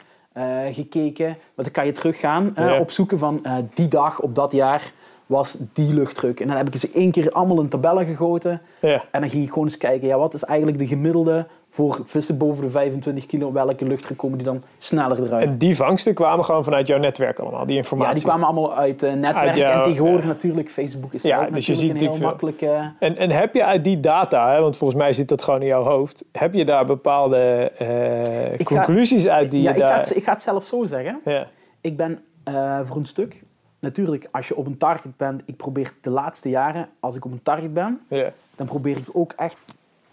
gekeken. 0.71 1.27
Maar 1.27 1.65
dan 1.65 1.71
kan 1.71 1.87
je 1.87 1.93
teruggaan, 1.93 2.53
Ja. 2.57 2.79
opzoeken 2.81 3.19
van 3.19 3.43
die 3.75 3.89
dag 3.89 4.21
op 4.21 4.35
dat 4.35 4.53
jaar 4.53 4.93
was 5.27 5.57
die 5.73 5.95
luchtdruk. 5.95 6.41
En 6.41 6.47
dan 6.49 6.57
heb 6.57 6.75
ik 6.75 6.81
ze 6.81 6.91
één 6.95 7.11
keer 7.11 7.31
allemaal 7.31 7.61
in 7.61 7.69
tabellen 7.69 8.07
gegoten. 8.07 8.61
Ja. 8.81 9.05
En 9.11 9.21
dan 9.21 9.31
ging 9.31 9.43
ik 9.45 9.49
gewoon 9.49 9.65
eens 9.65 9.77
kijken, 9.77 10.09
ja, 10.09 10.19
wat 10.19 10.35
is 10.35 10.45
eigenlijk 10.45 10.79
de 10.79 10.87
gemiddelde 10.87 11.47
voor 11.71 12.01
vissen 12.05 12.39
boven 12.39 12.65
de 12.65 12.71
25 12.71 13.27
kilo? 13.27 13.53
Welke 13.53 13.85
luchtdruk 13.85 14.19
komen 14.19 14.39
die 14.39 14.47
dan 14.47 14.63
sneller 14.79 15.23
eruit? 15.23 15.47
En 15.47 15.59
die 15.59 15.77
vangsten 15.77 16.15
kwamen 16.15 16.45
gewoon 16.45 16.65
vanuit 16.65 16.87
jouw 16.87 16.99
netwerk 16.99 17.39
allemaal, 17.39 17.67
die 17.67 17.77
informatie. 17.77 18.09
ja, 18.09 18.19
die 18.19 18.29
kwamen 18.29 18.47
allemaal 18.47 18.75
uit 18.75 19.03
eh 19.03 19.13
netwerk. 19.13 19.49
Uit 19.49 19.57
en 19.57 19.83
tegenwoordig 19.83 20.23
ja. 20.23 20.27
natuurlijk, 20.27 20.71
Facebook 20.71 21.13
is 21.13 21.23
Ja, 21.23 21.51
dus 21.51 21.67
je 21.67 21.75
ziet 21.75 22.01
heel 22.01 22.19
makkelijk... 22.19 22.63
En, 22.99 23.17
en 23.17 23.31
heb 23.31 23.55
je 23.55 23.65
uit 23.65 23.85
die 23.85 24.01
data, 24.01 24.53
hè, 24.53 24.61
want 24.61 24.77
volgens 24.77 25.01
mij 25.01 25.13
zit 25.13 25.29
dat 25.29 25.43
gewoon 25.43 25.61
in 25.61 25.67
jouw 25.67 25.83
hoofd, 25.83 26.25
heb 26.33 26.55
je 26.55 26.65
daar 26.65 26.87
bepaalde 26.87 27.73
eh, 27.79 27.87
ga- 27.87 28.65
conclusies 28.65 29.29
uit 29.29 29.51
die 29.51 29.63
ja, 29.63 29.71
je 29.71 29.77
ik, 29.77 29.83
ga 29.83 29.89
daar... 29.89 29.99
het, 29.99 30.17
ik 30.17 30.25
ga 30.25 30.33
het 30.33 30.43
zelf 30.43 30.65
zo 30.65 30.85
zeggen. 30.85 31.21
Ja. 31.25 31.47
Ik 31.81 31.97
ben 31.97 32.19
eh, 32.45 32.79
voor 32.83 32.97
een 32.97 33.07
stuk... 33.07 33.47
Natuurlijk, 33.81 34.29
als 34.31 34.49
je 34.49 34.57
op 34.57 34.67
een 34.67 34.79
target 34.79 35.17
bent... 35.17 35.43
Ik 35.45 35.57
probeer 35.57 35.93
de 36.01 36.11
laatste 36.11 36.49
jaren, 36.49 36.89
als 37.01 37.17
ik 37.17 37.25
op 37.25 37.31
een 37.31 37.43
target 37.43 37.75
ben... 37.75 38.01
Ja. 38.09 38.33
dan 38.57 38.67
probeer 38.67 38.97
ik 38.97 39.07
ook 39.13 39.33
echt 39.37 39.57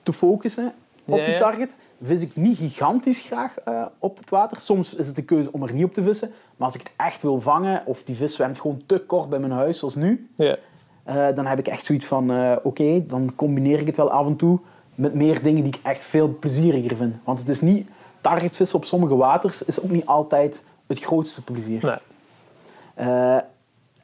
te 0.04 0.14
focussen 0.14 0.74
op 1.14 1.26
die 1.26 1.36
target. 1.38 1.76
Vis 2.02 2.22
ik 2.22 2.36
niet 2.36 2.58
gigantisch 2.58 3.20
graag 3.20 3.58
eh, 3.58 3.86
op 4.00 4.18
het 4.18 4.30
water. 4.30 4.58
Soms 4.62 4.96
is 4.96 5.08
het 5.08 5.16
de 5.16 5.22
keuze 5.24 5.52
om 5.52 5.64
er 5.64 5.74
niet 5.74 5.84
op 5.84 5.94
te 5.94 6.04
vissen. 6.04 6.30
Maar 6.58 6.68
als 6.68 6.76
ik 6.76 6.82
het 6.82 6.92
echt 6.96 7.22
wil 7.22 7.42
vangen, 7.42 7.82
of 7.86 8.04
die 8.04 8.16
vis 8.16 8.34
zwemt 8.34 8.60
gewoon 8.60 8.82
te 8.86 9.00
kort 9.00 9.30
bij 9.30 9.40
mijn 9.40 9.52
huis, 9.52 9.80
zoals 9.80 9.96
nu, 9.96 10.30
Ja. 10.36 10.56
eh, 11.04 11.28
dan 11.36 11.46
heb 11.46 11.60
ik 11.60 11.68
echt 11.68 11.86
zoiets 11.86 12.06
van, 12.06 12.32
eh, 12.32 12.56
oké, 12.64 13.06
dan 13.08 13.32
combineer 13.36 13.80
ik 13.80 13.86
het 13.88 13.98
wel 13.98 14.12
af 14.12 14.26
en 14.26 14.36
toe 14.36 14.60
met 14.96 15.14
meer 15.14 15.44
dingen 15.44 15.64
die 15.64 15.74
ik 15.74 15.80
echt 15.84 16.04
veel 16.04 16.38
plezieriger 16.40 16.98
vind. 16.98 17.16
Want 17.24 17.40
het 17.40 17.50
is 17.50 17.62
niet, 17.62 17.88
targetvissen 18.22 18.78
op 18.78 18.86
sommige 18.86 19.16
waters 19.16 19.64
is 19.64 19.82
ook 19.82 19.90
niet 19.92 20.06
altijd 20.06 20.64
het 20.88 21.00
grootste 21.00 21.44
plezier. 21.44 21.80
Nee. 21.86 21.98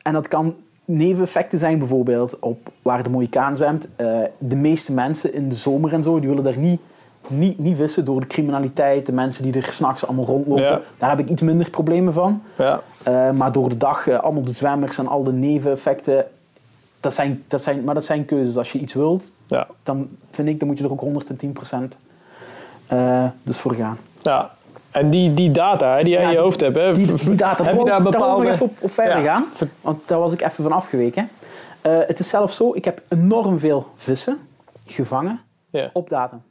En 0.02 0.14
dat 0.14 0.28
kan 0.28 0.56
neveneffecten 0.86 1.58
zijn, 1.58 1.80
bijvoorbeeld 1.80 2.40
op 2.40 2.72
waar 2.82 3.04
de 3.04 3.10
Mohikaan 3.10 3.56
zwemt. 3.56 3.88
De 4.38 4.56
meeste 4.56 4.94
mensen 4.94 5.34
in 5.34 5.50
de 5.50 5.56
zomer 5.56 5.94
en 5.94 6.04
zo, 6.04 6.20
die 6.20 6.30
willen 6.30 6.44
daar 6.44 6.58
niet, 6.58 6.82
niet, 7.28 7.60
niet 7.60 7.78
vissen 7.78 8.06
door 8.06 8.20
de 8.20 8.28
criminaliteit, 8.28 9.06
de 9.06 9.12
mensen 9.12 9.44
die 9.44 9.54
er 9.54 9.68
s'nachts 9.74 10.08
allemaal 10.08 10.26
rondlopen. 10.26 10.64
Ja. 10.64 10.82
Daar 10.98 11.10
heb 11.10 11.20
ik 11.20 11.30
iets 11.30 11.42
minder 11.42 11.70
problemen 11.70 12.14
van. 12.14 12.42
Ja. 12.58 12.82
Eh, 13.04 13.32
maar 13.32 13.52
door 13.52 13.70
de 13.70 13.78
dag, 13.78 14.08
eh, 14.08 14.20
allemaal 14.20 14.44
de 14.44 14.54
zwemmers 14.54 14.98
en 14.98 15.08
al 15.08 15.24
de 15.24 15.32
neveneffecten, 15.34 16.26
dat 17.00 17.14
zijn, 17.14 17.44
dat 17.48 17.62
zijn, 17.64 17.84
maar 17.84 17.94
dat 17.96 18.06
zijn 18.06 18.26
keuzes. 18.26 18.58
Als 18.58 18.72
je 18.72 18.80
iets 18.80 18.94
wilt, 18.94 19.32
Ja. 19.46 19.68
dan 19.84 20.10
vind 20.32 20.48
ik, 20.48 20.60
dan 20.60 20.68
moet 20.68 20.78
je 20.78 20.84
er 20.84 20.92
ook 20.92 21.02
110% 21.02 21.98
eh 22.88 23.26
dus 23.44 23.58
voor 23.58 23.74
gaan. 23.74 23.98
ja. 24.18 24.52
En 24.92 25.10
die, 25.10 25.34
die 25.34 25.52
data 25.52 25.96
hè, 25.96 26.04
die 26.04 26.14
jij 26.14 26.24
in 26.24 26.30
je 26.30 26.38
hoofd 26.38 26.62
hebt, 26.62 26.76
hè, 26.76 26.94
Die, 26.94 27.08
v- 27.08 27.24
die 27.26 27.36
data, 27.36 27.64
heb 27.64 27.78
je 27.78 27.84
daar 27.86 27.98
wil 28.04 28.12
ik 28.12 28.18
bepaalde... 28.18 28.44
nog 28.44 28.54
even 28.54 28.66
op, 28.66 28.78
op 28.80 28.92
verder 28.92 29.24
gaan. 29.24 29.46
Want 29.82 30.08
daar 30.08 30.20
was 30.20 30.34
ik 30.34 30.42
even 30.42 30.64
van 30.64 30.72
afgeweken. 30.72 31.30
Het 31.82 32.20
is 32.20 32.30
zelfs 32.30 32.56
zo, 32.58 32.72
ik 32.74 32.86
heb 32.86 33.02
enorm 33.08 33.60
veel 33.60 33.88
vissen 33.96 34.38
gevangen 34.86 35.40
op 35.94 36.10
datum. 36.10 36.42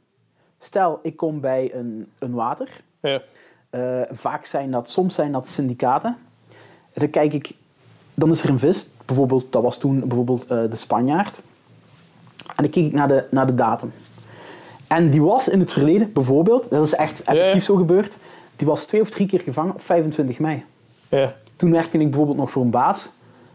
Stel, 0.63 0.99
ik 1.03 1.17
kom 1.17 1.39
bij 1.39 1.71
een, 1.73 2.07
een 2.19 2.33
water. 2.33 2.69
Ja. 2.99 3.21
Eh, 3.69 4.01
vaak 4.11 4.45
zijn 4.45 4.71
dat, 4.71 4.89
soms 4.89 5.15
zijn 5.15 5.31
dat 5.31 5.47
syndicaten. 5.49 6.17
En 6.93 7.01
dan 7.01 7.09
kijk 7.09 7.33
ik, 7.33 7.51
dan 8.13 8.29
is 8.31 8.43
er 8.43 8.49
een 8.49 8.59
vis. 8.59 8.87
Bijvoorbeeld, 9.05 9.51
dat 9.51 9.61
was 9.63 9.77
toen 9.77 9.99
bijvoorbeeld 9.99 10.45
eh, 10.45 10.57
de 10.69 10.75
Spanjaard. 10.75 11.41
En 12.47 12.53
dan 12.63 12.69
keek 12.69 12.85
ik 12.85 12.93
naar 12.93 13.07
de, 13.07 13.25
naar 13.31 13.45
de 13.45 13.55
datum. 13.55 13.93
En 14.87 15.09
die 15.09 15.21
was 15.21 15.47
in 15.47 15.59
het 15.59 15.71
verleden, 15.71 16.13
bijvoorbeeld, 16.13 16.69
dat 16.69 16.83
is 16.85 16.93
echt 16.95 17.21
effectief 17.23 17.53
Ja. 17.53 17.59
zo 17.59 17.75
gebeurd. 17.75 18.17
Die 18.55 18.67
was 18.67 18.85
twee 18.85 19.01
of 19.01 19.09
drie 19.09 19.27
keer 19.27 19.39
gevangen 19.39 19.73
op 19.73 19.81
25 19.81 20.39
mei. 20.39 20.63
Ja. 21.09 21.35
Toen 21.55 21.71
werkte 21.71 21.97
ik 21.97 22.07
bijvoorbeeld 22.09 22.37
nog 22.37 22.51
voor 22.51 22.61
een 22.63 22.69
baas. 22.69 23.09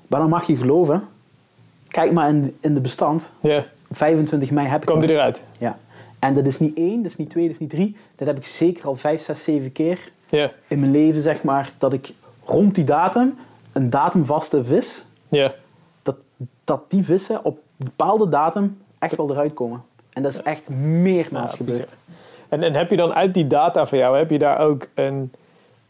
Maar 0.07 0.21
dan 0.21 0.29
mag 0.29 0.47
je 0.47 0.57
geloven. 0.57 1.09
Kijk 1.89 2.13
maar 2.13 2.29
in, 2.29 2.57
in 2.61 2.75
de 2.75 2.81
bestand. 2.81 3.31
Ja. 3.41 3.65
25 3.91 4.51
mei 4.51 4.67
heb 4.67 4.83
ik 4.83 4.89
hem. 4.89 5.01
die 5.01 5.11
eruit? 5.11 5.43
Ja. 5.59 5.79
En 6.27 6.35
dat 6.35 6.47
is 6.47 6.59
niet 6.59 6.77
één, 6.77 6.97
dat 7.03 7.11
is 7.11 7.17
niet 7.17 7.31
twee, 7.31 7.45
dat 7.45 7.55
is 7.55 7.61
niet 7.61 7.71
drie. 7.71 7.97
Dat 8.17 8.27
heb 8.27 8.37
ik 8.37 8.45
zeker 8.47 8.87
al 8.87 8.95
vijf, 8.97 9.21
zes, 9.23 9.45
zeven 9.45 9.73
keer 9.73 10.11
in 10.69 10.81
mijn 10.81 10.91
leven, 10.93 11.23
zeg 11.23 11.43
maar, 11.43 11.73
dat 11.79 11.93
ik 11.93 12.13
rond 12.45 12.75
die 12.75 12.85
datum, 12.85 13.35
een 13.73 13.91
datumvaste 13.91 14.65
vis, 14.65 15.05
Ja. 15.29 15.55
dat, 16.03 16.17
dat 16.65 16.81
die 16.89 17.05
vissen 17.05 17.45
op 17.45 17.59
bepaalde 17.77 18.29
datum 18.29 18.79
echt 18.99 19.17
wel 19.17 19.31
eruit 19.31 19.55
komen. 19.55 19.83
En 20.13 20.23
dat 20.23 20.33
is 20.33 20.43
echt 20.43 20.69
meermaals 20.71 21.51
Ja, 21.51 21.57
gebeurd. 21.57 21.95
En, 22.49 22.63
en 22.63 22.75
heb 22.75 22.91
je 22.91 22.97
dan 22.97 23.13
uit 23.15 23.35
die 23.35 23.47
data 23.47 23.87
van 23.87 23.99
jou, 23.99 24.17
heb 24.17 24.31
je 24.31 24.39
daar 24.39 24.59
ook 24.59 24.89
een, 24.95 25.33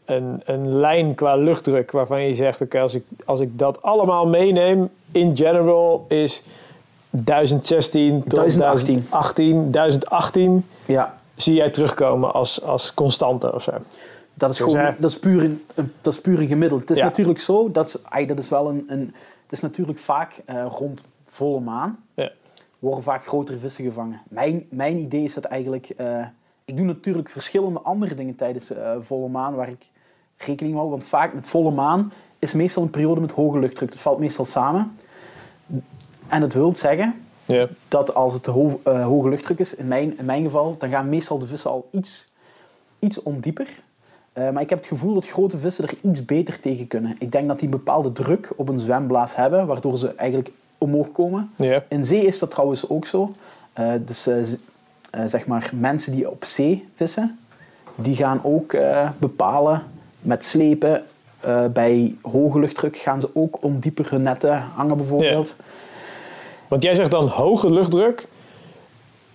een, 0.05 0.41
een 0.45 0.75
lijn 0.75 1.15
qua 1.15 1.35
luchtdruk 1.35 1.91
waarvan 1.91 2.21
je 2.21 2.33
zegt, 2.33 2.61
oké, 2.61 2.79
als, 2.79 2.95
ik, 2.95 3.03
als 3.25 3.39
ik 3.39 3.59
dat 3.59 3.81
allemaal 3.81 4.27
meeneem, 4.27 4.89
in 5.11 5.37
general 5.37 6.05
is 6.09 6.43
1016 7.09 8.23
tot 8.23 8.31
1018. 8.39 8.93
1018, 9.09 9.71
1018 9.71 10.65
Ja, 10.85 11.17
zie 11.35 11.53
jij 11.53 11.69
terugkomen 11.69 12.33
als, 12.33 12.61
als 12.63 12.93
constante 12.93 13.53
of 13.53 13.63
zo. 13.63 13.71
dat 14.33 14.49
is, 14.51 14.57
Dus, 14.57 14.73
gewoon, 14.73 14.95
dat 14.99 15.09
is, 15.11 15.19
puur, 15.19 15.43
een, 15.43 15.63
dat 16.01 16.13
is 16.13 16.21
puur 16.21 16.39
een 16.41 16.47
gemiddeld. 16.47 16.81
Het 16.81 16.89
is 16.89 16.97
Ja. 16.97 17.03
natuurlijk 17.03 17.39
zo, 17.39 17.71
dat 17.71 17.85
is, 17.85 18.25
dat 18.27 18.39
is 18.39 18.49
wel 18.49 18.69
een, 18.69 18.85
een... 18.87 19.13
Het 19.43 19.51
is 19.51 19.61
natuurlijk 19.61 19.99
vaak 19.99 20.41
eh, 20.45 20.65
rond 20.69 21.03
volle 21.29 21.59
maan. 21.59 21.99
Ja. 22.13 22.31
worden 22.79 23.03
vaak 23.03 23.25
grotere 23.25 23.59
vissen 23.59 23.83
gevangen. 23.83 24.21
Mijn, 24.29 24.65
mijn 24.69 24.97
idee 24.97 25.23
is 25.23 25.33
dat 25.33 25.43
eigenlijk... 25.43 25.89
eh, 25.89 26.25
ik 26.65 26.77
doe 26.77 26.85
natuurlijk 26.85 27.29
verschillende 27.29 27.79
andere 27.79 28.15
dingen 28.15 28.35
tijdens 28.35 28.71
eh, 28.73 28.91
volle 28.99 29.27
maan 29.27 29.55
waar 29.55 29.67
ik 29.67 29.89
rekening 30.37 30.73
mee 30.73 30.75
hou. 30.83 30.89
Want 30.89 31.03
vaak 31.03 31.33
met 31.33 31.47
volle 31.47 31.71
maan 31.71 32.11
is 32.39 32.53
meestal 32.53 32.83
een 32.83 32.89
periode 32.89 33.21
met 33.21 33.31
hoge 33.31 33.59
luchtdruk. 33.59 33.89
Dat 33.91 33.99
valt 33.99 34.19
meestal 34.19 34.45
samen. 34.45 34.95
En 36.27 36.41
dat 36.41 36.53
wil 36.53 36.75
zeggen 36.75 37.15
dat 37.87 38.13
als 38.13 38.33
het 38.33 38.45
ho 38.45 38.79
eh, 38.83 39.05
hoge 39.05 39.29
luchtdruk 39.29 39.59
is, 39.59 39.75
in 39.75 39.87
mijn, 39.87 40.17
in 40.17 40.25
mijn 40.25 40.43
geval, 40.43 40.75
dan 40.77 40.89
gaan 40.89 41.09
meestal 41.09 41.39
de 41.39 41.47
vissen 41.47 41.71
al 41.71 41.87
iets, 41.91 42.29
iets 42.99 43.23
ondieper. 43.23 43.67
Eh, 44.33 44.49
maar 44.49 44.61
ik 44.61 44.69
heb 44.69 44.79
het 44.79 44.87
gevoel 44.87 45.13
dat 45.13 45.27
grote 45.27 45.57
vissen 45.57 45.83
er 45.87 45.93
iets 46.01 46.25
beter 46.25 46.59
tegen 46.59 46.87
kunnen. 46.87 47.15
Ik 47.19 47.31
denk 47.31 47.47
dat 47.47 47.59
die 47.59 47.65
een 47.65 47.77
bepaalde 47.77 48.11
druk 48.11 48.51
op 48.55 48.69
een 48.69 48.79
zwemblaas 48.79 49.35
hebben, 49.35 49.67
waardoor 49.67 49.97
ze 49.97 50.13
eigenlijk 50.15 50.51
omhoog 50.77 51.11
komen. 51.11 51.51
Ja. 51.55 51.83
In 51.87 52.05
zee 52.05 52.25
is 52.25 52.39
dat 52.39 52.51
trouwens 52.51 52.89
ook 52.89 53.05
zo. 53.05 53.33
Eh, 53.73 53.91
dus 54.05 54.29
zeg 55.25 55.47
maar 55.47 55.71
mensen 55.73 56.15
die 56.15 56.29
op 56.29 56.43
zee 56.43 56.85
vissen, 56.95 57.39
die 57.95 58.15
gaan 58.15 58.39
ook 58.43 58.75
bepalen 59.17 59.83
met 60.19 60.45
slepen. 60.45 61.03
bij 61.73 62.15
hoge 62.21 62.59
luchtdruk 62.59 62.97
gaan 62.97 63.21
ze 63.21 63.29
ook 63.33 63.63
om 63.63 63.79
dieper 63.79 64.11
hun 64.11 64.21
netten 64.21 64.63
hangen 64.75 64.97
bijvoorbeeld. 64.97 65.55
Want 66.67 66.83
jij 66.83 66.95
zegt 66.95 67.11
dan 67.11 67.27
hoge 67.27 67.73
luchtdruk 67.73 68.27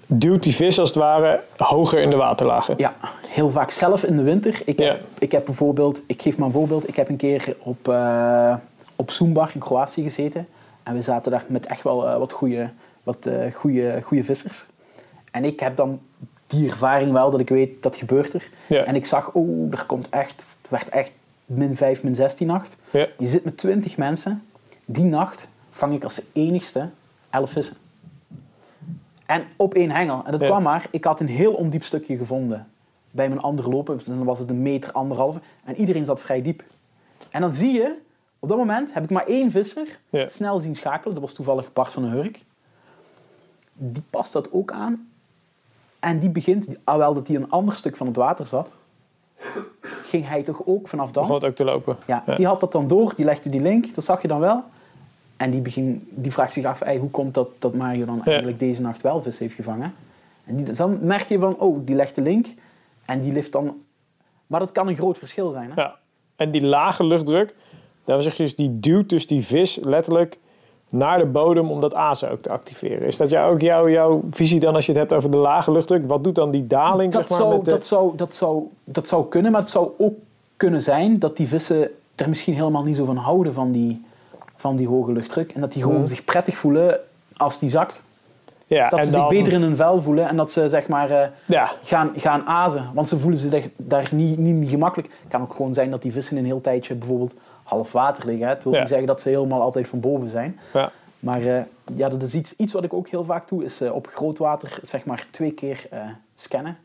duwt 0.06 0.42
die 0.42 0.54
vis 0.54 0.78
als 0.78 0.88
het 0.88 0.98
ware 0.98 1.40
hoger 1.56 1.98
in 1.98 2.10
de 2.10 2.16
waterlagen. 2.16 2.74
Ja, 2.78 2.94
heel 3.28 3.50
vaak 3.50 3.70
zelf 3.70 4.04
in 4.04 4.16
de 4.16 4.22
winter. 4.22 4.60
Ik 4.64 4.78
heb, 4.78 4.78
Ja. 4.78 5.06
ik 5.18 5.32
heb 5.32 5.44
bijvoorbeeld, 5.44 6.02
ik 6.06 6.22
geef 6.22 6.36
maar 6.38 6.46
een 6.46 6.52
voorbeeld. 6.52 6.88
Ik 6.88 6.96
heb 6.96 7.08
een 7.08 7.16
keer 7.16 7.56
op, 7.58 7.88
eh 7.88 8.54
op 8.96 9.10
Soembar 9.10 9.50
in 9.54 9.60
Kroatië 9.60 10.02
gezeten. 10.02 10.48
En 10.82 10.94
we 10.94 11.02
zaten 11.02 11.30
daar 11.30 11.44
met 11.46 11.66
echt 11.66 11.82
wel 11.82 12.08
eh, 12.08 12.18
wat 12.18 12.32
goede 12.32 12.70
wat, 13.02 13.28
goede 13.52 13.98
goede 14.02 14.24
vissers. 14.24 14.66
En 15.30 15.44
ik 15.44 15.60
heb 15.60 15.76
dan 15.76 16.00
die 16.46 16.68
ervaring 16.70 17.12
wel 17.12 17.30
dat 17.30 17.40
ik 17.40 17.48
weet 17.48 17.82
dat 17.82 17.96
gebeurt 17.96 18.34
er. 18.34 18.48
Ja. 18.68 18.84
En 18.84 18.94
ik 18.94 19.06
zag, 19.06 19.30
oh, 19.32 19.72
er 19.72 19.84
komt 19.86 20.08
echt, 20.08 20.44
het 20.62 20.70
werd 20.70 20.88
echt 20.88 21.12
min 21.46 21.76
5, 21.76 22.02
min 22.02 22.14
16 22.14 22.46
nacht. 22.46 22.76
Ja. 22.90 23.06
Je 23.18 23.26
zit 23.26 23.44
met 23.44 23.56
20 23.56 23.96
mensen. 23.96 24.42
Die 24.84 25.04
nacht 25.04 25.48
vang 25.70 25.94
ik 25.94 26.04
als 26.04 26.22
enigste 26.32 26.88
11 27.32 27.50
vissen. 27.50 27.76
En 29.26 29.44
op 29.56 29.74
één 29.74 29.90
hengel. 29.90 30.22
En 30.24 30.32
dat 30.32 30.40
Ja. 30.40 30.46
kwam 30.46 30.62
maar, 30.62 30.86
ik 30.90 31.04
had 31.04 31.20
een 31.20 31.26
heel 31.26 31.52
ondiep 31.52 31.82
stukje 31.84 32.16
gevonden 32.16 32.68
bij 33.10 33.28
mijn 33.28 33.40
andere 33.40 33.68
lopen. 33.68 34.00
Dan 34.06 34.24
was 34.24 34.38
het 34.38 34.50
een 34.50 34.62
meter, 34.62 34.92
anderhalve. 34.92 35.40
En 35.64 35.76
iedereen 35.76 36.04
zat 36.04 36.20
vrij 36.20 36.42
diep. 36.42 36.62
En 37.30 37.40
dan 37.40 37.52
zie 37.52 37.72
je, 37.72 37.98
op 38.38 38.48
dat 38.48 38.58
moment 38.58 38.94
heb 38.94 39.02
ik 39.04 39.10
maar 39.10 39.26
één 39.26 39.50
visser 39.50 39.98
Ja. 40.08 40.26
snel 40.28 40.58
zien 40.58 40.74
schakelen. 40.74 41.14
Dat 41.14 41.22
was 41.22 41.32
toevallig 41.32 41.72
Bart 41.72 41.90
van 41.90 42.02
den 42.02 42.12
Hurk. 42.12 42.44
Die 43.72 44.02
past 44.10 44.32
dat 44.32 44.52
ook 44.52 44.72
aan. 44.72 45.08
En 46.00 46.18
die 46.18 46.30
begint, 46.30 46.66
alhoewel 46.84 47.14
dat 47.14 47.26
hij 47.26 47.36
een 47.36 47.50
ander 47.50 47.74
stuk 47.74 47.96
van 47.96 48.06
het 48.06 48.16
water 48.16 48.46
zat, 48.46 48.76
ging 50.02 50.28
hij 50.28 50.42
toch 50.42 50.62
ook 50.66 50.88
vanaf 50.88 51.10
dan... 51.12 51.22
Begon 51.22 51.38
het 51.40 51.48
ook 51.48 51.54
te 51.56 51.64
lopen. 51.64 51.96
Ja, 52.06 52.22
die 52.36 52.46
had 52.46 52.60
dat 52.60 52.72
dan 52.72 52.88
door, 52.88 53.12
die 53.16 53.24
legde 53.24 53.48
die 53.48 53.60
link, 53.60 53.94
dat 53.94 54.04
zag 54.04 54.22
je 54.22 54.28
dan 54.28 54.40
wel. 54.40 54.64
En 55.42 55.50
die, 55.50 55.60
begin, 55.60 56.08
die 56.10 56.32
vraagt 56.32 56.52
zich 56.52 56.64
af, 56.64 56.78
hey, 56.78 56.96
hoe 56.96 57.10
komt 57.10 57.34
dat 57.34 57.48
dat 57.58 57.74
Mario 57.74 58.04
dan 58.04 58.16
Ja. 58.16 58.24
eigenlijk 58.24 58.58
deze 58.58 58.82
nacht 58.82 59.02
wel 59.02 59.22
vis 59.22 59.38
heeft 59.38 59.54
gevangen? 59.54 59.94
En 60.44 60.56
die, 60.56 60.72
dan 60.72 60.98
merk 61.00 61.28
je 61.28 61.38
van, 61.38 61.56
oh, 61.58 61.78
die 61.86 61.94
legt 61.94 62.14
de 62.14 62.20
link 62.20 62.46
en 63.04 63.20
die 63.20 63.32
lift 63.32 63.52
dan... 63.52 63.76
Maar 64.46 64.60
dat 64.60 64.72
kan 64.72 64.88
een 64.88 64.96
groot 64.96 65.18
verschil 65.18 65.50
zijn. 65.50 65.70
Hè? 65.74 65.80
Ja. 65.80 65.96
En 66.36 66.50
die 66.50 66.62
lage 66.66 67.04
luchtdruk, 67.06 67.54
daar 68.04 68.22
zeg 68.22 68.34
je 68.36 68.42
dus, 68.42 68.56
die 68.56 68.80
duwt 68.80 69.08
dus 69.08 69.26
die 69.26 69.44
vis 69.44 69.78
letterlijk 69.82 70.38
naar 70.88 71.18
de 71.18 71.26
bodem 71.26 71.70
om 71.70 71.80
dat 71.80 71.94
azen 71.94 72.30
ook 72.30 72.40
te 72.40 72.50
activeren. 72.50 73.06
Is 73.06 73.16
dat 73.16 73.30
jou, 73.30 73.54
ook 73.54 73.60
jouw, 73.60 73.88
jouw 73.88 74.20
visie 74.30 74.60
dan 74.60 74.74
als 74.74 74.86
je 74.86 74.92
het 74.92 75.00
hebt 75.00 75.12
over 75.12 75.30
de 75.30 75.36
lage 75.36 75.72
luchtdruk? 75.72 76.06
Wat 76.06 76.24
doet 76.24 76.34
dan 76.34 76.50
die 76.50 76.66
daling? 76.66 77.12
dat, 77.12 77.20
zeg 77.20 77.30
maar, 77.30 77.38
zou, 77.38 77.56
met 77.56 77.64
de... 77.64 77.70
dat, 77.70 77.86
zou, 77.86 78.16
dat, 78.16 78.34
zou, 78.34 78.62
dat 78.84 79.08
zou 79.08 79.28
kunnen, 79.28 79.52
maar 79.52 79.60
het 79.60 79.70
zou 79.70 79.90
ook 79.98 80.14
kunnen 80.56 80.82
zijn 80.82 81.18
dat 81.18 81.36
die 81.36 81.48
vissen 81.48 81.90
er 82.14 82.28
misschien 82.28 82.54
helemaal 82.54 82.84
niet 82.84 82.96
zo 82.96 83.04
van 83.04 83.16
houden 83.16 83.54
van 83.54 83.72
die, 83.72 84.04
van 84.62 84.76
die 84.76 84.88
hoge 84.88 85.12
luchtdruk. 85.12 85.50
En 85.52 85.60
dat 85.60 85.72
die 85.72 85.82
gewoon 85.82 85.98
Mhm. 85.98 86.06
zich 86.06 86.24
prettig 86.24 86.56
voelen 86.56 86.98
als 87.36 87.58
die 87.58 87.70
zakt. 87.70 88.00
ja, 88.66 88.88
Dat 88.88 89.04
ze 89.04 89.10
dan, 89.10 89.20
zich 89.20 89.28
beter 89.38 89.52
in 89.52 89.62
hun 89.62 89.76
vel 89.76 90.02
voelen 90.02 90.28
en 90.28 90.36
dat 90.36 90.52
ze 90.52 90.68
zeg 90.68 90.88
maar... 90.88 91.10
eh, 91.10 91.28
Ja, 91.46 91.70
gaan, 91.82 92.12
gaan 92.16 92.46
azen. 92.46 92.90
Want 92.94 93.08
ze 93.08 93.18
voelen 93.18 93.38
zich 93.38 93.68
daar- 93.76 94.08
niet, 94.12 94.38
niet, 94.38 94.68
gemakkelijk. 94.68 95.08
Het 95.22 95.30
kan 95.30 95.42
ook 95.42 95.54
gewoon 95.54 95.74
zijn 95.74 95.90
dat 95.90 96.02
die 96.02 96.12
vissen 96.12 96.36
een 96.36 96.44
heel 96.44 96.60
tijdje 96.60 96.94
bijvoorbeeld 96.94 97.34
half 97.62 97.92
water 97.92 98.26
liggen. 98.26 98.46
Hè. 98.46 98.52
Het 98.54 98.62
wil 98.64 98.72
Ja. 98.72 98.78
niet 98.78 98.88
zeggen 98.88 99.06
dat 99.06 99.20
ze 99.20 99.28
helemaal 99.28 99.60
altijd 99.60 99.88
van 99.88 100.00
boven 100.00 100.28
zijn. 100.28 100.58
ja. 100.72 100.90
Maar 101.18 101.42
eh, 101.42 101.62
ja, 101.94 102.08
dat 102.08 102.22
is 102.22 102.34
iets, 102.34 102.56
iets 102.56 102.72
wat 102.72 102.84
ik 102.84 102.92
ook 102.92 103.08
heel 103.08 103.24
vaak 103.24 103.48
doe, 103.48 103.64
is 103.64 103.80
eh, 103.80 103.94
op 103.94 104.06
groot 104.06 104.38
water 104.38 104.78
zeg 104.82 105.04
maar 105.04 105.26
twee 105.30 105.52
keer 105.52 105.86
scannen. 106.34 106.76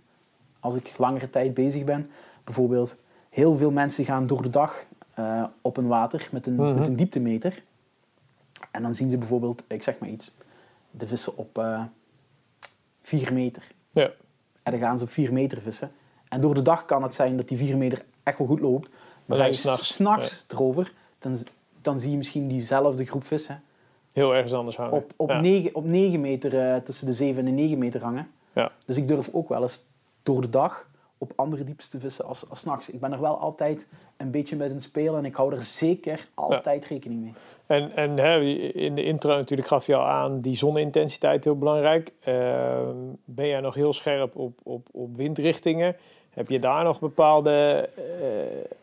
Als 0.60 0.76
ik 0.76 0.92
langere 0.98 1.30
tijd 1.30 1.54
bezig 1.54 1.84
ben. 1.84 2.10
Bijvoorbeeld, 2.44 2.96
heel 3.30 3.56
veel 3.56 3.72
mensen 3.72 4.06
gaan 4.06 4.28
door 4.28 4.42
de 4.42 4.50
dag 4.50 4.86
eh, 5.18 5.44
op 5.62 5.78
een 5.78 5.88
water 5.88 6.28
met 6.32 6.48
een, 6.48 6.56
Mhm. 6.56 6.74
met 6.80 6.88
een 6.88 6.96
dieptemeter. 6.96 7.64
En 8.72 8.82
dan 8.82 8.96
zien 8.96 9.10
ze 9.10 9.18
bijvoorbeeld, 9.18 9.64
ik 9.68 9.84
zeg 9.84 10.00
maar 10.00 10.10
iets, 10.10 10.32
de 10.92 11.08
vissen 11.08 11.38
op 11.38 11.58
eh 11.58 11.84
4 13.02 13.34
meter. 13.34 13.64
ja. 13.92 14.12
En 14.64 14.72
dan 14.74 14.82
gaan 14.82 14.98
ze 14.98 15.04
op 15.04 15.10
4 15.10 15.34
meter 15.34 15.62
vissen. 15.62 15.92
En 16.30 16.42
door 16.42 16.54
de 16.54 16.62
dag 16.62 16.86
kan 16.86 17.04
het 17.04 17.16
zijn 17.16 17.38
dat 17.38 17.48
die 17.48 17.58
4 17.58 17.78
meter 17.78 18.06
echt 18.24 18.38
wel 18.38 18.48
goed 18.48 18.60
loopt. 18.60 18.90
Maar 19.26 19.38
Ja, 19.38 19.44
ga 19.44 19.50
je 19.50 19.56
s'nachts. 19.56 19.94
s'nachts 19.94 20.46
erover, 20.48 20.94
dan, 21.20 21.38
dan 21.82 22.00
zie 22.00 22.12
je 22.12 22.18
misschien 22.18 22.48
diezelfde 22.48 23.06
groep 23.06 23.26
vissen 23.26 23.62
heel 24.14 24.36
ergens 24.36 24.54
anders 24.54 24.78
hangen. 24.78 24.94
op, 24.94 25.14
op, 25.16 25.30
ja. 25.30 25.40
9, 25.42 25.76
op 25.76 25.86
9 25.86 26.22
meter, 26.22 26.60
eh, 26.74 26.82
tussen 26.82 27.06
de 27.06 27.14
7 27.14 27.40
en 27.40 27.46
de 27.46 27.62
9 27.62 27.78
meter 27.78 28.04
hangen. 28.04 28.32
Ja. 28.54 28.72
Dus 28.86 28.98
ik 28.98 29.08
durf 29.08 29.30
ook 29.32 29.50
wel 29.50 29.62
eens 29.62 29.86
door 30.24 30.42
de 30.42 30.50
dag 30.50 30.87
op 31.18 31.34
andere 31.36 31.64
dieptes 31.64 31.90
te 31.90 32.00
vissen 32.00 32.26
als, 32.26 32.50
als 32.50 32.60
's 32.60 32.64
nachts. 32.64 32.90
Ik 32.90 33.00
ben 33.00 33.12
er 33.12 33.22
wel 33.22 33.38
altijd 33.38 33.88
een 34.18 34.32
beetje 34.32 34.56
met 34.56 34.72
een 34.72 34.82
spelen 34.82 35.18
en 35.18 35.26
ik 35.26 35.36
hou 35.36 35.56
er 35.56 35.64
zeker 35.64 36.28
altijd 36.34 36.86
rekening 36.86 37.22
mee. 37.22 37.34
En, 37.66 37.96
en 37.96 38.18
hè, 38.18 38.40
in 38.72 38.96
de 38.96 39.04
intro 39.04 39.36
natuurlijk 39.36 39.68
gaf 39.68 39.86
je 39.86 39.96
al 39.96 40.08
aan 40.08 40.42
die 40.42 40.56
zonneintensiteit 40.56 41.44
heel 41.44 41.58
belangrijk. 41.58 42.12
Ehm, 42.20 42.96
ben 43.26 43.48
jij 43.48 43.60
nog 43.60 43.74
heel 43.74 43.94
scherp 43.94 44.36
op, 44.36 44.60
op, 44.64 44.88
op 44.92 45.16
windrichtingen? 45.16 45.96
Heb 46.30 46.50
je 46.50 46.60
daar 46.60 46.84
nog 46.84 47.00
bepaalde 47.00 47.90
eh, 47.96 48.04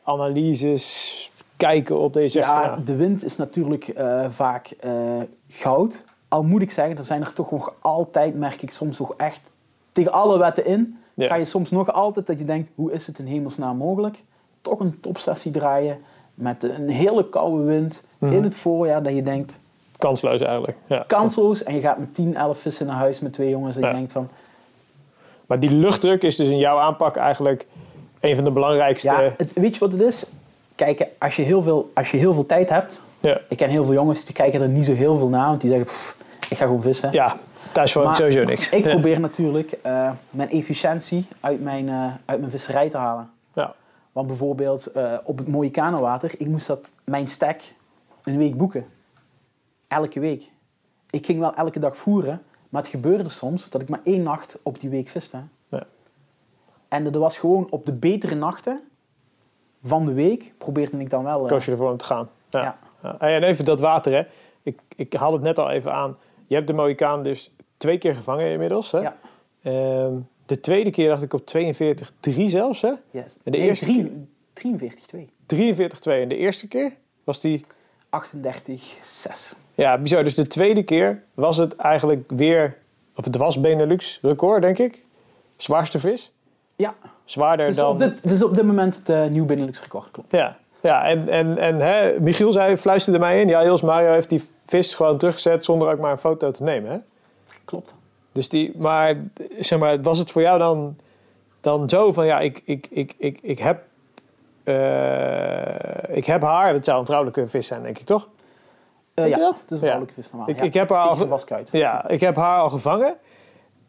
analyses, 0.02 1.32
kijken 1.56 1.98
op 1.98 2.12
deze 2.12 2.38
Ja, 2.38 2.76
de 2.84 2.96
wind 2.96 3.24
is 3.24 3.36
natuurlijk 3.36 3.88
eh, 3.88 4.24
vaak 4.30 4.70
eh, 4.80 4.92
goud. 5.48 6.04
Al 6.28 6.42
moet 6.42 6.62
ik 6.62 6.70
zeggen, 6.70 6.96
er 6.96 7.04
zijn 7.04 7.22
er 7.22 7.32
toch 7.32 7.50
nog 7.50 7.74
altijd, 7.80 8.34
merk 8.34 8.62
ik 8.62 8.70
soms 8.70 8.98
nog 8.98 9.14
echt, 9.16 9.40
tegen 9.92 10.12
alle 10.12 10.38
wetten 10.38 10.66
in, 10.66 10.98
Ja. 11.14 11.26
ga 11.28 11.34
je 11.34 11.44
soms 11.44 11.70
nog 11.70 11.92
altijd 11.92 12.26
dat 12.26 12.38
je 12.38 12.44
denkt, 12.44 12.70
hoe 12.74 12.92
is 12.92 13.06
het 13.06 13.18
in 13.18 13.26
hemelsnaam 13.26 13.76
mogelijk? 13.76 14.22
Toch 14.60 14.80
een 14.80 15.00
topsessie 15.00 15.50
draaien 15.50 15.98
met 16.34 16.62
een 16.62 16.88
hele 16.88 17.28
koude 17.28 17.62
wind 17.64 18.02
Mhm. 18.18 18.32
in 18.32 18.42
het 18.44 18.56
voorjaar, 18.56 19.02
dat 19.02 19.14
je 19.14 19.22
denkt, 19.22 19.58
kansloos 19.98 20.40
eigenlijk. 20.40 20.76
Ja. 20.86 21.04
kansloos. 21.06 21.62
En 21.62 21.74
je 21.74 21.80
gaat 21.80 21.98
met 21.98 22.14
10, 22.14 22.36
11 22.36 22.58
vissen 22.58 22.86
naar 22.86 22.96
huis 22.96 23.20
met 23.20 23.32
twee 23.32 23.48
jongens 23.48 23.76
en 23.76 23.82
Ja. 23.82 23.88
je 23.88 23.94
denkt 23.94 24.12
van, 24.12 24.28
Maar 25.46 25.60
die 25.60 25.70
luchtdruk 25.70 26.22
is 26.22 26.36
dus 26.36 26.48
in 26.48 26.58
jouw 26.58 26.78
aanpak 26.78 27.16
eigenlijk 27.16 27.66
een 28.20 28.34
van 28.34 28.44
de 28.44 28.50
belangrijkste. 28.50 29.08
ja, 29.08 29.30
het, 29.36 29.52
weet 29.52 29.74
je 29.74 29.80
wat 29.80 29.92
het 29.92 30.00
is? 30.00 30.26
Kijk, 30.74 31.06
als 31.18 31.36
je 31.36 31.42
heel 31.42 31.62
veel, 31.62 31.90
als 31.94 32.10
je 32.10 32.16
heel 32.16 32.34
veel 32.34 32.46
tijd 32.46 32.68
hebt, 32.68 33.00
Ja, 33.20 33.40
ik 33.48 33.56
ken 33.56 33.68
heel 33.70 33.84
veel 33.84 33.92
jongens 33.94 34.24
die 34.24 34.34
kijken 34.34 34.62
er 34.62 34.68
niet 34.68 34.84
zo 34.84 34.92
heel 34.94 35.18
veel 35.18 35.28
naar, 35.28 35.48
want 35.48 35.60
die 35.60 35.70
zeggen, 35.70 35.86
"Pff, 35.88 36.16
ik 36.50 36.56
ga 36.56 36.66
gewoon 36.66 36.82
vissen. 36.82 37.12
ja 37.12 37.36
thuis 37.74 37.92
gewoon 37.92 38.06
Maar 38.06 38.16
sowieso 38.16 38.44
niks. 38.44 38.70
Ik 38.70 38.82
probeer 38.82 39.20
natuurlijk 39.20 39.72
eh, 39.82 40.10
mijn 40.30 40.50
efficiëntie 40.50 41.26
uit 41.40 41.62
mijn, 41.62 41.88
eh, 41.88 42.12
uit 42.24 42.38
mijn 42.38 42.50
visserij 42.50 42.90
te 42.90 42.96
halen. 42.96 43.30
Ja. 43.52 43.74
Want 44.12 44.26
bijvoorbeeld 44.26 44.86
eh, 44.86 45.14
op 45.24 45.38
het 45.38 45.48
Mohicano-water, 45.48 46.32
ik 46.38 46.46
moest 46.46 46.66
dat, 46.66 46.90
mijn 47.04 47.28
stack 47.28 47.60
een 48.24 48.38
week 48.38 48.56
boeken. 48.56 48.86
Elke 49.88 50.20
week. 50.20 50.50
Ik 51.10 51.26
ging 51.26 51.38
wel 51.40 51.54
elke 51.54 51.78
dag 51.78 51.96
voeren, 51.96 52.42
maar 52.68 52.82
het 52.82 52.90
gebeurde 52.90 53.28
soms 53.28 53.70
dat 53.70 53.80
ik 53.80 53.88
maar 53.88 54.00
één 54.04 54.22
nacht 54.22 54.58
op 54.62 54.80
die 54.80 54.90
week 54.90 55.08
viste. 55.08 55.38
Ja. 55.68 55.82
En 56.88 57.04
dat 57.04 57.14
was 57.14 57.38
gewoon 57.38 57.66
op 57.70 57.86
de 57.86 57.92
betere 57.92 58.34
nachten 58.34 58.80
van 59.84 60.06
de 60.06 60.12
week 60.12 60.52
probeerde 60.58 60.98
ik 60.98 61.10
dan 61.10 61.24
wel... 61.24 61.42
eh, 61.42 61.46
koos 61.46 61.64
je 61.64 61.70
ervoor 61.70 61.90
om 61.90 61.96
te 61.96 62.04
gaan. 62.04 62.28
Ja. 62.50 62.76
En 63.18 63.42
even 63.42 63.64
dat 63.64 63.80
water, 63.80 64.12
hè. 64.12 64.22
Ik, 64.62 64.80
ik 64.96 65.12
haal 65.12 65.32
het 65.32 65.42
net 65.42 65.58
al 65.58 65.70
even 65.70 65.92
aan. 65.92 66.16
Je 66.46 66.54
hebt 66.54 66.66
de 66.66 66.72
Mohicaan 66.72 67.22
dus 67.22 67.53
twee 67.84 67.98
keer 67.98 68.14
gevangen 68.14 68.50
inmiddels. 68.50 68.90
Hè? 68.90 68.98
Ja. 68.98 69.16
Ehm, 69.62 70.12
de 70.46 70.60
tweede 70.60 70.90
keer 70.90 71.08
dacht 71.08 71.22
ik 71.22 71.32
op 71.32 71.46
42-3 71.46 72.44
zelfs. 72.46 72.80
Hè? 72.80 72.88
yes. 73.10 73.36
En 73.44 73.52
de 73.52 73.58
Nee, 73.58 73.68
eerste 73.68 73.84
drie- 73.84 74.28
43-2. 74.52 75.28
43-2. 75.46 76.20
En 76.20 76.28
de 76.28 76.36
eerste 76.36 76.68
keer 76.68 76.92
was 77.24 77.40
die... 77.40 77.64
38-6. 78.10 79.56
Ja, 79.74 79.98
bizar. 79.98 80.24
Dus 80.24 80.34
de 80.34 80.46
tweede 80.46 80.82
keer 80.82 81.22
was 81.34 81.56
het 81.56 81.76
eigenlijk 81.76 82.30
weer... 82.36 82.76
Of 83.16 83.24
het 83.24 83.36
was 83.36 83.60
Benelux 83.60 84.18
record, 84.22 84.62
denk 84.62 84.78
ik. 84.78 85.04
Zwaarste 85.56 85.98
vis. 86.00 86.32
Ja, 86.76 86.94
Zwaarder 87.24 87.66
het 87.66 87.74
is, 87.74 87.80
dan... 87.80 87.90
op 87.92 87.98
dit, 87.98 88.30
is 88.30 88.42
op 88.42 88.54
dit 88.54 88.64
moment 88.64 88.96
het 88.96 89.08
eh, 89.08 89.26
nieuw 89.26 89.44
Benelux 89.44 89.80
record, 89.80 90.10
klopt. 90.10 90.32
Ja, 90.32 90.56
ja 90.82 91.04
en, 91.04 91.28
en, 91.28 91.58
en 91.58 91.76
hè, 91.80 92.20
Michiel 92.20 92.52
zei, 92.52 92.76
fluisterde 92.76 93.18
mij 93.18 93.40
in... 93.40 93.48
Ja, 93.48 93.64
Jos, 93.64 93.82
Mario 93.82 94.12
heeft 94.12 94.28
die 94.28 94.42
vis 94.66 94.94
gewoon 94.94 95.18
teruggezet 95.18 95.64
zonder 95.64 95.90
ook 95.92 95.98
maar 95.98 96.12
een 96.12 96.18
foto 96.18 96.50
te 96.50 96.62
nemen, 96.62 96.90
hè? 96.90 96.98
Klopt. 97.64 97.94
Dus 98.32 98.48
die, 98.48 98.72
maar 98.76 99.14
zeg 99.60 99.78
maar, 99.78 100.02
was 100.02 100.18
het 100.18 100.30
voor 100.30 100.42
jou 100.42 100.58
dan, 100.58 100.96
dan 101.60 101.88
zo 101.88 102.12
van 102.12 102.26
ja, 102.26 102.40
ik, 102.40 102.62
ik, 102.64 102.86
ik, 102.90 103.14
ik, 103.18 103.38
ik, 103.42 103.58
heb, 103.58 103.82
eh, 104.64 106.16
ik 106.16 106.24
heb 106.24 106.42
haar, 106.42 106.72
het 106.72 106.84
zou 106.84 106.98
een 106.98 107.06
vrouwelijke 107.06 107.46
vis 107.48 107.66
zijn, 107.66 107.82
denk 107.82 107.98
ik 107.98 108.06
toch? 108.06 108.28
Ja, 109.14 109.24
je 109.24 109.36
dat? 109.36 109.60
het 109.60 109.70
is 109.70 109.70
een 109.70 109.76
Ja. 109.76 109.78
vrouwelijke 109.78 110.14
vis 110.14 110.30
normaal. 110.30 110.48
Ik- 110.48 110.56
ja. 110.58 110.62
ik 110.62 110.74
heb 110.74 110.88
haar 110.88 110.98
al. 111.06 111.38
Ja, 111.70 112.08
ik 112.08 112.20
heb 112.20 112.36
haar 112.36 112.58
al 112.60 112.68
gevangen 112.70 113.14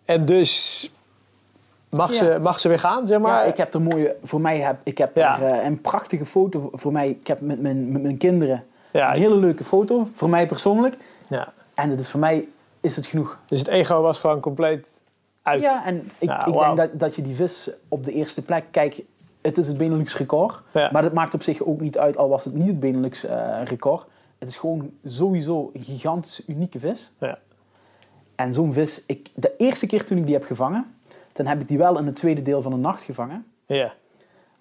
en 0.05 0.25
dus 0.25 0.91
mag, 1.89 2.09
Ja. 2.09 2.15
ze, 2.15 2.39
mag 2.41 2.59
ze 2.59 2.67
weer 2.67 2.79
gaan, 2.79 3.07
zeg 3.07 3.19
maar. 3.19 3.43
Ja, 3.45 3.51
ik 3.51 3.57
heb 3.57 3.73
er 3.73 3.81
mooie, 3.81 4.15
voor 4.23 4.41
mij 4.41 4.57
heb 4.59 4.75
ik 4.83 4.97
heb 4.97 5.17
er, 5.17 5.43
eh, 5.43 5.65
een 5.65 5.81
prachtige 5.81 6.25
foto 6.25 6.69
voor- 6.73 6.91
mij. 6.91 7.09
Ik 7.09 7.27
heb 7.27 7.41
met 7.41 7.61
mijn, 7.61 7.91
met 7.91 8.01
mijn 8.01 8.17
kinderen 8.17 8.63
ja, 8.91 9.13
een 9.13 9.19
hele 9.19 9.35
leuke 9.35 9.63
foto, 9.63 10.07
voor 10.13 10.29
mij 10.29 10.47
persoonlijk. 10.47 10.97
ja, 11.29 11.53
En 11.73 11.89
het 11.89 11.99
is 11.99 12.09
voor 12.09 12.19
mij, 12.19 12.47
is 12.85 12.95
het 12.95 13.05
genoeg. 13.05 13.39
Dus 13.45 13.59
het 13.59 13.67
ego 13.67 14.01
was 14.01 14.19
gewoon 14.19 14.39
compleet 14.39 14.87
uit. 15.41 15.61
Ja, 15.61 15.85
en 15.85 16.11
ik, 16.17 16.29
Ja, 16.29 16.45
ik 16.45 16.53
denk 16.53 16.77
dat, 16.77 16.99
dat 16.99 17.15
je 17.15 17.21
die 17.21 17.35
vis 17.35 17.69
op 17.87 18.03
de 18.03 18.11
eerste 18.11 18.41
plek... 18.41 18.65
Kijk, 18.71 19.03
het 19.41 19.57
is 19.57 19.67
het 19.67 19.77
Benelux 19.77 20.17
record. 20.17 20.61
Ja. 20.73 20.89
Maar 20.91 21.01
dat 21.01 21.13
maakt 21.13 21.33
op 21.33 21.43
zich 21.43 21.63
ook 21.63 21.79
niet 21.79 21.97
uit, 21.97 22.17
al 22.17 22.29
was 22.29 22.45
het 22.45 22.53
niet 22.53 22.67
het 22.67 22.79
Benelux 22.79 23.25
eh, 23.25 23.61
record. 23.63 24.05
Het 24.37 24.49
is 24.49 24.57
gewoon 24.57 24.91
sowieso 25.05 25.69
een 25.73 25.83
gigantische, 25.83 26.43
unieke 26.47 26.79
vis. 26.79 27.11
Ja. 27.19 27.39
En 28.35 28.53
zo'n 28.53 28.73
vis, 28.73 29.03
ik, 29.05 29.29
de 29.33 29.53
eerste 29.57 29.87
keer 29.87 30.05
toen 30.05 30.17
ik 30.17 30.25
die 30.25 30.33
heb 30.33 30.43
gevangen, 30.43 30.95
dan 31.33 31.45
heb 31.45 31.61
ik 31.61 31.67
die 31.67 31.77
wel 31.77 31.97
in 31.97 32.05
het 32.05 32.15
tweede 32.15 32.41
deel 32.41 32.61
van 32.61 32.71
de 32.71 32.77
nacht 32.77 33.03
gevangen. 33.03 33.45
Ja. 33.65 33.93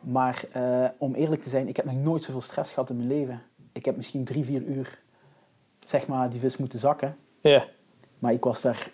Maar 0.01 0.45
eh, 0.53 0.85
om 0.99 1.15
eerlijk 1.15 1.43
te 1.43 1.49
zijn, 1.49 1.69
ik 1.69 1.77
heb 1.77 1.85
nog 1.85 1.95
nooit 1.95 2.23
zoveel 2.23 2.41
stress 2.41 2.73
gehad 2.73 2.91
in 2.91 2.97
mijn 2.97 3.09
leven. 3.09 3.43
Ik 3.73 3.85
heb 3.85 3.97
misschien 3.97 4.25
drie, 4.25 4.45
vier 4.45 4.63
uur, 4.63 4.99
zeg 5.85 6.07
maar, 6.07 6.31
die 6.31 6.41
vis 6.41 6.57
moeten 6.57 6.79
zakken. 6.79 7.17
Ja. 7.41 7.65
Maar 8.25 8.33
ik 8.33 8.45
was 8.45 8.63
daar, 8.63 8.87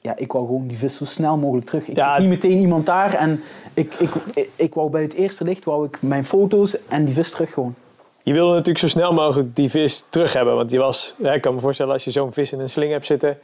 ja, 0.00 0.16
ik 0.16 0.32
wou 0.32 0.46
gewoon 0.46 0.66
die 0.66 0.78
vis 0.78 0.96
zo 0.96 1.04
snel 1.04 1.36
mogelijk 1.36 1.66
terug. 1.66 1.88
Ik 1.88 1.96
Ja, 1.96 2.18
niet 2.18 2.28
meteen 2.28 2.58
iemand 2.58 2.86
daar 2.86 3.14
en 3.14 3.42
ik, 3.74 3.94
ik, 3.94 4.10
ik, 4.34 4.50
ik 4.56 4.74
wou 4.74 4.90
bij 4.90 5.02
het 5.02 5.12
eerste 5.12 5.44
licht, 5.44 5.64
wou 5.64 5.86
ik 5.86 6.02
mijn 6.02 6.24
foto's 6.24 6.86
en 6.86 7.04
die 7.04 7.14
vis 7.14 7.30
terug 7.30 7.52
gewoon. 7.52 7.74
Je 8.22 8.32
wilde 8.32 8.50
natuurlijk 8.50 8.78
zo 8.78 8.88
snel 8.88 9.12
mogelijk 9.12 9.56
die 9.56 9.70
vis 9.70 10.06
terug 10.10 10.32
hebben. 10.32 10.54
Want 10.54 10.68
die 10.68 10.78
was, 10.78 11.14
ja, 11.18 11.32
ik 11.32 11.40
kan 11.40 11.54
me 11.54 11.60
voorstellen, 11.60 11.92
als 11.92 12.04
je 12.04 12.10
zo'n 12.10 12.32
vis 12.32 12.52
in 12.52 12.60
een 12.60 12.70
sling 12.70 12.92
hebt 12.92 13.06
zitten, 13.06 13.38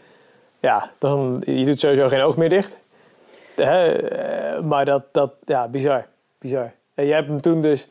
ja, 0.61 0.91
dan 0.99 1.43
je 1.47 1.65
doet 1.65 1.81
sowieso 1.81 2.09
geen 2.09 2.21
oog 2.21 2.37
meer 2.37 2.49
dicht. 2.49 2.79
Hè, 3.55 3.93
eh, 3.93 4.63
maar 4.63 4.85
dat, 4.85 5.03
dat, 5.13 5.33
ja, 5.45 5.69
bizar. 5.69 6.07
Bizar. 6.39 6.73
En 6.95 7.07
jij 7.07 7.17
hebt 7.17 7.29
hem 7.29 7.41
toen 7.41 7.63
dus 7.63 7.89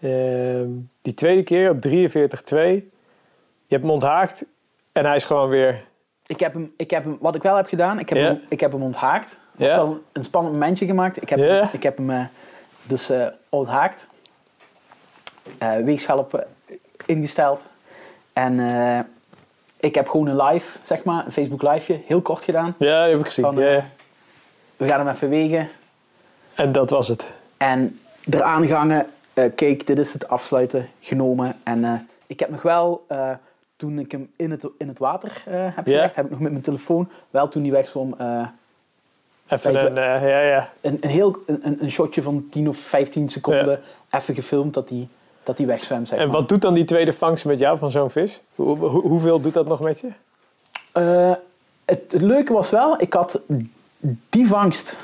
ehm, 0.00 0.68
die 1.02 1.14
tweede 1.14 1.42
keer 1.42 1.70
op 1.70 1.86
43-2, 1.86 1.88
je 1.88 3.74
hebt 3.74 3.82
hem 3.82 3.90
onthaakt 3.90 4.44
en 4.92 5.04
hij 5.04 5.16
is 5.16 5.24
gewoon 5.24 5.48
weer, 5.48 5.84
Ik 6.26 6.40
heb 6.40 6.52
hem, 6.52 6.72
ik 6.76 6.90
heb 6.90 7.04
hem, 7.04 7.16
wat 7.20 7.34
ik 7.34 7.42
wel 7.42 7.56
heb 7.56 7.66
gedaan, 7.68 7.98
ik 7.98 8.08
heb, 8.08 8.18
hem, 8.18 8.40
ik 8.48 8.60
heb 8.60 8.72
hem 8.72 8.82
onthaakt. 8.82 9.36
Dat 9.52 9.68
Ja. 9.68 9.76
was 9.76 9.86
wel 9.88 10.02
een 10.12 10.24
spannend 10.24 10.54
momentje 10.54 10.86
gemaakt. 10.86 11.22
Ik 11.22 11.28
heb, 11.28 11.38
hem, 11.38 11.68
ik 11.72 11.82
heb 11.82 11.96
hem 11.96 12.10
eh, 12.10 12.24
dus 12.82 13.08
eh, 13.10 13.26
onthaakt. 13.48 14.06
Weegschalp 15.84 16.34
eh, 16.34 16.46
ingesteld. 17.06 17.62
En 18.32 18.58
ik 19.80 19.94
heb 19.94 20.08
gewoon 20.08 20.26
een 20.26 20.42
live, 20.42 20.78
zeg 20.82 21.04
maar, 21.04 21.26
een 21.26 21.32
Facebook 21.32 21.62
liveje, 21.62 22.00
heel 22.06 22.20
kort 22.22 22.44
gedaan. 22.44 22.74
ja, 22.78 23.00
dat 23.00 23.10
heb 23.10 23.18
ik 23.20 23.26
gezien. 23.26 23.44
Van. 23.44 23.54
We 23.54 24.88
gaan 24.88 24.98
hem 25.06 25.08
even 25.14 25.28
wegen. 25.28 25.68
En 26.54 26.72
dat 26.72 26.90
was 26.90 27.08
het. 27.08 27.32
En 27.56 28.00
eraan 28.30 28.66
gehangen, 28.66 29.06
eh 29.34 29.44
kijk, 29.54 29.86
dit 29.86 29.98
is 29.98 30.12
het 30.12 30.28
afsluiten, 30.28 30.88
genomen. 31.00 31.56
En 31.62 32.08
ik 32.26 32.40
heb 32.40 32.50
nog 32.50 32.62
wel, 32.62 33.06
toen 33.76 33.98
ik 33.98 34.12
hem 34.12 34.30
in 34.36 34.50
het, 34.50 34.68
in 34.78 34.88
het 34.88 34.98
water 34.98 35.42
eh, 35.46 35.52
heb 35.54 35.86
Ja. 35.86 35.92
gelegd, 35.92 36.16
heb 36.16 36.24
ik 36.24 36.30
nog 36.30 36.40
met 36.40 36.50
mijn 36.50 36.62
telefoon, 36.64 37.08
wel 37.30 37.48
toen 37.48 37.62
die 37.62 37.72
wegzwom, 37.72 38.14
eh 38.18 38.46
Even 39.48 39.86
een, 39.86 39.98
eh, 39.98 40.28
ja, 40.28 40.40
ja. 40.40 40.72
een, 40.80 40.98
een 41.00 41.08
heel 41.10 41.36
een, 41.46 41.90
shotje 41.90 42.22
van 42.22 42.46
10 42.50 42.68
of 42.68 42.76
15 42.76 43.28
seconden 43.28 43.80
even 44.10 44.34
gefilmd 44.34 44.74
dat 44.74 44.88
die, 44.88 45.08
dat 45.42 45.56
die 45.56 45.66
wegzwemt. 45.66 46.08
Zeg 46.08 46.18
En 46.18 46.28
maar. 46.28 46.36
wat 46.36 46.48
doet 46.48 46.62
dan 46.62 46.74
die 46.74 46.84
tweede 46.84 47.12
vangst 47.12 47.44
met 47.44 47.58
jou 47.58 47.78
van 47.78 47.90
zo'n 47.90 48.10
vis? 48.10 48.40
Hoe, 48.54 48.76
hoe- 48.76 48.88
hoeveel 49.08 49.40
doet 49.40 49.54
dat 49.54 49.66
nog 49.68 49.80
met 49.80 50.00
je? 50.00 50.08
Het, 51.84 52.12
het 52.12 52.20
leuke 52.22 52.52
was 52.52 52.70
wel, 52.70 53.00
ik 53.00 53.12
had 53.12 53.40
die 54.30 54.46
vangst 54.46 54.96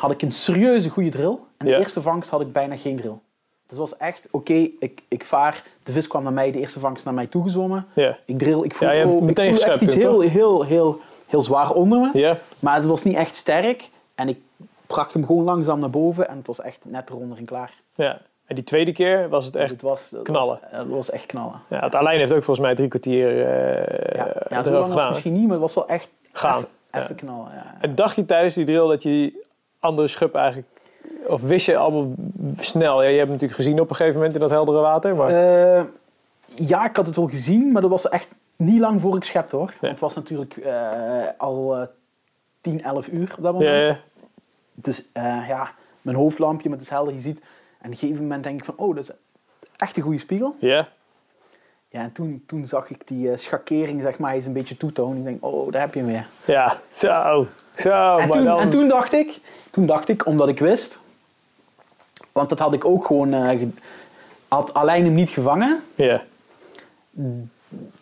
had 0.00 0.10
ik 0.10 0.22
een 0.22 0.32
serieuze 0.32 0.88
goede 0.88 1.08
drill. 1.10 1.36
En 1.56 1.66
de 1.66 1.76
eerste 1.76 2.02
vangst 2.02 2.30
had 2.30 2.40
ik 2.40 2.52
bijna 2.52 2.76
geen 2.76 2.96
drill. 2.96 3.14
Dus 3.68 3.78
het 3.78 3.90
was 3.90 3.96
echt, 3.96 4.28
oké, 4.30 4.68
ik, 4.78 5.02
ik 5.08 5.24
vaar, 5.24 5.62
de 5.82 5.92
vis 5.92 6.06
kwam 6.06 6.22
naar 6.22 6.32
mij, 6.32 6.52
de 6.52 6.60
eerste 6.60 6.80
vangst 6.80 7.04
naar 7.04 7.14
mij 7.14 7.26
toegezwommen. 7.26 7.86
Ja. 7.94 8.16
Ik 8.24 8.38
drill, 8.38 8.62
ik 8.62 8.74
voel, 8.74 8.88
Ja, 8.88 9.06
oh, 9.06 9.28
ik 9.28 9.38
voel 9.38 9.72
echt 9.72 9.80
iets 9.80 9.94
heel, 9.94 10.20
heel, 10.20 10.64
heel, 10.64 11.00
heel 11.26 11.42
zwaar 11.42 11.70
onder 11.70 12.00
me. 12.00 12.18
Ja? 12.18 12.38
Maar 12.58 12.74
het 12.74 12.86
was 12.86 13.02
niet 13.02 13.16
echt 13.16 13.36
sterk. 13.36 13.90
En 14.14 14.28
ik 14.28 14.38
bracht 14.86 15.12
hem 15.12 15.26
gewoon 15.26 15.44
langzaam 15.44 15.78
naar 15.78 15.90
boven 15.90 16.28
en 16.28 16.36
het 16.36 16.46
was 16.46 16.60
echt 16.60 16.78
net 16.82 17.10
eronder 17.10 17.38
en 17.38 17.44
klaar. 17.44 17.72
Ja. 17.94 18.20
En 18.46 18.54
die 18.54 18.64
tweede 18.64 18.92
keer 18.92 19.28
was 19.28 19.44
het 19.44 19.56
echt... 19.56 19.70
het 19.70 19.82
was, 19.82 20.10
het 20.10 20.22
knallen. 20.22 20.58
Was, 20.62 20.80
het 20.80 20.88
was 20.88 21.10
echt 21.10 21.26
knallen. 21.26 21.60
Ja, 21.68 21.80
het 21.80 21.94
Alain 21.94 22.18
heeft 22.18 22.32
ook 22.32 22.42
volgens 22.42 22.66
mij 22.66 22.74
drie 22.74 22.88
kwartier 22.88 23.28
eh 23.28 24.16
Ja, 24.16 24.32
ja 24.48 24.62
zo 24.62 24.70
lang 24.70 24.92
was 24.92 25.02
het 25.02 25.08
misschien 25.08 25.32
niet, 25.32 25.42
maar 25.42 25.52
het 25.52 25.60
was 25.60 25.74
wel 25.74 25.88
echt 25.88 26.08
Gaan, 26.32 26.64
even 26.90 27.14
knallen. 27.14 27.52
Ja. 27.54 27.74
En 27.80 27.94
dacht 27.94 28.16
je 28.16 28.24
tijdens 28.24 28.54
die 28.54 28.64
drill 28.64 28.88
dat 28.88 29.02
je 29.02 29.08
die 29.08 29.42
andere 29.80 30.08
schub 30.08 30.34
eigenlijk... 30.34 30.68
Of 31.28 31.40
wist 31.42 31.66
je 31.66 31.76
allemaal 31.76 32.12
snel? 32.60 33.02
Ja, 33.02 33.08
je 33.08 33.16
hebt 33.18 33.30
natuurlijk 33.30 33.60
gezien 33.60 33.80
op 33.80 33.88
een 33.90 33.96
gegeven 33.96 34.16
moment 34.16 34.34
in 34.34 34.40
dat 34.40 34.50
heldere 34.50 34.80
water. 34.80 35.16
Maar 35.16 35.30
Eh, 35.30 35.84
ja, 36.46 36.88
ik 36.88 36.96
had 36.96 37.06
het 37.06 37.16
wel 37.16 37.26
gezien, 37.28 37.72
maar 37.72 37.82
dat 37.82 37.90
was 37.90 38.08
echt 38.08 38.28
niet 38.56 38.80
lang 38.80 39.00
voor 39.00 39.16
ik 39.16 39.24
schepte 39.24 39.56
hoor. 39.56 39.72
Het 39.80 40.00
was 40.00 40.14
natuurlijk 40.14 40.56
eh, 40.56 41.22
al 41.38 41.76
eh 41.76 41.86
10, 42.60 42.82
11 42.82 43.08
uur 43.08 43.34
op 43.38 43.42
dat 43.44 43.52
moment. 43.52 43.70
ja, 43.70 43.80
ja. 43.86 43.98
Dus 44.74 45.06
eh, 45.12 45.48
ja, 45.48 45.70
mijn 46.02 46.16
hoofdlampje 46.16 46.68
met 46.68 46.80
de 46.80 46.94
helder, 46.94 47.14
je 47.14 47.20
ziet. 47.20 47.38
En 47.38 47.86
op 47.86 47.90
een 47.90 47.96
gegeven 47.96 48.22
moment 48.22 48.42
denk 48.42 48.58
ik 48.58 48.64
van, 48.64 48.74
oh, 48.76 48.94
dat 48.94 49.04
is 49.04 49.14
echt 49.76 49.96
een 49.96 50.02
goede 50.02 50.18
spiegel. 50.18 50.56
ja. 50.58 50.88
Ja, 51.88 52.02
en 52.02 52.12
toen, 52.12 52.42
toen 52.46 52.66
zag 52.66 52.90
ik 52.90 53.08
die 53.08 53.36
schakering, 53.36 54.02
zeg 54.02 54.18
maar, 54.18 54.34
eens 54.34 54.46
een 54.46 54.52
beetje 54.52 54.76
toetonen. 54.76 55.18
Ik 55.18 55.24
denk, 55.24 55.44
oh, 55.44 55.72
daar 55.72 55.80
heb 55.80 55.94
je 55.94 56.00
hem 56.00 56.08
weer. 56.08 56.26
Ja, 56.44 56.80
zo. 56.88 57.46
Zo, 57.74 57.88
En 58.16 58.28
maar 58.28 58.30
toen, 58.30 58.44
dan... 58.44 58.58
en 58.60 58.70
toen 58.70 58.88
dacht 58.88 59.12
ik, 59.12 59.40
toen 59.70 59.86
dacht 59.86 60.08
ik, 60.08 60.26
omdat 60.26 60.48
ik 60.48 60.58
wist, 60.58 61.00
want 62.36 62.48
dat 62.48 62.58
had 62.58 62.72
ik 62.72 62.84
ook 62.84 63.04
gewoon, 63.06 63.34
eh, 63.34 63.62
had 64.48 64.74
Alain 64.74 65.04
hem 65.04 65.14
niet 65.14 65.30
gevangen. 65.30 65.82
Ja, 65.94 66.22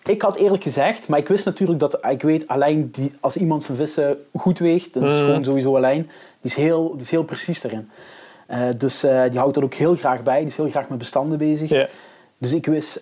Ik 0.05 0.23
had 0.23 0.37
eerlijk 0.37 0.63
gezegd, 0.63 1.09
maar 1.09 1.19
ik 1.19 1.29
wist 1.29 1.45
natuurlijk 1.45 1.79
dat, 1.81 1.99
ik 2.11 2.23
weet 2.23 2.49
Alain, 2.49 2.91
die, 2.91 3.15
als 3.21 3.37
iemand 3.37 3.63
zijn 3.65 3.77
vissen 3.77 4.25
goed 4.37 4.59
weegt, 4.59 4.95
dan 4.95 5.03
is 5.05 5.11
het 5.11 5.19
Mhm. 5.19 5.29
gewoon 5.29 5.45
sowieso 5.45 5.77
Alain. 5.77 6.03
Die 6.03 6.51
is 6.51 6.55
heel, 6.55 6.93
die 6.93 7.01
is 7.01 7.11
heel 7.11 7.25
precies 7.25 7.61
daarin. 7.61 7.91
Eh, 8.47 8.61
dus 8.77 9.03
eh, 9.03 9.23
die 9.31 9.39
houdt 9.39 9.55
dat 9.55 9.65
ook 9.65 9.75
heel 9.75 9.95
graag 9.95 10.23
bij, 10.23 10.39
die 10.39 10.47
is 10.47 10.57
heel 10.57 10.69
graag 10.69 10.89
met 10.89 10.99
bestanden 10.99 11.39
bezig. 11.39 11.69
ja. 11.69 11.87
Dus 12.39 12.53
ik 12.53 12.67
wist, 12.67 13.01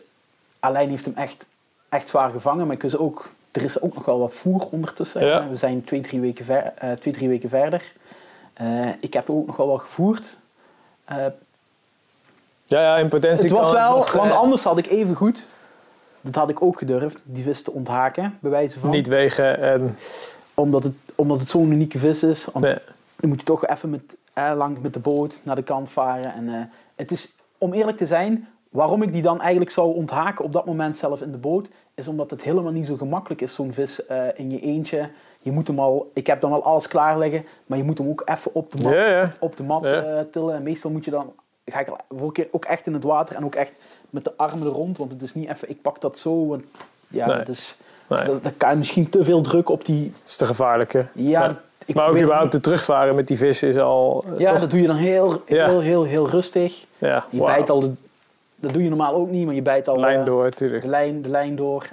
Alain 0.60 0.88
heeft 0.88 1.04
hem 1.04 1.14
echt, 1.16 1.46
echt 1.88 2.08
zwaar 2.08 2.30
gevangen, 2.30 2.66
maar 2.66 2.74
ik 2.76 2.82
wist 2.82 2.98
ook, 2.98 3.30
er 3.52 3.62
is 3.62 3.80
ook 3.80 3.94
nog 3.94 4.04
wel 4.04 4.18
wat 4.18 4.34
voer 4.34 4.66
ondertussen. 4.70 5.26
Ja. 5.26 5.48
We 5.48 5.56
zijn 5.56 5.84
twee, 5.84 6.00
drie 6.00 6.20
weken, 6.20 6.44
ver, 6.44 6.72
eh, 6.78 6.90
twee, 6.90 7.12
drie 7.14 7.28
weken 7.28 7.48
verder. 7.48 7.92
Ik 9.00 9.12
heb 9.12 9.30
ook 9.30 9.46
nog 9.46 9.56
wel 9.56 9.66
wat 9.66 9.80
gevoerd. 9.80 10.36
Eh, 11.04 11.16
Ja, 12.64 12.80
ja, 12.80 12.96
in 12.96 13.08
potentie 13.08 13.44
het 13.48 13.56
was 13.56 13.66
kan 13.66 13.74
wel, 13.74 13.94
nog, 13.94 14.12
want 14.12 14.30
eh, 14.30 14.36
anders 14.36 14.64
had 14.64 14.78
ik 14.78 14.86
even 14.86 15.14
goed, 15.14 15.42
dat 16.20 16.34
had 16.34 16.48
ik 16.48 16.62
ook 16.62 16.78
gedurfd, 16.78 17.22
die 17.24 17.42
vis 17.42 17.62
te 17.62 17.72
onthaken, 17.72 18.38
bij 18.40 18.50
wijze 18.50 18.78
van. 18.78 18.90
Niet 18.90 19.06
wegen 19.06 19.58
en... 19.58 19.96
Omdat 20.54 20.82
het, 20.82 20.94
omdat 21.14 21.40
het 21.40 21.50
zo'n 21.50 21.70
unieke 21.70 21.98
vis 21.98 22.22
is. 22.22 22.46
Nee. 22.60 22.76
dan 23.16 23.28
moet 23.28 23.38
je 23.38 23.44
toch 23.46 23.66
even 23.66 23.90
met, 23.90 24.16
eh, 24.32 24.52
lang 24.56 24.82
met 24.82 24.92
de 24.92 24.98
boot 25.00 25.40
naar 25.42 25.56
de 25.56 25.62
kant 25.62 25.90
varen. 25.90 26.34
En, 26.34 26.48
eh, 26.48 26.60
het 26.96 27.10
is, 27.10 27.34
om 27.58 27.72
eerlijk 27.72 27.96
te 27.96 28.06
zijn, 28.06 28.48
waarom 28.70 29.02
ik 29.02 29.12
die 29.12 29.22
dan 29.22 29.40
eigenlijk 29.40 29.70
zou 29.70 29.94
onthaken 29.94 30.44
op 30.44 30.52
dat 30.52 30.66
moment 30.66 30.96
zelf 30.96 31.22
in 31.22 31.30
de 31.30 31.38
boot, 31.38 31.68
is 31.94 32.08
omdat 32.08 32.30
het 32.30 32.42
helemaal 32.42 32.72
niet 32.72 32.86
zo 32.86 32.96
gemakkelijk 32.96 33.40
is, 33.40 33.54
zo'n 33.54 33.72
vis 33.72 34.06
eh, 34.06 34.26
in 34.34 34.50
je 34.50 34.60
eentje. 34.60 35.10
Je 35.42 35.52
moet 35.52 35.66
hem 35.66 35.78
al, 35.78 36.10
ik 36.14 36.26
heb 36.26 36.40
dan 36.40 36.52
al 36.52 36.64
alles 36.64 36.88
klaar 36.88 37.18
liggen, 37.18 37.44
maar 37.66 37.78
je 37.78 37.84
moet 37.84 37.98
hem 37.98 38.08
ook 38.08 38.22
even 38.24 38.54
op 38.54 38.72
de 38.72 38.82
mat, 38.82 38.92
Ja, 38.92 39.06
ja. 39.06 39.32
op 39.38 39.56
de 39.56 39.62
mat 39.62 39.82
Ja. 39.84 40.02
eh, 40.02 40.20
tillen. 40.30 40.54
En 40.54 40.62
meestal 40.62 40.90
moet 40.90 41.04
je 41.04 41.10
dan, 41.10 41.32
ga 41.66 41.80
ik 41.80 41.88
voor 42.18 42.32
keer 42.32 42.48
ook 42.50 42.64
echt 42.64 42.86
in 42.86 42.92
het 42.92 43.04
water 43.04 43.36
en 43.36 43.44
ook 43.44 43.54
echt 43.54 43.72
met 44.10 44.24
de 44.24 44.32
armen 44.36 44.66
er 44.66 44.72
rond, 44.72 44.98
want 44.98 45.12
het 45.12 45.22
is 45.22 45.34
niet 45.34 45.48
even, 45.48 45.70
ik 45.70 45.82
pak 45.82 46.00
dat 46.00 46.18
zo, 46.18 46.46
want 46.46 46.62
ja, 47.08 47.26
Nee. 47.26 47.36
dat 47.36 47.48
is, 47.48 47.76
Nee, 48.08 48.24
dat, 48.24 48.42
dat 48.42 48.52
kan 48.56 48.78
misschien 48.78 49.10
te 49.10 49.24
veel 49.24 49.40
druk 49.40 49.68
op 49.68 49.84
die, 49.84 50.12
het 50.20 50.28
is 50.28 50.36
te 50.36 50.44
gevaarlijk, 50.44 50.92
hè? 50.92 51.02
ja, 51.12 51.60
ik 51.86 51.94
maar 51.94 52.08
ook 52.08 52.16
überhaupt 52.16 52.50
te 52.50 52.60
terugvaren 52.60 53.14
met 53.14 53.26
die 53.28 53.36
vis 53.36 53.62
is 53.62 53.76
al... 53.78 54.24
eh, 54.32 54.38
Ja, 54.38 54.50
toch? 54.50 54.60
dat 54.60 54.70
doe 54.70 54.80
je 54.80 54.86
dan 54.86 54.96
heel, 54.96 55.42
heel, 55.46 55.80
heel, 55.80 56.02
heel 56.02 56.28
rustig. 56.28 56.86
Ja, 56.98 57.24
Je 57.30 57.40
bijt 57.44 57.70
al 57.70 57.80
de, 57.80 57.90
dat 58.56 58.72
doe 58.72 58.82
je 58.82 58.88
normaal 58.88 59.14
ook 59.14 59.30
niet, 59.30 59.44
maar 59.46 59.54
je 59.54 59.62
bijt 59.62 59.88
al 59.88 59.96
Lijn 60.00 60.18
eh, 60.18 60.24
door, 60.24 60.42
natuurlijk. 60.44 60.82
de, 60.82 60.88
lijn, 60.88 61.22
de 61.22 61.28
lijn 61.28 61.56
door. 61.56 61.88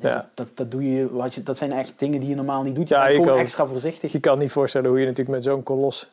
Ja, 0.00 0.08
Ja. 0.08 0.28
Dat, 0.34 0.46
dat, 0.54 0.70
doe 0.70 0.94
je, 0.94 1.12
wat 1.12 1.34
je, 1.34 1.42
dat 1.42 1.56
zijn 1.56 1.72
echt 1.72 1.92
dingen 1.96 2.20
die 2.20 2.28
je 2.28 2.34
normaal 2.34 2.62
niet 2.62 2.74
doet. 2.74 2.88
Je 2.88 2.94
Ja, 2.94 3.06
bent 3.06 3.24
gewoon 3.24 3.38
extra 3.38 3.66
voorzichtig. 3.66 4.12
Je 4.12 4.20
kan 4.20 4.38
niet 4.38 4.50
voorstellen 4.52 4.88
hoe 4.90 4.98
je 5.00 5.06
natuurlijk 5.06 5.36
met 5.36 5.44
zo'n 5.44 5.62
kolos 5.62 6.10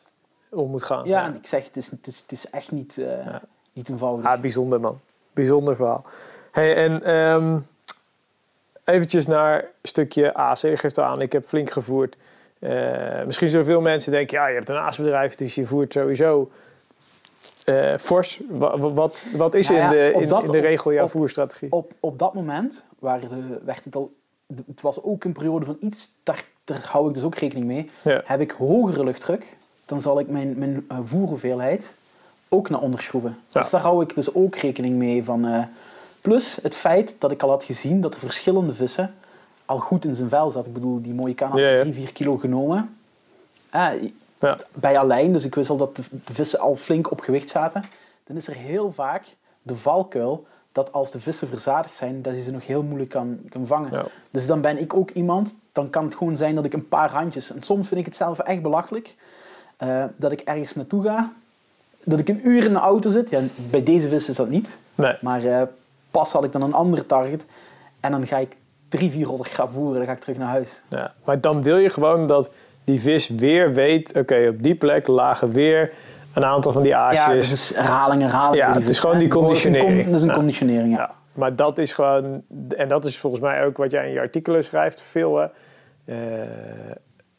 om 0.50 0.70
moet 0.70 0.82
gaan. 0.82 1.06
Ja, 1.06 1.24
en 1.24 1.34
ik 1.34 1.46
zeg, 1.46 1.64
het 1.64 1.76
is, 1.76 1.90
het 1.90 2.06
is, 2.06 2.18
het 2.18 2.32
is 2.32 2.50
echt 2.50 2.72
niet, 2.72 2.98
eh 2.98 3.34
niet 3.72 3.88
eenvoudig. 3.88 4.24
Ah, 4.26 4.40
bijzonder 4.40 4.80
man. 4.80 5.00
Bijzonder 5.32 5.76
verhaal. 5.76 6.04
Hey, 6.52 6.76
en 6.76 7.02
ehm 7.04 7.58
eventjes 8.84 9.26
naar 9.26 9.58
een 9.60 9.68
stukje 9.82 10.34
aas. 10.34 10.60
Je 10.60 10.76
geeft 10.76 10.98
aan, 10.98 11.20
ik 11.20 11.32
heb 11.32 11.44
flink 11.46 11.70
gevoerd. 11.70 12.16
Eh, 12.58 13.24
misschien 13.26 13.48
zullen 13.48 13.64
veel 13.64 13.80
mensen 13.80 14.12
denken, 14.12 14.38
ja, 14.38 14.46
je 14.48 14.54
hebt 14.54 14.68
een 14.68 14.76
aasbedrijf, 14.76 15.34
dus 15.34 15.54
je 15.54 15.66
voert 15.66 15.92
sowieso 15.92 16.50
eh, 17.64 17.94
fors. 17.98 18.40
Wa- 18.48 18.78
wa- 18.78 18.90
Wat, 18.92 19.26
wat 19.36 19.54
is 19.54 19.68
Nou 19.68 19.80
in, 19.80 19.84
ja, 19.86 19.90
de, 19.90 20.10
op 20.14 20.22
in, 20.22 20.28
dat- 20.28 20.44
in 20.44 20.50
de 20.50 20.58
regel 20.58 20.92
jouw 20.92 21.04
op- 21.04 21.10
voerstrategie? 21.10 21.72
op, 21.72 21.92
op 22.00 22.18
dat 22.18 22.34
moment 22.34 22.84
waren 22.98 23.28
de, 23.28 23.60
werd 23.64 23.84
het 23.84 23.96
al... 23.96 24.16
Het 24.66 24.80
was 24.80 25.02
ook 25.02 25.24
een 25.24 25.32
periode 25.32 25.64
van 25.64 25.76
iets, 25.80 26.12
daar, 26.22 26.44
daar 26.64 26.86
hou 26.90 27.08
ik 27.08 27.14
dus 27.14 27.22
ook 27.22 27.34
rekening 27.34 27.66
mee. 27.66 27.90
Ja. 28.02 28.22
Heb 28.24 28.40
ik 28.40 28.50
hogere 28.50 29.04
luchtdruk, 29.04 29.56
dan 29.84 30.00
zal 30.00 30.18
ik 30.20 30.28
mijn, 30.28 30.58
mijn 30.58 30.84
eh, 30.88 30.98
voerhoeveelheid 31.04 31.94
ook 32.48 32.70
naar 32.70 32.80
onder 32.80 33.00
schroeven. 33.02 33.36
Ja. 33.48 33.60
Dus 33.60 33.70
daar 33.70 33.80
hou 33.80 34.02
ik 34.02 34.14
dus 34.14 34.34
ook 34.34 34.56
rekening 34.56 34.96
mee 34.96 35.24
van. 35.24 35.46
eh, 35.46 35.64
plus 36.20 36.58
het 36.62 36.74
feit 36.74 37.16
dat 37.18 37.30
ik 37.30 37.42
al 37.42 37.48
had 37.50 37.64
gezien 37.64 38.00
dat 38.00 38.14
er 38.14 38.20
verschillende 38.20 38.74
vissen 38.74 39.14
al 39.64 39.78
goed 39.78 40.04
in 40.04 40.14
zijn 40.14 40.28
vel 40.28 40.50
zat. 40.50 40.66
Ik 40.66 40.72
bedoel, 40.72 41.02
die 41.02 41.14
mooie 41.14 41.34
kan 41.34 41.50
had 41.50 41.58
Ja, 41.58 41.68
ja. 41.68 41.80
3, 41.80 41.92
4 41.94 42.12
kilo 42.12 42.36
genomen. 42.36 42.96
Eh, 43.70 43.90
Ja. 44.40 44.56
bij 44.72 44.98
Alijn, 44.98 45.32
dus 45.32 45.44
ik 45.44 45.54
wist 45.54 45.70
al 45.70 45.76
dat 45.76 45.96
de, 45.96 46.02
de 46.24 46.34
vissen 46.34 46.58
al 46.60 46.76
flink 46.76 47.10
op 47.10 47.20
gewicht 47.20 47.50
zaten. 47.50 47.84
Dan 48.24 48.36
is 48.36 48.46
er 48.48 48.54
heel 48.54 48.92
vaak 48.92 49.24
de 49.62 49.76
valkuil 49.76 50.46
dat 50.72 50.92
als 50.92 51.10
de 51.10 51.20
vissen 51.20 51.48
verzadigd 51.48 51.96
zijn, 51.96 52.22
dat 52.22 52.34
je 52.34 52.42
ze 52.42 52.50
nog 52.50 52.66
heel 52.66 52.82
moeilijk 52.82 53.10
kan, 53.10 53.38
kan 53.48 53.66
vangen. 53.66 53.92
Ja. 53.92 54.04
Dus 54.30 54.46
dan 54.46 54.60
ben 54.60 54.80
ik 54.80 54.94
ook 54.94 55.10
iemand, 55.10 55.54
dan 55.72 55.90
kan 55.90 56.04
het 56.04 56.14
gewoon 56.14 56.36
zijn 56.36 56.54
dat 56.54 56.64
ik 56.64 56.72
een 56.72 56.88
paar 56.88 57.10
handjes... 57.10 57.52
En 57.52 57.62
soms 57.62 57.88
vind 57.88 58.00
ik 58.00 58.06
het 58.06 58.16
zelf 58.16 58.38
echt 58.38 58.62
belachelijk, 58.62 59.14
eh, 59.76 60.04
dat 60.16 60.32
ik 60.32 60.40
ergens 60.40 60.74
naartoe 60.74 61.02
ga, 61.02 61.32
dat 62.04 62.18
ik 62.18 62.28
een 62.28 62.48
uur 62.48 62.64
in 62.64 62.72
de 62.72 62.78
auto 62.78 63.10
zit. 63.10 63.30
Ja, 63.30 63.40
bij 63.70 63.82
deze 63.82 64.08
vis 64.08 64.28
is 64.28 64.36
dat 64.36 64.48
niet. 64.48 64.78
Nee. 64.94 65.14
Maar 65.20 65.44
eh, 65.44 65.62
pas 66.10 66.32
had 66.32 66.44
ik 66.44 66.52
dan 66.52 66.62
een 66.62 66.74
andere 66.74 67.06
target. 67.06 67.46
En 68.00 68.10
dan 68.10 68.26
ga 68.26 68.36
ik 68.36 68.56
drie, 68.88 69.10
400 69.10 69.50
gram 69.50 69.70
voeren. 69.70 69.96
Dan 69.96 70.06
ga 70.06 70.12
ik 70.12 70.20
terug 70.20 70.36
naar 70.36 70.48
huis. 70.48 70.82
Ja, 70.88 71.14
maar 71.24 71.40
dan 71.40 71.62
wil 71.62 71.76
je 71.76 71.90
gewoon 71.90 72.26
dat 72.26 72.50
die 72.84 73.00
vis 73.00 73.28
weer 73.28 73.72
weet, 73.72 74.12
oké, 74.16 74.48
op 74.48 74.62
die 74.62 74.74
plek 74.74 75.06
lagen 75.06 75.52
weer 75.52 75.92
een 76.42 76.44
aantal 76.48 76.72
van 76.72 76.82
die 76.82 76.90
Ja, 76.90 77.10
dus 77.10 77.18
aasjes. 77.18 77.48
het 77.50 77.58
is 77.58 77.74
herhaling, 77.74 78.22
herhaling. 78.22 78.62
Ja, 78.62 78.72
het 78.72 78.88
is 78.88 78.98
gewoon 78.98 79.18
die 79.18 79.28
conditionering. 79.28 80.04
Dat 80.04 80.14
is 80.14 80.22
een 80.22 80.28
Ja. 80.28 80.34
conditionering, 80.34 80.92
ja. 80.94 80.98
Ja, 80.98 81.10
maar 81.32 81.56
dat 81.56 81.78
is 81.78 81.92
gewoon, 81.92 82.42
en 82.76 82.88
dat 82.88 83.04
is 83.04 83.18
volgens 83.18 83.42
mij 83.42 83.64
ook 83.64 83.76
wat 83.76 83.90
jij 83.90 84.06
in 84.06 84.12
je 84.12 84.20
artikelen 84.20 84.64
schrijft, 84.64 85.00
veel. 85.02 85.36
Hè? 85.36 85.46
Eh, 86.04 86.16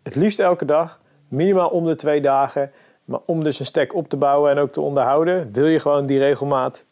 het 0.04 0.16
liefst 0.16 0.40
elke 0.40 0.66
dag, 0.66 1.00
minimaal 1.28 1.70
om 1.70 1.86
de 1.86 1.96
twee 1.96 2.22
dagen. 2.22 2.72
Maar 3.06 3.20
om 3.26 3.44
dus 3.44 3.60
een 3.60 3.66
stek 3.66 3.96
op 3.96 4.10
te 4.10 4.18
bouwen 4.18 4.52
en 4.52 4.58
ook 4.58 4.72
te 4.72 4.82
onderhouden, 4.82 5.50
wil 5.52 5.66
je 5.66 5.80
gewoon 5.80 6.06
die 6.06 6.20
regelmaat 6.20 6.86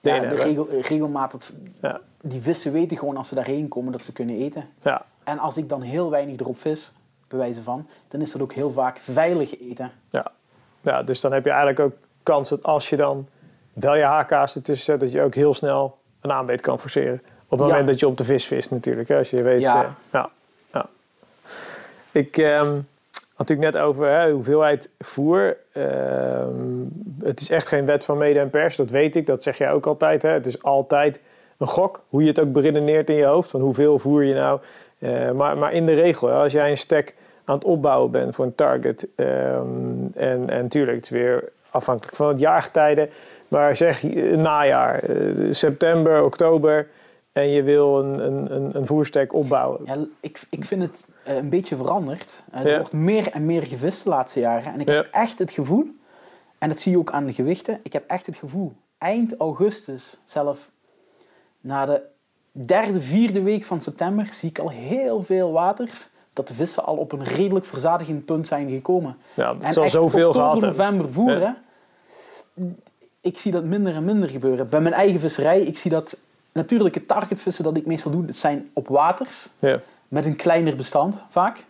Ja, 0.00 0.18
de 0.18 0.28
regel, 0.34 0.68
regelmaat, 0.82 1.32
dat, 1.32 1.52
Ja, 1.80 2.00
die 2.22 2.40
vissen 2.42 2.72
weten 2.72 2.96
gewoon 2.96 3.16
als 3.16 3.28
ze 3.28 3.34
daarheen 3.34 3.68
komen 3.68 3.92
dat 3.92 4.04
ze 4.04 4.12
kunnen 4.12 4.36
eten. 4.36 4.64
ja, 4.82 5.04
En 5.24 5.38
als 5.38 5.56
ik 5.56 5.68
dan 5.68 5.82
heel 5.82 6.10
weinig 6.10 6.40
erop 6.40 6.60
vis, 6.60 6.92
bij 7.28 7.38
wijze 7.38 7.62
van, 7.62 7.86
dan 8.08 8.20
is 8.20 8.32
dat 8.32 8.42
ook 8.42 8.52
heel 8.52 8.70
vaak 8.70 8.98
veilig 8.98 9.60
eten. 9.60 9.90
ja. 10.10 10.26
Ja, 10.80 11.02
dus 11.02 11.20
dan 11.20 11.32
heb 11.32 11.44
je 11.44 11.50
eigenlijk 11.50 11.80
ook 11.80 11.92
kans 12.22 12.48
dat 12.48 12.62
als 12.62 12.88
je 12.90 12.96
dan 12.96 13.28
wel 13.72 13.94
je 13.96 14.02
haaka's 14.02 14.54
ertussen 14.56 14.84
zet, 14.84 15.00
dat 15.00 15.12
je 15.12 15.22
ook 15.22 15.34
heel 15.34 15.54
snel 15.54 15.96
een 16.20 16.32
aanbeet 16.32 16.60
kan 16.60 16.78
forceren. 16.78 17.22
Op 17.48 17.58
het 17.58 17.60
Ja. 17.60 17.66
moment 17.66 17.86
dat 17.86 18.00
je 18.00 18.06
op 18.06 18.16
de 18.16 18.24
vis 18.24 18.46
vist 18.46 18.70
natuurlijk. 18.70 19.08
Hè, 19.08 19.18
als 19.18 19.30
je 19.30 19.42
weet, 19.42 19.60
Ja. 19.60 19.82
eh, 19.84 19.88
ja, 20.12 20.30
ja. 20.72 20.86
Ik 22.12 22.36
ehm, 22.36 22.74
had 23.34 23.48
natuurlijk 23.48 23.72
net 23.72 23.82
over 23.82 24.06
hè, 24.08 24.30
hoeveelheid 24.30 24.88
voer. 24.98 25.56
Ehm, 25.72 26.84
het 27.22 27.40
is 27.40 27.50
echt 27.50 27.68
geen 27.68 27.86
wet 27.86 28.04
van 28.04 28.18
mede 28.18 28.38
en 28.38 28.50
pers, 28.50 28.76
dat 28.76 28.90
weet 28.90 29.16
ik. 29.16 29.26
Dat 29.26 29.42
zeg 29.42 29.58
jij 29.58 29.70
ook 29.72 29.86
altijd. 29.86 30.22
Hè. 30.22 30.28
Het 30.30 30.46
is 30.46 30.62
altijd 30.62 31.20
een 31.58 31.66
gok, 31.66 32.02
hoe 32.08 32.22
je 32.22 32.28
het 32.28 32.40
ook 32.40 32.52
beredeneert 32.52 33.08
in 33.10 33.16
je 33.16 33.24
hoofd. 33.24 33.50
Van 33.50 33.60
hoeveel 33.60 33.98
voer 33.98 34.24
je 34.24 34.34
nou. 34.34 34.60
Eh, 34.98 35.30
maar, 35.30 35.58
maar 35.58 35.72
in 35.72 35.86
de 35.86 35.92
regel, 35.92 36.28
hè, 36.28 36.34
als 36.34 36.52
jij 36.52 36.70
een 36.70 36.78
stek 36.78 37.14
aan 37.50 37.56
het 37.56 37.64
opbouwen 37.64 38.10
bent 38.10 38.34
voor 38.34 38.44
een 38.44 38.54
target. 38.54 39.08
ehm, 39.16 40.06
en, 40.14 40.50
en 40.50 40.62
natuurlijk, 40.62 40.96
het 40.96 41.04
is 41.04 41.10
weer 41.10 41.52
afhankelijk 41.70 42.16
van 42.16 42.28
het 42.28 42.38
jaargetijden. 42.38 43.10
Maar 43.48 43.76
zeg 43.76 44.00
je, 44.00 44.36
najaar, 44.36 45.02
eh, 45.02 45.48
september, 45.50 46.24
oktober. 46.24 46.88
En 47.32 47.48
je 47.48 47.62
wil 47.62 47.98
een, 47.98 48.26
een, 48.54 48.76
een, 48.76 48.86
voerstek 48.86 49.32
opbouwen. 49.34 49.80
Ja, 49.84 49.96
ik, 50.20 50.40
ik 50.50 50.64
vind 50.64 50.82
het 50.82 51.06
eh, 51.24 51.36
een 51.36 51.48
beetje 51.48 51.76
veranderd. 51.76 52.42
Eh, 52.52 52.60
er 52.60 52.68
Ja. 52.68 52.76
wordt 52.78 52.92
meer 52.92 53.30
en 53.32 53.46
meer 53.46 53.62
gevist 53.62 54.02
de 54.04 54.08
laatste 54.10 54.40
jaren. 54.40 54.72
En 54.72 54.80
ik 54.80 54.88
Ja. 54.88 54.94
heb 54.94 55.08
echt 55.10 55.38
het 55.38 55.50
gevoel, 55.50 55.86
en 56.58 56.68
dat 56.68 56.78
zie 56.78 56.92
je 56.92 56.98
ook 56.98 57.10
aan 57.10 57.26
de 57.26 57.32
gewichten, 57.32 57.80
ik 57.82 57.92
heb 57.92 58.04
echt 58.06 58.26
het 58.26 58.36
gevoel, 58.36 58.72
eind 58.98 59.36
augustus, 59.36 60.16
zelf 60.24 60.70
na 61.60 61.86
de 61.86 62.00
derde, 62.52 63.00
vierde 63.00 63.42
week 63.42 63.64
van 63.64 63.80
september, 63.80 64.28
zie 64.32 64.48
ik 64.48 64.58
al 64.58 64.68
heel 64.70 65.22
veel 65.22 65.52
waters 65.52 66.08
dat 66.32 66.48
de 66.48 66.54
vissen 66.54 66.84
al 66.84 66.96
op 66.96 67.12
een 67.12 67.24
redelijk 67.24 67.66
verzadigend 67.66 68.24
punt 68.24 68.46
zijn 68.46 68.70
gekomen. 68.70 69.16
Ja, 69.34 69.54
het 69.54 69.64
En 69.64 69.72
zal 69.72 69.88
zoveel 69.88 70.32
gehad 70.32 70.52
hebben. 70.52 70.68
november 70.68 71.12
voeren, 71.12 71.56
ik 73.20 73.38
zie 73.38 73.52
dat 73.52 73.64
minder 73.64 73.94
en 73.94 74.04
minder 74.04 74.28
gebeuren. 74.28 74.68
Bij 74.68 74.80
mijn 74.80 74.94
eigen 74.94 75.20
visserij, 75.20 75.60
ik 75.60 75.78
zie 75.78 75.90
dat 75.90 76.16
natuurlijk 76.52 76.94
het 76.94 77.08
targetvissen 77.08 77.64
dat 77.64 77.76
ik 77.76 77.86
meestal 77.86 78.10
doe, 78.10 78.24
dat 78.24 78.36
zijn 78.36 78.70
op 78.72 78.88
waters 78.88 79.48
Ja, 79.58 79.80
met 80.08 80.24
een 80.24 80.36
kleiner 80.36 80.76
bestand 80.76 81.16
vaak. 81.28 81.64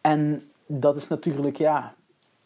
En 0.00 0.50
dat 0.66 0.96
is 0.96 1.08
natuurlijk 1.08 1.56
ja, 1.56 1.94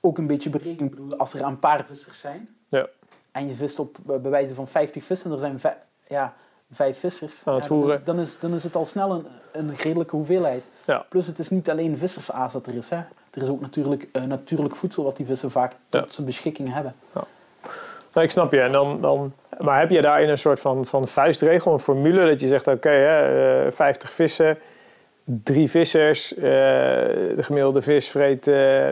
ook 0.01 0.18
een 0.18 0.26
beetje 0.26 0.51
berekend. 0.51 0.91
Ik 0.91 0.91
bedoel, 0.91 1.16
als 1.16 1.35
er 1.35 1.43
een 1.43 1.59
paar 1.59 1.85
vissers 1.85 2.20
zijn 2.20 2.49
ja. 2.68 2.87
en 3.33 3.47
je 3.47 3.53
vist 3.53 3.78
op 3.78 3.97
bij 4.05 4.20
wijze 4.20 4.55
van 4.55 4.68
50 4.68 5.05
vissen 5.05 5.26
en 5.26 5.33
er 5.33 5.59
zijn 5.59 5.78
ja, 6.09 6.35
vijf 6.73 6.99
vissers, 6.99 7.43
Aan 7.45 7.55
het 7.55 7.68
ja, 7.68 8.01
dan- 8.05 8.18
is, 8.20 8.39
dan 8.39 8.55
is 8.55 8.62
het 8.64 8.77
al 8.77 8.87
snel 8.87 9.11
een, 9.11 9.27
een 9.53 9.75
redelijke 9.77 10.16
hoeveelheid. 10.16 10.62
Ja. 10.85 11.05
Plus 11.09 11.27
het 11.27 11.39
is 11.39 11.49
niet 11.51 11.70
alleen 11.70 11.99
vissersaas 11.99 12.53
dat 12.53 12.66
er 12.66 12.75
is. 12.75 12.89
Hè. 12.91 12.97
Er 13.31 13.43
is 13.43 13.49
ook 13.49 13.61
natuurlijk 13.61 14.09
eh, 14.12 14.23
natuurlijk 14.23 14.77
voedsel 14.77 15.05
wat 15.05 15.16
die 15.16 15.27
vissen 15.27 15.51
vaak 15.51 15.73
Ja. 15.89 16.01
tot 16.01 16.14
zijn 16.14 16.27
beschikking 16.27 16.73
hebben. 16.73 16.95
Nou, 18.12 18.25
ik 18.27 18.31
snap 18.31 18.53
je. 18.53 18.61
En 18.61 18.73
dan, 18.73 19.01
dan, 19.01 19.33
maar 19.59 19.79
heb 19.81 19.91
je 19.91 20.03
daarin 20.03 20.29
een 20.29 20.39
soort 20.39 20.61
van, 20.61 20.87
van 20.87 21.09
vuistregel, 21.09 21.73
een 21.73 21.81
formule, 21.81 22.27
dat 22.27 22.41
je 22.41 22.49
zegt, 22.49 22.66
oké, 22.68 22.89
hè, 22.89 23.64
eh, 23.66 23.73
50 23.73 24.11
vissen, 24.12 24.59
drie 25.25 25.70
vissers, 25.70 26.35
eh, 26.35 26.43
de 26.43 27.43
gemiddelde 27.43 27.83
vis 27.83 28.09
vreet 28.09 28.47
eh, 28.47 28.89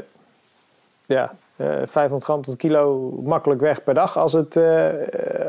ja, 1.06 1.34
500 1.84 2.24
gram 2.24 2.42
tot 2.42 2.56
kilo 2.56 3.10
makkelijk 3.24 3.60
weg 3.60 3.82
per 3.84 3.94
dag 3.94 4.18
als, 4.18 4.32
het, 4.32 4.56
eh, 4.56 4.88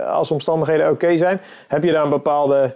als 0.07 0.27
de 0.27 0.33
omstandigheden 0.33 0.89
oké 0.89 1.17
zijn. 1.17 1.39
Heb 1.67 1.83
je 1.83 1.91
daar 1.91 2.03
een 2.03 2.09
bepaalde 2.09 2.75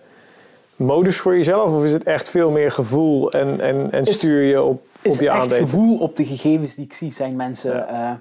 modus 0.75 1.17
voor 1.19 1.35
jezelf 1.35 1.73
of 1.73 1.83
is 1.83 1.93
het 1.93 2.03
echt 2.03 2.29
veel 2.29 2.51
meer 2.51 2.71
gevoel 2.71 3.31
en, 3.31 3.59
en, 3.61 3.91
en 3.91 4.03
Is- 4.03 4.17
stuur 4.17 4.41
je 4.41 4.61
op, 4.61 4.71
op 4.71 4.81
is 5.01 5.19
je 5.19 5.29
echt 5.29 5.35
aanbeten? 5.41 5.57
gevoel 5.69 5.97
op 5.99 6.15
de 6.15 6.25
gegevens 6.25 6.75
die 6.75 6.85
ik 6.85 6.93
zie 6.93 7.13
zijn 7.13 7.35
mensen... 7.35 7.87
eh, 7.89 8.11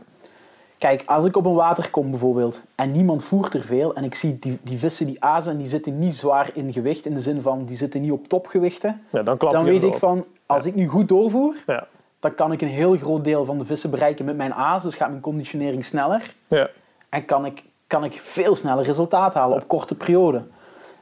kijk, 0.79 1.03
als 1.07 1.25
ik 1.25 1.37
op 1.37 1.47
een 1.47 1.55
water 1.55 1.91
kom 1.91 2.11
bijvoorbeeld 2.11 2.63
en 2.75 2.93
niemand 2.93 3.25
voert 3.25 3.55
er 3.55 3.61
veel 3.63 3.95
en 3.95 4.05
ik 4.05 4.15
zie 4.15 4.39
die, 4.39 4.59
die 4.63 4.79
vissen 4.79 5.07
die 5.07 5.25
azen 5.25 5.53
en 5.53 5.59
die 5.59 5.67
zitten 5.67 5.99
niet 5.99 6.15
zwaar 6.17 6.51
in 6.53 6.73
gewicht 6.73 7.07
in 7.07 7.15
de 7.15 7.21
zin 7.21 7.43
van 7.43 7.65
die 7.65 7.77
zitten 7.77 8.01
niet 8.01 8.11
op 8.13 8.29
topgewichten, 8.29 9.03
Ja, 9.11 9.23
dan 9.23 9.37
klap 9.37 9.53
dan 9.53 9.65
weet 9.65 9.83
ik 9.85 9.97
van 9.97 10.25
als 10.47 10.67
ik 10.67 10.75
nu 10.75 10.87
goed 10.87 11.09
doorvoer, 11.09 11.55
Ja, 11.67 11.87
dan 12.25 12.35
kan 12.35 12.53
ik 12.53 12.61
een 12.63 12.69
heel 12.69 12.97
groot 12.97 13.25
deel 13.25 13.45
van 13.45 13.59
de 13.59 13.65
vissen 13.65 13.91
bereiken 13.91 14.25
met 14.25 14.37
mijn 14.37 14.55
azen, 14.55 14.89
dus 14.91 14.99
gaat 14.99 15.09
mijn 15.09 15.21
conditionering 15.21 15.85
sneller 15.85 16.35
ja, 16.49 16.69
en 17.09 17.25
kan 17.25 17.45
ik, 17.47 17.63
kan 17.87 18.05
ik 18.05 18.13
veel 18.23 18.55
sneller 18.55 18.85
resultaat 18.85 19.35
halen 19.35 19.57
op 19.57 19.69
korte 19.69 19.95
periode. 19.95 20.43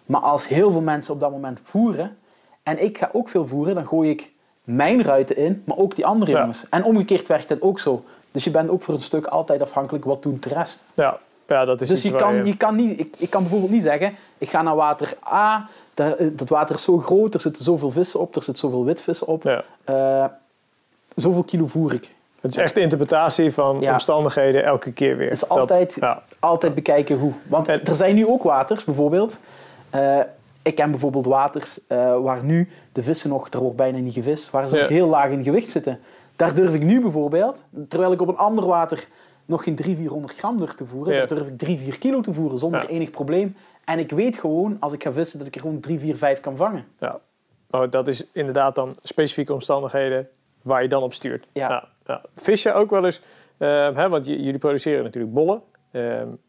Maar 0.06 0.20
als 0.20 0.48
heel 0.48 0.72
veel 0.72 0.80
mensen 0.80 1.14
op 1.14 1.20
dat 1.20 1.30
moment 1.30 1.58
voeren 1.62 2.16
en 2.62 2.82
ik 2.82 2.98
ga 2.98 3.10
ook 3.12 3.28
veel 3.28 3.46
voeren, 3.46 3.74
dan 3.74 3.86
gooi 3.86 4.10
ik 4.10 4.32
mijn 4.64 5.02
ruiten 5.02 5.36
in, 5.36 5.62
maar 5.66 5.76
ook 5.76 5.96
die 5.96 6.06
andere 6.06 6.30
Ja. 6.30 6.38
jongens. 6.40 6.68
En 6.70 6.84
omgekeerd 6.84 7.26
werkt 7.26 7.48
het 7.48 7.62
ook 7.62 7.80
zo. 7.80 8.04
Dus 8.30 8.44
je 8.44 8.50
bent 8.50 8.70
ook 8.70 8.82
voor 8.82 8.94
een 8.94 9.00
stuk 9.00 9.26
altijd 9.26 9.62
afhankelijk 9.62 10.04
wat 10.04 10.22
doet 10.22 10.42
de 10.42 10.48
rest. 10.48 10.82
ja. 10.94 11.18
ja, 11.46 11.64
dat 11.64 11.80
is 11.80 11.88
Dus 11.88 11.98
iets 11.98 12.08
je 12.08 12.16
kan, 12.16 12.46
je 12.46 12.56
kan 12.56 12.76
niet, 12.76 13.00
ik, 13.00 13.14
ik 13.18 13.30
kan 13.30 13.40
bijvoorbeeld 13.42 13.70
niet 13.72 13.82
zeggen, 13.82 14.14
ik 14.38 14.48
ga 14.50 14.62
naar 14.62 14.76
water 14.76 15.14
A, 15.32 15.68
eh, 15.94 16.06
dat 16.32 16.48
water 16.48 16.74
is 16.74 16.82
zo 16.82 16.98
groot, 16.98 17.34
er 17.34 17.40
zitten 17.40 17.64
zoveel 17.64 17.90
vissen 17.90 18.20
op, 18.20 18.36
er 18.36 18.42
zit 18.42 18.58
zoveel 18.58 18.84
witvissen 18.84 19.26
op, 19.26 19.42
Ja. 19.42 19.62
eh, 19.84 20.24
zoveel 21.16 21.42
kilo 21.42 21.66
voer 21.66 21.92
ik. 21.94 22.14
Het 22.40 22.50
is 22.50 22.56
echt 22.56 22.74
de 22.74 22.80
interpretatie 22.80 23.53
van 23.53 23.80
Ja. 23.80 23.92
omstandigheden 23.92 24.64
elke 24.64 24.92
keer 24.92 25.16
weer. 25.16 25.28
Het 25.28 25.37
is 25.42 25.49
altijd, 25.49 25.96
ja, 26.00 26.22
altijd 26.38 26.74
bekijken 26.74 27.18
hoe. 27.18 27.32
Want 27.49 27.68
En- 27.68 27.84
er 27.84 27.95
zijn 27.95 28.14
nu 28.14 28.26
ook 28.26 28.42
waters, 28.42 28.84
bijvoorbeeld. 28.84 29.38
eh, 29.91 30.18
ik 30.62 30.74
ken 30.74 30.91
bijvoorbeeld 30.91 31.24
waters 31.24 31.87
eh, 31.87 32.20
waar 32.22 32.45
nu 32.45 32.68
de 32.92 33.03
vissen 33.03 33.30
nog, 33.30 33.49
er 33.49 33.58
wordt 33.61 33.76
bijna 33.76 33.99
niet 33.99 34.14
gevist, 34.14 34.50
waar 34.50 34.68
ze 34.68 34.76
Ja. 34.76 34.87
heel 34.87 35.07
laag 35.07 35.30
in 35.30 35.45
gewicht 35.45 35.70
zitten. 35.70 36.00
Daar 36.37 36.54
durf 36.54 36.74
ik 36.74 36.82
nu 36.82 37.00
bijvoorbeeld, 37.00 37.64
terwijl 37.88 38.12
ik 38.12 38.20
op 38.20 38.28
een 38.28 38.37
ander 38.37 38.66
water 38.66 39.07
nog 39.45 39.62
geen 39.64 39.74
300, 39.74 40.00
400 40.07 40.38
gram 40.38 40.58
durf 40.58 40.74
te 40.74 40.87
voeren, 40.87 41.12
daar 41.14 41.26
durf 41.28 41.46
ik 41.46 41.58
3, 41.58 41.78
4 41.78 41.99
kilo 41.99 42.20
te 42.20 42.32
voeren 42.32 42.58
zonder 42.58 42.88
enig 42.88 43.11
probleem. 43.11 43.57
En 43.84 43.99
ik 43.99 44.11
weet 44.11 44.37
gewoon, 44.38 44.76
als 44.80 44.92
ik 44.92 45.03
ga 45.03 45.12
vissen, 45.12 45.38
dat 45.38 45.46
ik 45.49 45.54
er 45.54 45.61
gewoon 45.61 45.80
3, 45.80 45.99
4, 45.99 46.16
5 46.16 46.41
kan 46.41 46.57
vangen. 46.57 46.84
ja. 46.99 47.20
Maar 47.70 47.91
dat 47.91 48.08
is 48.08 48.24
inderdaad 48.32 48.74
dan 48.74 48.96
specifieke 49.03 49.53
omstandigheden 49.53 50.28
waar 50.63 50.83
je 50.83 50.89
dan 50.89 51.03
op 51.03 51.14
stuurt. 51.14 51.47
Ja. 51.53 51.89
Vis 52.34 52.63
je 52.63 52.72
ook 52.72 52.91
wel 52.91 53.05
eens, 53.05 53.21
eh, 53.57 53.68
hè, 53.97 54.09
want 54.09 54.26
jullie 54.26 54.59
produceren 54.59 55.05
natuurlijk 55.05 55.34
bollen. 55.34 55.63
Eh, 55.91 56.03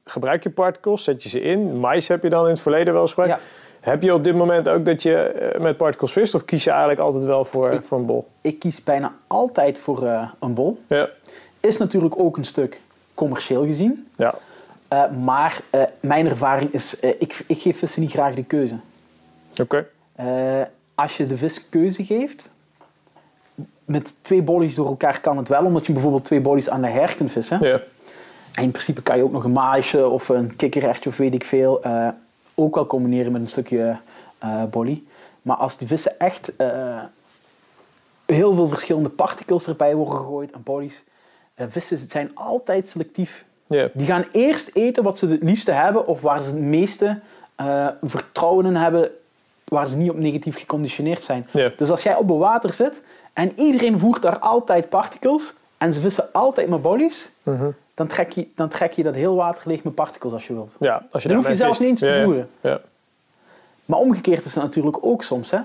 gebruik 0.06 0.44
je 0.44 0.49
particles, 0.49 1.03
zet 1.03 1.23
je 1.23 1.30
ze 1.30 1.41
in. 1.41 1.80
Mais 1.80 2.07
heb 2.07 2.23
je 2.23 2.30
dan 2.30 2.44
in 2.44 2.49
het 2.52 2.60
verleden 2.61 2.94
wel 2.94 3.02
eens 3.02 3.14
gebruikt. 3.14 3.35
Ja. 3.35 3.41
Heb 3.91 4.02
je 4.02 4.14
op 4.14 4.23
dit 4.23 4.35
moment 4.35 4.69
ook 4.69 4.85
dat 4.85 5.02
je 5.03 5.15
eh, 5.18 5.61
met 5.61 5.77
particles 5.77 6.11
vist 6.11 6.35
of 6.35 6.45
kies 6.45 6.64
je 6.64 6.69
eigenlijk 6.69 6.99
altijd 6.99 7.23
wel 7.26 7.45
voor, 7.45 7.72
Ik- 7.72 7.81
voor 7.84 7.98
een 7.98 8.06
bol? 8.06 8.27
Ik 8.41 8.60
kies 8.60 8.84
bijna 8.84 9.14
altijd 9.27 9.80
voor 9.80 10.06
eh, 10.06 10.30
een 10.40 10.53
bol. 10.53 10.81
Ja, 10.88 11.10
Is 11.60 11.77
natuurlijk 11.77 12.19
ook 12.19 12.38
een 12.38 12.44
stuk 12.45 12.80
commercieel 13.14 13.65
gezien. 13.65 14.07
ja. 14.15 14.35
Eh, 14.88 15.11
maar 15.11 15.60
mijn 15.99 16.27
ervaring 16.27 16.72
is, 16.73 16.99
ik, 16.99 17.44
ik 17.48 17.61
geef 17.61 17.77
vissen 17.80 18.02
niet 18.02 18.11
graag 18.11 18.35
de 18.35 18.44
keuze. 18.44 18.76
oké. 19.61 19.85
Als 20.95 21.18
je 21.18 21.26
de 21.27 21.38
vis 21.38 21.69
keuze 21.69 22.06
geeft, 22.06 22.49
met 23.85 24.14
twee 24.22 24.41
bollies 24.41 24.76
door 24.76 24.88
elkaar 24.88 25.22
kan 25.22 25.38
het 25.38 25.47
wel, 25.47 25.65
omdat 25.65 25.85
je 25.85 25.93
bijvoorbeeld 25.93 26.26
twee 26.26 26.41
bollies 26.41 26.69
aan 26.69 26.81
de 26.81 26.89
her 26.89 27.15
kunt 27.15 27.31
vissen. 27.31 27.60
Ja. 27.61 27.81
En 28.53 28.64
in 28.64 28.72
principe 28.72 29.01
kan 29.01 29.18
je 29.18 29.23
ook 29.23 29.31
nog 29.31 29.43
een 29.43 29.51
maasje 29.51 30.07
of 30.07 30.30
een 30.30 30.55
kikkererwtje 30.55 31.10
of 31.10 31.18
weet 31.18 31.34
ik 31.34 31.45
veel, 31.45 31.84
eh, 31.84 32.07
ook 32.55 32.76
wel 32.76 32.85
combineren 32.85 33.31
met 33.31 33.41
een 33.41 33.47
stukje 33.47 33.97
eh 34.38 34.64
bolly. 34.64 35.03
Maar 35.41 35.55
als 35.55 35.77
die 35.77 35.88
vissen 35.88 36.19
echt 36.19 36.55
eh, 36.55 36.99
heel 38.26 38.53
veel 38.53 38.68
verschillende 38.68 39.10
particles 39.10 39.68
erbij 39.68 39.95
worden 39.95 40.15
gegooid 40.15 40.51
en 40.51 40.64
bodies, 40.64 41.03
eh, 41.53 41.65
vissen 41.69 41.97
zijn 41.97 42.31
altijd 42.34 42.89
selectief. 42.89 43.45
Ja. 43.68 43.89
Die 43.93 44.05
gaan 44.05 44.26
eerst 44.31 44.69
eten 44.73 45.03
wat 45.03 45.18
ze 45.18 45.27
het 45.27 45.43
liefste 45.43 45.72
hebben 45.72 46.07
of 46.07 46.22
waar 46.22 46.41
ze 46.41 46.51
het 46.51 46.61
meeste 46.61 47.19
vertrouwen 48.01 48.65
in 48.65 48.76
hebben, 48.76 49.11
waar 49.64 49.88
ze 49.88 49.97
niet 49.97 50.10
op 50.10 50.18
negatief 50.18 50.57
geconditioneerd 50.60 51.23
zijn. 51.23 51.47
Ja. 51.51 51.72
Dus 51.77 51.89
als 51.89 52.03
jij 52.03 52.15
op 52.15 52.30
het 52.30 52.38
water 52.38 52.73
zit 52.73 53.01
en 53.34 53.51
iedereen 53.55 53.99
voert 53.99 54.22
daar 54.22 54.39
altijd 54.39 54.89
particles 54.89 55.53
en 55.77 55.93
ze 55.93 55.99
vissen 55.99 56.30
altijd 56.34 56.69
met 56.69 56.81
bodies, 56.81 57.30
Mhm. 57.43 57.69
dan, 57.93 58.07
trek 58.07 58.31
je, 58.31 58.47
dan 58.55 58.69
trek 58.69 58.91
je 58.91 59.03
dat 59.03 59.15
heel 59.15 59.35
water 59.35 59.64
leeg 59.68 59.84
met 59.84 59.95
particles 59.95 60.34
als 60.34 60.47
je 60.47 60.53
wilt. 60.53 60.76
Ja, 60.80 61.05
als 61.11 61.23
je 61.23 61.30
Dan 61.30 61.38
hoef 61.38 61.47
je 61.47 61.55
zelfs 61.55 61.80
niet 61.80 61.89
eens 61.89 61.99
te 61.99 62.07
ja. 62.07 62.23
voeren. 62.23 62.49
Ja. 62.61 62.81
Maar 63.85 63.99
omgekeerd 63.99 64.45
is 64.45 64.53
het 64.55 64.64
natuurlijk 64.64 64.97
ook 65.05 65.23
soms. 65.23 65.51
Hè? 65.51 65.60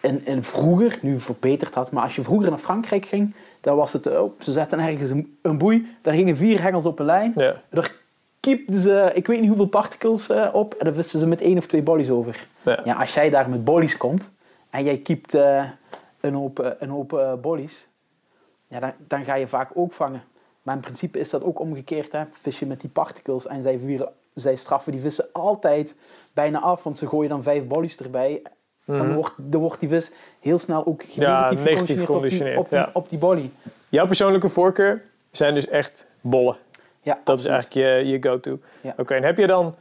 En, 0.00 0.24
en 0.24 0.44
vroeger, 0.44 0.98
nu 1.02 1.20
verbeterd 1.20 1.72
dat, 1.72 1.90
maar 1.90 2.02
als 2.02 2.16
je 2.16 2.22
vroeger 2.22 2.48
naar 2.50 2.58
Frankrijk 2.58 3.06
ging, 3.06 3.34
dan 3.60 3.76
was 3.76 3.92
het, 3.92 4.06
oh, 4.06 4.40
ze 4.40 4.52
zetten 4.52 4.78
ergens 4.78 5.10
een, 5.10 5.38
een 5.42 5.58
boei, 5.58 5.96
daar 6.02 6.14
gingen 6.14 6.36
vier 6.36 6.62
hengels 6.62 6.84
op 6.84 6.98
een 6.98 7.04
lijn. 7.06 7.32
Ja. 7.36 7.54
Daar 7.70 7.92
kiepten 8.40 8.80
ze, 8.80 9.10
ik 9.14 9.26
weet 9.26 9.38
niet 9.38 9.48
hoeveel 9.48 9.66
particles 9.66 10.28
eh, 10.28 10.48
op, 10.52 10.74
en 10.74 10.84
dan 10.84 10.94
visten 10.94 11.18
ze 11.20 11.26
met 11.26 11.40
één 11.40 11.58
of 11.58 11.66
twee 11.66 11.82
bollies 11.82 12.10
over. 12.10 12.46
Ja. 12.62 12.80
Ja, 12.84 12.94
als 12.94 13.14
jij 13.14 13.30
daar 13.30 13.50
met 13.50 13.64
bollies 13.64 13.96
komt, 13.96 14.30
en 14.70 14.84
jij 14.84 14.98
kiept 14.98 15.34
eh, 15.34 15.64
een 16.20 16.34
hoop, 16.34 16.58
eh, 16.60 16.70
een 16.78 16.88
hoop 16.88 17.12
eh, 17.12 17.34
bollies, 17.34 17.88
ja, 18.68 18.80
dan, 18.80 18.92
dan 19.06 19.24
ga 19.24 19.34
je 19.34 19.48
vaak 19.48 19.70
ook 19.74 19.92
vangen. 19.92 20.22
Maar 20.62 20.74
in 20.74 20.80
principe 20.80 21.18
is 21.18 21.30
dat 21.30 21.42
ook 21.42 21.60
omgekeerd. 21.60 22.12
Hè? 22.12 22.24
Vis 22.40 22.58
je 22.58 22.66
met 22.66 22.80
die 22.80 22.90
particles 22.90 23.46
en 23.46 23.62
zij, 23.62 23.78
vieren, 23.78 24.12
zij 24.34 24.56
straffen 24.56 24.92
die 24.92 25.00
vissen 25.00 25.28
altijd 25.32 25.94
bijna 26.32 26.60
af, 26.60 26.82
want 26.82 26.98
ze 26.98 27.06
gooien 27.06 27.28
dan 27.28 27.42
vijf 27.42 27.66
bollies 27.66 27.96
erbij. 27.96 28.42
Dan, 28.84 29.14
wordt, 29.14 29.34
dan 29.36 29.60
wordt 29.60 29.80
die 29.80 29.88
vis 29.88 30.12
heel 30.40 30.58
snel 30.58 30.86
ook 30.86 31.04
Mhm. 31.06 31.20
Ja, 31.20 31.50
negatief 31.50 31.98
geconditioneerd 31.98 32.58
op 32.58 32.68
die, 32.68 32.78
op, 32.78 32.84
die, 32.84 32.94
op 32.94 33.08
die 33.08 33.18
bolly. 33.18 33.50
Jouw 33.88 34.06
persoonlijke 34.06 34.48
voorkeur 34.48 35.02
zijn 35.30 35.54
dus 35.54 35.68
echt 35.68 36.06
bollen. 36.20 36.56
Ja, 37.00 37.20
Dat 37.24 37.38
is 37.38 37.44
eigenlijk 37.44 37.74
je, 37.74 38.08
je 38.08 38.22
go-to. 38.22 38.58
Ja. 38.82 38.94
Oké, 38.96 39.14
en 39.14 39.22
heb 39.22 39.38
je 39.38 39.46
dan... 39.46 39.74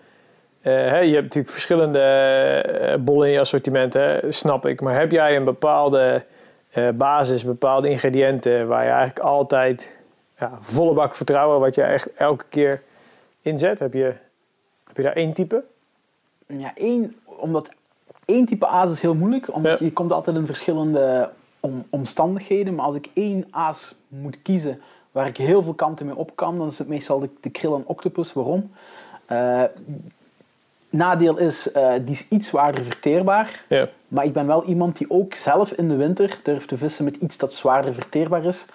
eh, 0.61 1.03
je 1.03 1.13
hebt 1.13 1.23
natuurlijk 1.23 1.53
verschillende 1.53 1.99
eh, 1.99 2.97
bollen 2.99 3.27
in 3.27 3.33
je 3.33 3.39
assortiment, 3.39 3.93
hè, 3.93 4.31
snap 4.31 4.65
ik. 4.65 4.81
Maar 4.81 4.99
heb 4.99 5.11
jij 5.11 5.35
een 5.35 5.43
bepaalde 5.43 6.25
eh, 6.69 6.89
basis, 6.89 7.43
bepaalde 7.43 7.89
ingrediënten... 7.89 8.67
waar 8.67 8.83
je 8.83 8.89
eigenlijk 8.89 9.19
altijd 9.19 9.97
ja, 10.37 10.57
volle 10.61 10.93
bak 10.93 11.15
vertrouwen... 11.15 11.59
wat 11.59 11.75
je 11.75 11.81
echt 11.83 12.13
elke 12.13 12.45
keer 12.49 12.81
inzet? 13.41 13.79
Heb 13.79 13.93
je, 13.93 14.13
heb 14.87 14.97
je 14.97 15.03
daar 15.03 15.13
één 15.13 15.33
type? 15.33 15.63
Ja, 16.47 16.71
één, 16.75 17.15
omdat 17.25 17.69
één 18.25 18.45
type 18.45 18.67
aas 18.67 18.91
is 18.91 19.01
heel 19.01 19.15
moeilijk. 19.15 19.53
Omdat 19.53 19.79
Ja. 19.79 19.85
je 19.85 19.93
komt 19.93 20.11
altijd 20.11 20.35
in 20.35 20.45
verschillende 20.45 21.29
om, 21.59 21.85
omstandigheden. 21.89 22.75
Maar 22.75 22.85
als 22.85 22.95
ik 22.95 23.09
één 23.13 23.47
aas 23.51 23.95
moet 24.07 24.41
kiezen 24.41 24.81
waar 25.11 25.27
ik 25.27 25.37
heel 25.37 25.63
veel 25.63 25.73
kanten 25.73 26.05
mee 26.05 26.15
op 26.15 26.35
kan, 26.35 26.57
dan 26.57 26.67
is 26.67 26.77
het 26.77 26.87
meestal 26.87 27.19
de, 27.19 27.29
de 27.41 27.49
krill 27.49 27.73
en 27.73 27.83
octopus. 27.85 28.33
Waarom? 28.33 28.71
Nadeel 30.89 31.37
is, 31.37 31.71
eh, 31.71 31.91
die 32.01 32.13
is 32.15 32.27
iets 32.29 32.47
zwaarder 32.47 32.83
verteerbaar. 32.83 33.63
Ja. 33.67 33.87
Maar 34.07 34.25
ik 34.25 34.33
ben 34.33 34.47
wel 34.47 34.63
iemand 34.63 34.97
die 34.97 35.09
ook 35.09 35.33
zelf 35.33 35.71
in 35.71 35.87
de 35.89 35.95
winter 35.95 36.39
durft 36.43 36.67
te 36.67 36.77
vissen 36.77 37.05
met 37.05 37.15
iets 37.15 37.37
dat 37.37 37.53
zwaarder 37.53 37.93
verteerbaar 37.93 38.45
is. 38.45 38.65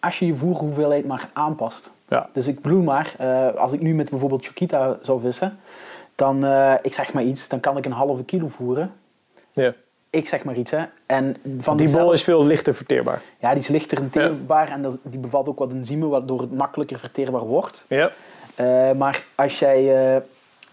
Als 0.00 0.18
je 0.18 0.26
je 0.26 0.36
voerhoeveelheid 0.36 1.06
maar 1.06 1.28
aanpast. 1.32 1.90
Ja. 2.08 2.28
Dus 2.32 2.48
ik 2.48 2.60
bedoel 2.60 2.82
maar, 2.82 3.14
eh, 3.18 3.54
als 3.54 3.72
ik 3.72 3.80
nu 3.80 3.94
met 3.94 4.10
bijvoorbeeld 4.10 4.46
Chokita 4.46 4.98
zou 5.02 5.20
vissen, 5.20 5.58
dan, 6.14 6.44
eh, 6.44 6.72
ik 6.82 6.94
zeg 6.94 7.12
maar 7.12 7.22
iets, 7.22 7.48
dan 7.48 7.60
kan 7.60 7.76
ik 7.76 7.84
een 7.86 7.92
halve 7.92 8.24
kilo 8.24 8.48
voeren. 8.48 8.92
ja. 9.52 9.72
Ik 10.10 10.28
zeg 10.28 10.44
maar 10.44 10.54
iets, 10.56 10.70
hè. 10.70 10.82
En 11.06 11.36
van 11.60 11.76
Die 11.76 11.86
dezelfde- 11.86 11.98
bol 12.04 12.12
is 12.12 12.22
veel 12.22 12.44
lichter 12.44 12.74
verteerbaar. 12.74 13.22
Ja, 13.38 13.50
die 13.50 13.58
is 13.58 13.68
lichter 13.68 13.98
verteerbaar 13.98 14.68
en 14.68 14.82
dat, 14.82 14.98
die 15.02 15.18
bevat 15.20 15.48
ook 15.48 15.58
wat 15.58 15.72
enzymen, 15.72 16.08
waardoor 16.08 16.40
het 16.40 16.52
makkelijker 16.52 16.98
verteerbaar 16.98 17.40
wordt. 17.46 17.84
Ja. 17.88 18.10
Maar 18.96 19.24
als 19.34 19.58
jij, 19.58 20.22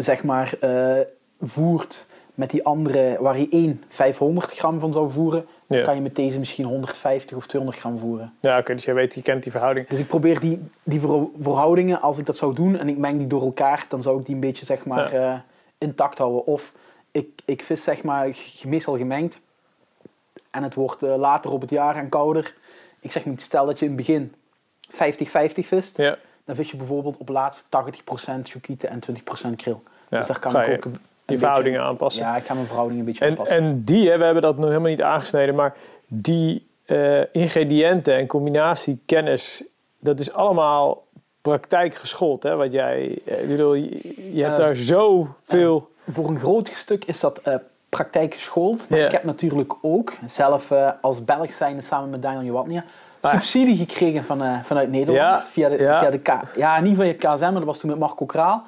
zeg 0.01 0.23
maar, 0.23 0.53
eh, 0.59 0.99
voert 1.41 2.07
met 2.35 2.49
die 2.49 2.65
andere, 2.65 3.17
waar 3.19 3.39
je 3.39 3.47
één 3.49 3.83
500 3.89 4.51
gram 4.51 4.79
van 4.79 4.93
zou 4.93 5.11
voeren, 5.11 5.45
dan 5.67 5.83
kan 5.83 5.95
je 5.95 6.01
met 6.01 6.15
deze 6.15 6.39
misschien 6.39 6.65
150 6.65 7.37
of 7.37 7.45
200 7.47 7.79
gram 7.81 7.97
voeren. 7.97 8.33
Ja, 8.39 8.57
oké, 8.59 8.73
dus 8.73 8.85
je 8.85 8.93
weet, 8.93 9.13
je 9.13 9.21
kent 9.21 9.43
die 9.43 9.51
verhouding. 9.51 9.87
Dus 9.87 9.99
ik 9.99 10.07
probeer 10.07 10.39
die, 10.39 10.61
die 10.83 10.99
verho- 10.99 11.31
verhoudingen, 11.41 12.01
als 12.01 12.17
ik 12.17 12.25
dat 12.25 12.37
zou 12.37 12.53
doen 12.55 12.77
en 12.77 12.89
ik 12.89 12.97
meng 12.97 13.17
die 13.17 13.27
door 13.27 13.41
elkaar, 13.41 13.85
dan 13.89 14.01
zou 14.01 14.19
ik 14.19 14.25
die 14.25 14.35
een 14.35 14.41
beetje 14.41 14.65
zeg 14.65 14.85
maar, 14.85 15.11
eh, 15.13 15.33
intact 15.77 16.17
houden. 16.17 16.45
Of 16.45 16.73
ik, 17.11 17.41
ik 17.45 17.61
vis 17.63 17.83
zeg 17.83 18.03
maar 18.03 18.35
meestal 18.65 18.97
gemengd 18.97 19.41
en 20.51 20.63
het 20.63 20.73
wordt 20.75 21.03
eh, 21.03 21.15
later 21.15 21.51
op 21.51 21.61
het 21.61 21.69
jaar 21.69 21.95
en 21.95 22.09
kouder. 22.09 22.55
Ik 22.99 23.11
zeg 23.11 23.25
niet, 23.25 23.41
stel 23.41 23.65
dat 23.65 23.79
je 23.79 23.85
in 23.85 23.91
het 23.91 23.99
begin 24.05 24.33
50-50 24.89 25.67
vist, 25.67 25.97
Ja. 25.97 26.17
dan 26.45 26.55
vis 26.55 26.71
je 26.71 26.77
bijvoorbeeld 26.77 27.17
op 27.17 27.29
laatst 27.29 27.69
80% 27.69 28.49
chokieten 28.49 28.89
en 28.89 28.99
20% 28.99 29.55
krill. 29.55 29.77
Ja, 30.11 30.17
Dus 30.17 30.27
daar 30.27 30.39
kan 30.39 30.51
ga 30.51 30.61
ik 30.63 30.67
je 30.69 30.75
ook 30.75 30.83
Die 30.83 30.91
beetje- 31.25 31.37
verhoudingen 31.39 31.81
aanpassen. 31.81 32.23
Ja, 32.23 32.35
ik 32.35 32.45
ga 32.45 32.53
mijn 32.53 32.65
verhouding 32.67 32.99
een 32.99 33.05
beetje 33.05 33.25
En, 33.25 33.29
aanpassen. 33.31 33.57
en 33.57 33.83
die, 33.83 34.09
hè, 34.09 34.17
we 34.17 34.23
hebben 34.23 34.41
dat 34.43 34.55
nog 34.57 34.65
helemaal 34.67 34.89
niet 34.89 35.01
aangesneden, 35.01 35.55
maar 35.55 35.73
die 36.07 36.69
eh, 36.85 37.19
ingrediënten 37.35 38.15
en 38.15 38.27
combinatiekennis, 38.27 39.63
dat 39.99 40.19
is 40.19 40.33
allemaal 40.33 41.03
praktijkgeschoold. 41.41 42.43
Hè, 42.43 42.55
wat 42.55 42.71
jij, 42.71 43.19
eh, 43.25 43.41
ik 43.41 43.47
bedoel, 43.47 43.73
je, 43.73 43.89
hebt 44.43 44.51
Eh, 44.53 44.57
daar 44.57 44.75
zoveel. 44.75 45.89
Voor 46.11 46.29
een 46.29 46.39
groot 46.39 46.67
stuk 46.73 47.05
is 47.05 47.19
dat 47.19 47.41
praktijk 47.89 48.33
geschoold. 48.33 48.85
Maar 48.89 48.99
ik 48.99 49.11
heb 49.11 49.23
natuurlijk 49.23 49.73
ook, 49.81 50.13
zelf 50.25 50.71
als 51.01 51.25
Belg 51.25 51.53
zijnde 51.53 51.81
samen 51.81 52.09
met 52.09 52.21
Daniel 52.21 52.43
Jawatnia, 52.43 52.83
Ah. 53.21 53.31
subsidie 53.31 53.77
gekregen 53.77 54.23
van, 54.23 54.41
vanuit 54.63 54.89
Nederland. 54.89 55.17
Ja, 55.17 55.41
Via 55.51 55.69
de, 55.69 55.77
ja. 55.77 55.99
Via 55.99 56.09
de 56.09 56.19
K, 56.19 56.31
ja, 56.55 56.79
niet 56.79 56.95
via 56.95 57.13
KSM, 57.13 57.41
maar 57.43 57.53
dat 57.53 57.63
was 57.63 57.77
toen 57.79 57.89
met 57.89 57.99
Marco 57.99 58.25
Kraal. 58.25 58.63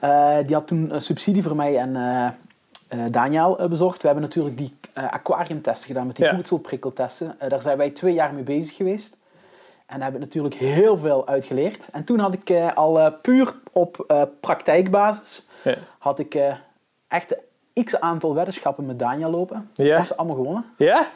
Eh, 0.00 0.36
die 0.46 0.54
had 0.54 0.66
toen 0.66 0.94
een 0.94 1.02
subsidie 1.02 1.42
voor 1.42 1.56
mij 1.56 1.78
en 1.78 1.96
eh, 1.96 2.98
Daniel 3.10 3.68
bezorgd. 3.68 4.00
We 4.02 4.06
hebben 4.06 4.24
natuurlijk 4.24 4.56
die 4.58 4.72
aquariumtesten 4.94 5.86
gedaan 5.86 6.06
met 6.06 6.16
die 6.16 6.24
Ja. 6.24 6.34
voedselprikkeltesten. 6.34 7.36
Daar 7.48 7.60
zijn 7.60 7.76
wij 7.78 7.90
twee 7.90 8.14
jaar 8.14 8.34
mee 8.34 8.42
bezig 8.42 8.76
geweest. 8.76 9.16
En 9.86 9.94
daar 9.98 10.02
hebben 10.02 10.20
we 10.20 10.26
natuurlijk 10.26 10.54
heel 10.54 10.96
veel 10.98 11.26
uitgeleerd. 11.28 11.88
En 11.92 12.04
toen 12.04 12.18
had 12.18 12.34
ik 12.34 12.50
al 12.74 13.12
puur 13.12 13.54
op 13.72 14.04
praktijkbasis 14.40 15.46
Ja. 15.64 15.74
had 15.98 16.18
ik 16.18 16.38
echt 17.08 17.36
een 17.74 17.84
x 17.84 18.00
aantal 18.00 18.34
weddenschappen 18.34 18.86
met 18.86 18.98
Daniel 18.98 19.30
lopen. 19.30 19.70
Ja? 19.74 19.84
Ik 19.84 19.96
heb 19.96 20.06
ze 20.06 20.16
allemaal 20.16 20.36
gewonnen. 20.36 20.64
Ja? 20.76 21.08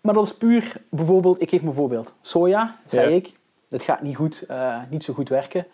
Maar 0.00 0.14
dat 0.14 0.24
is 0.24 0.34
puur, 0.36 0.72
bijvoorbeeld, 0.88 1.40
ik 1.42 1.48
geef 1.48 1.62
me 1.62 1.68
een 1.68 1.74
voorbeeld. 1.74 2.12
Soja, 2.20 2.76
zei 2.86 3.08
Ja. 3.10 3.16
ik, 3.16 3.32
dat 3.68 3.82
gaat 3.82 4.02
niet, 4.02 4.16
goed, 4.16 4.46
niet 4.88 5.04
zo 5.04 5.12
goed 5.12 5.28
werken. 5.28 5.66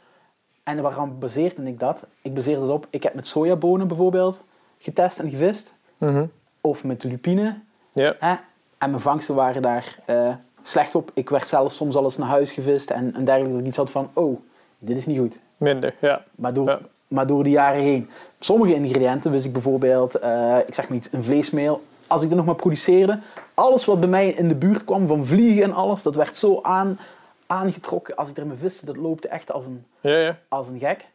En 0.68 0.82
waaraan 0.82 1.18
baseerde 1.18 1.62
ik 1.62 1.80
dat? 1.80 2.06
Ik 2.22 2.34
baseerde 2.34 2.60
het 2.60 2.70
op, 2.70 2.86
ik 2.90 3.02
heb 3.02 3.14
met 3.14 3.26
sojabonen 3.26 3.88
bijvoorbeeld 3.88 4.42
getest 4.78 5.18
en 5.18 5.30
gevist. 5.30 5.74
Mhm. 5.98 6.26
Of 6.60 6.84
met 6.84 7.04
lupine. 7.04 7.58
Ja. 7.92 8.14
Hè? 8.18 8.34
En 8.78 8.90
mijn 8.90 9.00
vangsten 9.00 9.34
waren 9.34 9.62
daar 9.62 9.98
eh, 10.04 10.34
slecht 10.62 10.94
op. 10.94 11.10
Ik 11.14 11.28
werd 11.30 11.48
zelfs 11.48 11.76
soms 11.76 11.96
al 11.96 12.04
eens 12.04 12.16
naar 12.16 12.28
huis 12.28 12.52
gevist 12.52 12.90
en, 12.90 13.14
en 13.14 13.24
dergelijke. 13.24 13.52
Dat 13.52 13.60
ik 13.60 13.66
iets 13.66 13.76
had 13.76 13.90
van, 13.90 14.10
oh, 14.12 14.40
dit 14.78 14.96
is 14.96 15.06
niet 15.06 15.18
goed. 15.18 15.40
Minder, 15.56 15.94
ja. 16.00 16.22
Maar 16.34 16.52
door, 16.52 16.66
Ja. 16.66 16.78
maar 17.08 17.26
door 17.26 17.42
de 17.44 17.50
jaren 17.50 17.82
heen. 17.82 18.10
Sommige 18.38 18.74
ingrediënten 18.74 19.30
wist 19.30 19.44
ik 19.44 19.52
bijvoorbeeld, 19.52 20.14
eh, 20.14 20.56
ik 20.66 20.74
zeg 20.74 20.88
maar 20.88 20.96
iets, 20.98 21.08
een 21.12 21.24
vleesmeel. 21.24 21.82
Als 22.06 22.22
ik 22.22 22.30
er 22.30 22.36
nog 22.36 22.44
maar 22.46 22.54
produceerde, 22.54 23.18
alles 23.54 23.84
wat 23.84 24.00
bij 24.00 24.08
mij 24.08 24.28
in 24.28 24.48
de 24.48 24.54
buurt 24.54 24.84
kwam, 24.84 25.06
van 25.06 25.26
vliegen 25.26 25.62
en 25.62 25.72
alles, 25.72 26.02
dat 26.02 26.14
werd 26.14 26.38
zo 26.38 26.58
aan, 26.62 26.98
aangetrokken. 27.48 28.16
Als 28.16 28.28
ik 28.28 28.36
er 28.36 28.46
mijn 28.46 28.58
viste, 28.58 28.86
dat 28.86 28.96
loopte 28.96 29.28
echt 29.28 29.52
als 29.52 29.66
een, 29.66 29.86
Ja, 30.00 30.16
ja. 30.18 30.38
als 30.48 30.68
een 30.68 30.78
gek. 30.78 31.10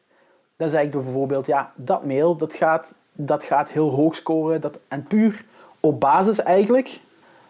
Dan 0.58 0.70
zei 0.70 0.86
ik 0.86 0.92
bijvoorbeeld, 0.92 1.46
ja, 1.46 1.72
dat 1.76 2.04
meel, 2.04 2.36
dat 2.36 2.54
gaat, 2.54 2.94
dat 3.12 3.44
gaat 3.44 3.70
heel 3.70 3.90
hoog 3.90 4.16
scoren. 4.16 4.62
Dat, 4.62 4.80
en 4.88 5.04
puur 5.04 5.44
op 5.80 6.00
basis 6.00 6.40
eigenlijk 6.40 7.00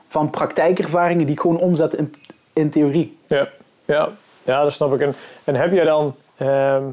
van 0.08 0.30
praktijkervaringen 0.30 1.26
die 1.26 1.36
ik 1.36 1.42
gewoon 1.42 1.60
omzet 1.60 1.94
in, 1.94 2.14
in 2.54 2.70
theorie. 2.70 3.18
Ja, 3.28 3.48
ja. 3.86 4.10
ja 4.44 4.64
dat 4.64 4.74
snap 4.74 4.94
ik. 4.94 5.02
En, 5.02 5.16
en 5.44 5.56
heb 5.56 5.72
jij 5.72 5.84
dan 5.86 6.16
ehm, 6.38 6.90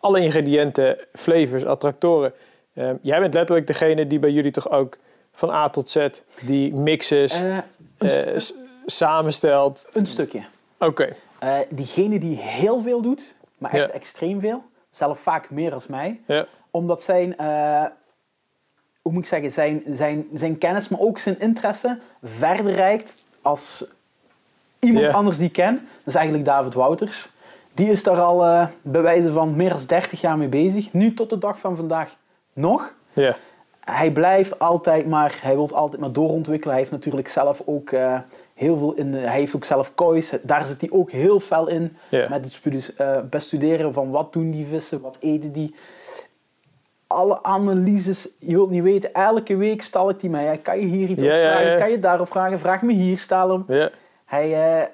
alle 0.00 0.20
ingrediënten, 0.20 0.98
flavors, 1.12 1.64
attractoren? 1.64 2.32
ehm, 2.74 2.94
jij 3.02 3.20
bent 3.20 3.34
letterlijk 3.34 3.66
degene 3.66 4.06
die 4.06 4.18
bij 4.18 4.30
jullie 4.30 4.50
toch 4.50 4.70
ook 4.70 4.96
van 5.32 5.50
A 5.50 5.68
tot 5.70 5.88
Z 5.88 6.06
die 6.40 6.74
mixes 6.74 7.42
Eh, 7.42 7.56
eh, 8.34 8.40
samenstelt. 8.86 9.88
een 9.92 10.06
stukje. 10.06 10.44
Oké, 10.78 11.06
Eh, 11.38 11.56
diegene 11.68 12.18
die 12.18 12.36
heel 12.36 12.80
veel 12.80 13.00
doet, 13.02 13.34
maar 13.58 13.72
echt 13.72 13.86
Ja. 13.86 13.92
extreem 13.92 14.40
veel, 14.40 14.62
zelf 14.90 15.20
vaak 15.20 15.50
meer 15.50 15.72
als 15.72 15.86
mij, 15.86 16.20
ja. 16.26 16.46
omdat 16.70 17.02
zijn, 17.02 17.36
eh, 17.36 17.84
hoe 19.02 19.12
moet 19.12 19.22
ik 19.22 19.28
zeggen, 19.28 19.52
zijn, 19.52 19.82
zijn, 19.86 20.26
zijn 20.32 20.58
kennis, 20.58 20.88
maar 20.88 21.00
ook 21.00 21.18
zijn 21.18 21.40
interesse 21.40 21.98
verder 22.22 22.74
reikt 22.74 23.16
als 23.42 23.84
iemand 24.78 25.06
anders 25.08 25.36
die 25.38 25.46
ik 25.46 25.52
ken. 25.52 25.74
Dat 25.74 26.06
is 26.06 26.14
eigenlijk 26.14 26.46
David 26.46 26.74
Wouters. 26.74 27.28
Die 27.74 27.90
is 27.90 28.02
daar 28.02 28.20
al 28.20 28.44
eh 28.46 28.66
bij 28.82 29.02
wijze 29.02 29.32
van 29.32 29.56
meer 29.56 29.68
dan 29.70 29.80
30 29.86 30.20
jaar 30.20 30.38
mee 30.38 30.48
bezig. 30.48 30.92
Nu 30.92 31.14
tot 31.14 31.30
de 31.30 31.38
dag 31.38 31.58
van 31.58 31.76
vandaag 31.76 32.16
nog. 32.52 32.94
Ja, 33.12 33.36
hij 33.90 34.10
blijft 34.10 34.58
altijd 34.58 35.06
maar, 35.06 35.38
hij 35.42 35.54
wil 35.54 35.70
altijd 35.72 36.00
maar 36.00 36.12
doorontwikkelen. 36.12 36.70
Hij 36.70 36.78
heeft 36.78 36.94
natuurlijk 36.94 37.28
zelf 37.28 37.62
ook 37.64 37.90
eh, 37.90 38.18
heel 38.54 38.78
veel 38.78 38.92
in, 38.92 39.14
hij 39.14 39.38
heeft 39.38 39.56
ook 39.56 39.64
zelf 39.64 39.94
koois. 39.94 40.32
Daar 40.42 40.64
zit 40.64 40.80
hij 40.80 40.90
ook 40.90 41.10
heel 41.10 41.40
fel 41.40 41.68
in. 41.68 41.96
Met 42.10 42.44
het 42.44 42.52
studies, 42.52 42.94
eh, 42.94 43.18
bestuderen 43.30 43.92
van 43.92 44.10
wat 44.10 44.32
doen 44.32 44.50
die 44.50 44.66
vissen, 44.66 45.00
wat 45.00 45.16
eten 45.20 45.52
die. 45.52 45.74
Alle 47.06 47.42
analyses, 47.42 48.28
je 48.38 48.54
wilt 48.54 48.70
niet 48.70 48.82
weten, 48.82 49.12
elke 49.12 49.56
week 49.56 49.82
stal 49.82 50.10
ik 50.10 50.20
die 50.20 50.30
mij. 50.30 50.58
Kan 50.62 50.80
je 50.80 50.86
hier 50.86 51.08
iets 51.08 51.22
op 51.22 51.28
vragen? 51.28 51.78
Kan 51.78 51.90
je 51.90 51.98
daarop 51.98 52.28
vragen? 52.28 52.58
Vraag 52.58 52.82
me 52.82 52.92
hier, 52.92 53.18
stel 53.18 53.50
hem. 53.50 53.64
Hij, 54.24 54.44
eh, 54.52 54.86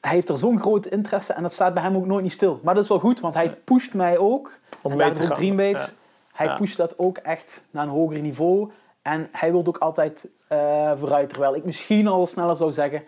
hij 0.00 0.14
heeft 0.14 0.28
er 0.28 0.38
zo'n 0.38 0.60
groot 0.60 0.86
interesse 0.86 1.32
en 1.32 1.42
dat 1.42 1.52
staat 1.52 1.74
bij 1.74 1.82
hem 1.82 1.96
ook 1.96 2.06
nooit 2.06 2.22
niet 2.22 2.32
stil. 2.32 2.60
Maar 2.62 2.74
dat 2.74 2.82
is 2.82 2.88
wel 2.88 2.98
goed, 2.98 3.20
want 3.20 3.34
hij 3.34 3.50
pusht 3.64 3.94
mij 3.94 4.18
ook. 4.18 4.58
Om 4.82 4.90
en 4.90 4.96
mee 4.96 5.12
te 5.12 5.22
gaan. 5.22 5.56
Ja. 5.66 6.02
Hij 6.34 6.46
Ja. 6.46 6.54
pusht 6.56 6.76
dat 6.76 6.98
ook 6.98 7.16
echt 7.18 7.64
naar 7.70 7.84
een 7.84 7.90
hoger 7.90 8.20
niveau. 8.20 8.70
En 9.02 9.28
hij 9.32 9.50
wil 9.50 9.66
ook 9.66 9.78
altijd 9.78 10.26
eh, 10.48 10.92
vooruit. 10.98 11.28
Terwijl 11.28 11.54
ik 11.54 11.64
misschien 11.64 12.06
al 12.06 12.26
sneller 12.26 12.56
zou 12.56 12.72
zeggen, 12.72 13.02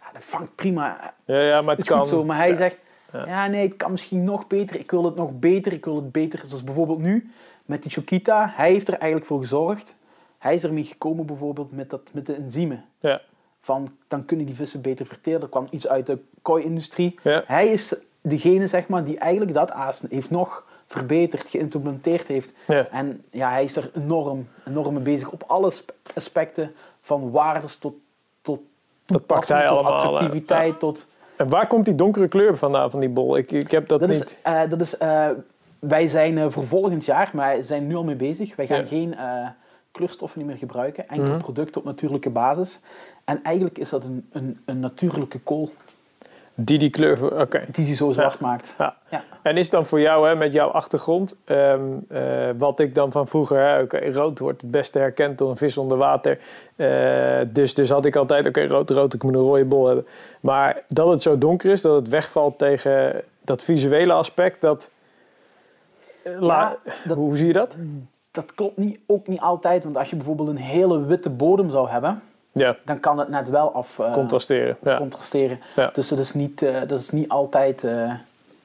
ja, 0.00 0.12
dat 0.12 0.24
vangt 0.24 0.54
prima. 0.54 1.14
Ja, 1.24 1.40
ja, 1.40 1.60
maar 1.62 1.76
Het 1.76 1.84
het 1.86 1.90
is 1.90 1.96
kan. 1.96 2.06
zo. 2.06 2.24
Maar 2.24 2.36
hij 2.36 2.54
zegt, 2.54 2.78
Ja. 3.12 3.26
ja. 3.26 3.46
nee, 3.46 3.68
het 3.68 3.76
kan 3.76 3.90
misschien 3.90 4.24
nog 4.24 4.46
beter. 4.46 4.78
Ik 4.78 4.90
wil 4.90 5.04
het 5.04 5.16
nog 5.16 5.30
beter. 5.38 5.72
Ik 5.72 5.84
wil 5.84 5.96
het 5.96 6.12
beter. 6.12 6.38
Zoals 6.46 6.64
bijvoorbeeld 6.64 6.98
nu 6.98 7.30
met 7.64 7.82
die 7.82 7.90
Chokita. 7.92 8.52
Hij 8.56 8.70
heeft 8.72 8.88
er 8.88 8.94
eigenlijk 8.94 9.26
voor 9.26 9.38
gezorgd. 9.40 9.94
Hij 10.38 10.54
is 10.54 10.64
ermee 10.64 10.84
gekomen 10.84 11.26
bijvoorbeeld 11.26 11.72
met, 11.72 11.90
dat, 11.90 12.10
met 12.12 12.26
de 12.26 12.34
enzymen. 12.34 12.84
Ja. 12.98 13.20
Van, 13.60 13.88
dan 14.08 14.24
kunnen 14.24 14.46
die 14.46 14.54
vissen 14.54 14.80
beter 14.82 15.06
verteren. 15.06 15.40
Er 15.40 15.48
kwam 15.48 15.66
iets 15.70 15.88
uit 15.88 16.06
de 16.06 16.18
kooi-industrie. 16.42 17.18
Ja. 17.22 17.42
Hij 17.46 17.68
is 17.68 17.94
degene 18.20 18.66
zeg 18.66 18.88
maar, 18.88 19.04
die 19.04 19.18
eigenlijk 19.18 19.54
dat 19.54 19.70
aas 19.70 20.02
heeft 20.10 20.30
nog 20.30 20.66
verbeterd, 20.94 21.48
geïmplementeerd 21.48 22.26
heeft. 22.26 22.52
Ja. 22.66 22.86
En 22.90 23.24
ja, 23.30 23.50
hij 23.50 23.64
is 23.64 23.76
er 23.76 23.90
enorm, 23.94 24.48
enorm 24.66 24.94
mee 24.94 25.02
bezig 25.02 25.30
op 25.30 25.42
alle 25.46 25.70
sp- 25.70 25.92
aspecten. 26.14 26.72
Van 27.00 27.30
waardes 27.30 27.76
tot, 27.76 27.94
tot 28.42 28.60
Dat 29.06 29.26
pakt 29.26 29.48
hij 29.48 29.68
tot 29.68 29.70
allemaal, 29.78 29.92
attractiviteit, 29.92 30.78
tot... 30.78 31.06
En 31.36 31.48
waar 31.48 31.66
komt 31.66 31.84
die 31.84 31.94
donkere 31.94 32.28
kleur 32.28 32.56
vandaan 32.56 32.90
van 32.90 33.00
die 33.00 33.08
bol? 33.08 33.36
Ik, 33.36 33.50
ik 33.50 33.70
heb 33.70 33.88
dat, 33.88 34.00
Dat 34.00 34.08
niet. 34.08 34.24
is, 34.24 34.36
eh, 34.42 34.60
dat 34.68 34.80
is, 34.80 34.96
eh, 34.98 35.28
wij 35.78 36.06
zijn 36.06 36.38
eh, 36.38 36.44
voor 36.48 36.66
volgend 36.66 37.04
jaar, 37.04 37.30
maar 37.34 37.62
zijn 37.62 37.86
nu 37.86 37.94
al 37.94 38.04
mee 38.04 38.16
bezig. 38.16 38.56
Wij 38.56 38.66
gaan 38.66 38.78
Ja. 38.80 38.86
geen 38.86 39.14
kleurstoffen 39.90 40.46
meer 40.46 40.56
gebruiken. 40.56 41.08
Enkel 41.08 41.26
Mhm. 41.28 41.38
producten 41.38 41.80
op 41.80 41.86
natuurlijke 41.86 42.30
basis. 42.30 42.78
En 43.24 43.42
eigenlijk 43.42 43.78
is 43.78 43.88
dat 43.88 44.04
een, 44.04 44.28
een, 44.32 44.60
een 44.64 44.80
natuurlijke 44.80 45.38
kool 45.40 45.70
Die 46.64 46.78
die 46.78 46.90
kleur. 46.90 47.40
Oké. 47.40 47.64
die 47.70 47.84
ze 47.84 47.94
zo 47.94 48.12
zwart 48.12 48.40
maakt. 48.40 48.74
Ja. 48.78 48.96
Ja. 49.10 49.24
En 49.42 49.56
is 49.56 49.70
dan 49.70 49.86
voor 49.86 50.00
jou, 50.00 50.28
hè, 50.28 50.34
met 50.36 50.52
jouw 50.52 50.68
achtergrond, 50.68 51.36
ehm, 51.44 51.80
eh, 52.08 52.22
wat 52.58 52.80
ik 52.80 52.94
dan 52.94 53.12
van 53.12 53.26
vroeger, 53.26 53.58
hè, 53.58 53.80
oké, 53.82 54.10
rood 54.12 54.38
wordt 54.38 54.60
het 54.60 54.70
beste 54.70 54.98
herkend 54.98 55.38
door 55.38 55.50
een 55.50 55.56
vis 55.56 55.76
onder 55.76 55.98
water. 55.98 56.38
Eh, 56.76 57.38
dus, 57.48 57.74
dus 57.74 57.90
had 57.90 58.04
ik 58.04 58.16
altijd, 58.16 58.46
oké, 58.46 58.66
rood, 58.66 58.90
rood, 58.90 59.14
ik 59.14 59.22
moet 59.22 59.34
een 59.34 59.40
rode 59.40 59.64
bol 59.64 59.86
hebben. 59.86 60.06
Maar 60.40 60.82
dat 60.86 61.08
het 61.08 61.22
zo 61.22 61.38
donker 61.38 61.70
is, 61.70 61.80
dat 61.80 61.96
het 61.96 62.08
wegvalt 62.08 62.58
tegen 62.58 63.22
dat 63.44 63.62
visuele 63.62 64.12
aspect, 64.12 64.60
dat... 64.60 64.90
eh, 66.22 66.40
la- 66.40 66.76
dat- 67.04 67.16
hoe 67.16 67.36
zie 67.36 67.46
je 67.46 67.52
dat? 67.52 67.76
Dat 68.30 68.54
klopt 68.54 68.76
niet, 68.76 69.00
ook 69.06 69.26
niet 69.26 69.40
altijd, 69.40 69.84
want 69.84 69.96
als 69.96 70.10
je 70.10 70.16
bijvoorbeeld 70.16 70.48
een 70.48 70.56
hele 70.56 71.04
witte 71.04 71.30
bodem 71.30 71.70
zou 71.70 71.88
hebben, 71.88 72.22
Ja, 72.52 72.76
dan 72.84 73.00
kan 73.00 73.18
het 73.18 73.28
net 73.28 73.48
wel 73.48 73.72
af 73.72 73.98
eh, 73.98 74.12
contrasteren. 74.12 74.76
Ja. 74.82 74.96
contrasteren. 74.96 75.60
Ja. 75.76 75.90
Dus 75.94 76.08
dat 76.08 76.18
is 76.18 76.32
niet, 76.32 76.62
eh, 76.62 76.74
dat 76.86 77.00
is 77.00 77.10
niet 77.10 77.28
altijd. 77.28 77.84
eh, 77.84 78.12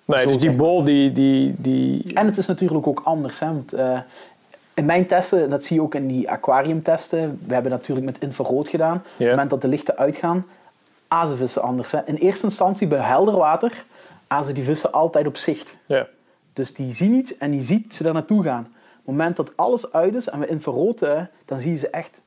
Nee, 0.05 0.25
dus 0.25 0.37
die 0.37 0.51
bol, 0.51 0.83
die... 0.83 1.11
die, 1.11 1.55
die 1.57 2.13
En 2.13 2.25
het 2.25 2.37
is 2.37 2.45
natuurlijk 2.45 2.87
ook 2.87 3.01
anders. 3.03 3.39
Hè? 3.39 3.45
Want, 3.45 3.73
in 4.73 4.85
mijn 4.85 5.05
testen, 5.05 5.49
dat 5.49 5.63
zie 5.63 5.75
je 5.75 5.81
ook 5.81 5.95
in 5.95 6.07
die 6.07 6.29
aquariumtesten, 6.29 7.39
we 7.47 7.53
hebben 7.53 7.71
natuurlijk 7.71 8.05
met 8.05 8.19
infrarood 8.19 8.67
gedaan. 8.69 8.95
Op 8.95 9.03
het 9.17 9.29
moment 9.29 9.49
dat 9.49 9.61
de 9.61 9.67
lichten 9.67 9.97
uitgaan, 9.97 10.45
azen 11.07 11.37
vissen 11.37 11.61
anders. 11.61 11.91
Hè? 11.91 11.99
In 12.05 12.15
eerste 12.15 12.45
instantie 12.45 12.87
bij 12.87 12.99
helder 12.99 13.35
water, 13.37 13.85
azen 14.27 14.53
die 14.53 14.63
vissen 14.63 14.91
altijd 14.91 15.27
op 15.27 15.37
zicht. 15.37 15.77
ja. 15.85 16.07
Dus 16.53 16.73
die 16.73 16.93
zien 16.93 17.13
iets 17.13 17.37
en 17.37 17.51
die 17.51 17.61
ziet 17.61 17.93
ze 17.95 18.03
daar 18.03 18.13
naartoe 18.13 18.43
gaan. 18.43 18.61
Op 18.61 18.67
het 18.95 19.05
moment 19.05 19.35
dat 19.35 19.57
alles 19.57 19.91
uit 19.91 20.15
is 20.15 20.29
en 20.29 20.39
we 20.39 20.47
infrarood, 20.47 20.99
dan 21.45 21.59
zie 21.59 21.71
je 21.71 21.77
ze 21.77 21.89
echt 21.89 22.21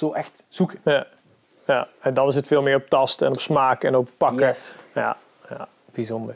zo 0.00 0.12
echt 0.12 0.42
zoeken. 0.48 0.78
Ja. 0.84 1.06
ja, 1.66 1.88
en 2.00 2.14
dan 2.14 2.28
is 2.28 2.34
het 2.34 2.46
veel 2.46 2.62
meer 2.62 2.76
op 2.76 2.88
tast 2.88 3.22
en 3.22 3.28
op 3.28 3.40
smaak 3.40 3.84
en 3.84 3.96
op 3.96 4.08
pakken. 4.16 4.46
Yes. 4.46 4.72
Ja, 4.94 5.16
ja 5.48 5.68
bijzonder. 5.92 6.34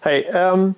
Hey, 0.00 0.28
ehm, 0.28 0.68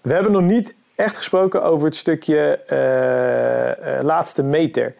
we 0.00 0.12
hebben 0.12 0.32
nog 0.32 0.42
niet 0.42 0.74
echt 0.94 1.16
gesproken 1.16 1.62
over 1.62 1.86
het 1.86 1.96
stukje 1.96 2.58
eh, 2.66 3.98
eh, 3.98 4.04
laatste 4.04 4.42
meter. 4.42 4.94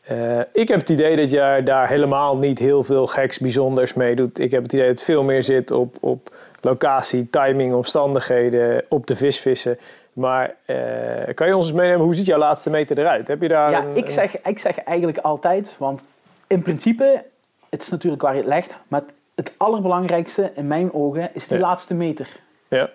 Eh, 0.00 0.38
ik 0.52 0.68
heb 0.68 0.80
het 0.80 0.88
idee 0.88 1.16
dat 1.16 1.30
jij 1.30 1.62
daar 1.62 1.88
helemaal 1.88 2.36
niet 2.36 2.58
heel 2.58 2.84
veel 2.84 3.06
geks 3.06 3.38
bijzonders 3.38 3.94
mee 3.94 4.16
doet. 4.16 4.38
Ik 4.38 4.50
heb 4.50 4.62
het 4.62 4.72
idee 4.72 4.86
dat 4.86 4.94
het 4.94 5.04
veel 5.04 5.22
meer 5.22 5.42
zit 5.42 5.70
op, 5.70 5.96
op 6.00 6.34
locatie, 6.60 7.30
timing, 7.30 7.74
omstandigheden, 7.74 8.84
op 8.88 9.06
de 9.06 9.16
visvissen. 9.16 9.78
Maar 10.12 10.54
eh, 10.64 11.34
kan 11.34 11.46
je 11.46 11.56
ons 11.56 11.66
eens 11.66 11.76
meenemen, 11.76 12.04
hoe 12.04 12.14
ziet 12.14 12.26
jouw 12.26 12.38
laatste 12.38 12.70
meter 12.70 12.98
eruit? 12.98 13.28
Heb 13.28 13.42
je 13.42 13.48
daar 13.48 13.70
Ja, 13.70 13.82
een, 13.82 13.96
ik 13.96 14.10
zeg, 14.10 14.42
ik 14.42 14.58
zeg 14.58 14.78
eigenlijk 14.78 15.18
altijd, 15.18 15.74
want 15.78 16.02
in 16.46 16.62
principe, 16.62 17.24
het 17.70 17.82
is 17.82 17.88
natuurlijk 17.88 18.22
waar 18.22 18.32
je 18.32 18.38
het 18.40 18.48
legt, 18.48 18.74
maar 18.88 19.00
het, 19.00 19.10
het 19.34 19.52
allerbelangrijkste 19.56 20.50
in 20.54 20.66
mijn 20.66 20.92
ogen 20.92 21.30
is 21.32 21.48
die 21.48 21.58
Ja. 21.58 21.62
laatste 21.66 21.94
meter. 21.94 22.40
Ja, 22.68 22.90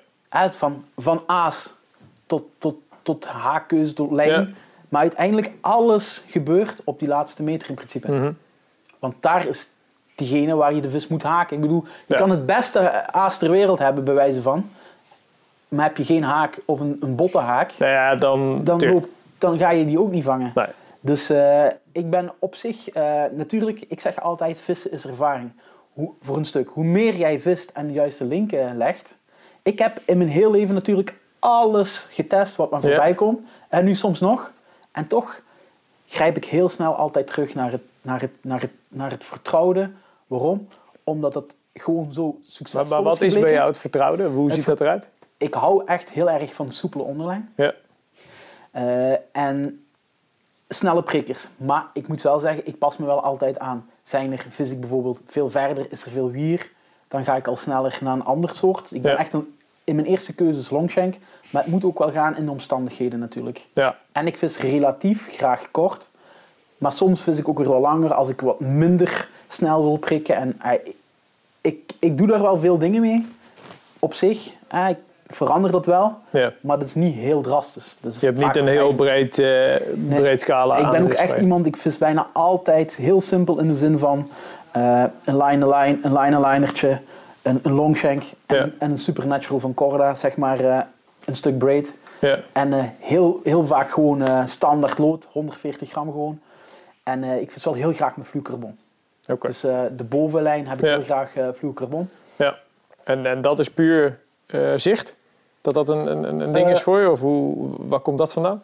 van, 0.52 0.86
van 0.98 1.24
aas 1.26 1.70
tot, 2.26 2.44
tot, 2.58 2.76
tot 3.02 3.26
haakkeuze, 3.26 3.94
tot 3.94 4.12
lijn. 4.12 4.30
Ja. 4.30 4.48
Maar 4.90 5.02
uiteindelijk 5.02 5.52
alles 5.62 6.24
gebeurt 6.28 6.82
op 6.84 7.00
die 7.00 7.08
laatste 7.08 7.44
meter 7.44 7.70
in 7.70 7.76
principe. 7.76 8.12
Mhm. 8.12 8.32
Want 9.00 9.16
daar 9.20 9.48
is 9.48 9.70
diegene 10.16 10.56
waar 10.56 10.74
je 10.74 10.82
de 10.82 10.90
vis 10.90 11.08
moet 11.08 11.24
haken. 11.24 11.56
Ik 11.56 11.62
bedoel, 11.62 11.84
je 12.06 12.16
kan 12.16 12.30
het 12.30 12.46
beste 12.46 13.12
aas 13.12 13.38
ter 13.38 13.52
wereld 13.52 13.80
hebben, 13.80 14.04
bij 14.04 14.14
wijze 14.14 14.42
van. 14.42 14.70
Maar 15.76 15.85
heb 15.85 15.97
je 15.97 16.06
geen 16.06 16.23
haak 16.23 16.57
of 16.65 16.80
een, 16.80 16.97
een 17.02 17.15
botte 17.15 17.38
haak, 17.38 17.72
nou 17.77 17.91
ja, 17.91 18.15
dan... 18.15 18.64
dan, 18.64 19.06
dan 19.38 19.57
ga 19.57 19.69
je 19.69 19.85
die 19.85 19.99
ook 19.99 20.11
niet 20.11 20.23
vangen. 20.23 20.52
Nee. 20.56 20.65
Dus 20.99 21.30
eh, 21.30 21.65
ik 21.91 22.10
ben 22.10 22.31
op 22.39 22.56
zich, 22.56 22.89
eh, 22.89 23.23
natuurlijk, 23.35 23.85
ik 23.88 23.99
zeg 23.99 24.22
altijd, 24.22 24.60
vissen 24.60 24.91
is 24.91 25.06
ervaring. 25.06 25.52
Hoe, 25.93 26.11
voor 26.22 26.38
een 26.38 26.45
stuk. 26.45 26.69
Hoe 26.73 26.84
meer 26.84 27.15
jij 27.15 27.39
vist 27.39 27.69
en 27.69 27.88
de 27.88 27.93
juiste 27.93 28.26
linken 28.26 28.77
legt. 28.77 29.15
Ik 29.64 29.80
heb 29.80 30.02
in 30.06 30.18
mijn 30.18 30.30
heel 30.30 30.52
leven 30.52 30.73
natuurlijk 30.73 31.18
alles 31.39 32.07
getest 32.11 32.56
wat 32.56 32.72
maar 32.72 32.81
Ja. 32.81 32.88
voorbij 32.88 33.14
komt. 33.14 33.45
En 33.69 33.85
nu 33.85 33.95
soms 33.95 34.19
nog. 34.19 34.52
En 34.91 35.07
toch 35.07 35.41
grijp 36.07 36.38
ik 36.38 36.45
heel 36.45 36.69
snel 36.69 36.95
altijd 36.95 37.27
terug 37.27 37.53
naar 37.53 37.72
het, 37.72 37.81
naar 38.02 38.22
het, 38.22 38.31
naar 38.41 38.61
het, 38.61 38.72
naar 38.88 39.11
het 39.11 39.26
vertrouwde. 39.26 39.89
Waarom? 40.27 40.68
Omdat 41.03 41.34
het 41.34 41.53
gewoon 41.73 42.14
zo 42.14 42.38
succesvol 42.41 42.89
Maar, 42.89 42.89
maar 42.89 43.11
wat 43.11 43.22
is 43.22 43.39
bij 43.39 43.52
jou 43.52 43.68
het 43.68 43.77
vertrouwde? 43.77 44.23
Hoe 44.23 44.52
ziet 44.52 44.65
dat 44.65 44.81
eruit? 44.81 45.10
Ik 45.38 45.53
hou 45.53 45.86
echt 45.86 46.10
heel 46.10 46.30
erg 46.30 46.53
van 46.53 46.72
soepele 46.72 47.03
onderlijn. 47.03 47.53
Ja. 47.56 47.74
Eh, 48.72 49.12
en 49.32 49.86
snelle 50.70 51.03
prikkers. 51.03 51.48
Maar 51.57 51.86
ik 51.94 52.07
moet 52.07 52.22
wel 52.22 52.40
zeggen, 52.40 52.68
ik 52.68 52.78
pas 52.78 52.98
me 52.98 53.06
wel 53.06 53.24
altijd 53.24 53.60
aan. 53.60 53.90
Zijn 54.03 54.32
er, 54.32 54.45
vis 54.49 54.72
ik 54.72 54.80
bijvoorbeeld 54.80 55.22
veel 55.26 55.49
verder, 55.49 55.91
is 55.91 56.03
er 56.06 56.12
veel 56.12 56.32
wier, 56.32 56.72
dan 57.07 57.24
ga 57.24 57.36
ik 57.36 57.48
al 57.48 57.56
sneller 57.56 57.98
naar 58.02 58.14
een 58.14 58.24
ander 58.26 58.49
soort. 58.49 58.91
Ik 58.91 59.02
ben 59.02 59.12
Ja. 59.12 59.18
echt 59.18 59.34
een, 59.34 59.57
in 59.84 59.95
mijn 59.95 60.07
eerste 60.07 60.36
keuze 60.36 60.60
is 60.60 60.70
longshank, 60.70 61.16
maar 61.49 61.62
het 61.64 61.72
moet 61.72 61.86
ook 61.86 61.99
wel 61.99 62.12
gaan 62.12 62.38
in 62.38 62.45
de 62.45 62.52
omstandigheden 62.52 63.20
natuurlijk. 63.20 63.68
Ja. 63.74 63.98
En 64.12 64.28
ik 64.28 64.38
vis 64.38 64.57
relatief 64.57 65.28
graag 65.30 65.72
kort, 65.72 66.10
maar 66.78 66.91
soms 66.91 67.22
vis 67.22 67.38
ik 67.38 67.48
ook 67.48 67.57
weer 67.57 67.70
wel 67.70 67.80
langer 67.80 68.14
als 68.14 68.30
ik 68.30 68.41
wat 68.41 68.60
minder 68.60 69.30
snel 69.48 69.82
wil 69.84 69.98
prikken. 69.98 70.36
En 70.36 70.62
eh, 70.62 70.94
ik, 71.62 71.91
ik 71.99 72.18
doe 72.18 72.28
daar 72.28 72.41
wel 72.41 72.60
veel 72.60 72.78
dingen 72.78 73.02
mee, 73.02 73.28
op 73.99 74.14
zich. 74.14 74.53
Eh, 74.68 74.90
ik 74.90 74.98
verander 75.27 75.72
dat 75.72 75.85
wel, 75.85 76.18
ja. 76.30 76.53
maar 76.61 76.80
dat 76.80 76.88
is 76.88 76.95
niet 76.95 77.15
heel 77.15 77.41
drastisch. 77.41 77.95
Je 78.02 78.26
hebt 78.26 78.38
niet 78.38 78.56
een 78.56 78.68
heel 78.68 78.93
breed, 78.93 79.39
eh, 79.39 79.76
breed 80.10 80.41
scala 80.41 80.77
ik 80.77 80.89
ben 80.89 81.03
ook 81.03 81.14
echt 81.14 81.39
iemand, 81.39 81.65
ik 81.65 81.77
vis 81.77 81.97
bijna 81.97 82.27
altijd 82.34 82.95
heel 82.95 83.22
simpel 83.22 83.60
in 83.60 83.68
de 83.68 83.73
zin 83.76 83.99
van 83.99 84.30
eh, 84.72 85.03
een 85.23 85.38
line-line, 85.38 85.97
een 86.02 86.19
line-linertje, 86.19 86.99
een, 87.41 87.60
een 87.64 87.72
longshank 87.72 88.23
en, 88.45 88.56
Ja. 88.56 88.69
en 88.80 88.91
een 88.91 88.97
supernatural 88.97 89.60
van 89.60 89.73
Corda, 89.73 90.14
zeg 90.14 90.38
maar 90.38 90.60
eh, 90.60 90.80
een 91.26 91.35
stuk 91.35 91.57
braid. 91.57 91.93
Ja. 92.19 92.39
En 92.52 92.93
heel, 92.99 93.39
heel 93.43 93.65
vaak 93.65 93.91
gewoon 93.91 94.47
standaard 94.47 94.97
lood, 94.97 95.27
140 95.31 95.89
gram 95.89 96.11
gewoon. 96.11 96.39
En 97.03 97.23
ik 97.23 97.52
vis 97.52 97.65
wel 97.65 97.73
heel 97.73 97.91
graag 97.93 98.18
met 98.18 98.27
fluocarbon. 98.27 98.77
Oké. 99.31 99.47
Dus 99.47 99.60
de 99.95 100.03
bovenlijn 100.10 100.68
heb 100.68 100.77
ik 100.77 100.85
heel 100.85 101.02
graag 101.02 101.31
fluocarbon. 101.56 102.10
Ja. 102.35 102.57
En, 103.03 103.26
en 103.26 103.41
dat 103.41 103.60
is 103.60 103.69
puur 103.69 104.19
zicht? 104.76 105.15
Dat 105.61 105.73
dat 105.73 105.89
een, 105.89 106.11
een, 106.11 106.39
een 106.39 106.53
ding 106.53 106.65
Eh, 106.65 106.72
is 106.72 106.81
voor 106.81 106.99
je? 106.99 107.11
Of 107.11 107.19
hoe, 107.19 107.69
waar 107.77 107.99
komt 107.99 108.17
dat 108.17 108.34
vandaan? 108.34 108.63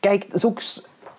Kijk, 0.00 0.22
het 0.22 0.34
is 0.34 0.46
ook 0.46 0.60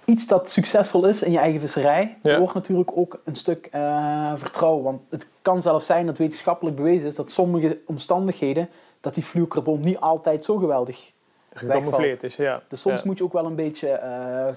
iets 0.06 0.28
dat 0.28 0.52
succesvol 0.52 1.06
is 1.06 1.24
in 1.24 1.32
je 1.32 1.38
eigen 1.38 1.60
visserij. 1.60 2.18
Ja. 2.22 2.32
Er 2.32 2.40
wordt 2.40 2.54
natuurlijk 2.54 2.92
ook 2.98 3.20
een 3.24 3.36
stuk 3.36 3.68
eh, 3.72 4.32
vertrouwen. 4.36 4.84
Want 4.84 5.02
het 5.10 5.28
kan 5.42 5.62
zelfs 5.62 5.86
zijn 5.86 6.06
dat 6.06 6.18
wetenschappelijk 6.18 6.76
bewezen 6.76 7.08
is 7.08 7.16
dat 7.16 7.32
sommige 7.32 7.78
omstandigheden, 7.86 8.70
dat 9.02 9.14
die 9.14 9.24
fluocarbon 9.24 9.80
niet 9.80 10.00
altijd 10.00 10.46
zo 10.46 10.58
geweldig 10.58 11.12
gecamoufleerd 11.54 12.24
is. 12.24 12.36
Ja. 12.36 12.62
Dus 12.68 12.82
soms 12.82 13.00
ja. 13.00 13.06
moet 13.06 13.18
je 13.18 13.24
ook 13.24 13.34
wel 13.34 13.46
een 13.46 13.56
beetje, 13.56 14.00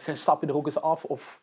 uh, 0.07 0.15
stap 0.15 0.41
je 0.41 0.47
er 0.47 0.57
ook 0.57 0.67
eens 0.67 0.81
af. 0.81 1.05
Of, 1.05 1.41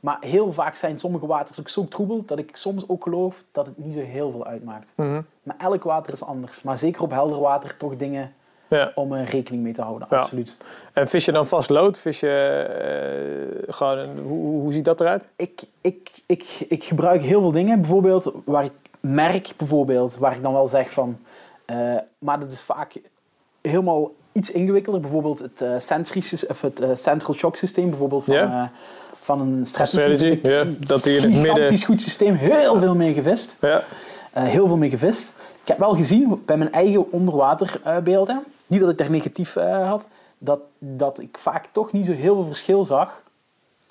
maar 0.00 0.16
heel 0.20 0.52
vaak 0.52 0.74
zijn 0.74 0.98
sommige 0.98 1.26
waters 1.26 1.60
ook 1.60 1.68
zo 1.68 1.88
troebel 1.88 2.22
dat 2.26 2.38
ik 2.38 2.56
soms 2.56 2.84
ook 2.88 3.02
geloof 3.02 3.42
dat 3.52 3.66
het 3.66 3.78
niet 3.78 3.94
zo 3.94 4.00
heel 4.00 4.30
veel 4.30 4.46
uitmaakt. 4.46 4.90
Mhm. 4.94 5.20
Maar 5.42 5.56
elk 5.58 5.82
water 5.84 6.12
is 6.12 6.24
anders. 6.24 6.62
Maar 6.62 6.76
zeker 6.76 7.02
op 7.02 7.10
helder 7.10 7.40
water 7.40 7.76
toch 7.76 7.96
dingen 7.96 8.32
Ja. 8.68 8.92
om 8.94 9.12
er 9.12 9.24
rekening 9.24 9.62
mee 9.62 9.72
te 9.72 9.82
houden. 9.82 10.06
Ja. 10.10 10.16
Absoluut. 10.18 10.56
En 10.92 11.08
vis 11.08 11.24
je 11.24 11.32
dan 11.32 11.46
vast 11.46 11.70
lood? 11.70 11.98
Vis 11.98 12.20
je 12.20 12.28
eh, 12.28 13.74
gewoon, 13.74 14.18
hoe, 14.18 14.60
hoe 14.60 14.72
ziet 14.72 14.84
dat 14.84 15.00
eruit? 15.00 15.28
Ik, 15.36 15.60
ik, 15.80 16.10
ik, 16.26 16.64
ik 16.68 16.84
gebruik 16.84 17.22
heel 17.22 17.40
veel 17.40 17.52
dingen. 17.52 17.80
Bijvoorbeeld 17.80 18.32
waar 18.44 18.64
ik 18.64 18.72
merk, 19.00 19.52
bijvoorbeeld, 19.56 20.16
waar 20.16 20.36
ik 20.36 20.42
dan 20.42 20.52
wel 20.52 20.66
zeg 20.66 20.90
van... 20.90 21.18
eh, 21.64 21.96
maar 22.18 22.40
dat 22.40 22.50
is 22.52 22.60
vaak 22.60 22.94
helemaal 23.60 24.10
iets 24.32 24.50
ingewikkelder. 24.50 25.00
Bijvoorbeeld 25.00 25.38
het, 25.38 25.60
eh, 25.60 26.48
of 26.48 26.60
het 26.60 26.80
eh, 26.80 26.88
Central 26.94 27.34
Shock 27.34 27.56
systeem, 27.56 27.88
bijvoorbeeld 27.88 28.24
van, 28.24 28.34
eh, 28.34 28.62
van 29.12 29.40
een 29.40 29.66
Strategy, 29.66 30.14
strategy. 30.16 30.48
ja, 30.48 30.64
dat 30.86 31.04
die 31.04 31.16
in 31.18 31.32
het 31.32 31.42
midden... 31.42 31.82
Goed 31.82 32.02
systeem, 32.02 32.34
heel 32.34 32.78
veel 32.78 32.94
mee 32.94 33.14
gevist. 33.14 33.56
Ja, 33.60 33.82
Eh, 34.32 34.42
heel 34.42 34.66
veel 34.66 34.76
mee 34.76 34.90
gevist. 34.90 35.32
Ik 35.62 35.68
heb 35.68 35.78
wel 35.78 35.94
gezien 35.96 36.42
bij 36.46 36.56
mijn 36.56 36.72
eigen 36.72 37.12
onderwaterbeelden, 37.12 38.44
niet 38.66 38.80
dat 38.80 38.90
ik 38.90 38.98
daar 38.98 39.10
negatief 39.10 39.54
had, 39.84 40.08
dat, 40.38 40.60
dat 40.78 41.18
ik 41.20 41.38
vaak 41.38 41.64
toch 41.72 41.92
niet 41.92 42.06
zo 42.06 42.12
heel 42.12 42.34
veel 42.34 42.44
verschil 42.46 42.84
zag 42.84 43.22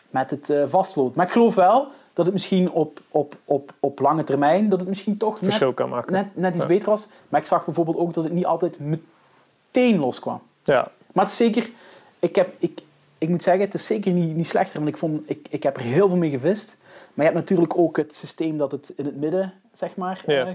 met 0.10 0.30
het 0.30 0.54
vastlood. 0.70 1.16
Maar 1.16 1.26
ik 1.26 1.32
geloof 1.32 1.56
wel 1.56 1.88
dat 2.14 2.26
het 2.26 2.34
misschien 2.34 2.72
op, 2.72 3.00
op, 3.10 3.36
op, 3.46 3.74
op 3.80 4.00
lange 4.00 4.24
termijn, 4.24 4.70
dat 4.70 4.80
het 4.80 4.88
misschien 4.88 5.18
toch 5.18 5.32
net, 5.34 5.44
verschil 5.44 5.74
kan 5.74 5.90
maken. 5.90 6.14
net, 6.14 6.26
net 6.34 6.52
iets 6.54 6.62
Ja. 6.62 6.68
beter 6.68 6.90
was. 6.90 7.08
Maar 7.30 7.40
ik 7.40 7.46
zag 7.48 7.66
bijvoorbeeld 7.66 7.98
ook 7.98 8.14
dat 8.14 8.24
het 8.24 8.34
niet 8.34 8.46
altijd 8.46 8.80
meteen 8.80 9.04
loskwam. 9.74 10.42
Ja, 10.64 10.92
Maar 11.14 11.24
het 11.24 11.34
is 11.34 11.40
zeker, 11.40 11.70
ik, 12.20 12.36
heb, 12.36 12.54
ik, 12.60 12.80
ik 13.18 13.30
moet 13.30 13.44
zeggen, 13.44 13.64
het 13.66 13.74
is 13.74 13.86
zeker 13.86 14.12
niet, 14.12 14.36
niet 14.36 14.48
slechter. 14.48 14.78
Want 14.78 14.88
ik, 14.90 14.98
vond, 14.98 15.30
ik, 15.30 15.48
ik 15.50 15.64
heb 15.64 15.78
er 15.78 15.84
heel 15.84 16.08
veel 16.08 16.18
mee 16.18 16.30
gevist. 16.30 16.76
Maar 17.14 17.26
je 17.26 17.32
hebt 17.32 17.36
natuurlijk 17.50 17.78
ook 17.78 17.98
het 17.98 18.16
systeem 18.16 18.58
dat 18.58 18.72
het 18.72 18.92
in 18.96 19.06
het 19.06 19.18
midden, 19.20 19.54
zeg 19.74 19.96
maar. 19.96 20.24
Ja. 20.26 20.46
eh, 20.46 20.54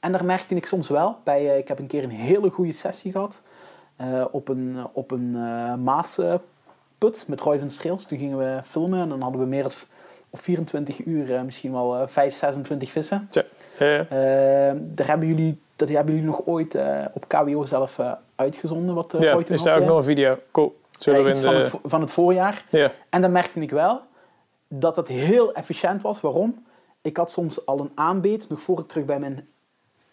en 0.00 0.12
daar 0.12 0.24
merkte 0.24 0.54
ik 0.54 0.66
soms 0.66 0.88
wel. 0.88 1.16
Bij, 1.24 1.50
eh, 1.50 1.58
ik 1.58 1.68
heb 1.68 1.78
een 1.78 1.86
keer 1.86 2.04
een 2.04 2.10
hele 2.10 2.50
goede 2.50 2.72
sessie 2.72 3.12
gehad. 3.12 3.42
eh, 3.96 4.24
op 4.30 4.48
een, 4.48 4.76
op 4.92 5.10
een 5.10 5.30
Maasput 5.84 7.24
met 7.26 7.40
Roy 7.40 7.58
van 7.58 7.70
Streels. 7.70 8.04
Toen 8.04 8.18
gingen 8.18 8.38
we 8.38 8.60
filmen 8.64 9.00
en 9.00 9.08
dan 9.08 9.20
hadden 9.20 9.40
we 9.40 9.46
meer 9.46 9.62
dan 9.62 9.72
op 10.30 10.40
24 10.40 11.04
uur 11.04 11.44
misschien 11.44 11.72
wel 11.72 11.96
eh 12.00 12.06
5, 12.08 12.34
26 12.34 12.90
vissen. 12.90 13.28
Ja, 13.30 13.44
ja. 13.78 14.06
Daar 14.74 15.06
hebben 15.06 15.28
jullie, 15.28 15.60
dat 15.76 15.88
hebben 15.88 16.14
jullie 16.14 16.28
nog 16.28 16.42
ooit 16.46 16.76
op 17.12 17.28
KWO 17.28 17.64
zelf 17.64 17.98
uitgezonden. 18.40 18.94
Wat, 18.94 19.14
eh, 19.14 19.20
ja 19.20 19.32
toen 19.32 19.44
is 19.54 19.62
daar 19.62 19.80
ook 19.80 19.86
nog 19.86 19.96
een 19.96 20.04
video? 20.04 20.38
Cool. 20.50 20.78
Zullen 20.98 21.24
we 21.24 21.28
in 21.30 21.36
van, 21.36 21.54
de... 21.54 21.58
het, 21.58 21.74
van 21.84 22.00
het 22.00 22.10
voorjaar. 22.10 22.64
Ja, 22.70 22.92
En 23.08 23.20
dan 23.20 23.32
merkte 23.32 23.60
ik 23.60 23.70
wel 23.70 24.00
dat 24.68 24.94
dat 24.94 25.08
heel 25.08 25.52
efficiënt 25.52 26.02
was. 26.02 26.20
Waarom? 26.20 26.64
Ik 27.02 27.16
had 27.16 27.30
soms 27.30 27.66
al 27.66 27.80
een 27.80 27.90
aanbeet 27.94 28.48
nog 28.48 28.60
voor 28.60 28.78
ik 28.78 28.88
terug 28.88 29.04
bij 29.04 29.18
mijn, 29.18 29.48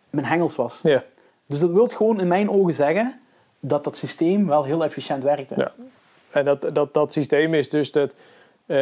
mijn 0.09 0.25
hengels 0.25 0.55
was. 0.55 0.79
ja. 0.83 1.03
Dus 1.45 1.59
dat 1.59 1.69
wil 1.69 1.87
gewoon 1.87 2.19
in 2.19 2.27
mijn 2.27 2.49
ogen 2.49 2.73
zeggen 2.73 3.19
dat 3.59 3.83
dat 3.83 3.97
systeem 3.97 4.47
wel 4.47 4.63
heel 4.63 4.83
efficiënt 4.83 5.23
werkte. 5.23 5.53
Ja. 5.57 5.71
En 6.29 6.45
dat, 6.45 6.69
dat, 6.73 6.93
dat 6.93 7.13
systeem 7.13 7.53
is 7.53 7.69
dus 7.69 7.91
dat... 7.91 8.13
eh, 8.65 8.77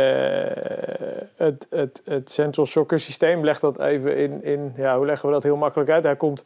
het, 1.35 1.67
het, 1.69 2.01
het 2.05 2.31
central 2.31 2.65
shocker 2.65 2.99
systeem, 2.99 3.43
leg 3.43 3.59
dat 3.59 3.79
even 3.79 4.17
in, 4.17 4.43
in... 4.43 4.73
Ja, 4.75 4.97
hoe 4.97 5.05
leggen 5.05 5.27
we 5.27 5.33
dat 5.33 5.43
heel 5.43 5.55
makkelijk 5.55 5.89
uit? 5.89 6.03
Hij 6.03 6.15
komt... 6.15 6.43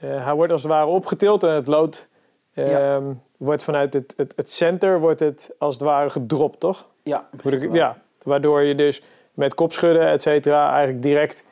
eh, 0.00 0.24
hij 0.24 0.34
wordt 0.34 0.52
als 0.52 0.62
het 0.62 0.70
ware 0.70 0.86
opgetild 0.86 1.42
en 1.42 1.50
het 1.54 1.66
lood... 1.66 2.06
ehm, 2.54 2.70
Ja. 2.70 3.00
wordt 3.36 3.62
vanuit 3.62 3.94
het, 3.94 4.14
het, 4.16 4.32
het 4.36 4.50
center 4.50 5.00
wordt 5.00 5.20
het 5.20 5.50
als 5.58 5.74
het 5.74 5.82
ware 5.82 6.10
gedropt, 6.10 6.60
toch? 6.60 6.86
Ja, 7.02 7.28
wel. 7.42 7.74
ja, 7.74 7.96
waardoor 8.22 8.62
je 8.62 8.74
dus 8.74 9.02
met 9.34 9.54
kopschudden, 9.54 10.06
et 10.08 10.22
cetera, 10.22 10.70
eigenlijk 10.72 11.02
direct 11.02 11.42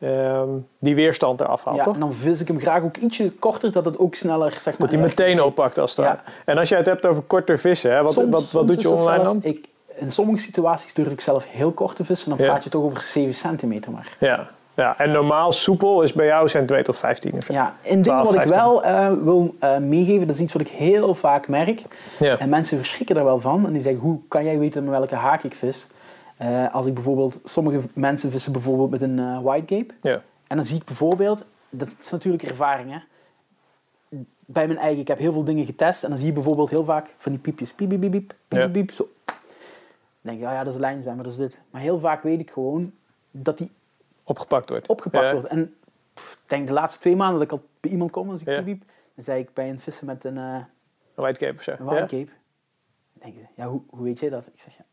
ehm, 0.00 0.48
die 0.78 0.94
weerstand 0.94 1.40
eraf 1.40 1.64
haalt, 1.64 1.76
Ja, 1.76 1.82
toch? 1.82 1.94
en 1.94 2.00
dan 2.00 2.14
vis 2.14 2.40
ik 2.40 2.48
hem 2.48 2.60
graag 2.60 2.82
ook 2.82 2.96
ietsje 2.96 3.30
korter, 3.32 3.72
dat 3.72 3.84
het 3.84 3.98
ook 3.98 4.14
sneller, 4.14 4.52
zeg 4.52 4.64
maar... 4.64 4.74
Dat 4.78 4.90
hij 4.90 5.00
meteen 5.00 5.42
oppakt 5.42 5.78
als 5.78 5.96
het 5.96 6.04
Ja. 6.06 6.22
En 6.44 6.58
als 6.58 6.68
jij 6.68 6.78
het 6.78 6.86
hebt 6.86 7.06
over 7.06 7.22
korter 7.22 7.58
vissen, 7.58 7.92
hè, 7.94 8.02
wat, 8.02 8.12
Soms- 8.12 8.30
wat, 8.30 8.40
wat 8.40 8.50
soms 8.50 8.66
doet 8.70 8.82
je 8.82 8.88
online 8.90 9.22
zelf- 9.22 9.24
dan? 9.24 9.40
Ik, 9.42 9.68
in 9.94 10.12
sommige 10.12 10.38
situaties 10.38 10.94
durf 10.94 11.10
ik 11.12 11.20
zelf 11.20 11.44
heel 11.48 11.72
kort 11.72 11.96
te 11.96 12.04
vissen. 12.04 12.28
Dan 12.28 12.38
Ja. 12.38 12.44
praat 12.44 12.64
je 12.64 12.70
toch 12.70 12.82
over 12.82 13.00
7 13.00 13.34
centimeter 13.34 13.92
maar. 13.92 14.16
Ja. 14.20 14.50
Ja, 14.78 14.98
en 14.98 15.10
normaal 15.10 15.52
soepel 15.52 16.02
is 16.02 16.12
bij 16.12 16.26
jou 16.26 16.48
centimeter 16.48 16.92
of 16.92 16.98
15 16.98 17.32
of 17.32 17.44
zo. 17.44 17.52
Ja, 17.52 17.74
een 17.82 17.90
ding 17.90 18.04
12, 18.04 18.24
wat 18.24 18.34
ik 18.34 18.40
15. 18.40 18.60
wel 18.60 18.84
eh, 18.84 19.12
wil 19.22 19.54
eh, 19.58 19.78
meegeven, 19.78 20.26
dat 20.26 20.36
is 20.36 20.42
iets 20.42 20.52
wat 20.52 20.62
ik 20.62 20.68
heel 20.68 21.14
vaak 21.14 21.48
merk. 21.48 21.82
Ja. 22.18 22.38
En 22.38 22.48
mensen 22.48 22.78
verschrikken 22.78 23.14
daar 23.14 23.24
wel 23.24 23.40
van. 23.40 23.66
En 23.66 23.72
die 23.72 23.82
zeggen, 23.82 24.02
hoe 24.02 24.20
kan 24.28 24.44
jij 24.44 24.58
weten 24.58 24.84
met 24.84 24.98
welke 24.98 25.14
haak 25.14 25.42
ik 25.42 25.54
vis? 25.54 25.86
Eh, 26.36 26.74
als 26.74 26.86
ik 26.86 26.94
bijvoorbeeld, 26.94 27.40
sommige 27.44 27.80
mensen 27.92 28.30
vissen 28.30 28.52
bijvoorbeeld 28.52 28.90
met 28.90 29.02
een 29.02 29.42
white 29.42 29.74
gape. 29.74 29.94
Ja. 30.02 30.22
En 30.46 30.56
dan 30.56 30.66
zie 30.66 30.76
ik 30.76 30.84
bijvoorbeeld, 30.84 31.44
dat 31.70 31.94
is 31.98 32.10
natuurlijk 32.10 32.42
ervaring 32.42 32.90
hè. 32.90 32.98
Bij 34.44 34.66
mijn 34.66 34.78
eigen, 34.78 35.00
ik 35.00 35.08
heb 35.08 35.18
heel 35.18 35.32
veel 35.32 35.44
dingen 35.44 35.64
getest. 35.64 36.02
En 36.02 36.08
dan 36.08 36.18
zie 36.18 36.26
je 36.26 36.32
bijvoorbeeld 36.32 36.70
heel 36.70 36.84
vaak 36.84 37.14
van 37.18 37.32
die 37.32 37.40
piepjes. 37.40 37.72
Piep, 37.72 37.88
piep, 37.88 38.00
piep, 38.00 38.10
piep, 38.10 38.34
piep, 38.48 38.58
Ja. 38.58 38.68
piep, 38.68 38.92
zo. 38.92 39.08
Dan 39.24 39.34
denk 40.20 40.38
je, 40.38 40.44
ja, 40.44 40.52
ja, 40.52 40.64
dat 40.64 40.72
is 40.72 40.78
lijnzwem, 40.80 41.14
maar 41.14 41.24
dat 41.24 41.32
is 41.32 41.38
dit. 41.38 41.60
Maar 41.70 41.80
heel 41.80 41.98
vaak 41.98 42.22
weet 42.22 42.40
ik 42.40 42.50
gewoon 42.50 42.92
dat 43.30 43.58
die 43.58 43.70
Opgepakt 44.28 44.68
wordt. 44.70 44.88
opgepakt 44.88 45.24
Ja. 45.24 45.32
wordt. 45.32 45.46
En 45.46 45.74
ik 46.14 46.36
denk 46.46 46.66
de 46.66 46.72
laatste 46.72 47.00
twee 47.00 47.16
maanden 47.16 47.38
dat 47.38 47.46
ik 47.52 47.52
al 47.58 47.64
bij 47.80 47.90
iemand 47.90 48.10
kom, 48.10 48.30
als 48.30 48.40
ik 48.40 48.46
Ja. 48.48 48.62
dan 48.62 48.80
zei 49.16 49.40
ik 49.40 49.52
bij 49.54 49.68
een 49.68 49.80
vissen 49.80 50.06
met 50.06 50.24
een, 50.24 50.36
eh 50.38 50.44
Een 50.54 50.64
white 51.14 51.38
cape 51.38 51.54
of 51.56 51.62
zo. 51.62 51.70
een 51.78 51.84
white 51.84 52.16
Ja? 52.16 52.24
denk 53.12 53.34
je, 53.34 53.40
ja, 53.54 53.66
hoe, 53.66 53.80
hoe 53.90 54.04
weet 54.04 54.18
je 54.18 54.30
dat? 54.30 54.46
Ik 54.46 54.60
zeg, 54.60 54.76
ja. 54.76 54.84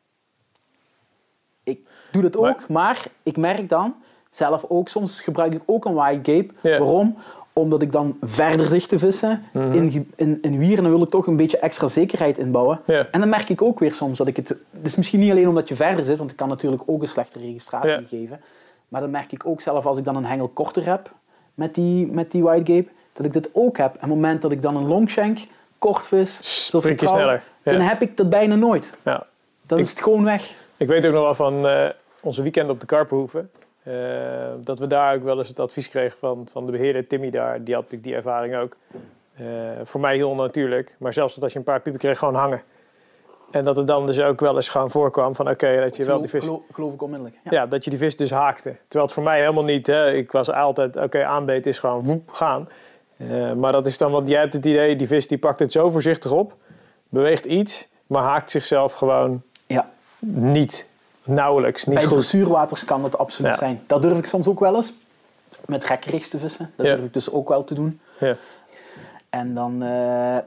Ik 1.64 1.88
doe 2.12 2.22
dat 2.22 2.38
ook, 2.38 2.68
maar 2.70 3.06
ik 3.24 3.38
merk 3.38 3.70
dan, 3.70 3.96
zelf 4.30 4.66
ook, 4.68 4.90
soms 4.90 5.22
gebruik 5.22 5.54
ik 5.54 5.62
ook 5.66 5.86
een 5.86 5.94
white 5.94 6.22
cape. 6.22 6.54
Ja. 6.70 6.80
Waarom? 6.80 7.18
Omdat 7.54 7.82
ik 7.82 7.92
dan 7.92 8.18
verder 8.22 8.66
zicht 8.66 8.90
te 8.90 9.00
vissen 9.00 9.44
Mhm. 9.54 9.74
in, 9.74 10.12
in, 10.16 10.38
in 10.42 10.58
wier 10.58 10.78
en 10.78 10.84
dan 10.84 10.92
wil 10.92 11.04
ik 11.04 11.10
toch 11.10 11.28
een 11.28 11.36
beetje 11.36 11.58
extra 11.60 11.88
zekerheid 11.88 12.38
inbouwen. 12.38 12.82
Ja. 12.86 13.08
En 13.12 13.20
dan 13.20 13.30
merk 13.30 13.50
ik 13.50 13.62
ook 13.62 13.80
weer 13.80 13.94
soms 13.94 14.18
dat 14.18 14.28
ik 14.28 14.36
het... 14.36 14.48
Het 14.50 14.60
is 14.86 14.96
misschien 14.96 15.20
niet 15.20 15.32
alleen 15.32 15.48
omdat 15.48 15.68
je 15.68 15.76
verder 15.76 16.06
zit, 16.06 16.18
want 16.18 16.32
ik 16.32 16.38
kan 16.38 16.50
natuurlijk 16.50 16.84
ook 16.86 17.02
een 17.02 17.08
slechte 17.08 17.40
registratie 17.40 17.90
Ja. 17.90 18.02
geven. 18.08 18.42
Maar 18.88 19.02
dan 19.02 19.10
merk 19.10 19.32
ik 19.32 19.46
ook 19.46 19.62
zelf 19.62 19.86
als 19.86 19.98
ik 19.98 20.04
dan 20.04 20.16
een 20.16 20.26
hengel 20.26 20.48
korter 20.48 20.86
heb 20.90 21.12
met 21.54 21.76
die, 21.76 22.08
met 22.08 22.32
die 22.32 22.44
white 22.44 22.74
gape, 22.74 22.90
dat 23.14 23.26
ik 23.26 23.34
dit 23.34 23.50
ook 23.54 23.78
heb. 23.78 23.90
En 23.90 23.96
op 23.96 24.02
het 24.02 24.10
moment 24.10 24.42
dat 24.42 24.52
ik 24.52 24.62
dan 24.62 24.76
een 24.76 24.88
longshank 24.88 25.38
kort 25.80 26.08
vis, 26.08 26.68
trouw, 26.70 26.82
sneller. 26.96 27.44
Ja. 27.64 27.72
dan 27.72 27.82
heb 27.82 28.02
ik 28.02 28.18
dat 28.18 28.30
bijna 28.30 28.56
nooit. 28.56 28.92
Ja. 29.04 29.26
Dan 29.68 29.78
Ik- 29.78 29.84
is 29.84 29.90
het 29.90 30.02
gewoon 30.02 30.24
weg. 30.24 30.54
Ik 30.78 30.88
weet 30.88 31.06
ook 31.06 31.14
nog 31.14 31.22
wel 31.24 31.36
van 31.36 31.68
eh, 31.68 31.90
onze 32.22 32.42
weekend 32.42 32.70
op 32.70 32.80
de 32.80 32.86
Karpenhoeven. 32.86 33.50
eh, 33.84 33.94
dat 34.64 34.80
we 34.80 34.88
daar 34.88 35.16
ook 35.16 35.24
wel 35.24 35.38
eens 35.38 35.48
het 35.48 35.60
advies 35.60 35.90
kregen 35.90 36.18
van, 36.18 36.48
van 36.52 36.66
de 36.66 36.72
beheerder 36.72 37.08
Timmy 37.08 37.30
daar. 37.30 37.64
Die 37.64 37.74
had 37.74 37.84
natuurlijk 37.84 38.04
die 38.04 38.16
ervaring 38.16 38.56
ook. 38.56 38.76
Eh, 39.36 39.46
voor 39.84 40.00
mij 40.02 40.16
heel 40.16 40.36
natuurlijk. 40.36 40.96
Maar 41.00 41.14
zelfs 41.14 41.34
dat 41.34 41.44
als 41.44 41.54
je 41.54 41.58
een 41.60 41.66
paar 41.66 41.82
piepen 41.82 42.02
kreeg, 42.02 42.18
gewoon 42.18 42.36
hangen. 42.36 42.62
En 43.56 43.66
dat 43.66 43.78
het 43.78 43.88
dan 43.88 44.06
dus 44.06 44.20
ook 44.20 44.40
wel 44.40 44.56
eens 44.56 44.70
gewoon 44.70 44.92
voorkwam 44.92 45.36
van 45.36 45.50
oké, 45.50 45.80
dat 45.82 45.96
je 45.96 46.06
wel 46.06 46.20
die 46.22 46.30
vis... 46.30 46.44
geloof, 46.44 46.62
geloof 46.72 46.94
ik 46.94 47.02
onmiddellijk. 47.02 47.38
Ja. 47.44 47.52
Ja, 47.52 47.66
dat 47.66 47.84
je 47.84 47.90
die 47.90 48.00
vis 48.00 48.16
dus 48.16 48.32
haakte. 48.32 48.70
Terwijl 48.82 49.04
het 49.04 49.14
voor 49.14 49.24
mij 49.24 49.40
helemaal 49.40 49.64
niet. 49.64 49.88
Hè. 49.88 50.12
Ik 50.14 50.32
was 50.32 50.52
altijd, 50.52 50.98
oké, 50.98 51.26
aanbeet 51.26 51.66
is 51.66 51.80
gewoon 51.80 52.04
woep, 52.04 52.32
gaan. 52.32 52.70
Eh, 53.18 53.52
maar 53.54 53.72
dat 53.72 53.86
is 53.86 53.98
dan, 53.98 54.12
want 54.12 54.28
jij 54.28 54.40
hebt 54.40 54.54
het 54.54 54.66
idee, 54.66 54.96
die 54.96 55.08
vis 55.08 55.28
die 55.28 55.38
pakt 55.38 55.60
het 55.60 55.72
zo 55.72 55.90
voorzichtig 55.90 56.32
op. 56.32 56.54
Beweegt 57.10 57.46
iets, 57.46 57.88
maar 58.08 58.24
haakt 58.24 58.52
zichzelf 58.52 58.94
gewoon 58.94 59.42
Ja. 59.68 59.90
niet. 60.20 60.88
Nauwelijks, 61.24 61.86
niet 61.86 61.96
Bij 61.96 62.04
goed. 62.06 62.14
dressuurwaters 62.18 62.86
kan 62.86 63.02
dat 63.02 63.18
absoluut 63.18 63.52
Ja. 63.52 63.58
zijn. 63.58 63.84
Dat 63.88 64.02
durf 64.02 64.18
ik 64.18 64.26
soms 64.26 64.48
ook 64.48 64.60
wel 64.60 64.76
eens. 64.76 64.94
Met 65.66 65.84
rekkerigs 65.84 66.30
te 66.30 66.40
vissen. 66.40 66.72
Dat 66.76 66.86
durf 66.86 67.04
ik 67.04 67.14
dus 67.14 67.32
ook 67.32 67.50
wel 67.50 67.64
te 67.64 67.74
doen. 67.74 68.00
Ja. 68.20 68.36
En 69.30 69.54
dan 69.54 69.84
eh, 69.84 70.38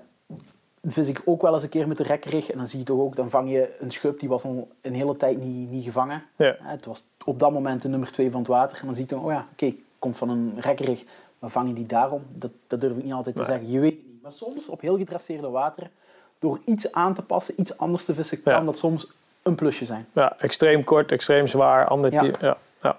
vis 0.87 1.09
ik 1.09 1.23
ook 1.25 1.43
wel 1.43 1.55
eens 1.55 1.63
een 1.63 1.69
keer 1.69 1.89
met 1.89 1.97
de 1.97 2.03
rekkerig. 2.03 2.51
En 2.51 2.59
dan 2.59 2.67
zie 2.67 2.79
je 2.79 2.85
toch 2.85 3.01
ook, 3.01 3.17
dan 3.17 3.31
vang 3.31 3.51
je 3.51 3.77
een 3.81 3.91
schub 3.91 4.21
die 4.21 4.29
was 4.29 4.43
al 4.45 4.69
een 4.81 4.95
hele 4.95 5.17
tijd 5.17 5.39
niet, 5.45 5.71
niet 5.71 5.85
gevangen. 5.85 6.23
Ja. 6.37 6.47
Eh, 6.47 6.55
Het 6.61 6.87
was 6.87 7.05
op 7.25 7.39
dat 7.39 7.53
moment 7.53 7.83
de 7.83 7.89
nummer 7.89 8.13
2 8.13 8.31
van 8.31 8.41
het 8.41 8.49
water. 8.49 8.79
En 8.81 8.87
dan 8.87 8.95
zie 8.95 9.05
je 9.09 9.15
dan, 9.15 9.25
oh 9.25 9.31
ja, 9.33 9.47
oké, 9.53 9.75
komt 9.99 10.17
van 10.19 10.29
een 10.29 10.55
rekkerig. 10.61 11.05
Maar 11.39 11.51
vang 11.51 11.69
je 11.69 11.75
die 11.75 11.87
daarom? 11.87 12.23
Dat, 12.33 12.51
dat 12.67 12.81
durf 12.81 12.97
ik 12.97 13.05
niet 13.05 13.13
altijd 13.13 13.37
te 13.37 13.45
zeggen. 13.45 13.71
Je 13.71 13.79
weet 13.79 13.97
het 13.97 14.07
niet. 14.07 14.23
Maar 14.23 14.33
soms 14.33 14.69
op 14.69 14.81
heel 14.81 14.97
gedresseerde 14.97 15.49
water, 15.49 15.91
door 16.39 16.59
iets 16.65 16.93
aan 16.93 17.15
te 17.15 17.23
passen, 17.23 17.55
iets 17.61 17.79
anders 17.79 18.05
te 18.05 18.15
vissen, 18.15 18.41
Ja. 18.45 18.53
kan 18.57 18.65
dat 18.67 18.79
soms 18.79 19.11
een 19.43 19.55
plusje 19.55 19.85
zijn. 19.85 20.07
Ja, 20.13 20.37
extreem 20.39 20.85
kort, 20.85 21.13
extreem 21.13 21.47
zwaar, 21.47 21.87
ander 21.87 22.13
Ja. 22.13 22.21
type. 22.23 22.39
Ja. 22.41 22.57
Ja. 22.83 22.99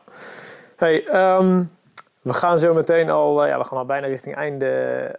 Hey, 0.76 1.06
ehm, 1.08 1.64
we 2.30 2.36
gaan 2.36 2.60
zo 2.60 2.74
meteen 2.74 3.10
al, 3.10 3.44
eh, 3.44 3.50
ja, 3.50 3.58
we 3.58 3.64
gaan 3.64 3.78
al 3.78 3.86
bijna 3.86 4.08
richting 4.08 4.36
einde, 4.36 4.68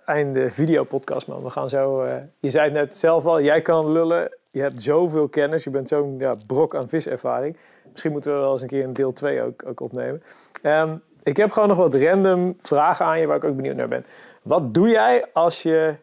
einde 0.05 0.51
videopodcast, 0.51 1.27
man. 1.27 1.43
We 1.43 1.51
gaan 1.51 1.69
zo, 1.69 2.03
eh, 2.03 2.15
je 2.41 2.51
zei 2.51 2.65
het 2.65 2.73
net 2.73 2.97
zelf 2.97 3.25
al, 3.25 3.41
jij 3.41 3.63
kan 3.63 3.93
lullen, 3.93 4.37
je 4.51 4.61
hebt 4.61 4.83
zoveel 4.83 5.29
kennis, 5.29 5.65
je 5.65 5.71
bent 5.71 5.89
zo'n 5.89 6.15
ja, 6.19 6.37
brok 6.47 6.75
aan 6.75 6.89
viservaring. 6.89 7.57
Misschien 7.91 8.13
moeten 8.13 8.33
we 8.33 8.39
wel 8.39 8.53
eens 8.53 8.63
een 8.63 8.69
keer 8.69 8.85
een 8.85 8.93
deel 8.93 9.13
2 9.13 9.43
ook, 9.43 9.63
ook 9.67 9.81
opnemen. 9.81 10.23
Ehm, 10.63 10.97
ik 11.23 11.37
heb 11.37 11.51
gewoon 11.51 11.69
nog 11.69 11.79
wat 11.79 11.95
random 11.95 12.57
vragen 12.61 13.07
aan 13.07 13.21
je 13.21 13.27
waar 13.27 13.37
ik 13.37 13.45
ook 13.45 13.57
benieuwd 13.57 13.77
naar 13.77 13.89
ben. 13.89 14.05
Wat 14.43 14.75
doe 14.75 14.89
jij 14.89 15.25
als 15.33 15.63
je 15.63 15.95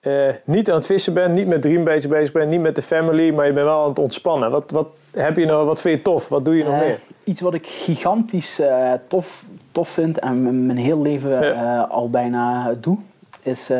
eh, 0.00 0.28
niet 0.44 0.70
aan 0.70 0.76
het 0.76 0.86
vissen 0.86 1.14
bent, 1.14 1.34
niet 1.34 1.46
met 1.46 1.62
Dream 1.62 1.84
bezig, 1.84 2.10
bezig 2.10 2.32
bent, 2.32 2.50
niet 2.50 2.60
met 2.60 2.74
de 2.76 2.82
family, 2.82 3.34
maar 3.34 3.46
je 3.46 3.52
bent 3.52 3.66
wel 3.66 3.82
aan 3.82 3.88
het 3.88 3.98
ontspannen. 3.98 4.50
Wat, 4.50 4.70
wat, 4.70 4.86
heb 5.10 5.36
je 5.36 5.46
nou, 5.46 5.66
wat 5.66 5.80
vind 5.80 5.96
je 5.96 6.02
tof? 6.02 6.28
Wat 6.28 6.44
doe 6.44 6.56
je 6.56 6.64
nog 6.64 6.72
Eh, 6.74 6.80
meer? 6.80 6.98
iets 7.24 7.40
wat 7.40 7.54
ik 7.54 7.66
gigantisch 7.66 8.58
eh, 8.60 8.92
tof, 9.06 9.44
tof 9.72 9.88
vind 9.88 10.18
en 10.18 10.66
mijn 10.66 10.78
heel 10.78 11.00
leven 11.02 11.44
Ja. 11.44 11.80
al 11.82 12.10
bijna 12.10 12.74
doe, 12.80 12.98
is 13.42 13.70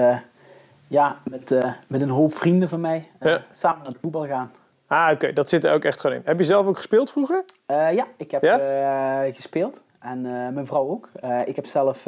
ja, 0.86 1.16
met, 1.24 1.54
met 1.86 2.00
een 2.00 2.08
hoop 2.10 2.36
vrienden 2.36 2.68
van 2.68 2.80
mij 2.80 3.08
Ja. 3.20 3.40
samen 3.54 3.82
naar 3.82 3.92
de 3.92 3.98
voetbal 4.02 4.26
gaan. 4.26 4.50
Ah, 4.86 5.08
oké, 5.12 5.32
dat 5.32 5.48
zit 5.48 5.64
er 5.64 5.72
ook 5.72 5.84
echt 5.84 6.00
gewoon 6.00 6.16
in. 6.16 6.22
Heb 6.24 6.38
je 6.38 6.44
zelf 6.44 6.66
ook 6.66 6.76
gespeeld 6.76 7.10
vroeger? 7.10 7.44
Ja, 7.66 8.06
ik 8.16 8.30
heb 8.30 8.42
Ja? 8.42 9.24
gespeeld 9.32 9.80
en 10.00 10.20
mijn 10.54 10.66
vrouw 10.66 10.88
ook. 10.88 11.08
Ik 11.44 11.56
heb 11.56 11.66
zelf, 11.66 12.06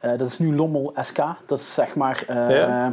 eh, 0.00 0.10
dat 0.18 0.28
is 0.28 0.38
nu 0.38 0.54
Lommel 0.56 0.92
SK, 1.00 1.18
dat 1.46 1.58
is 1.58 1.74
zeg 1.74 1.94
maar 1.94 2.22
eh, 2.26 2.50
Ja. 2.50 2.92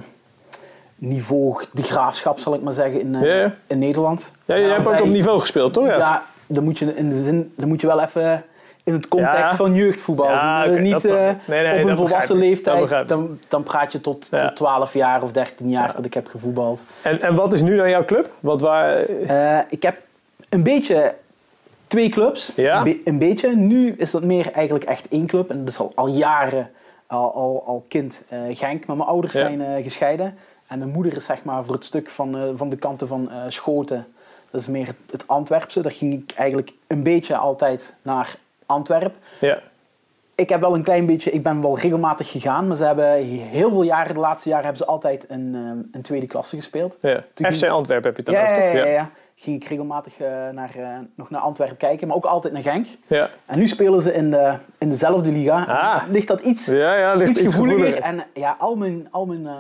niveau 0.96 1.64
de 1.72 1.84
graafschap 1.84 2.40
zal 2.40 2.54
ik 2.54 2.62
maar 2.62 2.74
zeggen 2.74 3.00
in, 3.02 3.16
eh, 3.16 3.42
Ja, 3.42 3.56
in 3.68 3.80
Nederland. 3.80 4.32
Ja, 4.46 4.56
je 4.56 4.66
hebt 4.68 4.88
ook 4.88 5.02
op 5.02 5.08
niveau 5.08 5.40
gespeeld, 5.40 5.74
toch? 5.74 5.88
Ja. 5.88 5.98
Ja, 5.98 6.24
dan 6.48 6.64
moet 6.64 6.80
je 6.80 6.96
in 6.96 7.10
de 7.10 7.20
zin, 7.24 7.54
dan 7.56 7.68
moet 7.68 7.82
je 7.82 7.88
wel 7.88 8.02
even 8.02 8.44
in 8.84 8.94
het 8.94 9.08
context 9.08 9.56
van 9.56 9.76
jeugdvoetbal 9.76 10.30
Ja, 10.30 10.64
zien. 10.74 10.82
niet. 10.82 11.04
Nee, 11.04 11.36
nee, 11.48 11.84
op 11.84 11.90
een 11.90 11.96
volwassen. 11.98 12.36
Dat 12.36 12.44
leeftijd. 12.46 13.08
Dan, 13.08 13.40
dan 13.48 13.64
praat 13.64 13.92
je 13.92 14.02
tot, 14.02 14.30
tot 14.30 14.56
12 14.56 14.94
jaar 14.94 15.24
of 15.24 15.32
13 15.32 15.70
jaar 15.70 15.94
dat 15.96 16.06
ik 16.06 16.14
heb 16.14 16.28
gevoetbald. 16.28 16.84
En, 17.02 17.22
en 17.22 17.36
wat 17.36 17.54
is 17.54 17.62
nu 17.62 17.78
dan 17.78 17.90
jouw 17.90 18.06
club? 18.06 18.30
Wat 18.40 18.62
waar... 18.62 19.00
Ik 19.70 19.84
heb 19.84 19.98
een 20.50 20.64
beetje 20.64 21.14
twee 21.88 22.10
clubs. 22.10 22.52
Ja? 22.56 22.84
Be- 22.84 23.02
een 23.06 23.18
beetje. 23.18 23.56
Nu 23.56 23.96
is 23.98 24.12
dat 24.12 24.24
meer 24.24 24.52
eigenlijk 24.52 24.86
echt 24.86 25.08
één 25.10 25.26
club. 25.28 25.50
En 25.50 25.60
dat 25.60 25.68
is 25.74 25.80
al, 25.80 25.92
al 25.96 26.08
jaren, 26.08 26.70
al, 27.08 27.34
al, 27.34 27.64
al 27.66 27.86
kind 27.88 28.24
eh, 28.30 28.40
Genk. 28.50 28.86
Maar 28.86 28.96
mijn 28.98 29.10
ouders 29.10 29.34
Ja. 29.34 29.40
zijn 29.40 29.62
eh, 29.62 29.84
gescheiden. 29.84 30.38
En 30.68 30.80
mijn 30.80 30.92
moeder 30.92 31.16
is 31.16 31.26
zeg 31.26 31.44
maar 31.44 31.66
voor 31.66 31.74
het 31.74 31.86
stuk 31.86 32.10
van, 32.10 32.38
eh, 32.38 32.44
van 32.56 32.70
de 32.70 32.76
kanten 32.78 33.08
van 33.08 33.30
Schoten. 33.48 34.06
Dat 34.52 34.62
is 34.62 34.68
meer 34.68 34.88
het, 35.12 35.28
Antwerpse. 35.28 35.82
Daar 35.82 35.92
ging 35.92 36.14
ik 36.14 36.32
eigenlijk 36.36 36.72
een 36.88 37.04
beetje 37.04 37.38
altijd 37.38 37.96
naar 38.02 38.36
Antwerpen. 38.66 39.14
Ja. 39.40 39.60
Ik 40.36 40.50
heb 40.50 40.60
wel 40.60 40.76
een 40.76 40.84
klein 40.84 41.06
beetje, 41.06 41.32
ik 41.32 41.44
ben 41.44 41.62
wel 41.62 41.78
regelmatig 41.80 42.32
gegaan, 42.32 42.68
maar 42.68 42.78
ze 42.78 42.84
hebben 42.86 43.14
heel 43.26 43.70
veel 43.70 43.82
jaren, 43.84 44.14
de 44.14 44.20
laatste 44.20 44.50
jaren 44.50 44.66
hebben 44.66 44.84
ze 44.86 44.92
altijd 44.92 45.26
een, 45.30 45.54
een 45.92 46.02
tweede 46.02 46.28
klasse 46.28 46.56
gespeeld. 46.56 46.98
ja. 47.02 47.24
Toen 47.34 47.52
FC 47.54 47.64
Antwerpen 47.68 48.14
heb 48.14 48.18
je 48.18 48.24
het 48.24 48.26
dan 48.26 48.36
Ja, 48.36 48.52
over, 48.52 48.64
ja, 48.64 48.72
toch? 48.72 48.86
ja, 48.86 48.92
ja. 48.92 49.10
Ging 49.40 49.62
ik 49.64 49.70
regelmatig 49.70 50.20
eh, 50.20 50.28
naar, 50.52 50.70
eh, 50.78 50.88
nog 51.16 51.30
naar 51.30 51.42
Antwerpen 51.42 51.78
kijken, 51.78 52.08
maar 52.08 52.16
ook 52.16 52.26
altijd 52.26 52.54
naar 52.54 52.62
Genk. 52.62 52.88
Ja. 53.08 53.30
En 53.46 53.60
nu 53.60 53.68
spelen 53.68 54.02
ze 54.02 54.14
in, 54.14 54.30
de, 54.30 54.54
in 54.78 54.90
dezelfde 54.90 55.32
liga. 55.32 55.64
Ah. 55.68 56.02
Ligt 56.12 56.28
dat 56.28 56.42
iets, 56.42 56.66
Ja, 56.66 56.96
ja, 56.98 57.14
ligt 57.14 57.30
iets 57.30 57.42
iets 57.42 57.54
gevoeliger. 57.54 57.86
gevoeliger. 57.86 58.18
En 58.18 58.24
ja, 58.42 58.56
al 58.60 58.76
mijn, 58.76 59.08
al 59.12 59.26
mijn, 59.26 59.48
eh, 59.48 59.54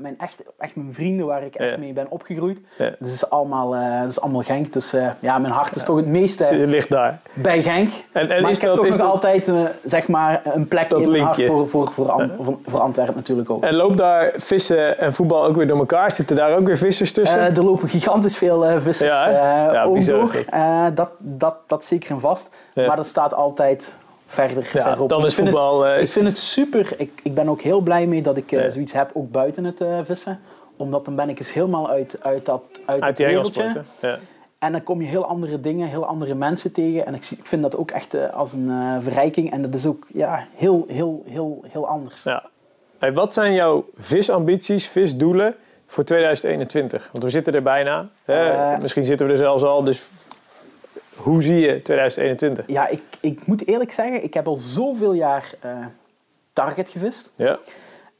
mijn 0.00 0.18
echt, 0.18 0.42
echt 0.58 0.76
mijn 0.76 0.94
vrienden 0.94 1.26
waar 1.26 1.42
ik 1.42 1.54
echt 1.54 1.78
mee 1.78 1.92
ben 1.92 2.06
opgegroeid, 2.10 2.58
Ja. 2.78 2.90
dat, 2.98 3.08
is 3.08 3.30
allemaal, 3.30 3.70
dat 4.00 4.08
is 4.10 4.20
allemaal 4.20 4.42
Genk. 4.42 4.72
Dus 4.72 4.94
ja, 5.20 5.38
mijn 5.38 5.52
hart 5.52 5.76
is 5.76 5.84
toch 5.84 5.96
het 5.96 6.06
meeste 6.06 6.66
ligt 6.66 6.90
daar. 6.90 7.20
bij 7.34 7.62
Genk. 7.62 7.90
En, 8.12 8.30
en 8.30 8.42
maar 8.42 8.50
is 8.50 8.56
ik 8.56 8.62
heb 8.62 8.70
dat, 8.70 8.78
toch 8.78 8.88
is 8.88 8.96
nog 8.96 9.06
dat, 9.06 9.14
altijd 9.14 9.52
zeg 9.84 10.08
maar 10.08 10.40
een 10.44 10.68
plek 10.68 10.90
Dat 10.90 11.00
in 11.00 11.10
mijn 11.10 11.22
hart 11.22 11.44
voor, 11.44 11.68
voor, 11.68 11.90
voor, 11.92 12.28
voor, 12.66 12.80
Antwerpen 12.80 13.14
natuurlijk 13.14 13.50
ook. 13.50 13.62
en 13.62 13.74
loopt 13.74 13.96
daar 13.96 14.34
vissen 14.36 14.98
en 14.98 15.12
voetbal 15.12 15.44
ook 15.44 15.56
weer 15.56 15.66
door 15.66 15.78
elkaar? 15.78 16.10
Zitten 16.10 16.36
daar 16.36 16.56
ook 16.56 16.66
weer 16.66 16.76
vissers 16.76 17.12
tussen? 17.12 17.40
Er 17.40 17.64
lopen 17.64 17.88
gigantisch 17.88 18.36
veel 18.36 18.80
vissers 18.80 19.18
Ja, 19.28 19.30
hè? 19.30 19.66
eh, 19.68 19.72
Ja, 19.72 19.82
ook 19.82 19.94
bizar 19.94 20.18
door. 20.18 20.34
is 20.34 20.44
dat. 20.44 20.54
Eh, 20.54 20.86
dat, 20.94 21.10
dat, 21.18 21.54
dat 21.66 21.84
zeker 21.84 22.10
en 22.10 22.20
vast. 22.20 22.48
Ja. 22.74 22.86
Maar 22.86 22.96
dat 22.96 23.06
staat 23.06 23.34
altijd 23.34 23.94
verder, 24.26 24.62
ja, 24.72 24.82
verderop. 24.82 25.08
dan 25.08 25.20
Ik 25.20 25.24
is 25.26 25.34
vind 25.34 25.46
het- 25.46 25.56
voetbal... 25.56 25.86
eh, 25.86 26.00
ik 26.00 26.08
vind 26.08 26.26
het 26.26 26.36
super. 26.38 26.94
Ik, 26.96 27.20
ik 27.22 27.34
ben 27.34 27.48
ook 27.48 27.60
heel 27.60 27.80
blij 27.80 28.06
mee 28.06 28.22
dat 28.22 28.36
ik 28.36 28.50
Ja. 28.50 28.70
zoiets 28.70 28.92
heb, 28.92 29.10
ook 29.14 29.30
buiten 29.30 29.64
het 29.64 29.82
vissen. 30.04 30.40
Omdat 30.76 31.04
dan 31.04 31.14
ben 31.14 31.28
ik 31.28 31.38
eens 31.38 31.52
helemaal 31.52 31.88
uit, 31.90 32.16
uit 32.22 32.46
dat 32.46 32.62
uit, 32.72 32.86
uit 32.86 33.04
het 33.04 33.16
die 33.16 33.26
wereldje. 33.26 33.82
Ja. 34.00 34.18
En 34.58 34.72
dan 34.72 34.82
kom 34.82 35.00
je 35.00 35.06
heel 35.08 35.24
andere 35.26 35.60
dingen, 35.60 35.88
heel 35.88 36.06
andere 36.06 36.34
mensen 36.34 36.72
tegen. 36.72 37.06
En 37.06 37.14
ik, 37.14 37.30
ik 37.30 37.46
vind 37.46 37.62
dat 37.62 37.76
ook 37.76 37.90
echt 37.90 38.32
als 38.32 38.52
een 38.52 38.72
verrijking. 39.02 39.52
En 39.52 39.62
dat 39.62 39.74
is 39.74 39.86
ook 39.86 40.06
ja, 40.14 40.44
heel, 40.54 40.84
heel, 40.88 41.22
heel, 41.28 41.64
heel 41.68 41.86
anders. 41.88 42.22
Ja. 42.22 42.42
Hey, 42.98 43.12
wat 43.12 43.34
zijn 43.34 43.52
jouw 43.54 43.84
visambities, 43.98 44.86
visdoelen 44.88 45.54
voor 45.90 46.04
2021? 46.04 47.08
Want 47.12 47.24
we 47.24 47.30
zitten 47.30 47.54
er 47.54 47.62
bijna. 47.62 48.08
Hè? 48.24 48.50
Eh. 48.50 48.80
Misschien 48.80 49.04
zitten 49.04 49.26
we 49.26 49.32
er 49.32 49.38
zelfs 49.38 49.62
al. 49.62 49.84
Dus 49.84 50.06
hoe 51.14 51.42
zie 51.42 51.58
je 51.58 51.82
2021? 51.82 52.64
Ja, 52.66 52.88
ik, 52.88 53.02
ik 53.20 53.46
moet 53.46 53.66
eerlijk 53.66 53.92
zeggen, 53.92 54.22
ik 54.22 54.34
heb 54.34 54.46
al 54.46 54.56
zoveel 54.56 55.12
jaar 55.12 55.52
eh, 55.60 55.86
target 56.52 56.88
gevist. 56.88 57.30
Ja. 57.34 57.58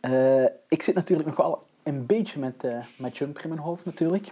Eh, 0.01 0.45
ik 0.69 0.83
zit 0.83 0.95
natuurlijk 0.95 1.29
nog 1.29 1.37
wel 1.37 1.63
een 1.83 2.07
beetje 2.07 2.39
met, 2.39 2.65
met 2.97 3.19
jumper 3.19 3.43
in 3.43 3.49
mijn 3.49 3.61
hoofd 3.61 3.85
natuurlijk. 3.85 4.29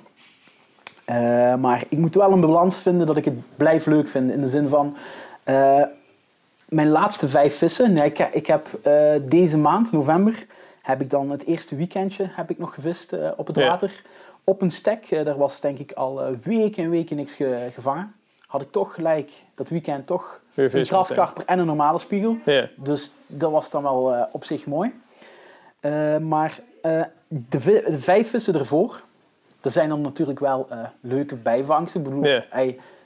Maar 1.59 1.85
ik 1.89 1.98
moet 1.98 2.15
wel 2.15 2.32
een 2.32 2.40
balans 2.40 2.78
vinden 2.78 3.06
dat 3.06 3.16
ik 3.16 3.24
het 3.24 3.56
blijf 3.56 3.86
leuk 3.86 4.09
vinden. 4.09 4.35
In 4.35 4.40
de 4.40 4.48
zin 4.48 4.69
van, 4.69 4.97
mijn 6.69 6.89
laatste 6.89 7.28
vijf 7.28 7.56
vissen. 7.59 7.93
Nee, 7.93 8.05
ik, 8.05 8.19
ik 8.19 8.47
heb 8.47 8.69
deze 9.28 9.59
maand, 9.59 9.93
november, 9.93 10.47
heb 10.89 11.01
ik 11.01 11.10
dan 11.10 11.31
het 11.31 11.44
eerste 11.44 11.77
weekendje 11.77 12.27
heb 12.31 12.51
ik 12.51 12.59
nog 12.59 12.74
gevist 12.74 13.12
eh, 13.12 13.31
op 13.36 13.47
het 13.47 13.56
Ja. 13.56 13.66
water. 13.69 14.02
Op 14.44 14.62
een 14.62 14.70
stek, 14.70 15.10
eh, 15.10 15.24
daar 15.24 15.36
was 15.36 15.60
denk 15.60 15.78
ik 15.78 15.93
al 15.93 16.23
eh, 16.23 16.32
weken 16.43 16.85
en 16.85 16.90
weken 16.90 17.16
niks 17.16 17.35
ge- 17.35 17.69
gevangen. 17.74 18.15
Had 18.47 18.60
ik 18.60 18.73
toch 18.73 18.94
gelijk 18.94 19.31
dat 19.55 19.69
weekend 19.69 20.06
toch 20.06 20.40
een 20.55 20.86
graskarper 20.86 21.43
en 21.47 21.59
een 21.59 21.66
normale 21.66 21.98
spiegel. 21.98 22.36
Ja. 22.44 22.69
Dus 22.77 23.10
dat 23.27 23.51
was 23.51 23.70
dan 23.70 23.82
wel 23.82 24.27
op 24.32 24.44
zich 24.44 24.66
mooi. 24.66 24.93
Maar 26.20 26.59
de, 27.28 27.85
de 27.89 28.01
vijf 28.01 28.31
vissen 28.31 28.55
ervoor, 28.55 29.02
er 29.60 29.70
zijn 29.70 29.89
dan 29.89 30.01
natuurlijk 30.01 30.39
wel 30.39 30.69
leuke 31.01 31.35
bijvangsten. 31.35 32.01
Ik 32.01 32.06
bedoel, 32.09 32.24
Ja. 32.27 32.44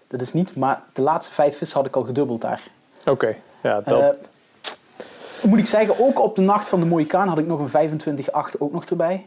dat 0.09 0.21
is 0.21 0.33
niet, 0.33 0.57
maar 0.57 0.83
de 0.93 1.03
laatste 1.03 1.35
vijf 1.35 1.57
vissen 1.57 1.79
had 1.79 1.87
ik 1.87 1.97
al 1.97 2.03
gedubbeld 2.05 2.41
daar. 2.41 2.63
Oké. 3.07 3.35
Ja, 3.63 3.81
dat. 3.81 4.31
Moet 5.43 5.59
ik 5.59 5.67
zeggen, 5.67 5.95
ook 6.05 6.21
op 6.21 6.37
de 6.37 6.43
nacht 6.43 6.69
van 6.69 6.81
de 6.81 6.87
Mohikaan 6.87 7.29
had 7.29 7.39
ik 7.39 7.47
nog 7.47 7.73
een 7.75 8.01
25-8 8.01 8.59
ook 8.59 8.73
nog 8.73 8.85
erbij. 8.85 9.27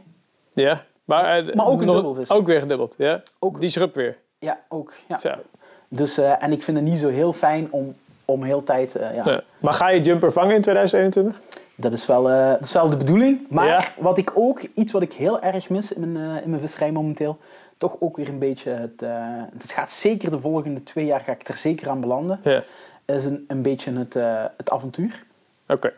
ja. 0.54 0.84
Maar, 1.06 1.38
eh, 1.48 1.56
maar 1.56 1.66
ook 1.68 1.82
een 1.82 1.88
dubbelvis. 1.88 2.30
Ook 2.30 2.46
weer 2.46 2.60
gedubbeld. 2.60 2.96
Ja. 2.98 3.22
Ook. 3.40 3.60
Die 3.60 3.70
schrup 3.70 3.96
weer. 3.96 4.18
Ja, 4.40 4.60
ook. 4.70 4.94
Ja. 5.08 5.18
Zo. 5.18 5.32
Dus, 5.88 6.18
eh, 6.18 6.44
en 6.44 6.52
ik 6.52 6.64
vind 6.64 6.78
het 6.78 6.86
niet 6.86 7.00
zo 7.00 7.08
heel 7.10 7.34
fijn 7.34 7.68
om, 7.72 7.96
om 8.26 8.44
heel 8.44 8.64
tijd... 8.64 8.96
eh, 8.96 9.16
ja, 9.16 9.22
Ja. 9.26 9.42
Maar 9.60 9.74
ga 9.74 9.90
je 9.90 10.02
jumper 10.02 10.32
vangen 10.32 10.56
in 10.56 10.62
2021? 10.62 11.42
Dat 11.76 11.94
is 11.94 12.06
wel, 12.06 12.24
dat 12.24 12.62
is 12.62 12.72
wel 12.72 12.90
de 12.90 12.98
bedoeling. 12.98 13.46
Maar 13.50 13.66
Ja. 13.68 13.84
wat 14.00 14.18
ik 14.18 14.32
ook, 14.34 14.62
iets 14.74 14.92
wat 14.92 15.02
ik 15.02 15.14
heel 15.14 15.42
erg 15.42 15.70
mis 15.70 15.94
in 15.94 16.12
mijn, 16.12 16.44
in 16.44 16.50
mijn 16.50 16.62
visserij 16.62 16.92
momenteel, 16.92 17.38
toch 17.78 17.96
ook 18.00 18.18
weer 18.18 18.30
een 18.30 18.40
beetje 18.40 18.70
het. 18.72 19.02
het 19.60 19.72
gaat 19.72 19.92
zeker 19.92 20.32
de 20.32 20.40
volgende 20.40 20.84
twee 20.84 21.06
jaar 21.06 21.20
ga 21.20 21.32
ik 21.32 21.48
er 21.48 21.58
zeker 21.58 21.90
aan 21.90 22.00
belanden. 22.00 22.40
Ja. 22.44 22.64
Is 23.06 23.26
een, 23.26 23.46
een 23.48 23.62
beetje 23.62 23.92
het, 23.98 24.14
het 24.58 24.70
avontuur. 24.70 25.24
Oké. 25.68 25.94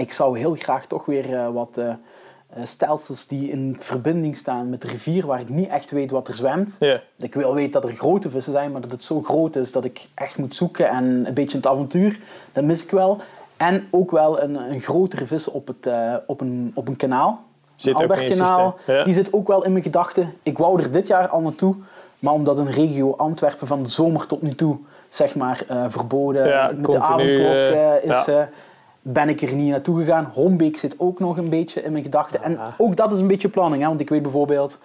Ik 0.00 0.12
zou 0.12 0.38
heel 0.38 0.54
graag 0.54 0.86
toch 0.86 1.04
weer 1.04 1.34
eh, 1.34 1.48
wat 1.48 1.68
eh, 1.74 1.88
eh, 1.88 1.96
stelsels 2.62 3.26
die 3.26 3.50
in 3.50 3.76
verbinding 3.80 4.36
staan 4.36 4.70
met 4.70 4.82
de 4.82 4.88
rivier, 4.88 5.26
waar 5.26 5.40
ik 5.40 5.48
niet 5.48 5.68
echt 5.68 5.90
weet 5.90 6.10
wat 6.10 6.28
er 6.28 6.34
zwemt. 6.34 6.74
Ik 7.18 7.34
wil 7.34 7.54
weten 7.54 7.70
dat 7.70 7.84
er 7.84 7.96
grote 7.96 8.30
vissen 8.30 8.52
zijn, 8.52 8.72
maar 8.72 8.80
dat 8.80 8.90
het 8.90 9.04
zo 9.04 9.22
groot 9.22 9.56
is 9.56 9.72
dat 9.72 9.84
ik 9.84 10.08
echt 10.14 10.38
moet 10.38 10.54
zoeken 10.54 10.88
en 10.88 11.04
een 11.04 11.34
beetje 11.34 11.56
het 11.56 11.66
avontuur, 11.66 12.20
dat 12.52 12.64
mis 12.64 12.82
ik 12.82 12.90
wel. 12.90 13.18
En 13.56 13.88
ook 13.90 14.10
wel 14.10 14.42
een, 14.42 14.54
een 14.54 14.80
grotere 14.80 15.26
vis 15.26 15.48
op, 15.48 15.66
het, 15.66 15.88
op, 16.26 16.40
een, 16.40 16.72
op 16.74 16.88
een 16.88 16.96
kanaal. 16.96 17.44
Zit 17.74 17.94
een 17.94 18.00
Albertkanaal, 18.00 18.76
ja. 18.86 19.04
die 19.04 19.14
zit 19.14 19.32
ook 19.32 19.48
wel 19.48 19.64
in 19.64 19.72
mijn 19.72 19.84
gedachten. 19.84 20.34
Ik 20.42 20.58
wou 20.58 20.82
er 20.82 20.92
dit 20.92 21.06
jaar 21.06 21.28
al 21.28 21.40
naartoe, 21.40 21.74
maar 22.18 22.32
omdat 22.32 22.58
een 22.58 22.70
regio 22.70 23.14
Antwerpen 23.16 23.66
van 23.66 23.82
de 23.82 23.90
zomer 23.90 24.26
tot 24.26 24.42
nu 24.42 24.54
toe 24.54 24.78
zeg 25.08 25.34
maar, 25.34 25.64
verboden 25.88 26.46
Ja, 26.46 26.70
met 26.76 26.90
de 26.90 26.98
avondklok 26.98 28.02
is, 28.02 28.24
ja. 28.24 28.48
Ben 29.02 29.28
ik 29.28 29.40
er 29.42 29.54
niet 29.54 29.70
naartoe 29.70 29.98
gegaan. 29.98 30.24
Hombeek 30.34 30.76
zit 30.76 30.94
ook 30.98 31.18
nog 31.20 31.36
een 31.36 31.48
beetje 31.48 31.82
in 31.82 31.92
mijn 31.92 32.04
gedachten. 32.04 32.42
En 32.42 32.58
Ah. 32.58 32.74
ook 32.78 32.96
dat 32.96 33.12
is 33.12 33.18
een 33.18 33.26
beetje 33.26 33.48
planning, 33.48 33.82
hè? 33.82 33.88
want 33.88 34.00
ik 34.00 34.08
weet 34.08 34.22
bijvoorbeeld 34.22 34.78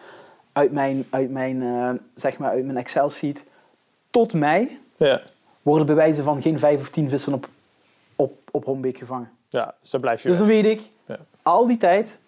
uit 0.52 0.72
mijn, 0.72 1.06
uit 1.10 1.32
mijn, 1.32 1.62
eh, 1.64 1.90
zeg 2.16 2.38
maar 2.38 2.50
uit 2.50 2.66
mijn 2.66 2.78
Excel-sheet 2.78 3.44
tot 4.10 4.34
mei 4.34 4.80
Ja. 4.98 5.22
worden 5.62 5.86
bij 5.86 5.96
wijze 5.96 6.24
van 6.24 6.42
geen 6.42 6.60
vijf 6.60 6.80
of 6.80 6.90
tien 6.90 7.10
vissen 7.10 7.34
op, 7.34 7.50
op, 8.16 8.38
op 8.52 8.66
Hombeek 8.66 8.98
gevangen. 8.98 9.30
ja, 9.50 9.76
dus 9.82 9.90
dan 9.90 10.02
blijf 10.02 10.22
je 10.24 10.30
Dus 10.30 10.38
weg. 10.40 10.48
dan 10.48 10.56
weet 10.62 10.80
ik, 10.80 10.92
Ja. 11.06 11.18
al 11.42 11.68
die 11.68 11.78
tijd 11.78 12.20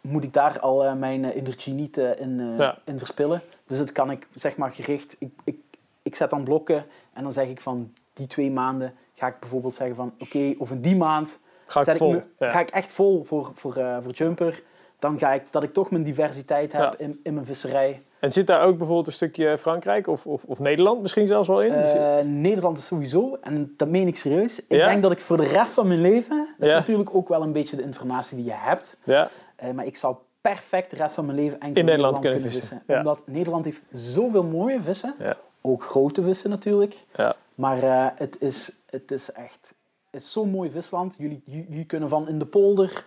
moet 0.00 0.24
ik 0.24 0.32
daar 0.32 0.60
al 0.60 0.84
eh, 0.84 0.94
mijn 0.94 1.24
eh, 1.24 1.36
energie 1.36 1.72
niet 1.74 1.96
in, 1.96 2.54
Ja. 2.58 2.78
in 2.84 2.98
verspillen. 2.98 3.40
Dus 3.66 3.78
dat 3.78 3.92
kan 3.92 4.10
ik 4.10 4.26
zeg 4.34 4.56
maar 4.56 4.70
gericht. 4.72 5.16
Ik, 5.18 5.30
ik, 5.44 5.56
ik 6.02 6.14
zet 6.16 6.30
dan 6.30 6.44
blokken 6.44 6.84
en 7.12 7.22
dan 7.22 7.32
zeg 7.32 7.48
ik 7.48 7.60
van 7.60 7.92
die 8.12 8.26
twee 8.26 8.50
maanden 8.50 8.94
ga 9.14 9.26
ik 9.26 9.40
bijvoorbeeld 9.40 9.74
zeggen 9.74 9.96
van 9.96 10.14
oké, 10.18 10.54
of 10.58 10.70
in 10.70 10.80
die 10.80 10.96
maand 10.96 11.38
Ga 11.66 11.80
ik 11.86 11.96
vol. 11.96 12.10
me- 12.12 12.22
ja. 12.38 12.50
ga 12.50 12.60
ik 12.60 12.70
echt 12.70 12.90
vol 12.92 13.24
voor, 13.24 13.50
voor, 13.54 13.76
eh, 13.76 13.96
voor 14.02 14.12
jumper. 14.12 14.62
Dan 14.98 15.18
ga 15.18 15.32
ik 15.32 15.42
dat 15.50 15.62
ik 15.62 15.72
toch 15.72 15.90
mijn 15.90 16.02
diversiteit 16.02 16.72
heb 16.72 16.82
Ja. 16.82 16.94
in, 16.98 17.20
in 17.22 17.34
mijn 17.34 17.46
visserij. 17.46 18.02
En 18.18 18.32
zit 18.32 18.46
daar 18.46 18.62
ook 18.66 18.76
bijvoorbeeld 18.76 19.06
een 19.06 19.12
stukje 19.12 19.58
Frankrijk 19.58 20.06
of, 20.06 20.26
of, 20.26 20.44
of 20.44 20.58
Nederland 20.58 21.02
misschien 21.02 21.26
zelfs 21.26 21.48
wel 21.48 21.62
in? 21.62 21.72
Eh, 21.72 22.24
Nederland 22.24 22.78
is 22.78 22.86
sowieso, 22.86 23.38
en 23.40 23.74
dat 23.76 23.88
meen 23.88 24.06
ik 24.06 24.16
serieus. 24.16 24.58
Ik 24.58 24.64
Ja? 24.68 24.86
denk 24.88 25.02
dat 25.02 25.12
ik 25.12 25.20
voor 25.20 25.36
de 25.36 25.46
rest 25.46 25.74
van 25.74 25.86
mijn 25.88 26.00
leven, 26.00 26.48
dat 26.58 26.68
is 26.68 26.74
natuurlijk 26.74 27.14
ook 27.14 27.28
wel 27.28 27.42
een 27.42 27.52
beetje 27.52 27.76
de 27.76 27.82
informatie 27.82 28.36
die 28.36 28.44
je 28.46 28.54
hebt. 28.54 28.96
ja, 29.04 29.28
Eh, 29.56 29.70
maar 29.70 29.86
ik 29.86 29.96
zou 29.96 30.16
perfect 30.40 30.90
de 30.90 30.96
rest 30.96 31.14
van 31.14 31.24
mijn 31.26 31.38
leven 31.38 31.60
enkel 31.60 31.80
In 31.80 31.84
Nederland 31.84 32.18
kunnen 32.18 32.40
vissen. 32.40 32.82
Omdat 32.86 33.20
Nederland 33.26 33.64
heeft 33.64 33.82
zoveel 33.92 34.44
mooie 34.44 34.82
vissen. 34.82 35.14
Ook 35.60 35.82
grote 35.82 36.22
vissen 36.22 36.50
natuurlijk. 36.50 37.04
Ja. 37.16 37.34
Maar 37.54 38.12
het, 38.16 38.36
is, 38.40 38.72
het 38.94 39.10
is 39.10 39.32
echt 39.32 39.74
het 40.10 40.22
is 40.22 40.32
zo'n 40.32 40.50
mooi 40.50 40.70
visland. 40.70 41.14
Jullie, 41.18 41.42
jullie 41.46 41.84
kunnen 41.84 42.08
van 42.08 42.28
in 42.28 42.38
de 42.38 42.46
polder 42.46 43.04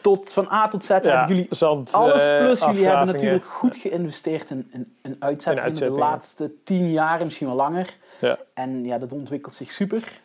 tot 0.00 0.32
van 0.32 0.48
A 0.50 0.68
tot 0.68 0.84
Z 0.84 0.88
hebben 0.88 1.24
jullie 1.28 1.46
zand, 1.50 1.92
alles. 1.92 2.26
eh, 2.26 2.38
Plus 2.38 2.60
jullie 2.60 2.86
hebben 2.86 3.06
natuurlijk 3.06 3.44
goed 3.44 3.76
geïnvesteerd 3.76 4.50
in, 4.50 4.68
in, 4.72 4.96
in 5.02 5.16
uitzettingen. 5.18 5.74
De 5.74 5.90
laatste 5.90 6.52
tien 6.64 6.90
jaar, 6.90 7.24
misschien 7.24 7.46
wel 7.46 7.56
langer. 7.56 7.96
Ja. 8.20 8.38
En 8.54 8.84
ja, 8.84 8.98
dat 8.98 9.12
ontwikkelt 9.12 9.54
zich 9.54 9.72
super. 9.72 10.20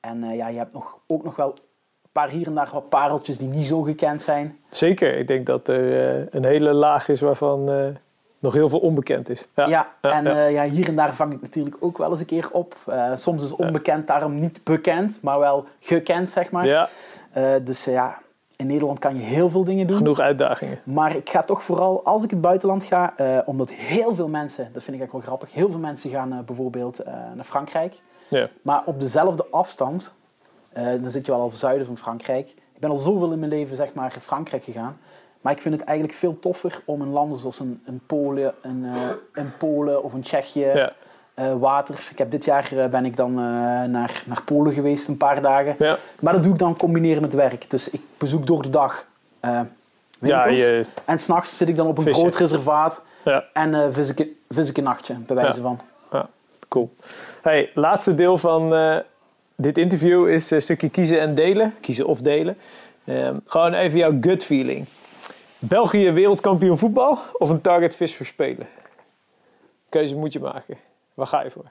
En 0.00 0.24
eh, 0.24 0.36
ja, 0.36 0.48
je 0.48 0.58
hebt 0.58 0.72
nog, 0.72 0.98
ook 1.06 1.24
nog 1.24 1.36
wel 1.36 1.48
een 2.02 2.10
paar 2.12 2.28
hier 2.28 2.46
en 2.46 2.54
daar 2.54 2.68
wat 2.72 2.88
pareltjes 2.88 3.38
die 3.38 3.48
niet 3.48 3.66
zo 3.66 3.82
gekend 3.82 4.22
zijn. 4.22 4.58
Zeker, 4.68 5.16
ik 5.16 5.26
denk 5.26 5.46
dat 5.46 5.68
er 5.68 6.18
eh, 6.20 6.26
een 6.30 6.44
hele 6.44 6.72
laag 6.72 7.08
is 7.08 7.20
waarvan 7.20 7.68
nog 8.42 8.52
heel 8.52 8.68
veel 8.68 8.78
onbekend 8.78 9.28
is. 9.28 9.46
Ja, 9.54 9.66
Ja, 9.66 9.88
en 10.00 10.24
ja. 10.24 10.46
eh, 10.46 10.52
ja, 10.52 10.64
hier 10.64 10.88
en 10.88 10.96
daar 10.96 11.14
vang 11.14 11.32
ik 11.32 11.40
natuurlijk 11.40 11.76
ook 11.80 11.98
wel 11.98 12.10
eens 12.10 12.20
een 12.20 12.26
keer 12.26 12.48
op. 12.52 12.76
Eh, 12.86 13.10
soms 13.14 13.44
is 13.44 13.56
onbekend 13.56 14.06
daarom 14.06 14.40
niet 14.40 14.60
bekend, 14.64 15.18
maar 15.22 15.38
wel 15.38 15.64
gekend, 15.80 16.30
zeg 16.30 16.50
maar. 16.50 16.66
Ja, 16.66 16.88
Eh, 17.32 17.52
dus 17.62 17.84
ja, 17.84 18.18
in 18.56 18.66
Nederland 18.66 18.98
kan 18.98 19.16
je 19.16 19.22
heel 19.22 19.50
veel 19.50 19.64
dingen 19.64 19.86
doen. 19.86 19.96
genoeg 19.96 20.18
uitdagingen. 20.20 20.78
Maar 20.84 21.16
ik 21.16 21.30
ga 21.30 21.42
toch 21.42 21.62
vooral, 21.62 22.04
als 22.04 22.22
ik 22.22 22.30
het 22.30 22.40
buitenland 22.40 22.84
ga, 22.84 23.14
omdat 23.46 23.70
heel 23.70 24.14
veel 24.14 24.28
mensen, 24.28 24.68
dat 24.72 24.82
vind 24.82 24.96
ik 24.96 25.02
echt 25.02 25.12
wel 25.12 25.20
grappig, 25.20 25.52
heel 25.52 25.70
veel 25.70 25.78
mensen 25.80 26.10
gaan 26.10 26.42
bijvoorbeeld 26.46 27.00
naar 27.34 27.44
Frankrijk. 27.44 28.00
Ja. 28.28 28.48
Maar 28.62 28.82
op 28.84 29.00
dezelfde 29.00 29.46
afstand, 29.50 30.12
dan 30.74 31.10
zit 31.10 31.26
je 31.26 31.32
wel 31.32 31.40
al 31.40 31.50
zuiden 31.50 31.86
van 31.86 31.96
Frankrijk. 31.96 32.48
Ik 32.48 32.80
ben 32.80 32.90
al 32.90 32.96
zoveel 32.96 33.32
in 33.32 33.38
mijn 33.38 33.50
leven 33.50 33.76
zeg 33.76 33.94
maar, 33.94 34.10
naar 34.10 34.20
Frankrijk 34.20 34.64
gegaan. 34.64 34.98
Maar 35.42 35.52
ik 35.52 35.60
vind 35.60 35.74
het 35.74 35.84
eigenlijk 35.84 36.18
veel 36.18 36.38
toffer 36.38 36.80
om 36.84 37.02
in 37.02 37.08
landen 37.10 37.38
zoals 37.38 37.60
een, 37.60 37.82
een 37.86 38.00
Polen, 38.06 38.54
een, 38.62 38.84
eh, 38.94 39.00
een 39.32 39.56
Polen 39.58 40.02
of 40.04 40.12
een 40.12 40.22
Tsjechië, 40.22 40.60
Ja. 40.74 40.92
eh, 41.34 41.52
waters. 41.58 42.10
Ik 42.12 42.18
heb 42.18 42.30
dit 42.30 42.44
jaar 42.44 42.72
eh, 42.76 42.86
ben 42.86 43.04
ik 43.04 43.16
dan 43.16 43.34
naar, 43.34 44.22
naar 44.26 44.42
Polen 44.44 44.72
geweest 44.72 45.08
een 45.08 45.16
paar 45.16 45.42
dagen. 45.42 45.74
Ja. 45.78 45.98
Maar 46.20 46.32
dat 46.32 46.42
doe 46.42 46.52
ik 46.52 46.58
dan 46.58 46.76
combineren 46.76 47.22
met 47.22 47.32
werk. 47.34 47.70
Dus 47.70 47.90
ik 47.90 48.00
bezoek 48.18 48.46
door 48.46 48.62
de 48.62 48.70
dag 48.70 49.06
eh 49.40 49.50
Ja, 49.50 50.44
winkels. 50.44 50.58
je, 50.66 50.84
En 51.04 51.18
s'nachts 51.18 51.56
zit 51.56 51.68
ik 51.68 51.76
dan 51.76 51.86
op 51.86 51.98
een 51.98 52.14
groot 52.14 52.36
reservaat 52.36 53.00
ja, 53.24 53.44
en 53.52 53.92
vis, 53.94 54.10
ik, 54.10 54.18
een- 54.18 54.36
vis 54.50 54.68
ik 54.70 54.76
een 54.76 54.84
nachtje, 54.84 55.14
bij 55.14 55.36
wijze 55.36 55.60
van. 55.60 55.80
ja, 56.10 56.28
cool. 56.68 56.94
Hey, 57.42 57.70
laatste 57.74 58.14
deel 58.14 58.38
van 58.38 58.74
dit 59.56 59.78
interview 59.78 60.28
is 60.28 60.50
een 60.50 60.62
stukje 60.62 60.88
kiezen 60.88 61.20
en 61.20 61.34
delen. 61.34 61.74
Kiezen 61.80 62.06
of 62.06 62.20
delen. 62.20 62.56
Ehm, 63.04 63.36
gewoon 63.46 63.74
even 63.74 63.98
jouw 63.98 64.16
gut 64.20 64.44
feeling. 64.44 64.86
België 65.64 66.10
wereldkampioen 66.10 66.78
voetbal 66.78 67.18
of 67.38 67.50
een 67.50 67.60
target 67.60 67.94
vis 67.94 68.14
verspelen? 68.14 68.66
Keuze 69.88 70.16
moet 70.16 70.32
je 70.32 70.40
maken. 70.40 70.76
Waar 71.14 71.26
ga 71.26 71.42
je 71.42 71.50
voor? 71.50 71.64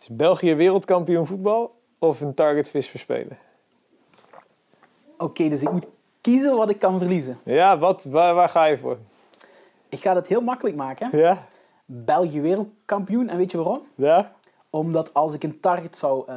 Is 0.00 0.08
België 0.08 0.54
wereldkampioen 0.54 1.26
voetbal 1.26 1.74
of 1.98 2.20
een 2.20 2.34
target 2.34 2.68
vis 2.68 2.88
verspelen? 2.88 3.38
Oké, 5.18 5.48
dus 5.48 5.62
ik 5.62 5.70
moet 5.72 5.86
kiezen 6.20 6.56
wat 6.56 6.70
ik 6.70 6.78
kan 6.78 6.98
verliezen. 6.98 7.38
Ja, 7.42 7.78
wat, 7.78 8.04
waar, 8.04 8.34
waar 8.34 8.48
ga 8.48 8.64
je 8.64 8.78
voor? 8.78 8.98
Ik 9.88 10.00
ga 10.00 10.14
dat 10.14 10.26
heel 10.26 10.40
makkelijk 10.40 10.76
maken. 10.76 11.08
Ja? 11.12 11.46
België 11.84 12.40
wereldkampioen. 12.40 13.28
En 13.28 13.36
weet 13.36 13.50
je 13.50 13.56
waarom? 13.56 13.82
Ja? 13.94 14.32
Omdat 14.70 15.14
als 15.14 15.34
ik 15.34 15.42
een 15.42 15.60
target 15.60 15.98
zou 15.98 16.24
eh, 16.26 16.36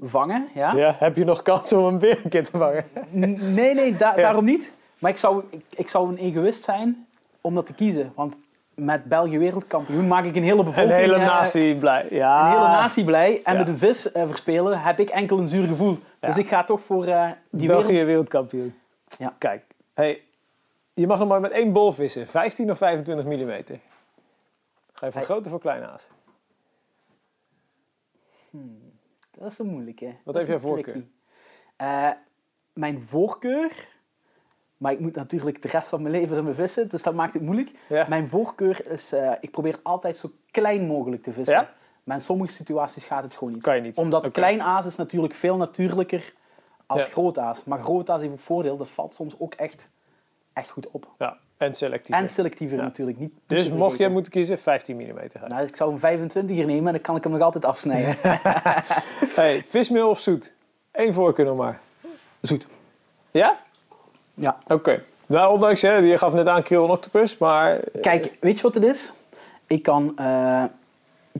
vangen, 0.00 0.48
ja? 0.54 0.72
Ja? 0.72 0.94
Heb 0.98 1.16
je 1.16 1.24
nog 1.24 1.42
kans 1.42 1.72
om 1.72 1.84
een 1.84 1.98
keer 2.28 2.44
te 2.44 2.56
vangen? 2.58 2.84
Nee, 3.10 3.74
nee, 3.74 3.96
da- 3.96 4.10
Ja. 4.16 4.22
daarom 4.22 4.44
niet. 4.44 4.74
Maar 5.04 5.12
ik 5.12 5.18
zou, 5.18 5.44
ik, 5.50 5.64
ik 5.70 5.88
zou 5.88 6.08
een 6.08 6.16
egoïst 6.16 6.62
zijn 6.62 7.06
om 7.40 7.54
dat 7.54 7.66
te 7.66 7.74
kiezen. 7.74 8.12
Want 8.14 8.38
met 8.74 9.04
België 9.04 9.38
wereldkampioen 9.38 10.08
maak 10.08 10.24
ik 10.24 10.36
een 10.36 10.42
hele 10.42 10.58
Een 10.58 10.64
bevolking... 10.64 10.96
hele 10.96 11.14
eh, 11.14 11.26
natie 11.26 11.76
blij. 11.76 12.06
Ja. 12.10 12.44
een 12.44 12.50
hele 12.50 12.66
natie 12.66 13.04
blij. 13.04 13.42
En 13.44 13.52
Ja. 13.52 13.58
met 13.58 13.68
een 13.68 13.78
vis 13.78 14.12
eh, 14.12 14.26
verspelen 14.26 14.80
heb 14.80 15.00
ik 15.00 15.08
enkel 15.08 15.38
een 15.38 15.46
zuur 15.48 15.66
gevoel. 15.66 15.98
Dus 16.20 16.38
ik 16.38 16.48
ga 16.48 16.64
toch 16.64 16.80
voor 16.80 17.06
eh, 17.06 17.30
die 17.50 17.66
België 17.66 17.86
wereld... 17.86 18.06
wereldkampioen. 18.06 18.74
Ja. 19.18 19.34
Kijk, 19.38 19.64
hey, 19.94 20.22
je 20.94 21.06
mag 21.06 21.18
nog 21.18 21.28
maar 21.28 21.40
met 21.40 21.50
één 21.52 21.72
bol 21.72 21.92
vissen. 21.92 22.26
15 22.26 22.70
of 22.70 22.78
25 22.78 23.24
mm. 23.24 23.50
Ga 24.92 25.06
je 25.06 25.12
voor 25.12 25.12
Hey. 25.12 25.22
grote 25.22 25.44
of 25.44 25.50
voor 25.50 25.60
kleine 25.60 25.86
aas? 25.86 26.08
Dat 29.30 29.50
is 29.50 29.58
een 29.58 29.66
moeilijke. 29.66 30.06
Wat 30.06 30.34
Dat 30.34 30.34
heeft 30.34 30.46
jouw 30.46 30.56
een 30.56 30.60
voorkeur? 30.60 31.04
mijn 32.72 33.02
voorkeur... 33.02 33.92
Maar 34.84 34.92
ik 34.92 35.00
moet 35.00 35.14
natuurlijk 35.14 35.62
de 35.62 35.68
rest 35.68 35.88
van 35.88 36.02
mijn 36.02 36.14
leven 36.14 36.36
ermee 36.36 36.54
vissen, 36.54 36.88
dus 36.88 37.02
dat 37.02 37.14
maakt 37.14 37.34
het 37.34 37.42
moeilijk. 37.42 37.70
Ja. 37.88 38.06
Mijn 38.08 38.28
voorkeur 38.28 38.90
is, 38.90 39.12
eh, 39.12 39.32
ik 39.40 39.50
probeer 39.50 39.78
altijd 39.82 40.16
zo 40.16 40.30
klein 40.50 40.86
mogelijk 40.86 41.22
te 41.22 41.32
vissen. 41.32 41.54
Ja? 41.54 41.72
Maar 42.04 42.16
in 42.16 42.22
sommige 42.22 42.52
situaties 42.52 43.04
gaat 43.04 43.22
het 43.22 43.34
gewoon 43.34 43.52
niet. 43.52 43.62
Kan 43.62 43.76
je 43.76 43.80
niet. 43.82 43.96
Omdat 43.96 44.20
Oké. 44.20 44.30
klein 44.30 44.62
aas 44.62 44.86
is 44.86 44.96
natuurlijk 44.96 45.34
veel 45.34 45.56
natuurlijker 45.56 46.32
als 46.86 47.02
Ja. 47.02 47.08
groot 47.08 47.38
aas. 47.38 47.64
Maar 47.64 47.78
groot 47.78 48.10
aas 48.10 48.20
heeft 48.20 48.32
ook 48.32 48.38
voordeel, 48.38 48.76
dat 48.76 48.88
valt 48.88 49.14
soms 49.14 49.34
ook 49.38 49.54
echt, 49.54 49.90
echt 50.52 50.70
goed 50.70 50.90
op. 50.90 51.08
Ja, 51.18 51.36
en 51.56 51.74
selectief. 51.74 52.14
En 52.14 52.28
selectiever 52.28 52.76
natuurlijk. 52.78 53.18
Niet 53.18 53.34
dus 53.46 53.70
mocht 53.70 53.98
jij 53.98 54.08
moeten 54.08 54.32
kiezen, 54.32 54.58
15 54.58 54.96
mm. 54.96 55.18
Nou, 55.48 55.66
ik 55.66 55.76
zou 55.76 55.92
een 55.92 55.98
25 55.98 56.58
er 56.58 56.66
nemen 56.66 56.86
en 56.86 56.92
dan 56.92 57.00
kan 57.02 57.16
ik 57.16 57.22
hem 57.22 57.32
nog 57.32 57.40
altijd 57.40 57.64
afsnijden. 57.64 58.16
Hey, 59.34 59.64
vismeel 59.66 60.08
of 60.08 60.20
zoet? 60.20 60.52
Eén 60.92 61.14
voorkeur 61.14 61.44
nog 61.46 61.56
maar. 61.56 61.80
Zoet. 62.40 62.66
Ja? 63.30 63.62
Ja. 64.34 64.56
Oké. 64.68 65.02
Nou, 65.26 65.52
ondanks, 65.52 65.82
hè, 65.82 65.92
je 65.96 66.18
gaf 66.18 66.32
net 66.32 66.46
aan 66.48 66.62
krill 66.62 66.82
en 66.82 66.90
octopus, 66.90 67.38
maar... 67.38 67.80
Kijk, 68.00 68.32
weet 68.40 68.56
je 68.56 68.62
wat 68.62 68.74
het 68.74 68.84
is? 68.84 69.12
Ik 69.66 69.82
kan... 69.82 70.12
eh, 70.16 70.64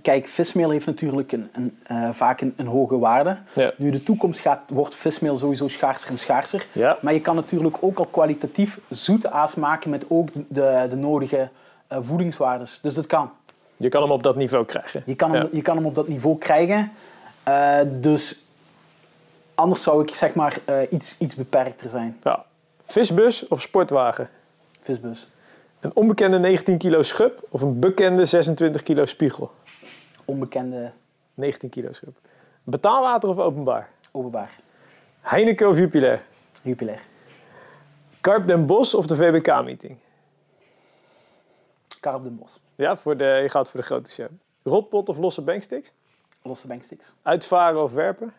kijk, 0.03 0.29
vismeel 0.29 0.71
heeft 0.71 0.87
natuurlijk 0.87 1.33
een, 1.33 1.51
een, 1.53 1.79
eh, 1.87 2.09
vaak 2.13 2.41
een, 2.41 2.55
een 2.57 2.67
hoge 2.67 2.99
waarde. 2.99 3.37
Ja. 3.53 3.73
Nu 3.77 3.91
de 3.91 4.03
toekomst 4.03 4.41
gaat, 4.41 4.61
wordt 4.67 4.95
vismeel 4.95 5.39
sowieso 5.39 5.69
schaarser 5.69 6.11
en 6.11 6.19
schaarser. 6.19 6.67
Ja. 6.73 6.99
Maar 7.01 7.13
je 7.13 7.21
kan 7.21 7.35
natuurlijk 7.35 7.77
ook 7.81 7.99
al 7.99 8.07
kwalitatief 8.07 8.79
zoete 8.89 9.31
aas 9.31 9.55
maken 9.55 9.91
met 9.91 10.05
ook 10.09 10.33
de, 10.33 10.45
de, 10.49 10.87
de 10.91 10.97
nodige 10.97 11.49
eh, 11.87 11.99
voedingswaardes. 12.01 12.81
Dus 12.83 12.95
dat 12.95 13.07
kan. 13.07 13.31
Je 13.77 13.89
kan 13.89 14.03
hem 14.03 14.11
op 14.11 14.23
dat 14.23 14.37
niveau 14.37 14.65
krijgen. 14.65 15.03
Je 15.07 15.15
kan 15.15 15.33
hem, 15.35 15.43
Ja. 15.43 15.49
je 15.53 15.63
kan 15.63 15.77
hem 15.77 15.87
op 15.87 15.95
dat 15.95 16.09
niveau 16.09 16.39
krijgen. 16.39 16.93
Eh, 17.43 17.79
dus 17.87 18.45
anders 19.55 19.83
zou 19.83 20.03
ik 20.03 20.15
zeg 20.15 20.35
maar 20.35 20.59
eh, 20.65 20.77
iets, 20.91 21.19
iets 21.19 21.35
beperkter 21.35 21.91
zijn. 21.91 22.19
Ja. 22.23 22.45
Visbus 22.85 23.49
of 23.49 23.61
sportwagen? 23.61 24.31
Visbus. 24.83 25.29
Een 25.81 25.97
onbekende 25.97 26.39
19 26.39 26.79
kilo 26.79 27.03
schub 27.03 27.47
of 27.49 27.61
een 27.61 27.79
bekende 27.81 28.25
26 28.25 28.83
kilo 28.83 29.05
spiegel? 29.05 29.51
Onbekende 30.25 30.93
19 31.35 31.69
kilo 31.71 31.93
schub. 31.93 32.17
Betaalwater 32.63 33.29
of 33.29 33.39
openbaar? 33.39 33.91
openbaar. 34.13 34.61
Heineken 35.21 35.69
of 35.69 35.79
Jupiler? 35.79 36.23
Jupiler. 36.63 37.01
Karp 38.21 38.47
den 38.47 38.67
Bos 38.67 38.95
of 38.95 39.07
de 39.07 39.17
VBK-meeting? 39.17 39.97
Karp 42.01 42.23
den 42.23 42.37
Bos. 42.37 42.61
Ja, 42.75 42.97
voor 42.97 43.17
de, 43.17 43.25
je 43.43 43.49
gaat 43.49 43.69
voor 43.69 43.81
de 43.81 43.87
grote 43.87 44.11
show. 44.11 44.27
Rotpot 44.63 45.09
of 45.09 45.17
losse 45.17 45.43
banksticks? 45.43 45.93
Losse 46.43 46.67
banksticks. 46.67 47.13
Uitvaren 47.23 47.83
of 47.83 47.93
werpen? 47.93 48.35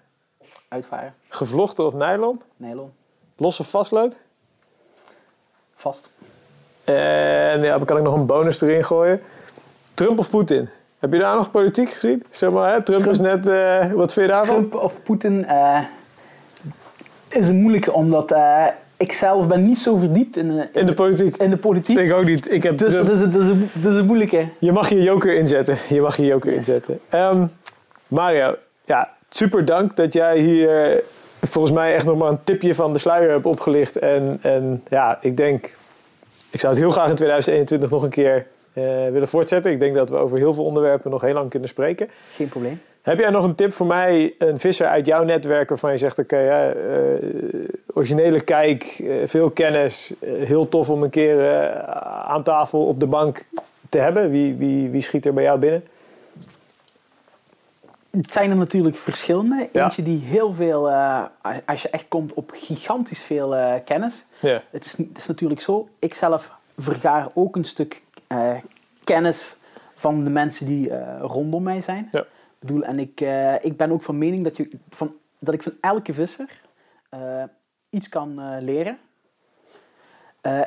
Uitvaren. 0.68 1.16
Gevlochten 1.30 1.86
of 1.86 1.94
nylon? 1.94 2.42
Nylon. 2.56 2.94
Losse 3.36 3.64
vastlood? 3.64 4.18
Vast. 5.76 6.10
En 6.84 7.62
ja, 7.64 7.78
dan 7.78 7.86
kan 7.86 7.98
ik 7.98 8.04
nog 8.04 8.14
een 8.14 8.26
bonus 8.26 8.62
erin 8.62 8.84
gooien. 8.84 9.22
Trump 9.94 10.20
of 10.20 10.30
Poetin? 10.30 10.70
Heb 11.00 11.14
je 11.14 11.20
daar 11.20 11.36
nog 11.36 11.52
politiek 11.52 11.90
gezien? 11.90 12.24
Zeg 12.30 12.52
maar, 12.52 12.74
hè? 12.74 12.82
Trump, 12.84 13.00
Trump. 13.02 13.12
is 13.14 13.20
net... 13.20 13.48
eh, 13.48 13.92
wat 13.92 14.14
vind 14.14 14.26
je 14.26 14.32
daarvan? 14.32 14.56
Trump 14.56 14.76
of 14.76 15.04
Poetin 15.04 15.46
eh, 15.46 15.80
is 17.30 17.50
een 17.50 17.56
moeilijke, 17.62 17.94
omdat 17.94 18.32
eh, 18.32 18.66
ik 18.98 19.12
zelf 19.12 19.48
ben 19.48 19.64
niet 19.68 19.80
zo 19.80 19.96
verdiept 19.98 20.38
in, 20.38 20.48
de- 20.48 20.68
In 20.80 20.86
de 20.86 20.94
politiek? 20.94 21.38
in 21.38 21.50
de 21.50 21.58
politiek. 21.58 21.98
Ik 22.00 22.14
ook 22.14 22.26
niet. 22.26 22.52
Ik 22.54 22.64
heb 22.64 22.78
Dus 22.78 22.94
dat 22.94 23.12
is, 23.12 23.20
dat, 23.20 23.36
is 23.36 23.48
een, 23.48 23.70
dat 23.74 23.92
is 23.92 23.98
een 23.98 24.06
moeilijke. 24.06 24.48
Je 24.60 24.72
mag 24.72 24.90
je 24.90 25.02
joker 25.02 25.36
inzetten. 25.36 25.78
Je 25.90 26.02
mag 26.02 26.18
je 26.18 26.26
joker 26.26 26.54
inzetten. 26.54 27.00
Ehm, 27.10 27.46
Mario, 28.08 28.56
ja, 28.86 29.10
super 29.30 29.66
dank 29.66 29.96
dat 29.96 30.14
jij 30.14 30.40
hier 30.40 31.04
volgens 31.48 31.74
mij 31.74 31.94
echt 31.94 32.06
nog 32.06 32.18
maar 32.18 32.30
een 32.30 32.44
tipje 32.44 32.76
van 32.76 32.94
de 32.94 33.00
sluier 33.00 33.32
hebt 33.32 33.46
opgelicht. 33.46 33.96
En, 33.96 34.40
en 34.42 34.84
ja, 34.90 35.18
ik 35.22 35.38
denk, 35.38 35.78
ik 36.50 36.60
zou 36.60 36.74
het 36.74 36.82
heel 36.82 36.92
graag 36.92 37.10
in 37.10 37.16
2021 37.16 37.90
nog 37.90 38.04
een 38.04 38.10
keer 38.10 38.48
eh, 38.74 38.84
willen 39.12 39.28
voortzetten. 39.28 39.72
Ik 39.72 39.80
denk 39.80 39.96
dat 39.96 40.10
we 40.10 40.16
over 40.16 40.38
heel 40.38 40.54
veel 40.54 40.64
onderwerpen 40.64 41.12
nog 41.12 41.22
heel 41.22 41.34
lang 41.34 41.50
kunnen 41.50 41.70
spreken. 41.70 42.10
Geen 42.36 42.50
probleem. 42.50 42.82
Heb 43.02 43.20
jij 43.20 43.30
nog 43.30 43.44
een 43.44 43.56
tip 43.56 43.74
voor 43.74 43.86
mij, 43.86 44.36
een 44.38 44.60
visser 44.60 44.88
uit 44.88 45.06
jouw 45.06 45.24
netwerk 45.24 45.70
waarvan 45.70 45.92
je 45.92 45.98
zegt, 45.98 46.20
oké, 46.20 46.38
ja, 46.38 46.70
eh, 46.72 46.80
originele 47.94 48.42
kijk, 48.42 48.84
eh, 48.84 49.16
veel 49.26 49.50
kennis, 49.50 50.14
heel 50.26 50.70
tof 50.70 50.90
om 50.90 51.04
een 51.04 51.10
keer 51.10 51.64
aan 52.26 52.44
tafel 52.44 52.86
op 52.86 53.00
de 53.00 53.08
bank 53.08 53.46
te 53.90 53.98
hebben. 53.98 54.30
Wie, 54.30 54.56
wie, 54.56 54.90
wie 54.90 55.02
schiet 55.02 55.26
er 55.26 55.34
bij 55.34 55.44
jou 55.44 55.60
binnen? 55.60 55.84
Het 58.18 58.34
zijn 58.34 58.50
er 58.50 58.58
natuurlijk 58.58 58.98
verschillende. 58.98 59.70
Ja. 59.72 59.84
Eentje 59.84 60.04
die 60.04 60.20
heel 60.20 60.54
veel, 60.54 60.90
eh, 60.90 61.24
als 61.66 61.82
je 61.82 61.90
echt 61.90 62.08
komt 62.08 62.34
op 62.34 62.52
gigantisch 62.54 63.24
veel 63.24 63.56
eh, 63.56 63.74
kennis. 63.86 64.26
Ja. 64.40 64.62
Het 64.70 64.86
is, 64.86 64.98
het 64.98 65.18
is 65.18 65.28
natuurlijk 65.28 65.62
zo, 65.62 65.88
ik 66.00 66.14
zelf 66.14 66.52
vergaar 66.78 67.30
ook 67.34 67.56
een 67.56 67.66
stuk 67.66 68.04
eh, 68.28 68.56
kennis 69.04 69.58
van 69.96 70.24
de 70.24 70.30
mensen 70.30 70.66
die 70.66 70.92
rondom 71.20 71.64
mij 71.64 71.82
zijn. 71.82 72.08
Ja. 72.12 72.20
Ik 72.20 72.72
bedoel, 72.72 72.84
en 72.84 73.00
ik, 73.00 73.20
ik 73.62 73.78
ben 73.78 73.92
ook 73.92 74.04
van 74.04 74.18
mening 74.18 74.44
dat, 74.44 74.58
je, 74.58 74.70
van, 74.90 75.14
dat 75.40 75.54
ik 75.54 75.64
van 75.64 75.74
elke 75.82 76.14
visser 76.14 76.62
iets 77.90 78.10
kan 78.10 78.60
leren. 78.64 78.98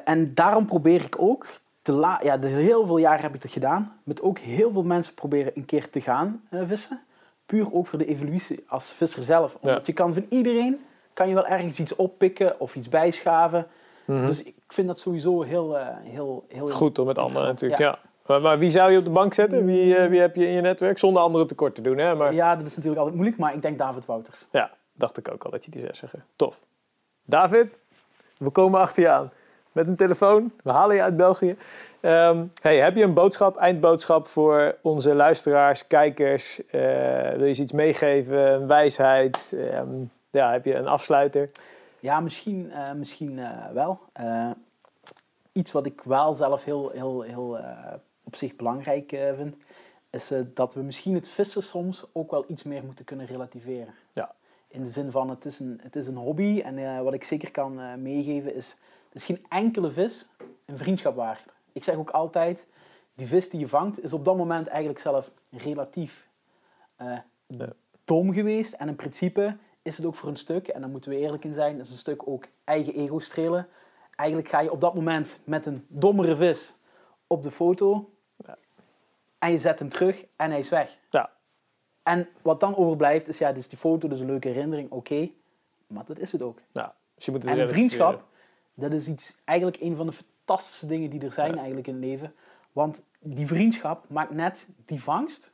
En 0.04 0.34
daarom 0.34 0.66
probeer 0.66 1.04
ik 1.04 1.20
ook, 1.20 1.60
te 1.82 1.92
la 1.92 2.20
ja, 2.22 2.36
de, 2.36 2.46
heel 2.46 2.86
veel 2.86 2.98
jaren 2.98 3.22
heb 3.22 3.34
ik 3.34 3.42
dat 3.42 3.50
gedaan, 3.50 4.00
met 4.04 4.22
ook 4.22 4.38
heel 4.38 4.72
veel 4.72 4.82
mensen 4.82 5.14
proberen 5.14 5.52
een 5.54 5.64
keer 5.64 5.90
te 5.90 6.00
gaan 6.00 6.42
vissen. 6.50 7.00
Puur 7.48 7.72
ook 7.72 7.86
voor 7.86 7.98
de 7.98 8.06
evolutie 8.06 8.64
als 8.66 8.92
visser 8.92 9.22
zelf. 9.22 9.58
Omdat 9.60 9.86
je 9.86 9.92
kan 9.92 10.14
van 10.14 10.26
iedereen, 10.28 10.84
kan 11.12 11.28
je 11.28 11.34
wel 11.34 11.46
ergens 11.46 11.78
iets 11.78 11.96
oppikken 11.96 12.60
of 12.60 12.76
iets 12.76 12.88
bijschaven. 12.88 13.66
Mhm. 14.04 14.26
Dus 14.26 14.42
ik 14.42 14.54
vind 14.66 14.86
dat 14.86 14.98
sowieso 14.98 15.42
heel, 15.42 15.78
eh, 15.78 15.86
heel, 16.02 16.44
heel 16.48 16.70
Goed 16.70 16.98
om 16.98 17.06
met 17.06 17.18
anderen 17.18 17.48
natuurlijk, 17.48 17.80
ja. 17.80 17.98
Maar, 18.26 18.40
maar 18.40 18.58
wie 18.58 18.70
zou 18.70 18.90
je 18.90 18.98
op 18.98 19.04
de 19.04 19.10
bank 19.10 19.34
zetten? 19.34 19.64
Wie, 19.64 19.96
eh, 19.96 20.08
wie 20.08 20.20
heb 20.20 20.36
je 20.36 20.46
in 20.46 20.52
je 20.52 20.60
netwerk? 20.60 20.98
Zonder 20.98 21.22
anderen 21.22 21.46
tekort 21.46 21.74
te 21.74 21.80
doen, 21.80 21.98
hè? 21.98 22.14
Maar 22.14 22.34
Ja, 22.34 22.56
dat 22.56 22.66
is 22.66 22.76
natuurlijk 22.76 22.96
altijd 22.98 23.14
moeilijk, 23.14 23.38
maar 23.38 23.54
ik 23.54 23.62
denk 23.62 23.78
David 23.78 24.06
Wouters. 24.06 24.46
ja, 24.50 24.70
dacht 24.92 25.18
ik 25.18 25.32
ook 25.32 25.44
al 25.44 25.50
dat 25.50 25.64
je 25.64 25.70
die 25.70 25.80
zou 25.80 25.94
zeggen. 25.94 26.24
Tof. 26.36 26.60
David, 27.24 27.68
we 28.38 28.50
komen 28.50 28.80
achter 28.80 29.02
je 29.02 29.08
aan. 29.08 29.32
Met 29.78 29.88
een 29.88 29.96
telefoon. 29.96 30.52
We 30.62 30.70
halen 30.70 30.96
je 30.96 31.02
uit 31.02 31.16
België. 31.16 31.56
Ehm, 32.00 32.44
hey, 32.62 32.76
heb 32.76 32.96
je 32.96 33.02
een 33.02 33.14
boodschap, 33.14 33.56
eindboodschap 33.56 34.26
voor 34.26 34.76
onze 34.82 35.14
luisteraars, 35.14 35.86
kijkers? 35.86 36.66
Eh, 36.66 37.30
wil 37.30 37.44
je 37.44 37.52
ze 37.52 37.62
iets 37.62 37.72
meegeven? 37.72 38.52
Een 38.52 38.66
wijsheid? 38.66 39.52
Ehm, 39.52 39.88
ja, 40.30 40.52
heb 40.52 40.64
je 40.64 40.74
een 40.74 40.86
afsluiter? 40.86 41.50
Ja, 42.00 42.20
misschien, 42.20 42.70
eh, 42.70 42.92
misschien 42.92 43.38
eh, 43.38 43.50
wel. 43.72 44.00
Iets 45.52 45.72
wat 45.72 45.86
ik 45.86 46.00
wel 46.04 46.34
zelf 46.34 46.64
heel, 46.64 46.90
heel, 46.94 47.20
heel 47.22 47.58
op 48.24 48.36
zich 48.36 48.56
belangrijk 48.56 49.08
vind, 49.34 49.56
is 50.10 50.32
dat 50.54 50.74
we 50.74 50.80
misschien 50.80 51.14
het 51.14 51.28
vissen 51.28 51.62
soms 51.62 52.04
ook 52.12 52.30
wel 52.30 52.44
iets 52.48 52.62
meer 52.62 52.84
moeten 52.84 53.04
kunnen 53.04 53.26
relativeren. 53.26 53.94
Ja. 54.12 54.34
In 54.68 54.82
de 54.82 54.90
zin 54.90 55.10
van, 55.10 55.30
het 55.30 55.44
is 55.44 55.58
een, 55.58 55.80
het 55.82 55.96
is 55.96 56.06
een 56.06 56.16
hobby 56.16 56.62
en 56.64 57.02
wat 57.04 57.14
ik 57.14 57.24
zeker 57.24 57.50
kan 57.50 58.02
meegeven 58.02 58.54
is, 58.54 58.76
is 59.18 59.24
geen 59.24 59.46
enkele 59.48 59.90
vis 59.90 60.26
een 60.64 60.78
vriendschap 60.78 61.16
waard. 61.16 61.44
Ik 61.72 61.84
zeg 61.84 61.94
ook 61.96 62.10
altijd, 62.10 62.66
die 63.14 63.26
vis 63.26 63.50
die 63.50 63.60
je 63.60 63.68
vangt 63.68 64.02
is 64.02 64.12
op 64.12 64.24
dat 64.24 64.36
moment 64.36 64.66
eigenlijk 64.66 64.98
zelf 64.98 65.30
relatief 65.50 66.28
eh, 66.96 67.18
Ja. 67.46 67.72
dom 68.04 68.32
geweest. 68.32 68.72
En 68.72 68.88
in 68.88 68.96
principe 68.96 69.56
is 69.82 69.96
het 69.96 70.06
ook 70.06 70.14
voor 70.14 70.28
een 70.28 70.36
stuk, 70.36 70.68
en 70.68 70.80
daar 70.80 70.90
moeten 70.90 71.10
we 71.10 71.16
eerlijk 71.16 71.44
in 71.44 71.54
zijn, 71.54 71.78
is 71.78 71.90
een 71.90 71.96
stuk 71.96 72.28
ook 72.28 72.46
eigen 72.64 72.94
ego 72.94 73.18
strelen. 73.18 73.68
Eigenlijk 74.16 74.48
ga 74.48 74.60
je 74.60 74.72
op 74.72 74.80
dat 74.80 74.94
moment 74.94 75.38
met 75.44 75.66
een 75.66 75.84
dommere 75.88 76.36
vis 76.36 76.74
op 77.26 77.42
de 77.42 77.50
foto 77.50 78.10
Ja. 78.36 78.56
en 79.38 79.50
je 79.50 79.58
zet 79.58 79.78
hem 79.78 79.88
terug 79.88 80.24
en 80.36 80.50
hij 80.50 80.58
is 80.60 80.68
weg. 80.68 80.98
Ja. 81.10 81.30
En 82.02 82.28
wat 82.42 82.60
dan 82.60 82.76
overblijft 82.76 83.28
is, 83.28 83.38
ja, 83.38 83.48
dit 83.48 83.58
is 83.60 83.68
die 83.68 83.78
foto, 83.78 84.08
dus 84.08 84.20
een 84.20 84.26
leuke 84.26 84.48
herinnering, 84.48 84.90
oké. 84.90 85.30
maar 85.86 86.04
dat 86.04 86.18
is 86.18 86.32
het 86.32 86.42
ook. 86.42 86.58
Dus 87.14 87.24
je 87.24 87.30
moet 87.30 87.42
het 87.42 87.50
En 87.50 87.58
een 87.60 87.68
vriendschap, 87.68 88.24
dat 88.80 88.92
is 88.92 89.08
iets, 89.08 89.36
eigenlijk 89.44 89.80
een 89.80 89.96
van 89.96 90.06
de 90.06 90.12
fantastische 90.12 90.86
dingen 90.86 91.10
die 91.10 91.20
er 91.24 91.32
zijn 91.32 91.50
Ja. 91.50 91.56
eigenlijk 91.56 91.86
in 91.86 91.94
het 91.94 92.02
leven. 92.04 92.34
Want 92.72 93.02
die 93.20 93.46
vriendschap 93.46 94.04
maakt 94.08 94.30
net 94.30 94.66
die 94.86 95.02
vangst 95.02 95.52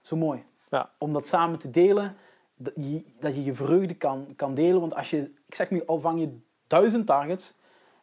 zo 0.00 0.16
mooi. 0.16 0.44
Ja. 0.68 0.90
Om 0.98 1.12
dat 1.12 1.26
samen 1.26 1.58
te 1.58 1.70
delen, 1.70 2.16
dat 2.56 2.72
je 2.76 3.04
dat 3.20 3.34
je, 3.34 3.44
je 3.44 3.54
vreugde 3.54 3.94
kan, 3.94 4.26
kan 4.36 4.54
delen. 4.54 4.80
Want 4.80 4.94
als 4.94 5.10
je, 5.10 5.18
ik 5.46 5.54
zeg 5.54 5.70
nu, 5.70 5.82
al 5.86 6.00
vang 6.00 6.20
je 6.20 6.38
duizend 6.66 7.06
targets 7.06 7.54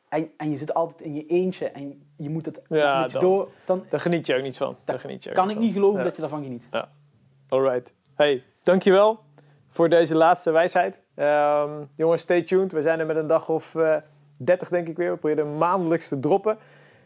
en, 0.10 0.30
en 0.38 0.50
je 0.50 0.56
zit 0.58 0.74
altijd 0.74 1.02
in 1.02 1.14
je 1.16 1.26
eentje 1.26 1.70
en 1.70 2.08
je 2.16 2.30
moet 2.30 2.46
het 2.46 2.62
Ja, 2.70 3.04
je 3.06 3.12
dan- 3.12 3.22
door, 3.22 3.50
dan 3.66 3.84
Daar 3.90 4.00
geniet 4.00 4.28
je 4.28 4.36
ook 4.36 4.42
niet 4.42 4.58
van. 4.58 4.76
Daar 4.84 5.00
geniet 5.00 5.24
je 5.24 5.30
ook 5.30 5.36
kan 5.36 5.50
ik 5.50 5.58
niet 5.60 5.74
geloven 5.74 5.98
Ja. 5.98 6.04
dat 6.06 6.16
je 6.16 6.22
daarvan 6.22 6.44
geniet. 6.44 6.70
Alright. 7.50 7.94
Hey, 8.16 8.44
dankjewel 8.64 9.20
voor 9.68 9.90
deze 9.90 10.16
laatste 10.16 10.52
wijsheid. 10.52 11.02
Ehm, 11.16 11.84
jongens, 11.96 12.22
stay 12.22 12.42
tuned. 12.42 12.72
We 12.72 12.82
zijn 12.82 13.00
er 13.00 13.06
met 13.06 13.16
een 13.16 13.28
dag 13.28 13.50
of 13.50 13.76
eh 13.76 13.96
30 14.40 14.70
denk 14.70 14.88
ik 14.88 14.98
weer. 14.98 15.11
We 15.11 15.18
proberen 15.18 15.57
maandelijks 15.57 16.07
te 16.07 16.20
droppen. 16.20 16.57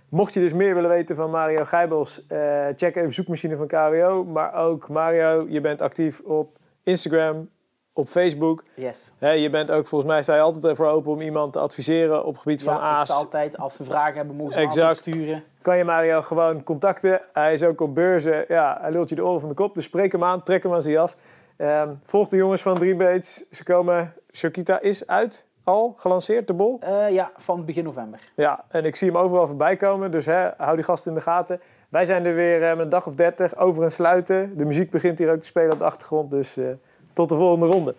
Mocht 0.09 0.33
je 0.33 0.39
dus 0.39 0.53
meer 0.53 0.73
willen 0.73 0.89
weten 0.89 1.15
van 1.15 1.29
Mario 1.29 1.63
Gijbels, 1.63 2.27
eh, 2.27 2.65
check 2.75 2.95
even 2.95 3.13
zoekmachine 3.13 3.55
van 3.55 3.67
KWO. 3.67 4.23
Maar 4.23 4.53
ook 4.53 4.89
Mario, 4.89 5.45
je 5.49 5.61
bent 5.61 5.81
actief 5.81 6.19
op 6.19 6.57
Instagram, 6.83 7.49
op 7.93 8.09
Facebook. 8.09 8.63
Yes. 8.73 9.13
Je 9.19 9.49
bent 9.49 9.71
ook, 9.71 9.87
volgens 9.87 10.11
mij 10.11 10.23
sta 10.23 10.35
je 10.35 10.41
altijd 10.41 10.65
ervoor 10.65 10.87
open 10.87 11.11
om 11.11 11.21
iemand 11.21 11.53
te 11.53 11.59
adviseren 11.59 12.25
op 12.25 12.37
gebied 12.37 12.63
van 12.63 12.73
ja, 12.73 12.79
aas. 12.79 13.07
sta 13.07 13.13
altijd, 13.13 13.57
als 13.57 13.75
ze 13.75 13.83
vragen 13.83 14.15
hebben, 14.15 14.35
mogen 14.35 14.53
ze 14.53 14.59
Exact. 14.59 14.97
sturen. 14.97 15.43
kan 15.61 15.77
je 15.77 15.83
Mario 15.83 16.21
gewoon 16.21 16.63
contacten. 16.63 17.21
Hij 17.33 17.53
is 17.53 17.63
ook 17.63 17.81
op 17.81 17.95
beurzen. 17.95 18.45
Ja, 18.47 18.77
hij 18.81 18.91
lult 18.91 19.09
je 19.09 19.15
de 19.15 19.25
oren 19.25 19.39
van 19.39 19.49
de 19.49 19.55
kop. 19.55 19.73
Dus 19.73 19.85
spreek 19.85 20.11
hem 20.11 20.23
aan, 20.23 20.43
trek 20.43 20.63
hem 20.63 20.73
aan 20.73 20.81
zijn 20.81 20.93
jas. 20.93 21.15
Ehm, 21.57 21.89
volg 22.05 22.29
de 22.29 22.37
jongens 22.37 22.61
van 22.61 22.75
Dream 22.75 22.97
Baits. 22.97 23.43
Ze 23.51 23.63
komen... 23.63 24.13
Shokita 24.31 24.79
is 24.81 25.07
uit, 25.07 25.47
al 25.63 25.93
gelanceerd, 25.97 26.47
de 26.47 26.53
bol. 26.53 26.77
Eh, 26.79 27.09
ja, 27.09 27.31
van 27.37 27.65
begin 27.65 27.83
november. 27.83 28.19
Ja, 28.35 28.63
en 28.67 28.85
ik 28.85 28.95
zie 28.95 29.11
hem 29.11 29.17
overal 29.17 29.47
voorbij 29.47 29.75
komen. 29.75 30.11
Dus 30.11 30.25
hè, 30.25 30.49
hou 30.57 30.75
die 30.75 30.85
gasten 30.85 31.11
in 31.11 31.17
de 31.17 31.23
gaten. 31.23 31.59
Wij 31.89 32.05
zijn 32.05 32.25
er 32.25 32.35
weer 32.35 32.63
eh, 32.63 32.69
met 32.69 32.79
een 32.79 32.89
dag 32.89 33.07
of 33.07 33.15
dertig 33.15 33.57
over 33.57 33.83
en 33.83 33.91
sluiten. 33.91 34.57
De 34.57 34.65
muziek 34.65 34.91
begint 34.91 35.19
hier 35.19 35.31
ook 35.31 35.39
te 35.39 35.45
spelen 35.45 35.71
op 35.71 35.77
de 35.77 35.83
achtergrond. 35.83 36.31
Dus 36.31 36.57
eh, 36.57 36.65
tot 37.13 37.29
de 37.29 37.35
volgende 37.35 37.65
ronde. 37.65 37.95